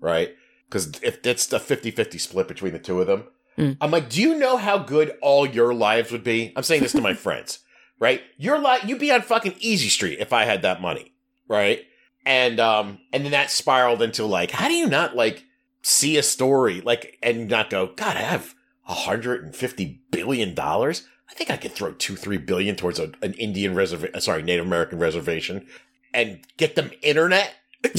right? 0.00 0.34
Because 0.68 1.00
if 1.02 1.24
it's 1.24 1.52
a 1.52 1.58
50 1.60 1.90
50 1.92 2.18
split 2.18 2.48
between 2.48 2.72
the 2.72 2.78
two 2.78 3.00
of 3.00 3.06
them, 3.06 3.24
Mm. 3.56 3.76
I'm 3.80 3.90
like, 3.90 4.08
do 4.08 4.22
you 4.22 4.38
know 4.38 4.56
how 4.56 4.78
good 4.78 5.16
all 5.20 5.44
your 5.44 5.74
lives 5.74 6.12
would 6.12 6.22
be? 6.22 6.52
I'm 6.54 6.62
saying 6.62 6.80
this 6.80 6.92
to 6.92 7.00
my 7.00 7.14
friends, 7.26 7.58
right? 7.98 8.22
You're 8.36 8.58
like 8.58 8.84
you'd 8.84 8.98
be 8.98 9.12
on 9.12 9.22
fucking 9.22 9.56
Easy 9.60 9.88
Street 9.88 10.18
if 10.20 10.32
I 10.32 10.44
had 10.44 10.62
that 10.62 10.80
money, 10.80 11.12
right? 11.48 11.84
And 12.24 12.60
um, 12.60 12.98
and 13.12 13.24
then 13.24 13.32
that 13.32 13.50
spiraled 13.50 14.02
into 14.02 14.24
like, 14.24 14.50
how 14.50 14.68
do 14.68 14.74
you 14.74 14.86
not 14.86 15.16
like 15.16 15.44
see 15.82 16.16
a 16.16 16.22
story 16.22 16.80
like 16.80 17.18
and 17.22 17.48
not 17.48 17.70
go, 17.70 17.88
God, 17.88 18.16
I 18.16 18.20
have 18.20 18.54
hundred 18.82 19.44
and 19.44 19.54
fifty 19.54 20.02
billion 20.10 20.54
dollars. 20.54 21.06
I 21.30 21.34
think 21.34 21.50
I 21.50 21.56
could 21.56 21.72
throw 21.72 21.92
two, 21.92 22.16
three 22.16 22.38
billion 22.38 22.74
towards 22.74 22.98
a, 22.98 23.12
an 23.22 23.34
Indian 23.34 23.74
reservation, 23.74 24.20
sorry, 24.20 24.42
Native 24.42 24.66
American 24.66 24.98
reservation, 24.98 25.66
and 26.14 26.40
get 26.56 26.74
them 26.74 26.90
internet 27.02 27.54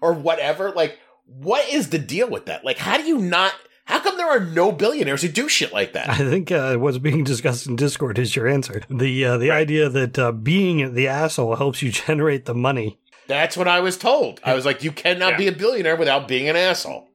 or 0.00 0.12
whatever. 0.12 0.70
Like, 0.70 0.98
what 1.26 1.66
is 1.72 1.90
the 1.90 1.98
deal 1.98 2.28
with 2.28 2.46
that? 2.46 2.64
Like, 2.64 2.78
how 2.78 2.98
do 2.98 3.04
you 3.04 3.18
not? 3.18 3.54
How 3.86 4.00
come 4.00 4.16
there 4.16 4.28
are 4.30 4.40
no 4.40 4.72
billionaires 4.72 5.22
who 5.22 5.28
do 5.28 5.48
shit 5.48 5.72
like 5.72 5.92
that? 5.92 6.08
I 6.08 6.16
think 6.16 6.50
uh, 6.50 6.76
what's 6.76 6.98
being 6.98 7.22
discussed 7.24 7.66
in 7.66 7.76
Discord 7.76 8.18
is 8.18 8.34
your 8.34 8.46
answer. 8.48 8.82
The 8.88 9.24
uh, 9.24 9.36
the 9.38 9.50
idea 9.50 9.88
that 9.88 10.18
uh, 10.18 10.32
being 10.32 10.94
the 10.94 11.06
asshole 11.08 11.56
helps 11.56 11.82
you 11.82 11.90
generate 12.06 12.46
the 12.46 12.54
money. 12.54 12.98
That's 13.26 13.56
what 13.56 13.68
I 13.68 13.80
was 13.80 13.96
told. 13.96 14.40
I 14.44 14.54
was 14.54 14.64
like, 14.66 14.82
you 14.82 14.92
cannot 14.92 15.32
Yeah. 15.32 15.38
be 15.38 15.46
a 15.48 15.52
billionaire 15.52 15.96
without 15.96 16.28
being 16.28 16.48
an 16.48 16.56
asshole. 16.56 17.08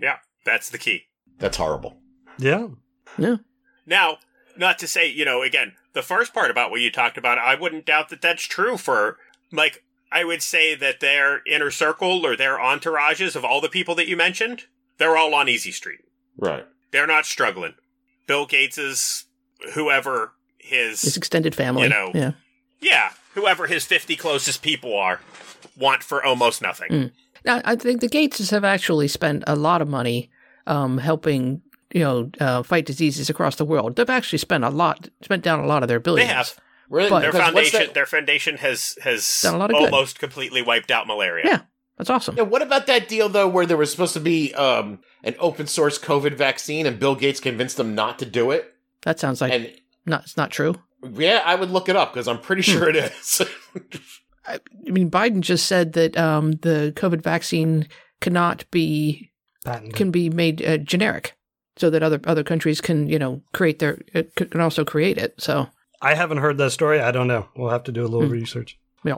Yeah, 0.00 0.18
that's 0.44 0.70
the 0.70 0.78
key. 0.78 1.04
That's 1.38 1.56
horrible. 1.56 1.96
Yeah. 2.38 2.68
Yeah. 3.18 3.36
Now, 3.84 4.18
not 4.56 4.78
to 4.80 4.86
say, 4.88 5.08
you 5.08 5.24
know, 5.24 5.42
again, 5.42 5.72
the 5.92 6.02
first 6.02 6.32
part 6.34 6.50
about 6.50 6.70
what 6.70 6.80
you 6.80 6.90
talked 6.90 7.18
about, 7.18 7.38
I 7.38 7.54
wouldn't 7.56 7.86
doubt 7.86 8.10
that 8.10 8.20
that's 8.22 8.42
true 8.44 8.76
for, 8.76 9.16
like, 9.52 9.82
I 10.12 10.22
would 10.24 10.42
say 10.42 10.74
that 10.76 11.00
their 11.00 11.42
inner 11.46 11.70
circle 11.70 12.24
or 12.24 12.36
their 12.36 12.58
entourages 12.58 13.34
of 13.36 13.44
all 13.44 13.60
the 13.60 13.68
people 13.68 13.94
that 13.96 14.08
you 14.08 14.16
mentioned, 14.16 14.64
they're 14.98 15.16
all 15.16 15.34
on 15.34 15.48
Easy 15.48 15.72
Street. 15.72 16.00
Right. 16.36 16.66
They're 16.92 17.06
not 17.06 17.26
struggling. 17.26 17.74
Bill 18.26 18.46
Gates 18.46 18.78
is 18.78 19.24
whoever 19.74 20.32
his, 20.58 21.02
His 21.02 21.16
extended 21.16 21.54
family. 21.54 21.84
You 21.84 21.88
know. 21.90 22.10
yeah. 22.14 22.32
yeah, 22.80 23.10
whoever 23.34 23.66
his 23.66 23.84
50 23.84 24.16
closest 24.16 24.62
people 24.62 24.96
are, 24.96 25.20
want 25.78 26.02
for 26.02 26.24
almost 26.24 26.60
nothing. 26.62 26.90
Mm. 26.90 27.12
Now, 27.44 27.60
I 27.64 27.76
think 27.76 28.00
the 28.00 28.08
Gateses 28.08 28.50
have 28.50 28.64
actually 28.64 29.08
spent 29.08 29.44
a 29.46 29.54
lot 29.54 29.80
of 29.80 29.88
money 29.88 30.30
um, 30.66 30.98
helping, 30.98 31.62
you 31.92 32.00
know, 32.00 32.30
uh, 32.40 32.62
fight 32.64 32.86
diseases 32.86 33.30
across 33.30 33.56
the 33.56 33.64
world. 33.64 33.94
They've 33.96 34.10
actually 34.10 34.38
spent 34.38 34.64
a 34.64 34.68
lot, 34.70 35.08
spent 35.22 35.44
down 35.44 35.60
a 35.60 35.66
lot 35.66 35.82
of 35.84 35.88
their 35.88 36.00
billions. 36.00 36.28
They 36.28 36.32
billions. 36.32 36.48
have. 36.50 36.60
Really? 36.88 37.10
But- 37.10 37.20
Their 37.20 37.32
foundation, 37.32 37.90
their 37.94 38.06
foundation 38.06 38.56
has 38.58 38.96
has 39.02 39.40
Done 39.42 39.54
a 39.54 39.58
lot 39.58 39.70
of 39.70 39.76
good. 39.76 39.92
almost 39.92 40.18
completely 40.18 40.62
wiped 40.62 40.90
out 40.90 41.06
malaria. 41.06 41.44
Yeah. 41.44 41.60
That's 41.98 42.10
awesome. 42.10 42.36
Yeah, 42.36 42.42
what 42.42 42.62
about 42.62 42.86
that 42.88 43.08
deal 43.08 43.28
though, 43.28 43.48
where 43.48 43.64
there 43.66 43.76
was 43.76 43.90
supposed 43.90 44.14
to 44.14 44.20
be 44.20 44.54
um, 44.54 44.98
an 45.24 45.34
open 45.38 45.66
source 45.66 45.98
COVID 45.98 46.34
vaccine, 46.34 46.84
and 46.86 46.98
Bill 46.98 47.14
Gates 47.14 47.40
convinced 47.40 47.76
them 47.78 47.94
not 47.94 48.18
to 48.18 48.26
do 48.26 48.50
it? 48.50 48.74
That 49.02 49.18
sounds 49.18 49.40
like 49.40 49.52
and 49.52 49.72
not. 50.04 50.22
It's 50.24 50.36
not 50.36 50.50
true. 50.50 50.74
yeah, 51.14 51.42
I 51.44 51.54
would 51.54 51.70
look 51.70 51.88
it 51.88 51.96
up 51.96 52.12
because 52.12 52.28
I'm 52.28 52.40
pretty 52.40 52.62
sure 52.62 52.88
it 52.88 52.96
is. 52.96 53.40
I, 54.46 54.60
I 54.86 54.90
mean, 54.90 55.10
Biden 55.10 55.40
just 55.40 55.66
said 55.66 55.94
that 55.94 56.16
um, 56.16 56.52
the 56.52 56.92
COVID 56.96 57.22
vaccine 57.22 57.88
cannot 58.20 58.64
be 58.70 59.30
Patent. 59.64 59.94
can 59.94 60.10
be 60.10 60.28
made 60.30 60.64
uh, 60.64 60.76
generic, 60.78 61.34
so 61.76 61.88
that 61.90 62.02
other 62.02 62.20
other 62.24 62.44
countries 62.44 62.80
can 62.80 63.08
you 63.08 63.18
know 63.18 63.40
create 63.52 63.78
their 63.78 63.98
uh, 64.14 64.22
can 64.36 64.60
also 64.60 64.84
create 64.84 65.18
it. 65.18 65.34
So 65.38 65.68
I 66.02 66.14
haven't 66.14 66.38
heard 66.38 66.58
that 66.58 66.70
story. 66.72 67.00
I 67.00 67.10
don't 67.10 67.26
know. 67.26 67.48
We'll 67.56 67.70
have 67.70 67.84
to 67.84 67.92
do 67.92 68.02
a 68.02 68.08
little 68.08 68.26
Hmm. 68.26 68.32
research. 68.32 68.78
Yeah. 69.02 69.16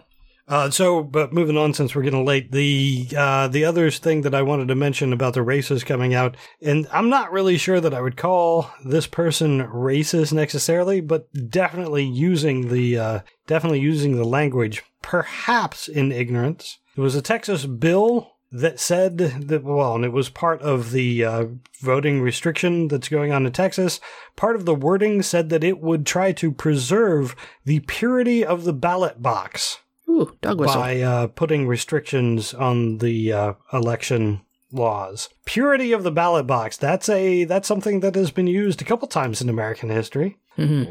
Uh, 0.49 0.71
so, 0.71 1.03
but 1.03 1.31
moving 1.31 1.59
on, 1.59 1.75
since 1.75 1.95
we're 1.95 2.03
getting 2.03 2.25
late, 2.25 2.51
the 2.53 3.07
uh, 3.15 3.49
the 3.49 3.67
other 3.67 3.91
thing 3.91 4.23
that 4.23 4.35
I 4.35 4.41
wanted 4.41 4.69
to 4.69 4.75
mention 4.75 5.13
about 5.13 5.35
the 5.35 5.43
races 5.43 5.85
coming 5.85 6.15
out, 6.15 6.39
and 6.63 6.89
I'm 6.91 7.11
not 7.11 7.33
really 7.33 7.59
sure 7.59 7.81
that 7.81 7.93
I 7.93 8.01
would 8.01 8.17
call 8.17 8.71
this 8.83 9.07
person 9.07 9.61
racist 9.67 10.33
necessarily, 10.33 11.03
but 11.03 11.29
definitely 11.51 12.05
using 12.05 12.69
the 12.69 12.99
uh, 12.99 13.21
definitely 13.47 13.81
using 13.81 14.17
the 14.17 14.25
language, 14.25 14.83
perhaps 15.03 15.87
in 15.87 16.13
ignorance. 16.13 16.79
It 16.97 17.03
was 17.03 17.15
a 17.15 17.23
Texas 17.23 17.67
bill 17.67 18.33
that 18.51 18.81
said 18.81 19.19
that 19.19 19.63
well, 19.63 19.97
and 19.97 20.05
it 20.07 20.13
was 20.13 20.31
part 20.31 20.63
of 20.63 20.93
the 20.93 21.25
uh, 21.25 21.45
voting 21.83 22.23
restriction 22.23 22.89
that's 22.89 23.11
going 23.11 23.33
on 23.33 23.45
in 23.45 23.53
Texas. 23.53 24.01
Part 24.35 24.57
of 24.57 24.65
the 24.65 24.75
wording 24.75 25.21
said 25.21 25.51
that 25.51 25.63
it 25.63 25.81
would 25.81 26.07
try 26.07 26.33
to 26.33 26.51
preserve 26.51 27.37
the 27.67 27.81
purity 27.81 28.43
of 28.43 28.65
the 28.65 28.73
ballot 28.73 29.21
box 29.21 29.81
ooh, 30.09 30.37
dog 30.41 30.61
whistle. 30.61 30.81
by 30.81 31.01
uh, 31.01 31.27
putting 31.29 31.67
restrictions 31.67 32.55
on 32.55 32.99
the 32.99 33.33
uh, 33.33 33.53
election 33.73 34.43
laws. 34.73 35.29
Purity 35.45 35.93
of 35.93 36.03
the 36.03 36.11
ballot 36.11 36.47
box. 36.47 36.77
That's 36.77 37.09
a 37.09 37.45
that's 37.45 37.69
something 37.69 38.01
that 38.01 38.15
has 38.15 38.31
been 38.31 38.47
used 38.47 38.83
a 38.83 38.85
couple 38.85 39.09
times 39.09 39.41
in 39.41 39.49
American 39.49 39.89
history. 39.91 40.39
hmm 40.57 40.85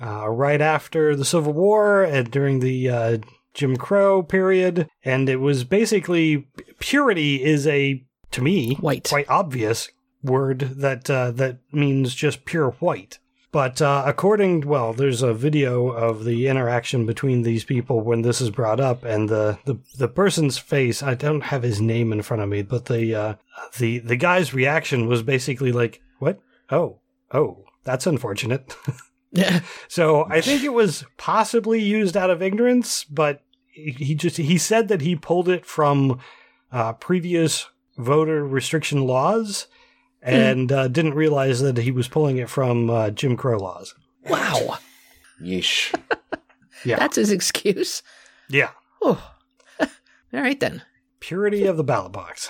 Uh, 0.00 0.28
right 0.28 0.60
after 0.60 1.16
the 1.16 1.24
Civil 1.24 1.52
War 1.52 2.04
and 2.04 2.30
during 2.30 2.60
the 2.60 2.88
uh, 2.88 3.18
Jim 3.54 3.76
Crow 3.76 4.22
period, 4.22 4.88
and 5.04 5.28
it 5.28 5.40
was 5.40 5.64
basically 5.64 6.46
purity 6.78 7.42
is 7.42 7.66
a 7.66 8.04
to 8.30 8.40
me 8.42 8.74
White. 8.76 9.08
quite 9.08 9.28
obvious 9.28 9.90
word 10.22 10.60
that 10.60 11.10
uh, 11.10 11.32
that 11.32 11.58
means 11.72 12.14
just 12.14 12.44
pure 12.44 12.70
white. 12.78 13.18
But 13.50 13.80
uh, 13.80 14.02
according, 14.06 14.66
well, 14.66 14.92
there's 14.92 15.22
a 15.22 15.32
video 15.32 15.88
of 15.88 16.24
the 16.24 16.48
interaction 16.48 17.06
between 17.06 17.42
these 17.42 17.64
people 17.64 18.02
when 18.02 18.20
this 18.20 18.42
is 18.42 18.50
brought 18.50 18.78
up, 18.78 19.04
and 19.04 19.28
the 19.28 19.58
the, 19.64 19.78
the 19.96 20.08
person's 20.08 20.58
face. 20.58 21.02
I 21.02 21.14
don't 21.14 21.44
have 21.44 21.62
his 21.62 21.80
name 21.80 22.12
in 22.12 22.22
front 22.22 22.42
of 22.42 22.48
me, 22.50 22.62
but 22.62 22.86
the 22.86 23.14
uh, 23.14 23.34
the 23.78 24.00
the 24.00 24.16
guy's 24.16 24.52
reaction 24.52 25.06
was 25.06 25.22
basically 25.22 25.72
like, 25.72 26.02
"What? 26.18 26.40
Oh, 26.70 27.00
oh, 27.32 27.64
that's 27.84 28.06
unfortunate." 28.06 28.76
Yeah. 29.32 29.60
So 29.88 30.26
I 30.30 30.40
think 30.40 30.62
it 30.62 30.72
was 30.72 31.04
possibly 31.16 31.82
used 31.82 32.16
out 32.16 32.30
of 32.30 32.42
ignorance, 32.42 33.04
but 33.04 33.42
he 33.70 33.92
he 33.92 34.14
just 34.14 34.36
he 34.36 34.58
said 34.58 34.88
that 34.88 35.00
he 35.00 35.16
pulled 35.16 35.48
it 35.48 35.64
from 35.66 36.20
uh, 36.72 36.92
previous 36.94 37.68
voter 37.96 38.46
restriction 38.46 39.06
laws 39.06 39.66
and 40.28 40.70
uh, 40.72 40.88
didn't 40.88 41.14
realize 41.14 41.60
that 41.60 41.78
he 41.78 41.90
was 41.90 42.08
pulling 42.08 42.36
it 42.38 42.48
from 42.50 42.90
uh, 42.90 43.10
Jim 43.10 43.36
Crow 43.36 43.58
laws. 43.58 43.94
wow. 44.28 44.78
Yeesh. 45.42 45.94
Yeah. 46.84 46.96
That's 47.00 47.16
his 47.16 47.32
excuse. 47.32 48.02
Yeah, 48.48 48.70
Oh. 49.02 49.32
All 49.80 49.88
right 50.32 50.60
then. 50.60 50.82
purity 51.18 51.66
of 51.66 51.76
the 51.76 51.82
ballot 51.82 52.12
box. 52.12 52.48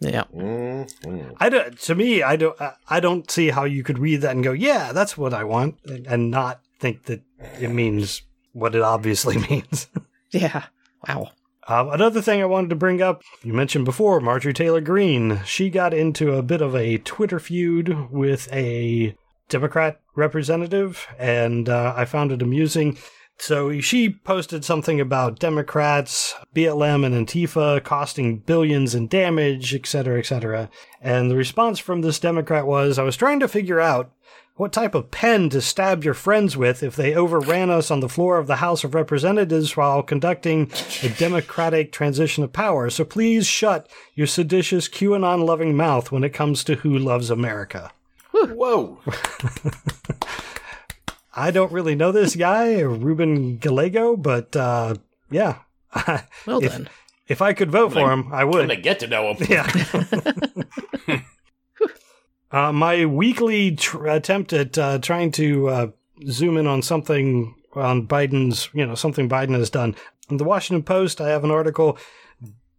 Yeah. 0.00 0.24
Mhm. 0.34 1.34
I 1.38 1.48
don't, 1.50 1.78
to 1.80 1.94
me, 1.94 2.22
I 2.22 2.36
don't 2.36 2.58
I- 2.60 2.74
I 2.88 3.00
don't 3.00 3.30
see 3.30 3.50
how 3.50 3.64
you 3.64 3.82
could 3.82 3.98
read 3.98 4.22
that 4.22 4.30
and 4.34 4.42
go, 4.42 4.52
yeah, 4.52 4.92
that's 4.92 5.18
what 5.18 5.34
I 5.34 5.44
want, 5.44 5.76
and, 5.86 6.06
and 6.06 6.30
not 6.30 6.60
think 6.80 7.04
that 7.04 7.22
it 7.60 7.68
means 7.70 8.22
what 8.52 8.74
it 8.74 8.80
obviously 8.82 9.36
means. 9.50 9.88
Yeah. 10.30 10.64
Wow. 11.06 11.32
Um, 11.68 11.90
another 11.90 12.22
thing 12.22 12.40
I 12.40 12.46
wanted 12.46 12.70
to 12.70 12.76
bring 12.76 13.02
up, 13.02 13.22
you 13.42 13.52
mentioned 13.52 13.84
before, 13.84 14.20
Marjorie 14.20 14.52
Taylor 14.52 14.80
Greene. 14.80 15.40
She 15.44 15.68
got 15.68 15.92
into 15.92 16.34
a 16.34 16.42
bit 16.42 16.60
of 16.60 16.76
a 16.76 16.98
Twitter 16.98 17.40
feud 17.40 18.10
with 18.10 18.48
a 18.52 19.16
Democrat 19.48 20.00
representative, 20.14 21.08
and 21.18 21.68
uh, 21.68 21.92
I 21.96 22.04
found 22.04 22.30
it 22.30 22.42
amusing. 22.42 22.96
So 23.38 23.80
she 23.80 24.10
posted 24.10 24.64
something 24.64 25.00
about 25.00 25.38
Democrats, 25.38 26.34
BLM, 26.54 27.04
and 27.04 27.26
Antifa 27.26 27.82
costing 27.84 28.38
billions 28.38 28.94
in 28.94 29.08
damage, 29.08 29.74
etc., 29.74 30.18
etc. 30.18 30.70
And 31.00 31.30
the 31.30 31.36
response 31.36 31.78
from 31.78 32.00
this 32.00 32.18
Democrat 32.18 32.66
was, 32.66 32.98
I 32.98 33.02
was 33.02 33.16
trying 33.16 33.40
to 33.40 33.48
figure 33.48 33.80
out 33.80 34.10
what 34.56 34.72
type 34.72 34.94
of 34.94 35.10
pen 35.10 35.50
to 35.50 35.60
stab 35.60 36.02
your 36.02 36.14
friends 36.14 36.56
with 36.56 36.82
if 36.82 36.96
they 36.96 37.14
overran 37.14 37.68
us 37.70 37.90
on 37.90 38.00
the 38.00 38.08
floor 38.08 38.38
of 38.38 38.46
the 38.46 38.56
House 38.56 38.84
of 38.84 38.94
Representatives 38.94 39.76
while 39.76 40.02
conducting 40.02 40.70
a 41.02 41.10
democratic 41.10 41.92
transition 41.92 42.42
of 42.42 42.52
power. 42.52 42.88
So 42.88 43.04
please 43.04 43.46
shut 43.46 43.88
your 44.14 44.26
seditious 44.26 44.88
QAnon 44.88 45.44
loving 45.44 45.76
mouth 45.76 46.10
when 46.10 46.24
it 46.24 46.30
comes 46.30 46.64
to 46.64 46.76
who 46.76 46.96
loves 46.96 47.28
America. 47.30 47.92
Whoa. 48.32 48.98
I 51.34 51.50
don't 51.50 51.72
really 51.72 51.94
know 51.94 52.12
this 52.12 52.34
guy, 52.34 52.80
Ruben 52.80 53.58
Gallego, 53.58 54.16
but 54.16 54.56
uh, 54.56 54.94
yeah. 55.30 55.58
Well 56.46 56.62
if, 56.64 56.72
done. 56.72 56.88
if 57.28 57.42
I 57.42 57.52
could 57.52 57.70
vote 57.70 57.92
for 57.92 58.10
him, 58.10 58.32
I 58.32 58.40
I'm 58.40 58.48
would. 58.48 58.68
gonna 58.68 58.80
get 58.80 59.00
to 59.00 59.06
know 59.06 59.34
him. 59.34 59.46
Yeah. 59.48 59.70
uh, 62.56 62.72
my 62.72 63.04
weekly 63.04 63.76
tr- 63.76 64.06
attempt 64.06 64.52
at 64.54 64.78
uh, 64.78 64.98
trying 64.98 65.30
to 65.30 65.68
uh, 65.68 65.86
zoom 66.30 66.56
in 66.56 66.66
on 66.66 66.80
something 66.80 67.54
on 67.74 68.06
Biden's, 68.06 68.70
you 68.72 68.86
know, 68.86 68.94
something 68.94 69.28
Biden 69.28 69.54
has 69.54 69.68
done. 69.68 69.94
In 70.30 70.38
the 70.38 70.44
Washington 70.44 70.82
Post, 70.82 71.20
I 71.20 71.28
have 71.28 71.44
an 71.44 71.50
article. 71.50 71.98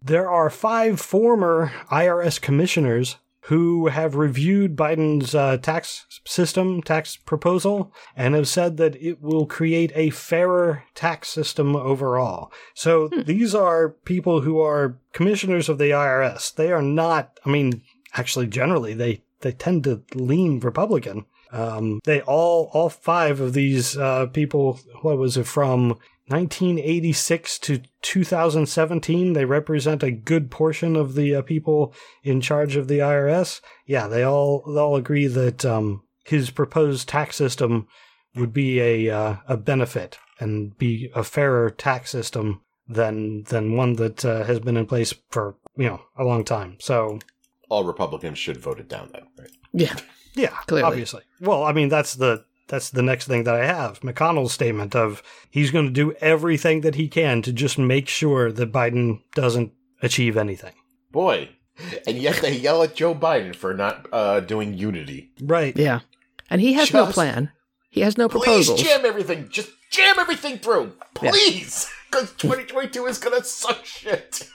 There 0.02 0.28
are 0.28 0.50
five 0.50 1.00
former 1.00 1.72
IRS 1.92 2.42
commissioners 2.42 3.18
who 3.42 3.88
have 3.88 4.16
reviewed 4.16 4.76
Biden's 4.76 5.36
uh, 5.36 5.58
tax 5.58 6.06
system, 6.26 6.82
tax 6.82 7.16
proposal, 7.16 7.94
and 8.16 8.34
have 8.34 8.48
said 8.48 8.78
that 8.78 8.96
it 8.96 9.22
will 9.22 9.46
create 9.46 9.92
a 9.94 10.10
fairer 10.10 10.86
tax 10.96 11.30
system 11.30 11.76
overall. 11.76 12.52
So 12.74 13.10
these 13.26 13.54
are 13.54 13.90
people 13.90 14.42
who 14.42 14.60
are 14.60 14.98
commissioners 15.14 15.70
of 15.70 15.78
the 15.78 15.92
IRS. 15.92 16.54
They 16.56 16.72
are 16.72 16.82
not, 16.82 17.40
I 17.46 17.50
mean, 17.50 17.84
actually, 18.16 18.48
generally, 18.48 18.96
they, 18.96 19.22
they 19.42 19.52
tend 19.52 19.84
to 19.86 20.04
lean 20.14 20.60
Republican. 20.60 21.26
Um, 21.52 22.00
they 22.04 22.22
all, 22.22 22.70
all 22.74 22.90
five 22.90 23.40
of 23.40 23.54
these 23.54 23.98
uh, 23.98 24.28
people, 24.28 24.80
what 25.02 25.18
was 25.18 25.38
it 25.38 25.48
from? 25.48 25.98
1986 26.30 27.58
to 27.60 27.82
2017, 28.02 29.32
they 29.32 29.46
represent 29.46 30.04
a 30.04 30.12
good 30.12 30.52
portion 30.52 30.98
of 30.98 31.16
the 31.16 31.36
uh, 31.36 31.42
people 31.42 31.94
in 32.22 32.42
charge 32.42 32.76
of 32.76 32.90
the 32.90 33.00
IRS. 33.00 33.62
Yeah, 33.86 34.08
they 34.08 34.24
all 34.24 34.62
they 34.68 34.80
all 34.80 34.98
agree 34.98 35.28
that 35.28 35.64
um, 35.64 36.04
his 36.26 36.50
proposed 36.50 37.08
tax 37.08 37.38
system 37.38 37.88
would 38.36 38.52
be 38.52 38.82
a 38.82 39.10
uh, 39.10 39.36
a 39.48 39.56
benefit 39.56 40.18
and 40.38 40.78
be 40.78 41.10
a 41.16 41.24
fairer 41.24 41.70
tax 41.70 42.12
system 42.12 42.62
than 42.90 43.44
than 43.44 43.78
one 43.78 43.94
that 43.94 44.26
uh, 44.26 44.44
has 44.44 44.60
been 44.60 44.76
in 44.76 44.86
place 44.86 45.14
for 45.30 45.56
you 45.78 45.88
know 45.88 46.02
a 46.18 46.26
long 46.26 46.44
time. 46.44 46.76
So 46.82 47.20
All 47.70 47.84
Republicans 47.84 48.38
should 48.38 48.57
vote 48.57 48.80
it 48.80 48.88
down 48.88 49.09
then, 49.13 49.24
right? 49.38 49.49
Yeah. 49.74 49.95
yeah, 50.36 50.55
Clearly. 50.68 50.84
obviously. 50.84 51.22
Well, 51.41 51.63
I 51.63 51.72
mean 51.74 51.89
that's 51.89 52.15
the 52.15 52.45
that's 52.68 52.89
the 52.89 53.01
next 53.01 53.28
thing 53.28 53.43
that 53.45 53.55
I 53.55 53.65
have. 53.65 53.99
McConnell's 54.01 54.51
statement 54.53 54.95
of 54.95 55.24
he's 55.49 55.72
going 55.72 55.86
to 55.86 55.91
do 55.91 56.13
everything 56.20 56.82
that 56.82 56.95
he 56.95 57.07
can 57.07 57.41
to 57.43 57.53
just 57.53 57.78
make 57.78 58.07
sure 58.09 58.51
that 58.51 58.72
Biden 58.74 59.22
doesn't 59.36 59.72
achieve 60.01 60.36
anything. 60.38 60.74
Boy. 61.11 61.49
And 62.07 62.18
yet 62.18 62.38
they 62.38 62.55
yell 62.57 62.82
at 62.84 62.95
Joe 62.95 63.13
Biden 63.15 63.55
for 63.55 63.74
not 63.74 64.07
uh, 64.11 64.39
doing 64.41 64.74
unity. 64.74 65.32
Right. 65.41 65.76
Yeah. 65.78 65.99
And 66.49 66.59
he 66.59 66.74
has 66.74 66.91
no 66.93 67.05
plan. 67.05 67.51
He 67.89 68.01
has 68.01 68.18
no 68.18 68.28
Please 68.28 68.43
proposals. 68.68 68.82
jam 68.84 69.05
everything. 69.05 69.47
Just 69.49 69.70
jam 69.91 70.15
everything 70.20 70.57
through. 70.57 70.93
Please. 71.13 71.89
Because 72.09 72.32
2022 72.34 73.05
is 73.05 73.18
going 73.18 73.38
to 73.39 73.45
suck 73.45 73.86
shit. 73.86 74.49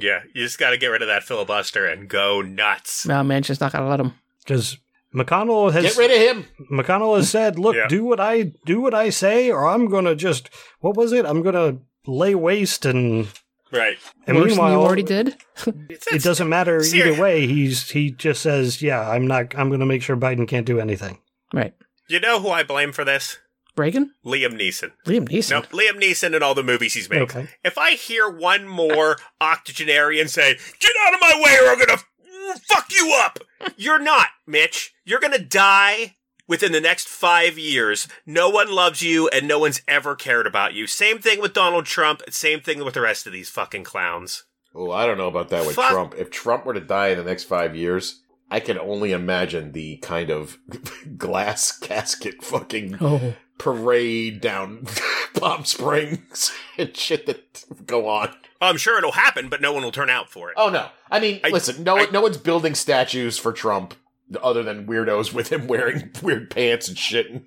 Yeah, 0.00 0.20
you 0.34 0.44
just 0.44 0.58
got 0.58 0.70
to 0.70 0.76
get 0.78 0.88
rid 0.88 1.02
of 1.02 1.08
that 1.08 1.22
filibuster 1.24 1.86
and 1.86 2.08
go 2.08 2.40
nuts. 2.42 3.06
No, 3.06 3.22
man, 3.22 3.42
just 3.42 3.60
not 3.60 3.72
gonna 3.72 3.88
let 3.88 4.00
him. 4.00 4.14
Because 4.44 4.78
McConnell 5.14 5.72
has 5.72 5.84
Get 5.84 5.96
rid 5.96 6.10
of 6.10 6.18
him. 6.36 6.46
McConnell 6.70 7.16
has 7.16 7.28
said, 7.30 7.58
"Look, 7.58 7.76
Yeah. 7.76 7.86
do 7.88 8.04
what 8.04 8.18
I 8.20 8.52
do 8.64 8.80
what 8.80 8.94
I 8.94 9.10
say, 9.10 9.50
or 9.50 9.66
I'm 9.68 9.86
going 9.88 10.04
to 10.06 10.14
just 10.14 10.48
what 10.80 10.96
was 10.96 11.12
it? 11.12 11.26
I'm 11.26 11.42
going 11.42 11.54
to 11.54 11.78
lay 12.10 12.34
waste." 12.34 12.86
And 12.86 13.28
Right. 13.70 13.98
and 14.26 14.36
Worse 14.36 14.56
than 14.56 14.70
you 14.72 14.78
already 14.78 15.02
did. 15.02 15.36
It 15.66 16.22
doesn't 16.22 16.48
matter 16.48 16.82
Ser- 16.82 16.96
either 16.96 17.20
way. 17.22 17.46
He's 17.46 17.90
he 17.90 18.10
just 18.10 18.42
says, 18.42 18.82
"Yeah, 18.82 19.08
I'm 19.08 19.26
not. 19.26 19.54
I'm 19.56 19.68
going 19.68 19.80
to 19.80 19.86
make 19.86 20.02
sure 20.02 20.16
Biden 20.16 20.48
can't 20.48 20.66
do 20.66 20.80
anything." 20.80 21.18
Right. 21.54 21.74
You 22.08 22.18
know 22.20 22.40
who 22.40 22.48
I 22.50 22.62
blame 22.62 22.92
for 22.92 23.04
this? 23.04 23.38
Reagan? 23.76 24.12
Liam 24.24 24.52
Neeson. 24.58 24.92
Liam 25.06 25.28
Neeson. 25.28 25.50
No, 25.50 25.62
Liam 25.62 26.00
Neeson 26.00 26.34
and 26.34 26.42
all 26.44 26.54
the 26.54 26.62
movies 26.62 26.94
he's 26.94 27.08
made. 27.08 27.22
Okay. 27.22 27.48
If 27.64 27.78
I 27.78 27.92
hear 27.92 28.28
one 28.28 28.66
more 28.68 29.16
octogenarian 29.40 30.28
say, 30.28 30.58
"Get 30.80 30.92
out 31.06 31.14
of 31.14 31.20
my 31.20 31.40
way, 31.42 31.56
or 31.62 31.70
I'm 31.72 31.78
gonna 31.78 31.92
f- 31.94 32.62
fuck 32.66 32.92
you 32.92 33.12
up," 33.24 33.38
you're 33.76 33.98
not, 33.98 34.26
Mitch. 34.46 34.94
You're 35.04 35.20
gonna 35.20 35.38
die 35.38 36.16
within 36.48 36.72
the 36.72 36.80
next 36.80 37.08
five 37.08 37.56
years. 37.58 38.08
No 38.26 38.50
one 38.50 38.70
loves 38.70 39.00
you, 39.00 39.28
and 39.28 39.48
no 39.48 39.58
one's 39.58 39.80
ever 39.88 40.14
cared 40.14 40.46
about 40.46 40.74
you. 40.74 40.86
Same 40.86 41.18
thing 41.18 41.40
with 41.40 41.54
Donald 41.54 41.86
Trump. 41.86 42.22
Same 42.30 42.60
thing 42.60 42.84
with 42.84 42.94
the 42.94 43.00
rest 43.00 43.26
of 43.26 43.32
these 43.32 43.48
fucking 43.48 43.84
clowns. 43.84 44.44
Oh, 44.74 44.90
I 44.90 45.06
don't 45.06 45.18
know 45.18 45.28
about 45.28 45.48
that 45.50 45.66
with 45.66 45.76
Fuck. 45.76 45.90
Trump. 45.92 46.14
If 46.18 46.30
Trump 46.30 46.64
were 46.66 46.74
to 46.74 46.80
die 46.80 47.08
in 47.08 47.18
the 47.18 47.24
next 47.24 47.44
five 47.44 47.76
years, 47.76 48.20
I 48.50 48.58
can 48.60 48.78
only 48.78 49.12
imagine 49.12 49.72
the 49.72 49.96
kind 49.98 50.30
of 50.30 50.58
glass 51.16 51.76
casket 51.78 52.42
fucking 52.42 52.96
Oh. 53.00 53.34
Parade 53.62 54.40
down 54.40 54.86
Palm 55.34 55.64
Springs 55.64 56.52
and 56.78 56.96
shit 56.96 57.26
that 57.26 57.64
go 57.86 58.08
on. 58.08 58.34
I'm 58.60 58.76
sure 58.76 58.98
it'll 58.98 59.12
happen, 59.12 59.48
but 59.48 59.60
no 59.60 59.72
one 59.72 59.82
will 59.82 59.92
turn 59.92 60.10
out 60.10 60.30
for 60.30 60.48
it. 60.50 60.54
Oh 60.56 60.68
no! 60.68 60.88
I 61.10 61.20
mean, 61.20 61.40
I- 61.44 61.48
listen, 61.50 61.82
no, 61.84 61.96
I- 61.98 62.10
no 62.10 62.20
one's 62.20 62.36
building 62.38 62.74
statues 62.74 63.38
for 63.38 63.52
Trump 63.52 63.94
other 64.42 64.62
than 64.62 64.86
weirdos 64.86 65.32
with 65.32 65.52
him 65.52 65.66
wearing 65.66 66.10
weird 66.22 66.50
pants 66.50 66.88
and 66.88 66.96
shit. 66.98 67.30
And 67.30 67.46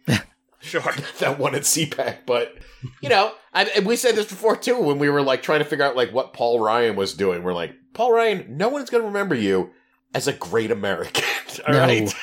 Sure. 0.61 0.81
that 1.19 1.37
one 1.37 1.53
at 1.53 1.61
CPAC, 1.61 2.19
but 2.25 2.55
you 3.01 3.07
know, 3.09 3.31
I, 3.53 3.65
and 3.65 3.85
we 3.85 3.95
said 3.95 4.15
this 4.15 4.25
before 4.27 4.55
too 4.55 4.79
when 4.79 4.97
we 4.97 5.09
were 5.09 5.21
like 5.21 5.43
trying 5.43 5.59
to 5.59 5.65
figure 5.65 5.85
out 5.85 5.95
like 5.95 6.11
what 6.11 6.33
Paul 6.33 6.59
Ryan 6.59 6.95
was 6.95 7.13
doing. 7.13 7.43
We're 7.43 7.53
like, 7.53 7.73
Paul 7.93 8.11
Ryan, 8.13 8.57
no 8.57 8.69
one's 8.69 8.89
going 8.89 9.03
to 9.03 9.07
remember 9.07 9.35
you 9.35 9.69
as 10.15 10.27
a 10.27 10.33
great 10.33 10.71
American. 10.71 11.23
All 11.67 11.73
No. 11.73 11.79
right, 11.81 12.13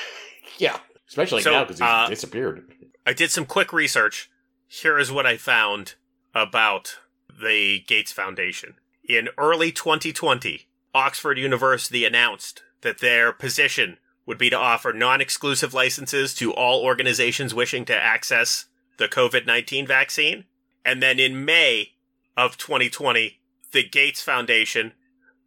yeah, 0.57 0.77
especially 1.07 1.41
So, 1.41 1.51
now 1.51 1.63
because 1.63 1.77
he's 1.79 1.87
uh, 1.87 2.07
disappeared. 2.09 2.69
I 3.05 3.13
did 3.13 3.31
some 3.31 3.45
quick 3.45 3.73
research. 3.73 4.29
Here 4.67 4.97
is 4.97 5.11
what 5.11 5.25
I 5.25 5.37
found 5.37 5.95
about 6.33 6.97
the 7.29 7.83
Gates 7.85 8.11
Foundation. 8.11 8.75
In 9.07 9.29
early 9.37 9.71
2020, 9.71 10.67
Oxford 10.93 11.37
University 11.37 12.05
announced 12.05 12.63
that 12.81 12.99
their 12.99 13.33
position 13.33 13.97
would 14.25 14.37
be 14.37 14.49
to 14.49 14.57
offer 14.57 14.93
non 14.93 15.19
exclusive 15.19 15.73
licenses 15.73 16.33
to 16.35 16.53
all 16.53 16.83
organizations 16.83 17.53
wishing 17.53 17.83
to 17.85 17.95
access 17.95 18.65
the 18.97 19.07
COVID 19.07 19.45
19 19.45 19.85
vaccine. 19.85 20.45
And 20.85 21.01
then 21.01 21.19
in 21.19 21.43
May 21.43 21.93
of 22.37 22.57
2020, 22.57 23.39
the 23.73 23.83
Gates 23.83 24.21
Foundation 24.21 24.93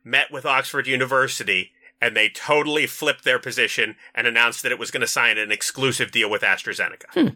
met 0.04 0.30
with 0.30 0.44
Oxford 0.44 0.86
University 0.86 1.72
and 2.00 2.14
they 2.14 2.28
totally 2.28 2.86
flipped 2.86 3.24
their 3.24 3.38
position 3.38 3.96
and 4.14 4.26
announced 4.26 4.62
that 4.62 4.72
it 4.72 4.78
was 4.78 4.90
going 4.90 5.00
to 5.00 5.06
sign 5.06 5.38
an 5.38 5.50
exclusive 5.50 6.10
deal 6.10 6.30
with 6.30 6.42
AstraZeneca. 6.42 7.06
Hmm. 7.12 7.28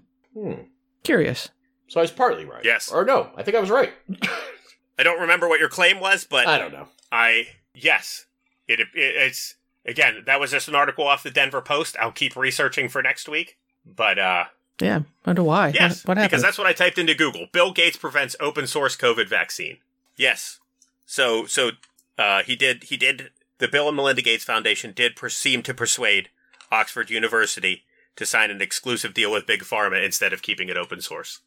Curious. 1.02 1.48
So 1.88 2.00
I 2.00 2.02
was 2.02 2.10
partly 2.10 2.44
right. 2.44 2.64
Yes. 2.64 2.90
or 2.90 3.04
no? 3.04 3.30
I 3.36 3.42
think 3.42 3.56
I 3.56 3.60
was 3.60 3.70
right. 3.70 3.92
I 4.98 5.02
don't 5.02 5.20
remember 5.20 5.48
what 5.48 5.60
your 5.60 5.68
claim 5.68 5.98
was, 6.00 6.24
but 6.24 6.46
I 6.46 6.58
don't 6.58 6.72
know. 6.72 6.88
I 7.10 7.48
yes, 7.74 8.26
it, 8.68 8.80
it 8.80 8.88
it's 8.94 9.56
again 9.86 10.22
that 10.26 10.38
was 10.38 10.50
just 10.50 10.68
an 10.68 10.74
article 10.74 11.06
off 11.06 11.22
the 11.22 11.30
Denver 11.30 11.62
Post. 11.62 11.96
I'll 11.98 12.12
keep 12.12 12.36
researching 12.36 12.88
for 12.88 13.02
next 13.02 13.28
week, 13.28 13.56
but 13.86 14.18
uh 14.18 14.44
Yeah. 14.80 15.00
Wonder 15.26 15.42
why. 15.42 15.68
yes, 15.68 16.04
What, 16.06 16.16
what 16.18 16.24
because 16.24 16.42
that's 16.42 16.58
what 16.58 16.66
I 16.66 16.72
typed 16.74 16.98
into 16.98 17.14
Google. 17.14 17.46
Bill 17.52 17.72
Gates 17.72 17.96
prevents 17.96 18.36
open 18.40 18.66
source 18.66 18.96
COVID 18.96 19.28
vaccine. 19.28 19.78
Yes, 20.16 20.60
so 21.06 21.46
so 21.46 21.70
uh, 22.18 22.42
he 22.42 22.54
did 22.54 22.84
he 22.84 22.96
did 22.98 23.30
the 23.58 23.68
Bill 23.68 23.88
and 23.88 23.96
Melinda 23.96 24.20
Gates 24.22 24.44
Foundation 24.44 24.92
did 24.92 25.16
per- 25.16 25.28
seem 25.30 25.62
to 25.62 25.72
persuade 25.72 26.28
Oxford 26.70 27.08
University 27.10 27.84
to 28.16 28.26
sign 28.26 28.50
an 28.50 28.60
exclusive 28.60 29.14
deal 29.14 29.32
with 29.32 29.46
Big 29.46 29.60
Pharma 29.62 30.04
instead 30.04 30.32
of 30.32 30.42
keeping 30.42 30.68
it 30.68 30.76
open 30.76 31.00
source. 31.00 31.40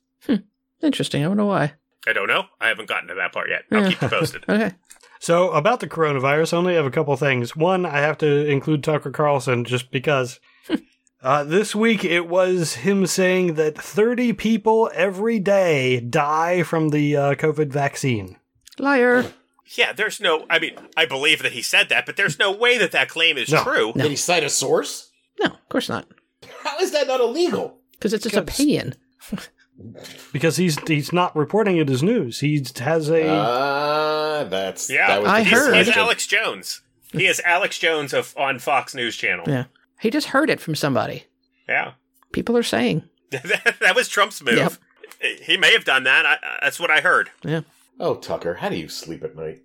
Interesting. 0.81 1.23
I 1.23 1.27
wonder 1.27 1.45
why. 1.45 1.73
I 2.05 2.13
don't 2.13 2.27
know. 2.27 2.45
I 2.59 2.67
haven't 2.67 2.89
gotten 2.89 3.07
to 3.07 3.15
that 3.15 3.31
part 3.31 3.49
yet. 3.49 3.63
I'll 3.71 3.89
keep 3.89 4.01
you 4.01 4.07
posted. 4.09 4.43
okay. 4.49 4.73
So 5.19 5.51
about 5.51 5.79
the 5.79 5.87
coronavirus, 5.87 6.53
I 6.53 6.57
only 6.57 6.75
have 6.75 6.85
a 6.85 6.91
couple 6.91 7.15
things. 7.15 7.55
One, 7.55 7.85
I 7.85 7.99
have 7.99 8.17
to 8.17 8.45
include 8.45 8.83
Tucker 8.83 9.11
Carlson 9.11 9.63
just 9.65 9.91
because. 9.91 10.39
Uh, 11.21 11.41
this 11.41 11.73
week 11.73 12.03
it 12.03 12.27
was 12.27 12.73
him 12.73 13.05
saying 13.07 13.53
that 13.53 13.77
30 13.77 14.33
people 14.33 14.91
every 14.93 15.39
day 15.39 16.01
die 16.01 16.63
from 16.63 16.89
the 16.89 17.15
uh, 17.15 17.35
COVID 17.35 17.69
vaccine. 17.69 18.35
Liar. 18.77 19.31
Yeah, 19.65 19.93
there's 19.93 20.19
no. 20.19 20.45
I 20.49 20.59
mean, 20.59 20.73
I 20.97 21.05
believe 21.05 21.41
that 21.43 21.53
he 21.53 21.61
said 21.61 21.87
that, 21.87 22.05
but 22.05 22.17
there's 22.17 22.37
no 22.37 22.51
way 22.51 22.77
that 22.77 22.91
that 22.91 23.07
claim 23.07 23.37
is 23.37 23.49
No. 23.49 23.63
true. 23.63 23.93
Did 23.93 24.07
he 24.11 24.17
cite 24.17 24.43
a 24.43 24.49
source? 24.49 25.11
No, 25.39 25.45
of 25.51 25.69
course 25.69 25.87
not. 25.87 26.07
How 26.63 26.79
is 26.79 26.91
that 26.91 27.07
not 27.07 27.19
illegal? 27.19 27.79
Because 27.93 28.13
it's 28.13 28.23
his 28.25 28.35
opinion. 28.35 28.95
Because 30.31 30.57
he's 30.57 30.77
he's 30.87 31.11
not 31.11 31.35
reporting 31.35 31.77
it 31.77 31.89
as 31.89 32.03
news. 32.03 32.39
He 32.39 32.63
has 32.79 33.09
a 33.09 33.27
Ah, 33.27 34.43
that's 34.49 34.89
Yeah, 34.89 35.07
That 35.07 35.21
was 35.23 35.31
I 35.31 35.39
the 35.39 35.43
he's, 35.49 35.53
heard. 35.57 35.75
he's. 35.75 35.89
Alex 35.97 36.27
Jones. 36.27 36.81
He 37.11 37.25
is 37.27 37.41
Alex 37.45 37.77
Jones 37.79 38.13
of 38.13 38.33
on 38.37 38.59
Fox 38.59 38.93
News 38.95 39.15
Channel. 39.17 39.45
Yeah. 39.47 39.65
He 39.99 40.09
just 40.09 40.27
heard 40.27 40.49
it 40.49 40.59
from 40.59 40.75
somebody. 40.75 41.25
Yeah, 41.67 41.93
People 42.33 42.57
are 42.57 42.63
saying. 42.63 43.03
that, 43.31 43.75
that 43.79 43.95
was 43.95 44.07
Trump's 44.09 44.43
move. 44.43 44.55
Yep. 44.57 44.73
He 45.41 45.55
may 45.57 45.71
have 45.73 45.85
done 45.85 46.03
that. 46.03 46.25
I, 46.25 46.33
I- 46.33 46.59
that's 46.63 46.79
what 46.79 46.91
I 46.91 46.99
heard. 47.01 47.29
Yeah. 47.43 47.61
Oh, 47.99 48.15
Tucker, 48.15 48.55
how 48.55 48.69
do 48.69 48.75
you 48.75 48.89
sleep 48.89 49.23
at 49.23 49.35
night? 49.35 49.61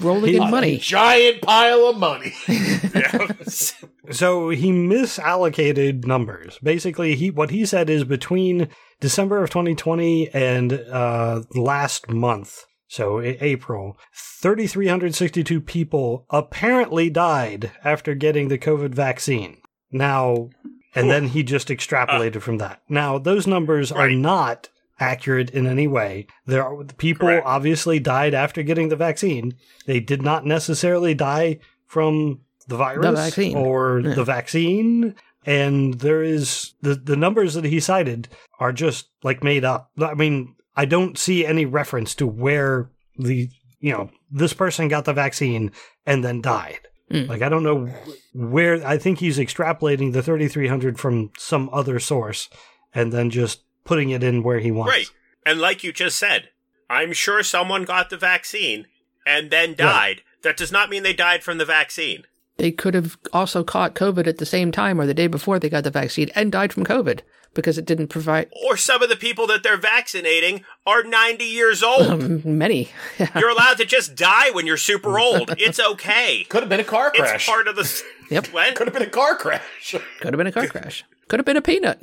Rolling 0.00 0.34
in 0.34 0.42
On 0.42 0.48
a 0.48 0.50
money. 0.50 0.78
giant 0.78 1.42
pile 1.42 1.86
of 1.86 1.96
money. 1.98 2.34
Yeah. 2.48 3.28
So 4.10 4.50
he 4.50 4.70
misallocated 4.70 6.04
numbers. 6.04 6.58
Basically, 6.62 7.14
he 7.14 7.30
what 7.30 7.50
he 7.50 7.64
said 7.64 7.88
is 7.88 8.04
between 8.04 8.68
December 9.00 9.42
of 9.42 9.50
2020 9.50 10.28
and 10.30 10.72
uh, 10.72 11.42
last 11.54 12.08
month, 12.10 12.64
so 12.88 13.20
April, 13.20 13.96
3,362 14.42 15.60
people 15.60 16.26
apparently 16.30 17.08
died 17.08 17.70
after 17.84 18.14
getting 18.14 18.48
the 18.48 18.58
COVID 18.58 18.94
vaccine. 18.94 19.58
Now, 19.92 20.50
and 20.94 21.08
then 21.08 21.28
he 21.28 21.42
just 21.42 21.68
extrapolated 21.68 22.42
from 22.42 22.58
that. 22.58 22.82
Now, 22.88 23.18
those 23.18 23.46
numbers 23.46 23.92
are 23.92 24.10
not 24.10 24.70
accurate 24.98 25.50
in 25.50 25.66
any 25.66 25.86
way. 25.86 26.26
There 26.46 26.64
are 26.64 26.84
people 26.84 27.28
Correct. 27.28 27.46
obviously 27.46 28.00
died 28.00 28.34
after 28.34 28.62
getting 28.62 28.88
the 28.88 28.96
vaccine. 28.96 29.54
They 29.86 30.00
did 30.00 30.22
not 30.22 30.44
necessarily 30.44 31.14
die 31.14 31.60
from 31.86 32.40
the 32.70 32.76
virus 32.76 33.18
vaccine. 33.18 33.56
or 33.56 34.00
Yeah. 34.00 34.14
the 34.14 34.24
vaccine. 34.24 35.14
And 35.46 35.94
there 36.00 36.22
is 36.22 36.72
the 36.82 36.94
the 36.94 37.16
numbers 37.16 37.54
that 37.54 37.64
he 37.64 37.80
cited 37.80 38.28
are 38.58 38.72
just 38.72 39.08
like 39.22 39.42
made 39.44 39.64
up. 39.64 39.90
I 40.00 40.14
mean, 40.14 40.54
I 40.76 40.84
don't 40.84 41.16
see 41.18 41.46
any 41.46 41.64
reference 41.66 42.14
to 42.16 42.26
where 42.26 42.90
the 43.18 43.48
you 43.80 43.92
know 43.92 44.10
this 44.30 44.52
person 44.52 44.88
got 44.88 45.04
the 45.06 45.12
vaccine 45.14 45.72
and 46.06 46.22
then 46.24 46.40
died. 46.42 46.80
Mm. 47.10 47.26
Like 47.28 47.42
I 47.42 47.48
don't 47.48 47.62
know 47.64 47.88
where. 48.34 48.86
I 48.86 48.98
think 48.98 49.18
he's 49.18 49.38
extrapolating 49.38 50.12
the 50.12 50.22
thirty 50.22 50.46
three 50.46 50.68
hundred 50.68 51.00
from 51.00 51.30
some 51.38 51.70
other 51.72 51.98
source 51.98 52.48
and 52.94 53.10
then 53.12 53.30
just 53.30 53.62
putting 53.84 54.10
it 54.10 54.22
in 54.22 54.42
where 54.42 54.60
he 54.60 54.70
wants. 54.70 54.92
right. 54.92 55.10
And 55.46 55.58
like 55.58 55.82
you 55.82 55.90
just 55.92 56.18
said, 56.18 56.50
I'm 56.90 57.14
sure 57.14 57.42
someone 57.42 57.84
got 57.84 58.10
the 58.10 58.18
vaccine 58.18 58.86
and 59.26 59.50
then 59.50 59.74
died. 59.74 60.20
That 60.42 60.56
does 60.58 60.70
not 60.70 60.90
mean 60.90 61.02
they 61.02 61.14
died 61.14 61.42
from 61.42 61.56
the 61.58 61.64
vaccine. 61.64 62.24
They 62.60 62.70
could 62.70 62.92
have 62.92 63.16
also 63.32 63.64
caught 63.64 63.94
COVID 63.94 64.26
at 64.26 64.36
the 64.36 64.44
same 64.44 64.70
time 64.70 65.00
or 65.00 65.06
the 65.06 65.14
day 65.14 65.28
before 65.28 65.58
they 65.58 65.70
got 65.70 65.82
the 65.82 65.90
vaccine 65.90 66.28
and 66.34 66.52
died 66.52 66.74
from 66.74 66.84
COVID 66.84 67.20
because 67.54 67.78
it 67.78 67.86
didn't 67.86 68.08
provide 68.08 68.50
Or 68.66 68.76
some 68.76 69.02
of 69.02 69.08
the 69.08 69.16
people 69.16 69.46
that 69.46 69.62
they're 69.62 69.78
vaccinating 69.78 70.62
are 70.86 71.02
90 71.02 71.42
years 71.42 71.82
old. 71.82 72.02
um, 72.10 72.42
many. 72.58 72.90
you're 73.34 73.48
allowed 73.48 73.78
to 73.78 73.86
just 73.86 74.14
die 74.14 74.50
when 74.50 74.66
you're 74.66 74.76
super 74.76 75.18
old. 75.18 75.54
It's 75.56 75.80
okay. 75.80 76.44
Could 76.50 76.60
have 76.60 76.68
been 76.68 76.80
a 76.80 76.84
car 76.84 77.10
crash. 77.12 77.36
It's 77.36 77.46
part 77.46 77.66
of 77.66 77.76
the. 77.76 77.82
s- 77.82 78.02
Yep. 78.30 78.48
What? 78.48 78.74
Could 78.76 78.86
have 78.88 78.94
been 78.94 79.02
a 79.04 79.10
car 79.10 79.36
crash. 79.36 79.94
Could 80.20 80.34
have 80.34 80.36
been 80.36 80.46
a 80.46 80.52
car 80.52 80.66
crash. 80.68 81.02
Could 81.28 81.40
have 81.40 81.46
been 81.46 81.56
a 81.56 81.62
peanut. 81.62 81.98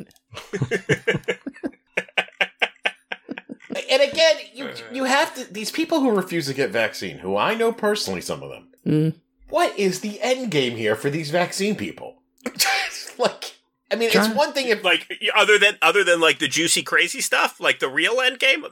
And 3.89 4.01
again, 4.01 4.35
you 4.53 4.69
you 4.91 5.03
have 5.03 5.35
to 5.35 5.53
these 5.53 5.71
people 5.71 5.99
who 6.01 6.09
refuse 6.11 6.47
to 6.47 6.53
get 6.53 6.71
vaccine, 6.71 7.19
who 7.19 7.37
I 7.37 7.53
know 7.53 7.71
personally, 7.71 8.21
some 8.21 8.41
of 8.43 8.49
them. 8.49 8.67
Mm. 8.85 9.15
What 9.49 9.77
is 9.77 10.01
the 10.01 10.21
end 10.21 10.51
game 10.51 10.75
here 10.75 10.95
for 10.95 11.09
these 11.09 11.29
vaccine 11.29 11.75
people? 11.75 12.21
like, 13.17 13.55
I 13.91 13.95
mean, 13.95 14.11
Try- 14.11 14.25
it's 14.25 14.35
one 14.35 14.53
thing 14.53 14.67
if 14.67 14.83
Like 14.83 15.07
other 15.35 15.57
than 15.57 15.77
other 15.81 16.03
than 16.03 16.19
like 16.19 16.39
the 16.39 16.47
juicy 16.47 16.83
crazy 16.83 17.21
stuff, 17.21 17.59
like 17.59 17.79
the 17.79 17.89
real 17.89 18.19
end 18.21 18.39
game. 18.39 18.65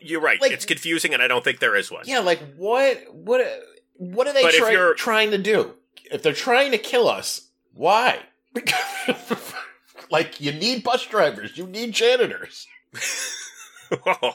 You're 0.00 0.20
right. 0.20 0.40
Like- 0.40 0.52
it's 0.52 0.66
confusing, 0.66 1.14
and 1.14 1.22
I 1.22 1.28
don't 1.28 1.42
think 1.42 1.60
there 1.60 1.76
is 1.76 1.90
one. 1.90 2.02
yeah, 2.06 2.18
like 2.20 2.40
what 2.56 3.02
what 3.10 3.40
what 3.94 4.26
are 4.26 4.32
they 4.34 4.50
try- 4.50 4.70
you're- 4.72 4.94
trying 4.94 5.30
to 5.30 5.38
do? 5.38 5.74
If 6.10 6.22
they're 6.22 6.32
trying 6.32 6.70
to 6.72 6.78
kill 6.78 7.08
us, 7.08 7.48
why? 7.74 8.20
like, 10.10 10.40
you 10.40 10.52
need 10.52 10.82
bus 10.82 11.04
drivers, 11.06 11.56
you 11.58 11.66
need 11.66 11.92
janitors. 11.92 12.66
Whoa. 14.04 14.32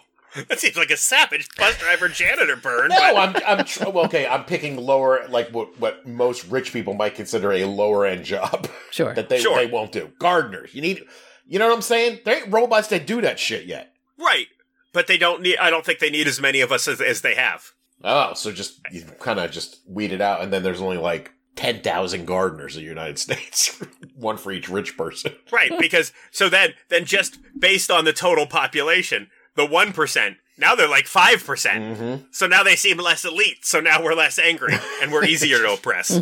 That 0.50 0.60
seems 0.60 0.76
like 0.76 0.90
a 0.90 0.98
savage 0.98 1.48
bus 1.58 1.78
driver 1.78 2.10
janitor 2.10 2.56
burn. 2.56 2.90
No, 2.90 2.96
but- 2.98 3.44
I'm 3.46 3.60
I'm 3.60 3.66
tr- 3.66 3.90
well, 3.90 4.06
okay. 4.06 4.26
I'm 4.28 4.44
picking 4.46 4.78
lower, 4.78 5.26
like 5.30 5.50
what 5.50 5.80
what 5.80 6.08
most 6.08 6.46
rich 6.50 6.74
people 6.74 6.94
might 6.94 7.16
consider 7.16 7.52
a 7.52 7.66
lower 7.66 8.06
end 8.06 8.26
job 8.26 8.68
Sure. 8.92 9.14
that 9.14 9.30
they 9.30 9.40
Sure. 9.40 9.56
they 9.58 9.68
won't 9.68 9.92
do. 9.92 10.12
Gardeners, 10.20 10.74
you 10.74 10.82
need, 10.82 11.04
you 11.48 11.60
know 11.60 11.68
what 11.68 11.76
I'm 11.76 11.82
saying? 11.82 12.20
There 12.26 12.38
ain't 12.38 12.52
robots 12.54 12.88
that 12.90 13.06
do 13.08 13.22
that 13.22 13.40
shit 13.40 13.66
yet. 13.66 13.94
right. 14.18 14.48
But 14.92 15.08
they 15.08 15.18
don't 15.18 15.42
need. 15.42 15.58
I 15.58 15.72
don't 15.72 15.84
think 15.84 15.98
they 16.00 16.12
need 16.12 16.28
as 16.28 16.40
many 16.40 16.62
of 16.62 16.72
us 16.72 16.88
as, 16.88 17.02
as 17.02 17.22
they 17.22 17.34
have. 17.34 17.72
Oh, 18.04 18.36
so 18.36 18.52
just 18.52 18.80
you 18.92 19.04
kind 19.20 19.40
of 19.40 19.50
just 19.50 19.80
weed 19.88 20.12
it 20.12 20.22
out, 20.22 20.42
and 20.42 20.54
then 20.54 20.62
there's 20.62 20.82
only 20.82 20.98
like 20.98 21.32
ten 21.56 21.82
thousand 21.82 22.26
gardeners 22.28 22.76
in 22.78 22.84
the 22.84 22.90
United 22.90 23.18
States, 23.26 23.82
one 24.16 24.38
for 24.38 24.52
each 24.52 24.70
rich 24.70 24.96
person. 24.96 25.34
Right, 25.52 25.72
because 25.80 26.14
so 26.30 26.48
then 26.48 26.76
then 26.90 27.06
just 27.06 27.40
based 27.58 27.90
on 27.90 28.06
the 28.06 28.14
total 28.14 28.46
population, 28.46 29.30
the 29.56 29.66
one 29.66 29.94
percent 29.94 30.38
now 30.58 30.76
they're 30.76 30.88
like 30.88 31.08
five 31.08 31.44
percent. 31.46 31.98
Mm-hmm. 31.98 32.24
So 32.32 32.48
now 32.48 32.64
they 32.64 32.76
seem 32.76 32.98
less 32.98 33.26
elite. 33.26 33.66
So 33.66 33.80
now 33.80 34.04
we're 34.04 34.14
less 34.14 34.38
angry 34.38 34.76
and 35.02 35.12
we're 35.12 35.26
easier 35.26 35.58
to 35.60 35.74
oppress. 35.74 36.22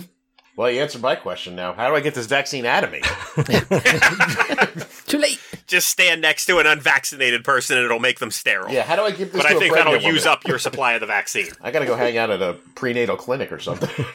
Well, 0.55 0.69
you 0.69 0.81
answered 0.81 1.01
my 1.01 1.15
question 1.15 1.55
now. 1.55 1.73
How 1.73 1.89
do 1.89 1.95
I 1.95 2.01
get 2.01 2.13
this 2.13 2.27
vaccine 2.27 2.65
out 2.65 2.83
of 2.83 2.91
me? 2.91 2.99
Too 5.07 5.17
late. 5.17 5.39
Just 5.65 5.87
stand 5.87 6.21
next 6.21 6.45
to 6.47 6.59
an 6.59 6.67
unvaccinated 6.67 7.45
person 7.45 7.77
and 7.77 7.85
it'll 7.85 7.99
make 7.99 8.19
them 8.19 8.31
sterile. 8.31 8.69
yeah, 8.69 8.83
how 8.83 8.97
do 8.97 9.03
I 9.03 9.11
give 9.11 9.31
this? 9.31 9.41
But 9.41 9.47
to 9.47 9.53
I 9.53 9.57
a 9.57 9.59
think 9.59 9.73
that'll 9.73 9.93
pregnant 9.93 10.13
use 10.13 10.25
up 10.25 10.45
your 10.45 10.59
supply 10.59 10.93
of 10.93 11.01
the 11.01 11.07
vaccine. 11.07 11.47
I 11.61 11.71
gotta 11.71 11.85
go 11.85 11.95
hang 11.95 12.17
out 12.17 12.29
at 12.29 12.41
a 12.41 12.57
prenatal 12.75 13.15
clinic 13.15 13.51
or 13.51 13.59
something. 13.59 14.05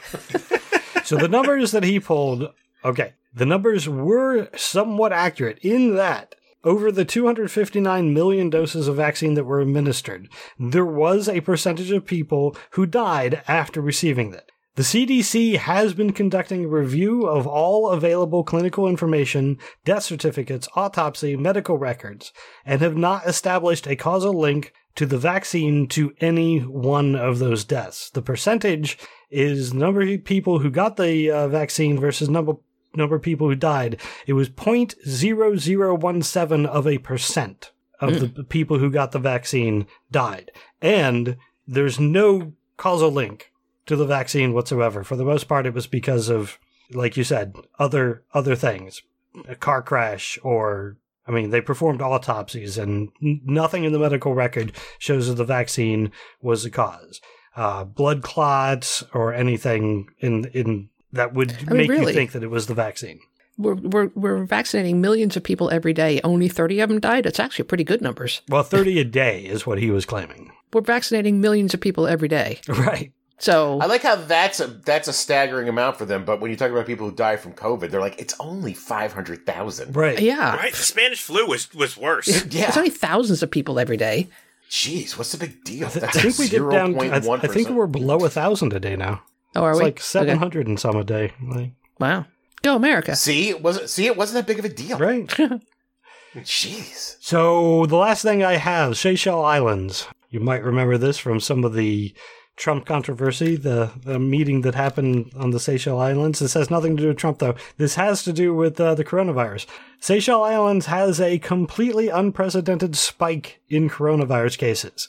So 1.03 1.15
the 1.15 1.27
numbers 1.27 1.71
that 1.71 1.83
he 1.83 1.99
pulled, 1.99 2.53
okay, 2.85 3.13
the 3.33 3.45
numbers 3.45 3.89
were 3.89 4.49
somewhat 4.55 5.11
accurate 5.13 5.57
in 5.61 5.95
that 5.95 6.35
over 6.63 6.91
the 6.91 7.05
259 7.05 8.13
million 8.13 8.49
doses 8.49 8.87
of 8.87 8.95
vaccine 8.95 9.35
that 9.35 9.45
were 9.45 9.61
administered, 9.61 10.29
there 10.59 10.85
was 10.85 11.29
a 11.29 11.41
percentage 11.41 11.91
of 11.91 12.05
people 12.05 12.55
who 12.71 12.85
died 12.85 13.41
after 13.47 13.81
receiving 13.81 14.33
it. 14.33 14.51
The 14.75 14.83
CDC 14.83 15.57
has 15.57 15.95
been 15.95 16.13
conducting 16.13 16.65
a 16.65 16.67
review 16.67 17.25
of 17.25 17.47
all 17.47 17.89
available 17.89 18.43
clinical 18.43 18.87
information, 18.87 19.57
death 19.85 20.03
certificates, 20.03 20.67
autopsy, 20.75 21.35
medical 21.35 21.79
records, 21.79 22.31
and 22.63 22.79
have 22.81 22.95
not 22.95 23.25
established 23.25 23.87
a 23.87 23.95
causal 23.95 24.39
link 24.39 24.73
to 24.93 25.07
the 25.07 25.17
vaccine 25.17 25.87
to 25.87 26.13
any 26.19 26.59
one 26.59 27.15
of 27.15 27.39
those 27.39 27.63
deaths. 27.63 28.11
The 28.11 28.21
percentage 28.21 28.99
is 29.31 29.73
number 29.73 30.01
of 30.01 30.23
people 30.25 30.59
who 30.59 30.69
got 30.69 30.97
the 30.97 31.31
uh, 31.31 31.47
vaccine 31.47 31.99
versus 31.99 32.29
number 32.29 32.53
number 32.97 33.15
of 33.15 33.21
people 33.21 33.47
who 33.47 33.55
died. 33.55 34.01
It 34.25 34.33
was 34.33 34.49
0.0017 34.49 36.65
of 36.65 36.87
a 36.87 36.97
percent 36.97 37.71
of 37.99 38.35
the 38.35 38.43
people 38.43 38.79
who 38.79 38.91
got 38.91 39.11
the 39.11 39.19
vaccine 39.19 39.87
died. 40.11 40.51
And 40.81 41.37
there's 41.67 41.99
no 41.99 42.53
causal 42.77 43.11
link 43.11 43.51
to 43.87 43.95
the 43.95 44.05
vaccine 44.05 44.53
whatsoever. 44.53 45.03
For 45.03 45.15
the 45.15 45.25
most 45.25 45.47
part, 45.47 45.65
it 45.65 45.73
was 45.73 45.87
because 45.87 46.29
of, 46.29 46.59
like 46.91 47.17
you 47.17 47.23
said, 47.23 47.55
other 47.79 48.23
other 48.33 48.55
things, 48.55 49.01
a 49.47 49.55
car 49.55 49.81
crash 49.81 50.37
or. 50.43 50.97
I 51.29 51.33
mean, 51.33 51.49
they 51.49 51.59
performed 51.59 52.01
autopsies, 52.01 52.77
and 52.77 53.09
nothing 53.19 53.83
in 53.83 53.91
the 53.91 53.99
medical 53.99 54.33
record 54.33 54.71
shows 54.97 55.27
that 55.27 55.33
the 55.33 55.43
vaccine 55.43 56.13
was 56.41 56.63
the 56.63 56.69
cause. 56.69 57.19
Uh, 57.53 57.83
blood 57.83 58.23
clots 58.23 59.03
or 59.13 59.33
anything 59.33 60.07
in 60.19 60.45
in 60.53 60.87
that 61.13 61.33
would 61.33 61.55
I 61.67 61.73
mean, 61.73 61.87
make 61.87 61.99
you 61.99 62.11
think 62.11 62.31
that 62.33 62.43
it 62.43 62.49
was 62.49 62.67
the 62.67 62.73
vaccine. 62.73 63.19
We're, 63.57 63.75
we're, 63.75 64.11
we're 64.13 64.43
vaccinating 64.43 65.01
millions 65.01 65.35
of 65.35 65.43
people 65.43 65.71
every 65.71 65.93
day. 65.93 66.21
Only 66.23 66.47
30 66.47 66.79
of 66.81 66.89
them 66.89 66.99
died. 66.99 67.25
It's 67.25 67.39
actually 67.39 67.65
pretty 67.65 67.83
good 67.83 68.01
numbers. 68.01 68.41
Well, 68.49 68.61
30 68.61 68.99
a 68.99 69.03
day 69.03 69.45
is 69.45 69.65
what 69.65 69.79
he 69.79 69.89
was 69.89 70.05
claiming. 70.05 70.51
We're 70.73 70.81
vaccinating 70.81 71.39
millions 71.39 71.73
of 71.73 71.79
people 71.79 72.07
every 72.07 72.27
day. 72.27 72.59
Right. 72.67 73.13
So 73.39 73.79
I 73.79 73.85
like 73.85 74.01
how 74.01 74.15
that's 74.15 74.59
a 74.59 74.67
that's 74.67 75.07
a 75.07 75.13
staggering 75.13 75.69
amount 75.69 75.97
for 75.97 76.05
them, 76.05 76.25
but 76.25 76.41
when 76.41 76.49
you 76.49 76.57
talk 76.57 76.71
about 76.71 76.87
people 76.87 77.07
who 77.09 77.15
die 77.15 77.37
from 77.37 77.53
COVID, 77.53 77.91
they're 77.91 78.01
like, 78.01 78.19
it's 78.19 78.33
only 78.39 78.73
five 78.73 79.13
hundred 79.13 79.45
thousand. 79.45 79.95
Right. 79.95 80.19
yeah, 80.19 80.55
Right? 80.55 80.73
The 80.73 80.77
Spanish 80.77 81.21
flu 81.21 81.45
was 81.45 81.73
was 81.73 81.95
worse. 81.95 82.27
Yeah. 82.51 82.67
it's 82.67 82.77
only 82.77 82.89
thousands 82.89 83.43
of 83.43 83.51
people 83.51 83.79
every 83.79 83.95
day. 83.95 84.27
Jeez, 84.69 85.17
what's 85.17 85.31
the 85.31 85.37
big 85.37 85.63
deal? 85.63 85.85
I 85.87 85.89
think 85.89 86.37
we 86.37 86.49
get 86.49 86.69
down. 86.69 86.95
To, 86.95 86.99
I, 86.99 87.17
I 87.17 87.47
think 87.47 87.69
we're 87.69 87.87
below 87.87 88.25
a 88.25 88.29
thousand 88.29 88.73
a 88.73 88.79
day 88.79 88.95
now. 88.95 89.21
Oh, 89.57 89.63
are 89.63 89.71
It's 89.71 89.79
we? 89.79 89.83
like 89.85 89.93
Okay. 89.95 90.01
seven 90.03 90.37
hundred 90.37 90.67
and 90.67 90.79
some 90.79 90.95
a 90.95 91.03
day. 91.03 91.33
Like, 91.45 91.71
Wow. 91.99 92.25
Go 92.63 92.75
America. 92.75 93.15
See, 93.15 93.49
it 93.49 93.61
wasn't 93.61 93.89
see, 93.89 94.05
it 94.05 94.15
wasn't 94.17 94.35
that 94.45 94.47
big 94.47 94.59
of 94.59 94.65
a 94.65 94.69
deal. 94.69 94.97
right. 94.97 95.27
Jeez. 96.35 97.17
So 97.19 97.85
the 97.85 97.95
last 97.97 98.21
thing 98.21 98.43
I 98.43 98.57
have, 98.57 98.97
Seychelles 98.97 99.45
Islands. 99.45 100.07
You 100.29 100.39
might 100.39 100.63
remember 100.63 100.97
this 100.97 101.17
from 101.17 101.39
some 101.39 101.63
of 101.63 101.73
the 101.73 102.13
Trump 102.57 102.85
controversy, 102.85 103.55
the, 103.55 103.91
the 104.03 104.19
meeting 104.19 104.61
that 104.61 104.75
happened 104.75 105.31
on 105.37 105.51
the 105.51 105.59
Seychelles 105.59 106.01
Islands. 106.01 106.39
This 106.39 106.53
has 106.53 106.69
nothing 106.69 106.97
to 106.97 107.01
do 107.03 107.07
with 107.09 107.17
Trump, 107.17 107.39
though. 107.39 107.55
This 107.77 107.95
has 107.95 108.23
to 108.23 108.33
do 108.33 108.53
with 108.53 108.79
uh, 108.79 108.93
the 108.95 109.05
coronavirus. 109.05 109.67
Seychelles 109.99 110.45
Islands 110.47 110.87
has 110.87 111.21
a 111.21 111.39
completely 111.39 112.09
unprecedented 112.09 112.95
spike 112.95 113.61
in 113.69 113.89
coronavirus 113.89 114.57
cases. 114.57 115.07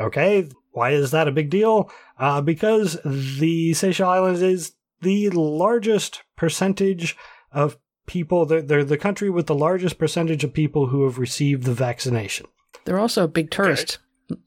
Okay, 0.00 0.48
why 0.72 0.90
is 0.90 1.10
that 1.12 1.28
a 1.28 1.32
big 1.32 1.48
deal? 1.48 1.90
Uh, 2.18 2.40
because 2.40 2.98
the 3.04 3.74
Seychelles 3.74 4.08
Islands 4.08 4.42
is 4.42 4.72
the 5.02 5.28
largest 5.30 6.22
percentage 6.36 7.16
of 7.52 7.76
people, 8.06 8.46
they're, 8.46 8.62
they're 8.62 8.84
the 8.84 8.96
country 8.96 9.28
with 9.30 9.46
the 9.46 9.54
largest 9.54 9.98
percentage 9.98 10.42
of 10.44 10.52
people 10.52 10.86
who 10.86 11.04
have 11.04 11.18
received 11.18 11.64
the 11.64 11.74
vaccination. 11.74 12.46
They're 12.84 12.98
also 12.98 13.24
a 13.24 13.28
big 13.28 13.50
tourist 13.50 13.98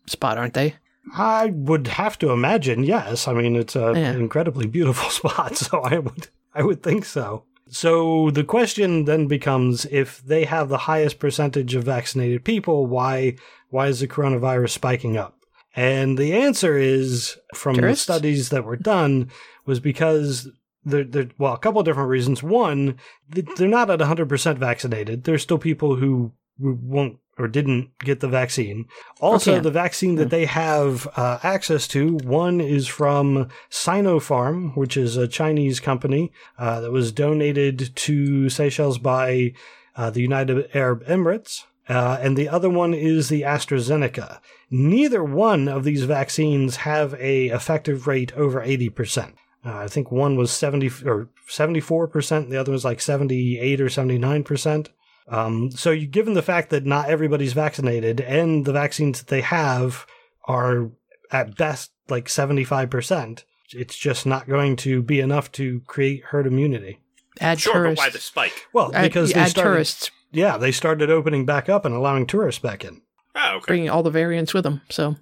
spot, 0.07 0.37
aren't 0.37 0.53
they? 0.55 0.75
I 1.15 1.47
would 1.53 1.87
have 1.87 2.17
to 2.19 2.31
imagine, 2.31 2.83
yes. 2.83 3.27
I 3.27 3.33
mean, 3.33 3.55
it's 3.55 3.75
a- 3.75 3.93
Yeah. 3.95 4.11
an 4.11 4.19
incredibly 4.19 4.67
beautiful 4.67 5.09
spot, 5.29 5.57
so 5.57 5.81
I 5.81 5.99
would, 5.99 6.27
I 6.53 6.63
would 6.63 6.81
think 6.83 7.05
so. 7.05 7.43
So 7.71 8.31
the 8.31 8.43
question 8.43 9.05
then 9.05 9.27
becomes: 9.27 9.85
if 9.91 10.23
they 10.25 10.45
have 10.45 10.69
the 10.69 10.77
highest 10.79 11.19
percentage 11.19 11.75
of 11.75 11.83
vaccinated 11.83 12.43
people, 12.43 12.87
why, 12.87 13.35
why 13.69 13.87
is 13.87 13.99
the 13.99 14.07
coronavirus 14.07 14.69
spiking 14.71 15.17
up? 15.17 15.35
And 15.79 16.17
the 16.17 16.33
answer 16.33 16.77
is 16.77 17.37
from 17.55 17.75
Tourists? 17.75 18.05
the 18.05 18.13
studies 18.13 18.49
that 18.49 18.65
were 18.65 18.75
done 18.75 19.29
was 19.65 19.79
because 19.79 20.49
there, 20.83 21.05
there, 21.05 21.29
well, 21.37 21.53
a 21.53 21.57
couple 21.57 21.79
of 21.79 21.85
different 21.85 22.09
reasons. 22.09 22.43
One, 22.43 22.97
they're 23.29 23.67
not 23.67 23.89
at 23.89 23.99
100% 23.99 24.57
vaccinated. 24.57 25.23
There's 25.23 25.41
still 25.43 25.57
people 25.57 25.95
who 25.95 26.33
won't 26.59 27.19
or 27.37 27.47
didn't 27.47 27.97
get 27.99 28.19
the 28.19 28.27
vaccine. 28.27 28.85
Also, 29.21 29.53
Okay. 29.53 29.61
the 29.61 29.71
vaccine 29.71 30.15
that 30.15 30.29
they 30.29 30.45
have 30.45 31.07
uh, 31.15 31.39
access 31.41 31.87
to, 31.87 32.17
one 32.17 32.59
is 32.59 32.85
from 32.85 33.47
Sinopharm, 33.71 34.75
which 34.75 34.97
is 34.97 35.15
a 35.15 35.27
Chinese 35.27 35.79
company 35.79 36.33
uh, 36.57 36.81
that 36.81 36.91
was 36.91 37.13
donated 37.13 37.95
to 37.95 38.49
Seychelles 38.49 38.97
by 38.97 39.53
uh, 39.95 40.09
the 40.09 40.21
United 40.21 40.69
Arab 40.75 41.05
Emirates. 41.05 41.63
Uh, 41.87 42.17
and 42.21 42.35
the 42.37 42.49
other 42.49 42.69
one 42.69 42.93
is 42.93 43.29
the 43.29 43.43
AstraZeneca. 43.43 44.39
Neither 44.71 45.23
one 45.23 45.67
of 45.67 45.83
these 45.83 46.03
vaccines 46.03 46.77
have 46.77 47.13
a 47.15 47.47
effective 47.47 48.07
rate 48.07 48.31
over 48.33 48.61
80%. 48.61 49.33
Uh, 49.65 49.77
I 49.77 49.87
think 49.87 50.11
one 50.11 50.37
was 50.37 50.51
70 50.51 50.87
or 51.05 51.29
74%, 51.49 52.49
the 52.49 52.57
other 52.57 52.71
was 52.71 52.85
like 52.85 53.01
78 53.01 53.81
or 53.81 53.87
79%. 53.87 54.87
Um, 55.27 55.69
so, 55.71 55.91
you, 55.91 56.07
given 56.07 56.33
the 56.33 56.41
fact 56.41 56.69
that 56.69 56.85
not 56.85 57.09
everybody's 57.09 57.53
vaccinated 57.53 58.19
and 58.21 58.65
the 58.65 58.71
vaccines 58.73 59.19
that 59.19 59.27
they 59.27 59.41
have 59.41 60.05
are 60.45 60.91
at 61.31 61.55
best 61.55 61.91
like 62.07 62.25
75%, 62.25 63.43
it's 63.73 63.95
just 63.95 64.25
not 64.25 64.47
going 64.47 64.75
to 64.77 65.03
be 65.03 65.19
enough 65.19 65.51
to 65.53 65.81
create 65.81 66.23
herd 66.25 66.47
immunity. 66.47 66.99
Add 67.39 67.59
Sure, 67.59 67.73
tourists. 67.73 68.01
but 68.01 68.07
why 68.07 68.09
the 68.11 68.19
spike? 68.19 68.67
Well, 68.73 68.91
add, 68.93 69.03
because 69.03 69.33
they 69.33 69.39
add 69.41 69.49
started, 69.49 69.69
tourists, 69.69 70.11
yeah, 70.31 70.57
they 70.57 70.71
started 70.71 71.09
opening 71.11 71.45
back 71.45 71.69
up 71.69 71.85
and 71.85 71.93
allowing 71.93 72.25
tourists 72.25 72.61
back 72.61 72.83
in. 72.83 73.01
Oh, 73.35 73.57
okay. 73.57 73.65
bringing 73.67 73.89
all 73.89 74.03
the 74.03 74.09
variants 74.09 74.53
with 74.53 74.63
them. 74.63 74.81
So 74.89 75.15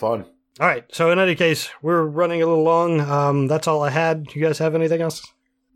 Fun. 0.00 0.24
All 0.58 0.66
right. 0.66 0.84
So 0.94 1.10
in 1.10 1.18
any 1.18 1.34
case, 1.34 1.68
we're 1.82 2.04
running 2.04 2.42
a 2.42 2.46
little 2.46 2.64
long. 2.64 3.00
Um, 3.00 3.48
that's 3.48 3.68
all 3.68 3.82
I 3.82 3.90
had. 3.90 4.34
You 4.34 4.42
guys 4.42 4.58
have 4.58 4.74
anything 4.74 5.02
else? 5.02 5.22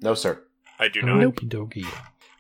No, 0.01 0.15
sir. 0.15 0.43
I 0.79 0.89
do 0.89 1.03
not. 1.03 1.19
Nope. 1.19 1.37
Okie 1.41 1.49
dokie. 1.51 1.87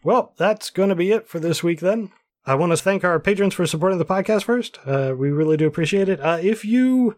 Well, 0.02 0.32
that's 0.38 0.70
going 0.70 0.88
to 0.88 0.94
be 0.94 1.12
it 1.12 1.28
for 1.28 1.38
this 1.38 1.62
week 1.62 1.80
then. 1.80 2.10
I 2.46 2.54
want 2.54 2.72
to 2.72 2.78
thank 2.78 3.04
our 3.04 3.20
patrons 3.20 3.52
for 3.52 3.66
supporting 3.66 3.98
the 3.98 4.06
podcast 4.06 4.44
first. 4.44 4.78
Uh, 4.86 5.14
we 5.16 5.30
really 5.30 5.58
do 5.58 5.66
appreciate 5.66 6.08
it. 6.08 6.20
Uh, 6.20 6.38
if 6.40 6.64
you, 6.64 7.16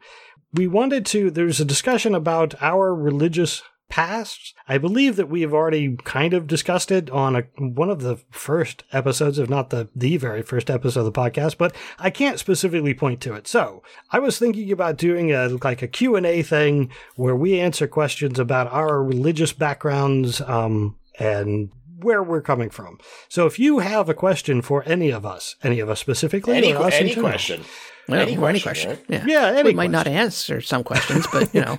we 0.52 0.66
wanted 0.66 1.06
to, 1.06 1.30
there's 1.30 1.60
a 1.60 1.64
discussion 1.64 2.14
about 2.14 2.54
our 2.60 2.92
religious 2.92 3.62
past. 3.88 4.54
I 4.68 4.78
believe 4.78 5.16
that 5.16 5.28
we 5.28 5.42
have 5.42 5.54
already 5.54 5.96
kind 6.04 6.34
of 6.34 6.46
discussed 6.46 6.90
it 6.90 7.10
on 7.10 7.36
a, 7.36 7.42
one 7.58 7.90
of 7.90 8.02
the 8.02 8.16
first 8.30 8.84
episodes, 8.92 9.38
if 9.38 9.48
not 9.48 9.70
the, 9.70 9.88
the 9.94 10.16
very 10.16 10.42
first 10.42 10.70
episode 10.70 11.00
of 11.00 11.06
the 11.06 11.12
podcast, 11.12 11.56
but 11.56 11.74
I 11.98 12.10
can't 12.10 12.38
specifically 12.38 12.94
point 12.94 13.20
to 13.22 13.34
it. 13.34 13.46
So 13.46 13.82
I 14.10 14.18
was 14.18 14.38
thinking 14.38 14.70
about 14.72 14.96
doing 14.96 15.32
a, 15.32 15.48
like 15.62 15.82
a 15.82 15.88
Q&A 15.88 16.42
thing 16.42 16.90
where 17.14 17.36
we 17.36 17.60
answer 17.60 17.86
questions 17.86 18.38
about 18.38 18.72
our 18.72 19.02
religious 19.02 19.52
backgrounds, 19.52 20.40
um, 20.40 20.96
and 21.18 21.70
where 21.98 22.22
we're 22.22 22.42
coming 22.42 22.68
from. 22.68 22.98
So 23.28 23.46
if 23.46 23.58
you 23.58 23.78
have 23.78 24.08
a 24.08 24.14
question 24.14 24.60
for 24.60 24.82
any 24.84 25.10
of 25.10 25.24
us, 25.24 25.56
any 25.62 25.80
of 25.80 25.88
us 25.88 25.98
specifically, 25.98 26.54
Any, 26.54 26.74
or 26.74 26.78
que- 26.78 26.84
us 26.86 26.94
in 26.94 27.06
any 27.06 27.14
question. 27.14 27.62
Well, 28.08 28.20
Any 28.20 28.32
any 28.32 28.60
question, 28.60 28.96
question. 28.96 28.98
Yeah. 29.08 29.24
Yeah, 29.26 29.58
any 29.58 29.70
we 29.70 29.74
might 29.74 29.90
not 29.90 30.06
answer 30.06 30.60
some 30.60 30.84
questions, 30.84 31.26
but 31.32 31.54
you 31.54 31.60
know, 31.62 31.78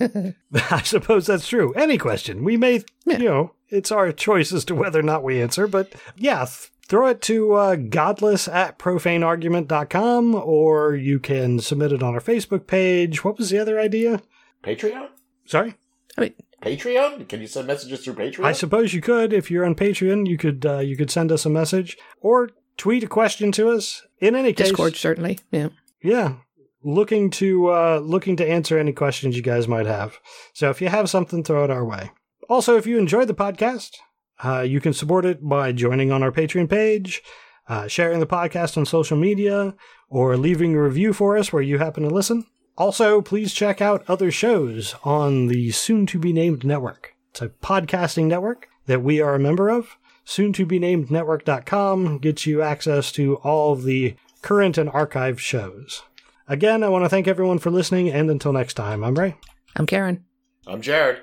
I 0.70 0.82
suppose 0.82 1.26
that's 1.26 1.48
true. 1.48 1.72
Any 1.74 1.98
question. 1.98 2.44
We 2.44 2.56
may, 2.56 2.82
Yeah. 3.06 3.18
you 3.18 3.24
know, 3.24 3.52
it's 3.68 3.90
our 3.92 4.12
choice 4.12 4.52
as 4.52 4.64
to 4.66 4.74
whether 4.74 5.00
or 5.00 5.02
not 5.02 5.22
we 5.24 5.40
answer, 5.42 5.66
but 5.66 5.92
yeah, 6.16 6.44
th- 6.44 6.70
throw 6.86 7.08
it 7.08 7.20
to 7.22 7.54
uh, 7.54 7.76
godless 7.76 8.46
at 8.46 8.78
profaneargument.com 8.78 10.34
or 10.34 10.94
you 10.94 11.18
can 11.18 11.58
submit 11.58 11.92
it 11.92 12.02
on 12.02 12.14
our 12.14 12.20
Facebook 12.20 12.66
page. 12.66 13.24
What 13.24 13.38
was 13.38 13.50
the 13.50 13.58
other 13.58 13.80
idea? 13.80 14.20
Patreon? 14.62 15.08
Sorry? 15.46 15.74
I 16.16 16.20
mean, 16.20 16.34
Patreon? 16.62 17.28
Can 17.28 17.40
you 17.40 17.46
send 17.46 17.66
messages 17.66 18.04
through 18.04 18.14
Patreon? 18.14 18.44
I 18.44 18.52
suppose 18.52 18.94
you 18.94 19.00
could 19.00 19.32
if 19.32 19.50
you're 19.50 19.64
on 19.66 19.74
Patreon. 19.74 20.26
You 20.26 20.38
could 20.38 20.64
uh, 20.64 20.78
you 20.78 20.96
could 20.96 21.10
send 21.10 21.30
us 21.32 21.44
a 21.44 21.50
message 21.50 21.96
or 22.20 22.50
tweet 22.76 23.02
a 23.04 23.06
question 23.08 23.52
to 23.52 23.68
us. 23.70 24.02
In 24.24 24.34
any 24.34 24.52
case, 24.54 24.68
Discord 24.68 24.96
certainly. 24.96 25.38
Yeah. 25.50 25.68
yeah, 26.02 26.36
looking 26.82 27.28
to 27.30 27.70
uh, 27.70 27.98
looking 28.02 28.36
to 28.36 28.48
answer 28.48 28.78
any 28.78 28.92
questions 28.92 29.36
you 29.36 29.42
guys 29.42 29.68
might 29.68 29.86
have. 29.86 30.18
So 30.54 30.70
if 30.70 30.80
you 30.80 30.88
have 30.88 31.10
something, 31.10 31.44
throw 31.44 31.64
it 31.64 31.70
our 31.70 31.84
way. 31.84 32.10
Also, 32.48 32.76
if 32.76 32.86
you 32.86 32.98
enjoyed 32.98 33.28
the 33.28 33.34
podcast, 33.34 33.96
uh, 34.42 34.60
you 34.60 34.80
can 34.80 34.94
support 34.94 35.26
it 35.26 35.46
by 35.46 35.72
joining 35.72 36.10
on 36.10 36.22
our 36.22 36.32
Patreon 36.32 36.70
page, 36.70 37.22
uh, 37.68 37.86
sharing 37.86 38.20
the 38.20 38.26
podcast 38.26 38.78
on 38.78 38.86
social 38.86 39.16
media, 39.16 39.74
or 40.08 40.36
leaving 40.38 40.74
a 40.74 40.82
review 40.82 41.12
for 41.12 41.36
us 41.36 41.52
where 41.52 41.62
you 41.62 41.78
happen 41.78 42.02
to 42.02 42.08
listen. 42.08 42.46
Also, 42.76 43.20
please 43.20 43.52
check 43.52 43.80
out 43.80 44.04
other 44.08 44.30
shows 44.30 44.94
on 45.04 45.46
the 45.48 45.70
soon 45.70 46.06
to 46.06 46.18
be 46.18 46.32
named 46.32 46.64
network. 46.64 47.14
It's 47.30 47.42
a 47.42 47.48
podcasting 47.48 48.26
network 48.26 48.68
that 48.86 49.02
we 49.02 49.20
are 49.20 49.34
a 49.34 49.38
member 49.38 49.68
of. 49.68 49.96
Soon 50.24 50.52
to 50.54 50.64
be 50.64 50.78
named 50.78 51.10
network.com 51.10 52.18
gets 52.18 52.46
you 52.46 52.62
access 52.62 53.12
to 53.12 53.36
all 53.36 53.72
of 53.72 53.84
the 53.84 54.16
current 54.42 54.78
and 54.78 54.90
archived 54.90 55.38
shows. 55.38 56.02
Again, 56.48 56.82
I 56.82 56.88
want 56.88 57.04
to 57.04 57.08
thank 57.08 57.28
everyone 57.28 57.58
for 57.58 57.70
listening, 57.70 58.10
and 58.10 58.30
until 58.30 58.52
next 58.52 58.74
time, 58.74 59.04
I'm 59.04 59.14
Ray. 59.18 59.36
I'm 59.76 59.86
Karen. 59.86 60.24
I'm 60.66 60.80
Jared. 60.80 61.20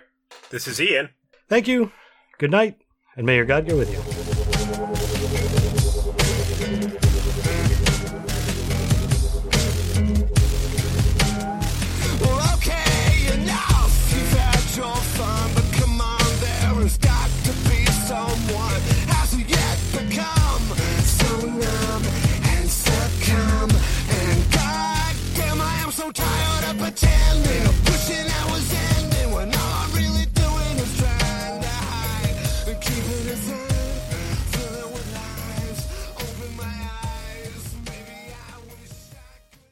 This 0.49 0.67
is 0.67 0.79
Ian. 0.79 1.09
Thank 1.47 1.67
you, 1.67 1.91
good 2.37 2.51
night, 2.51 2.77
and 3.15 3.25
may 3.25 3.35
your 3.35 3.45
God 3.45 3.67
go 3.67 3.77
with 3.77 3.91
you. 3.91 4.20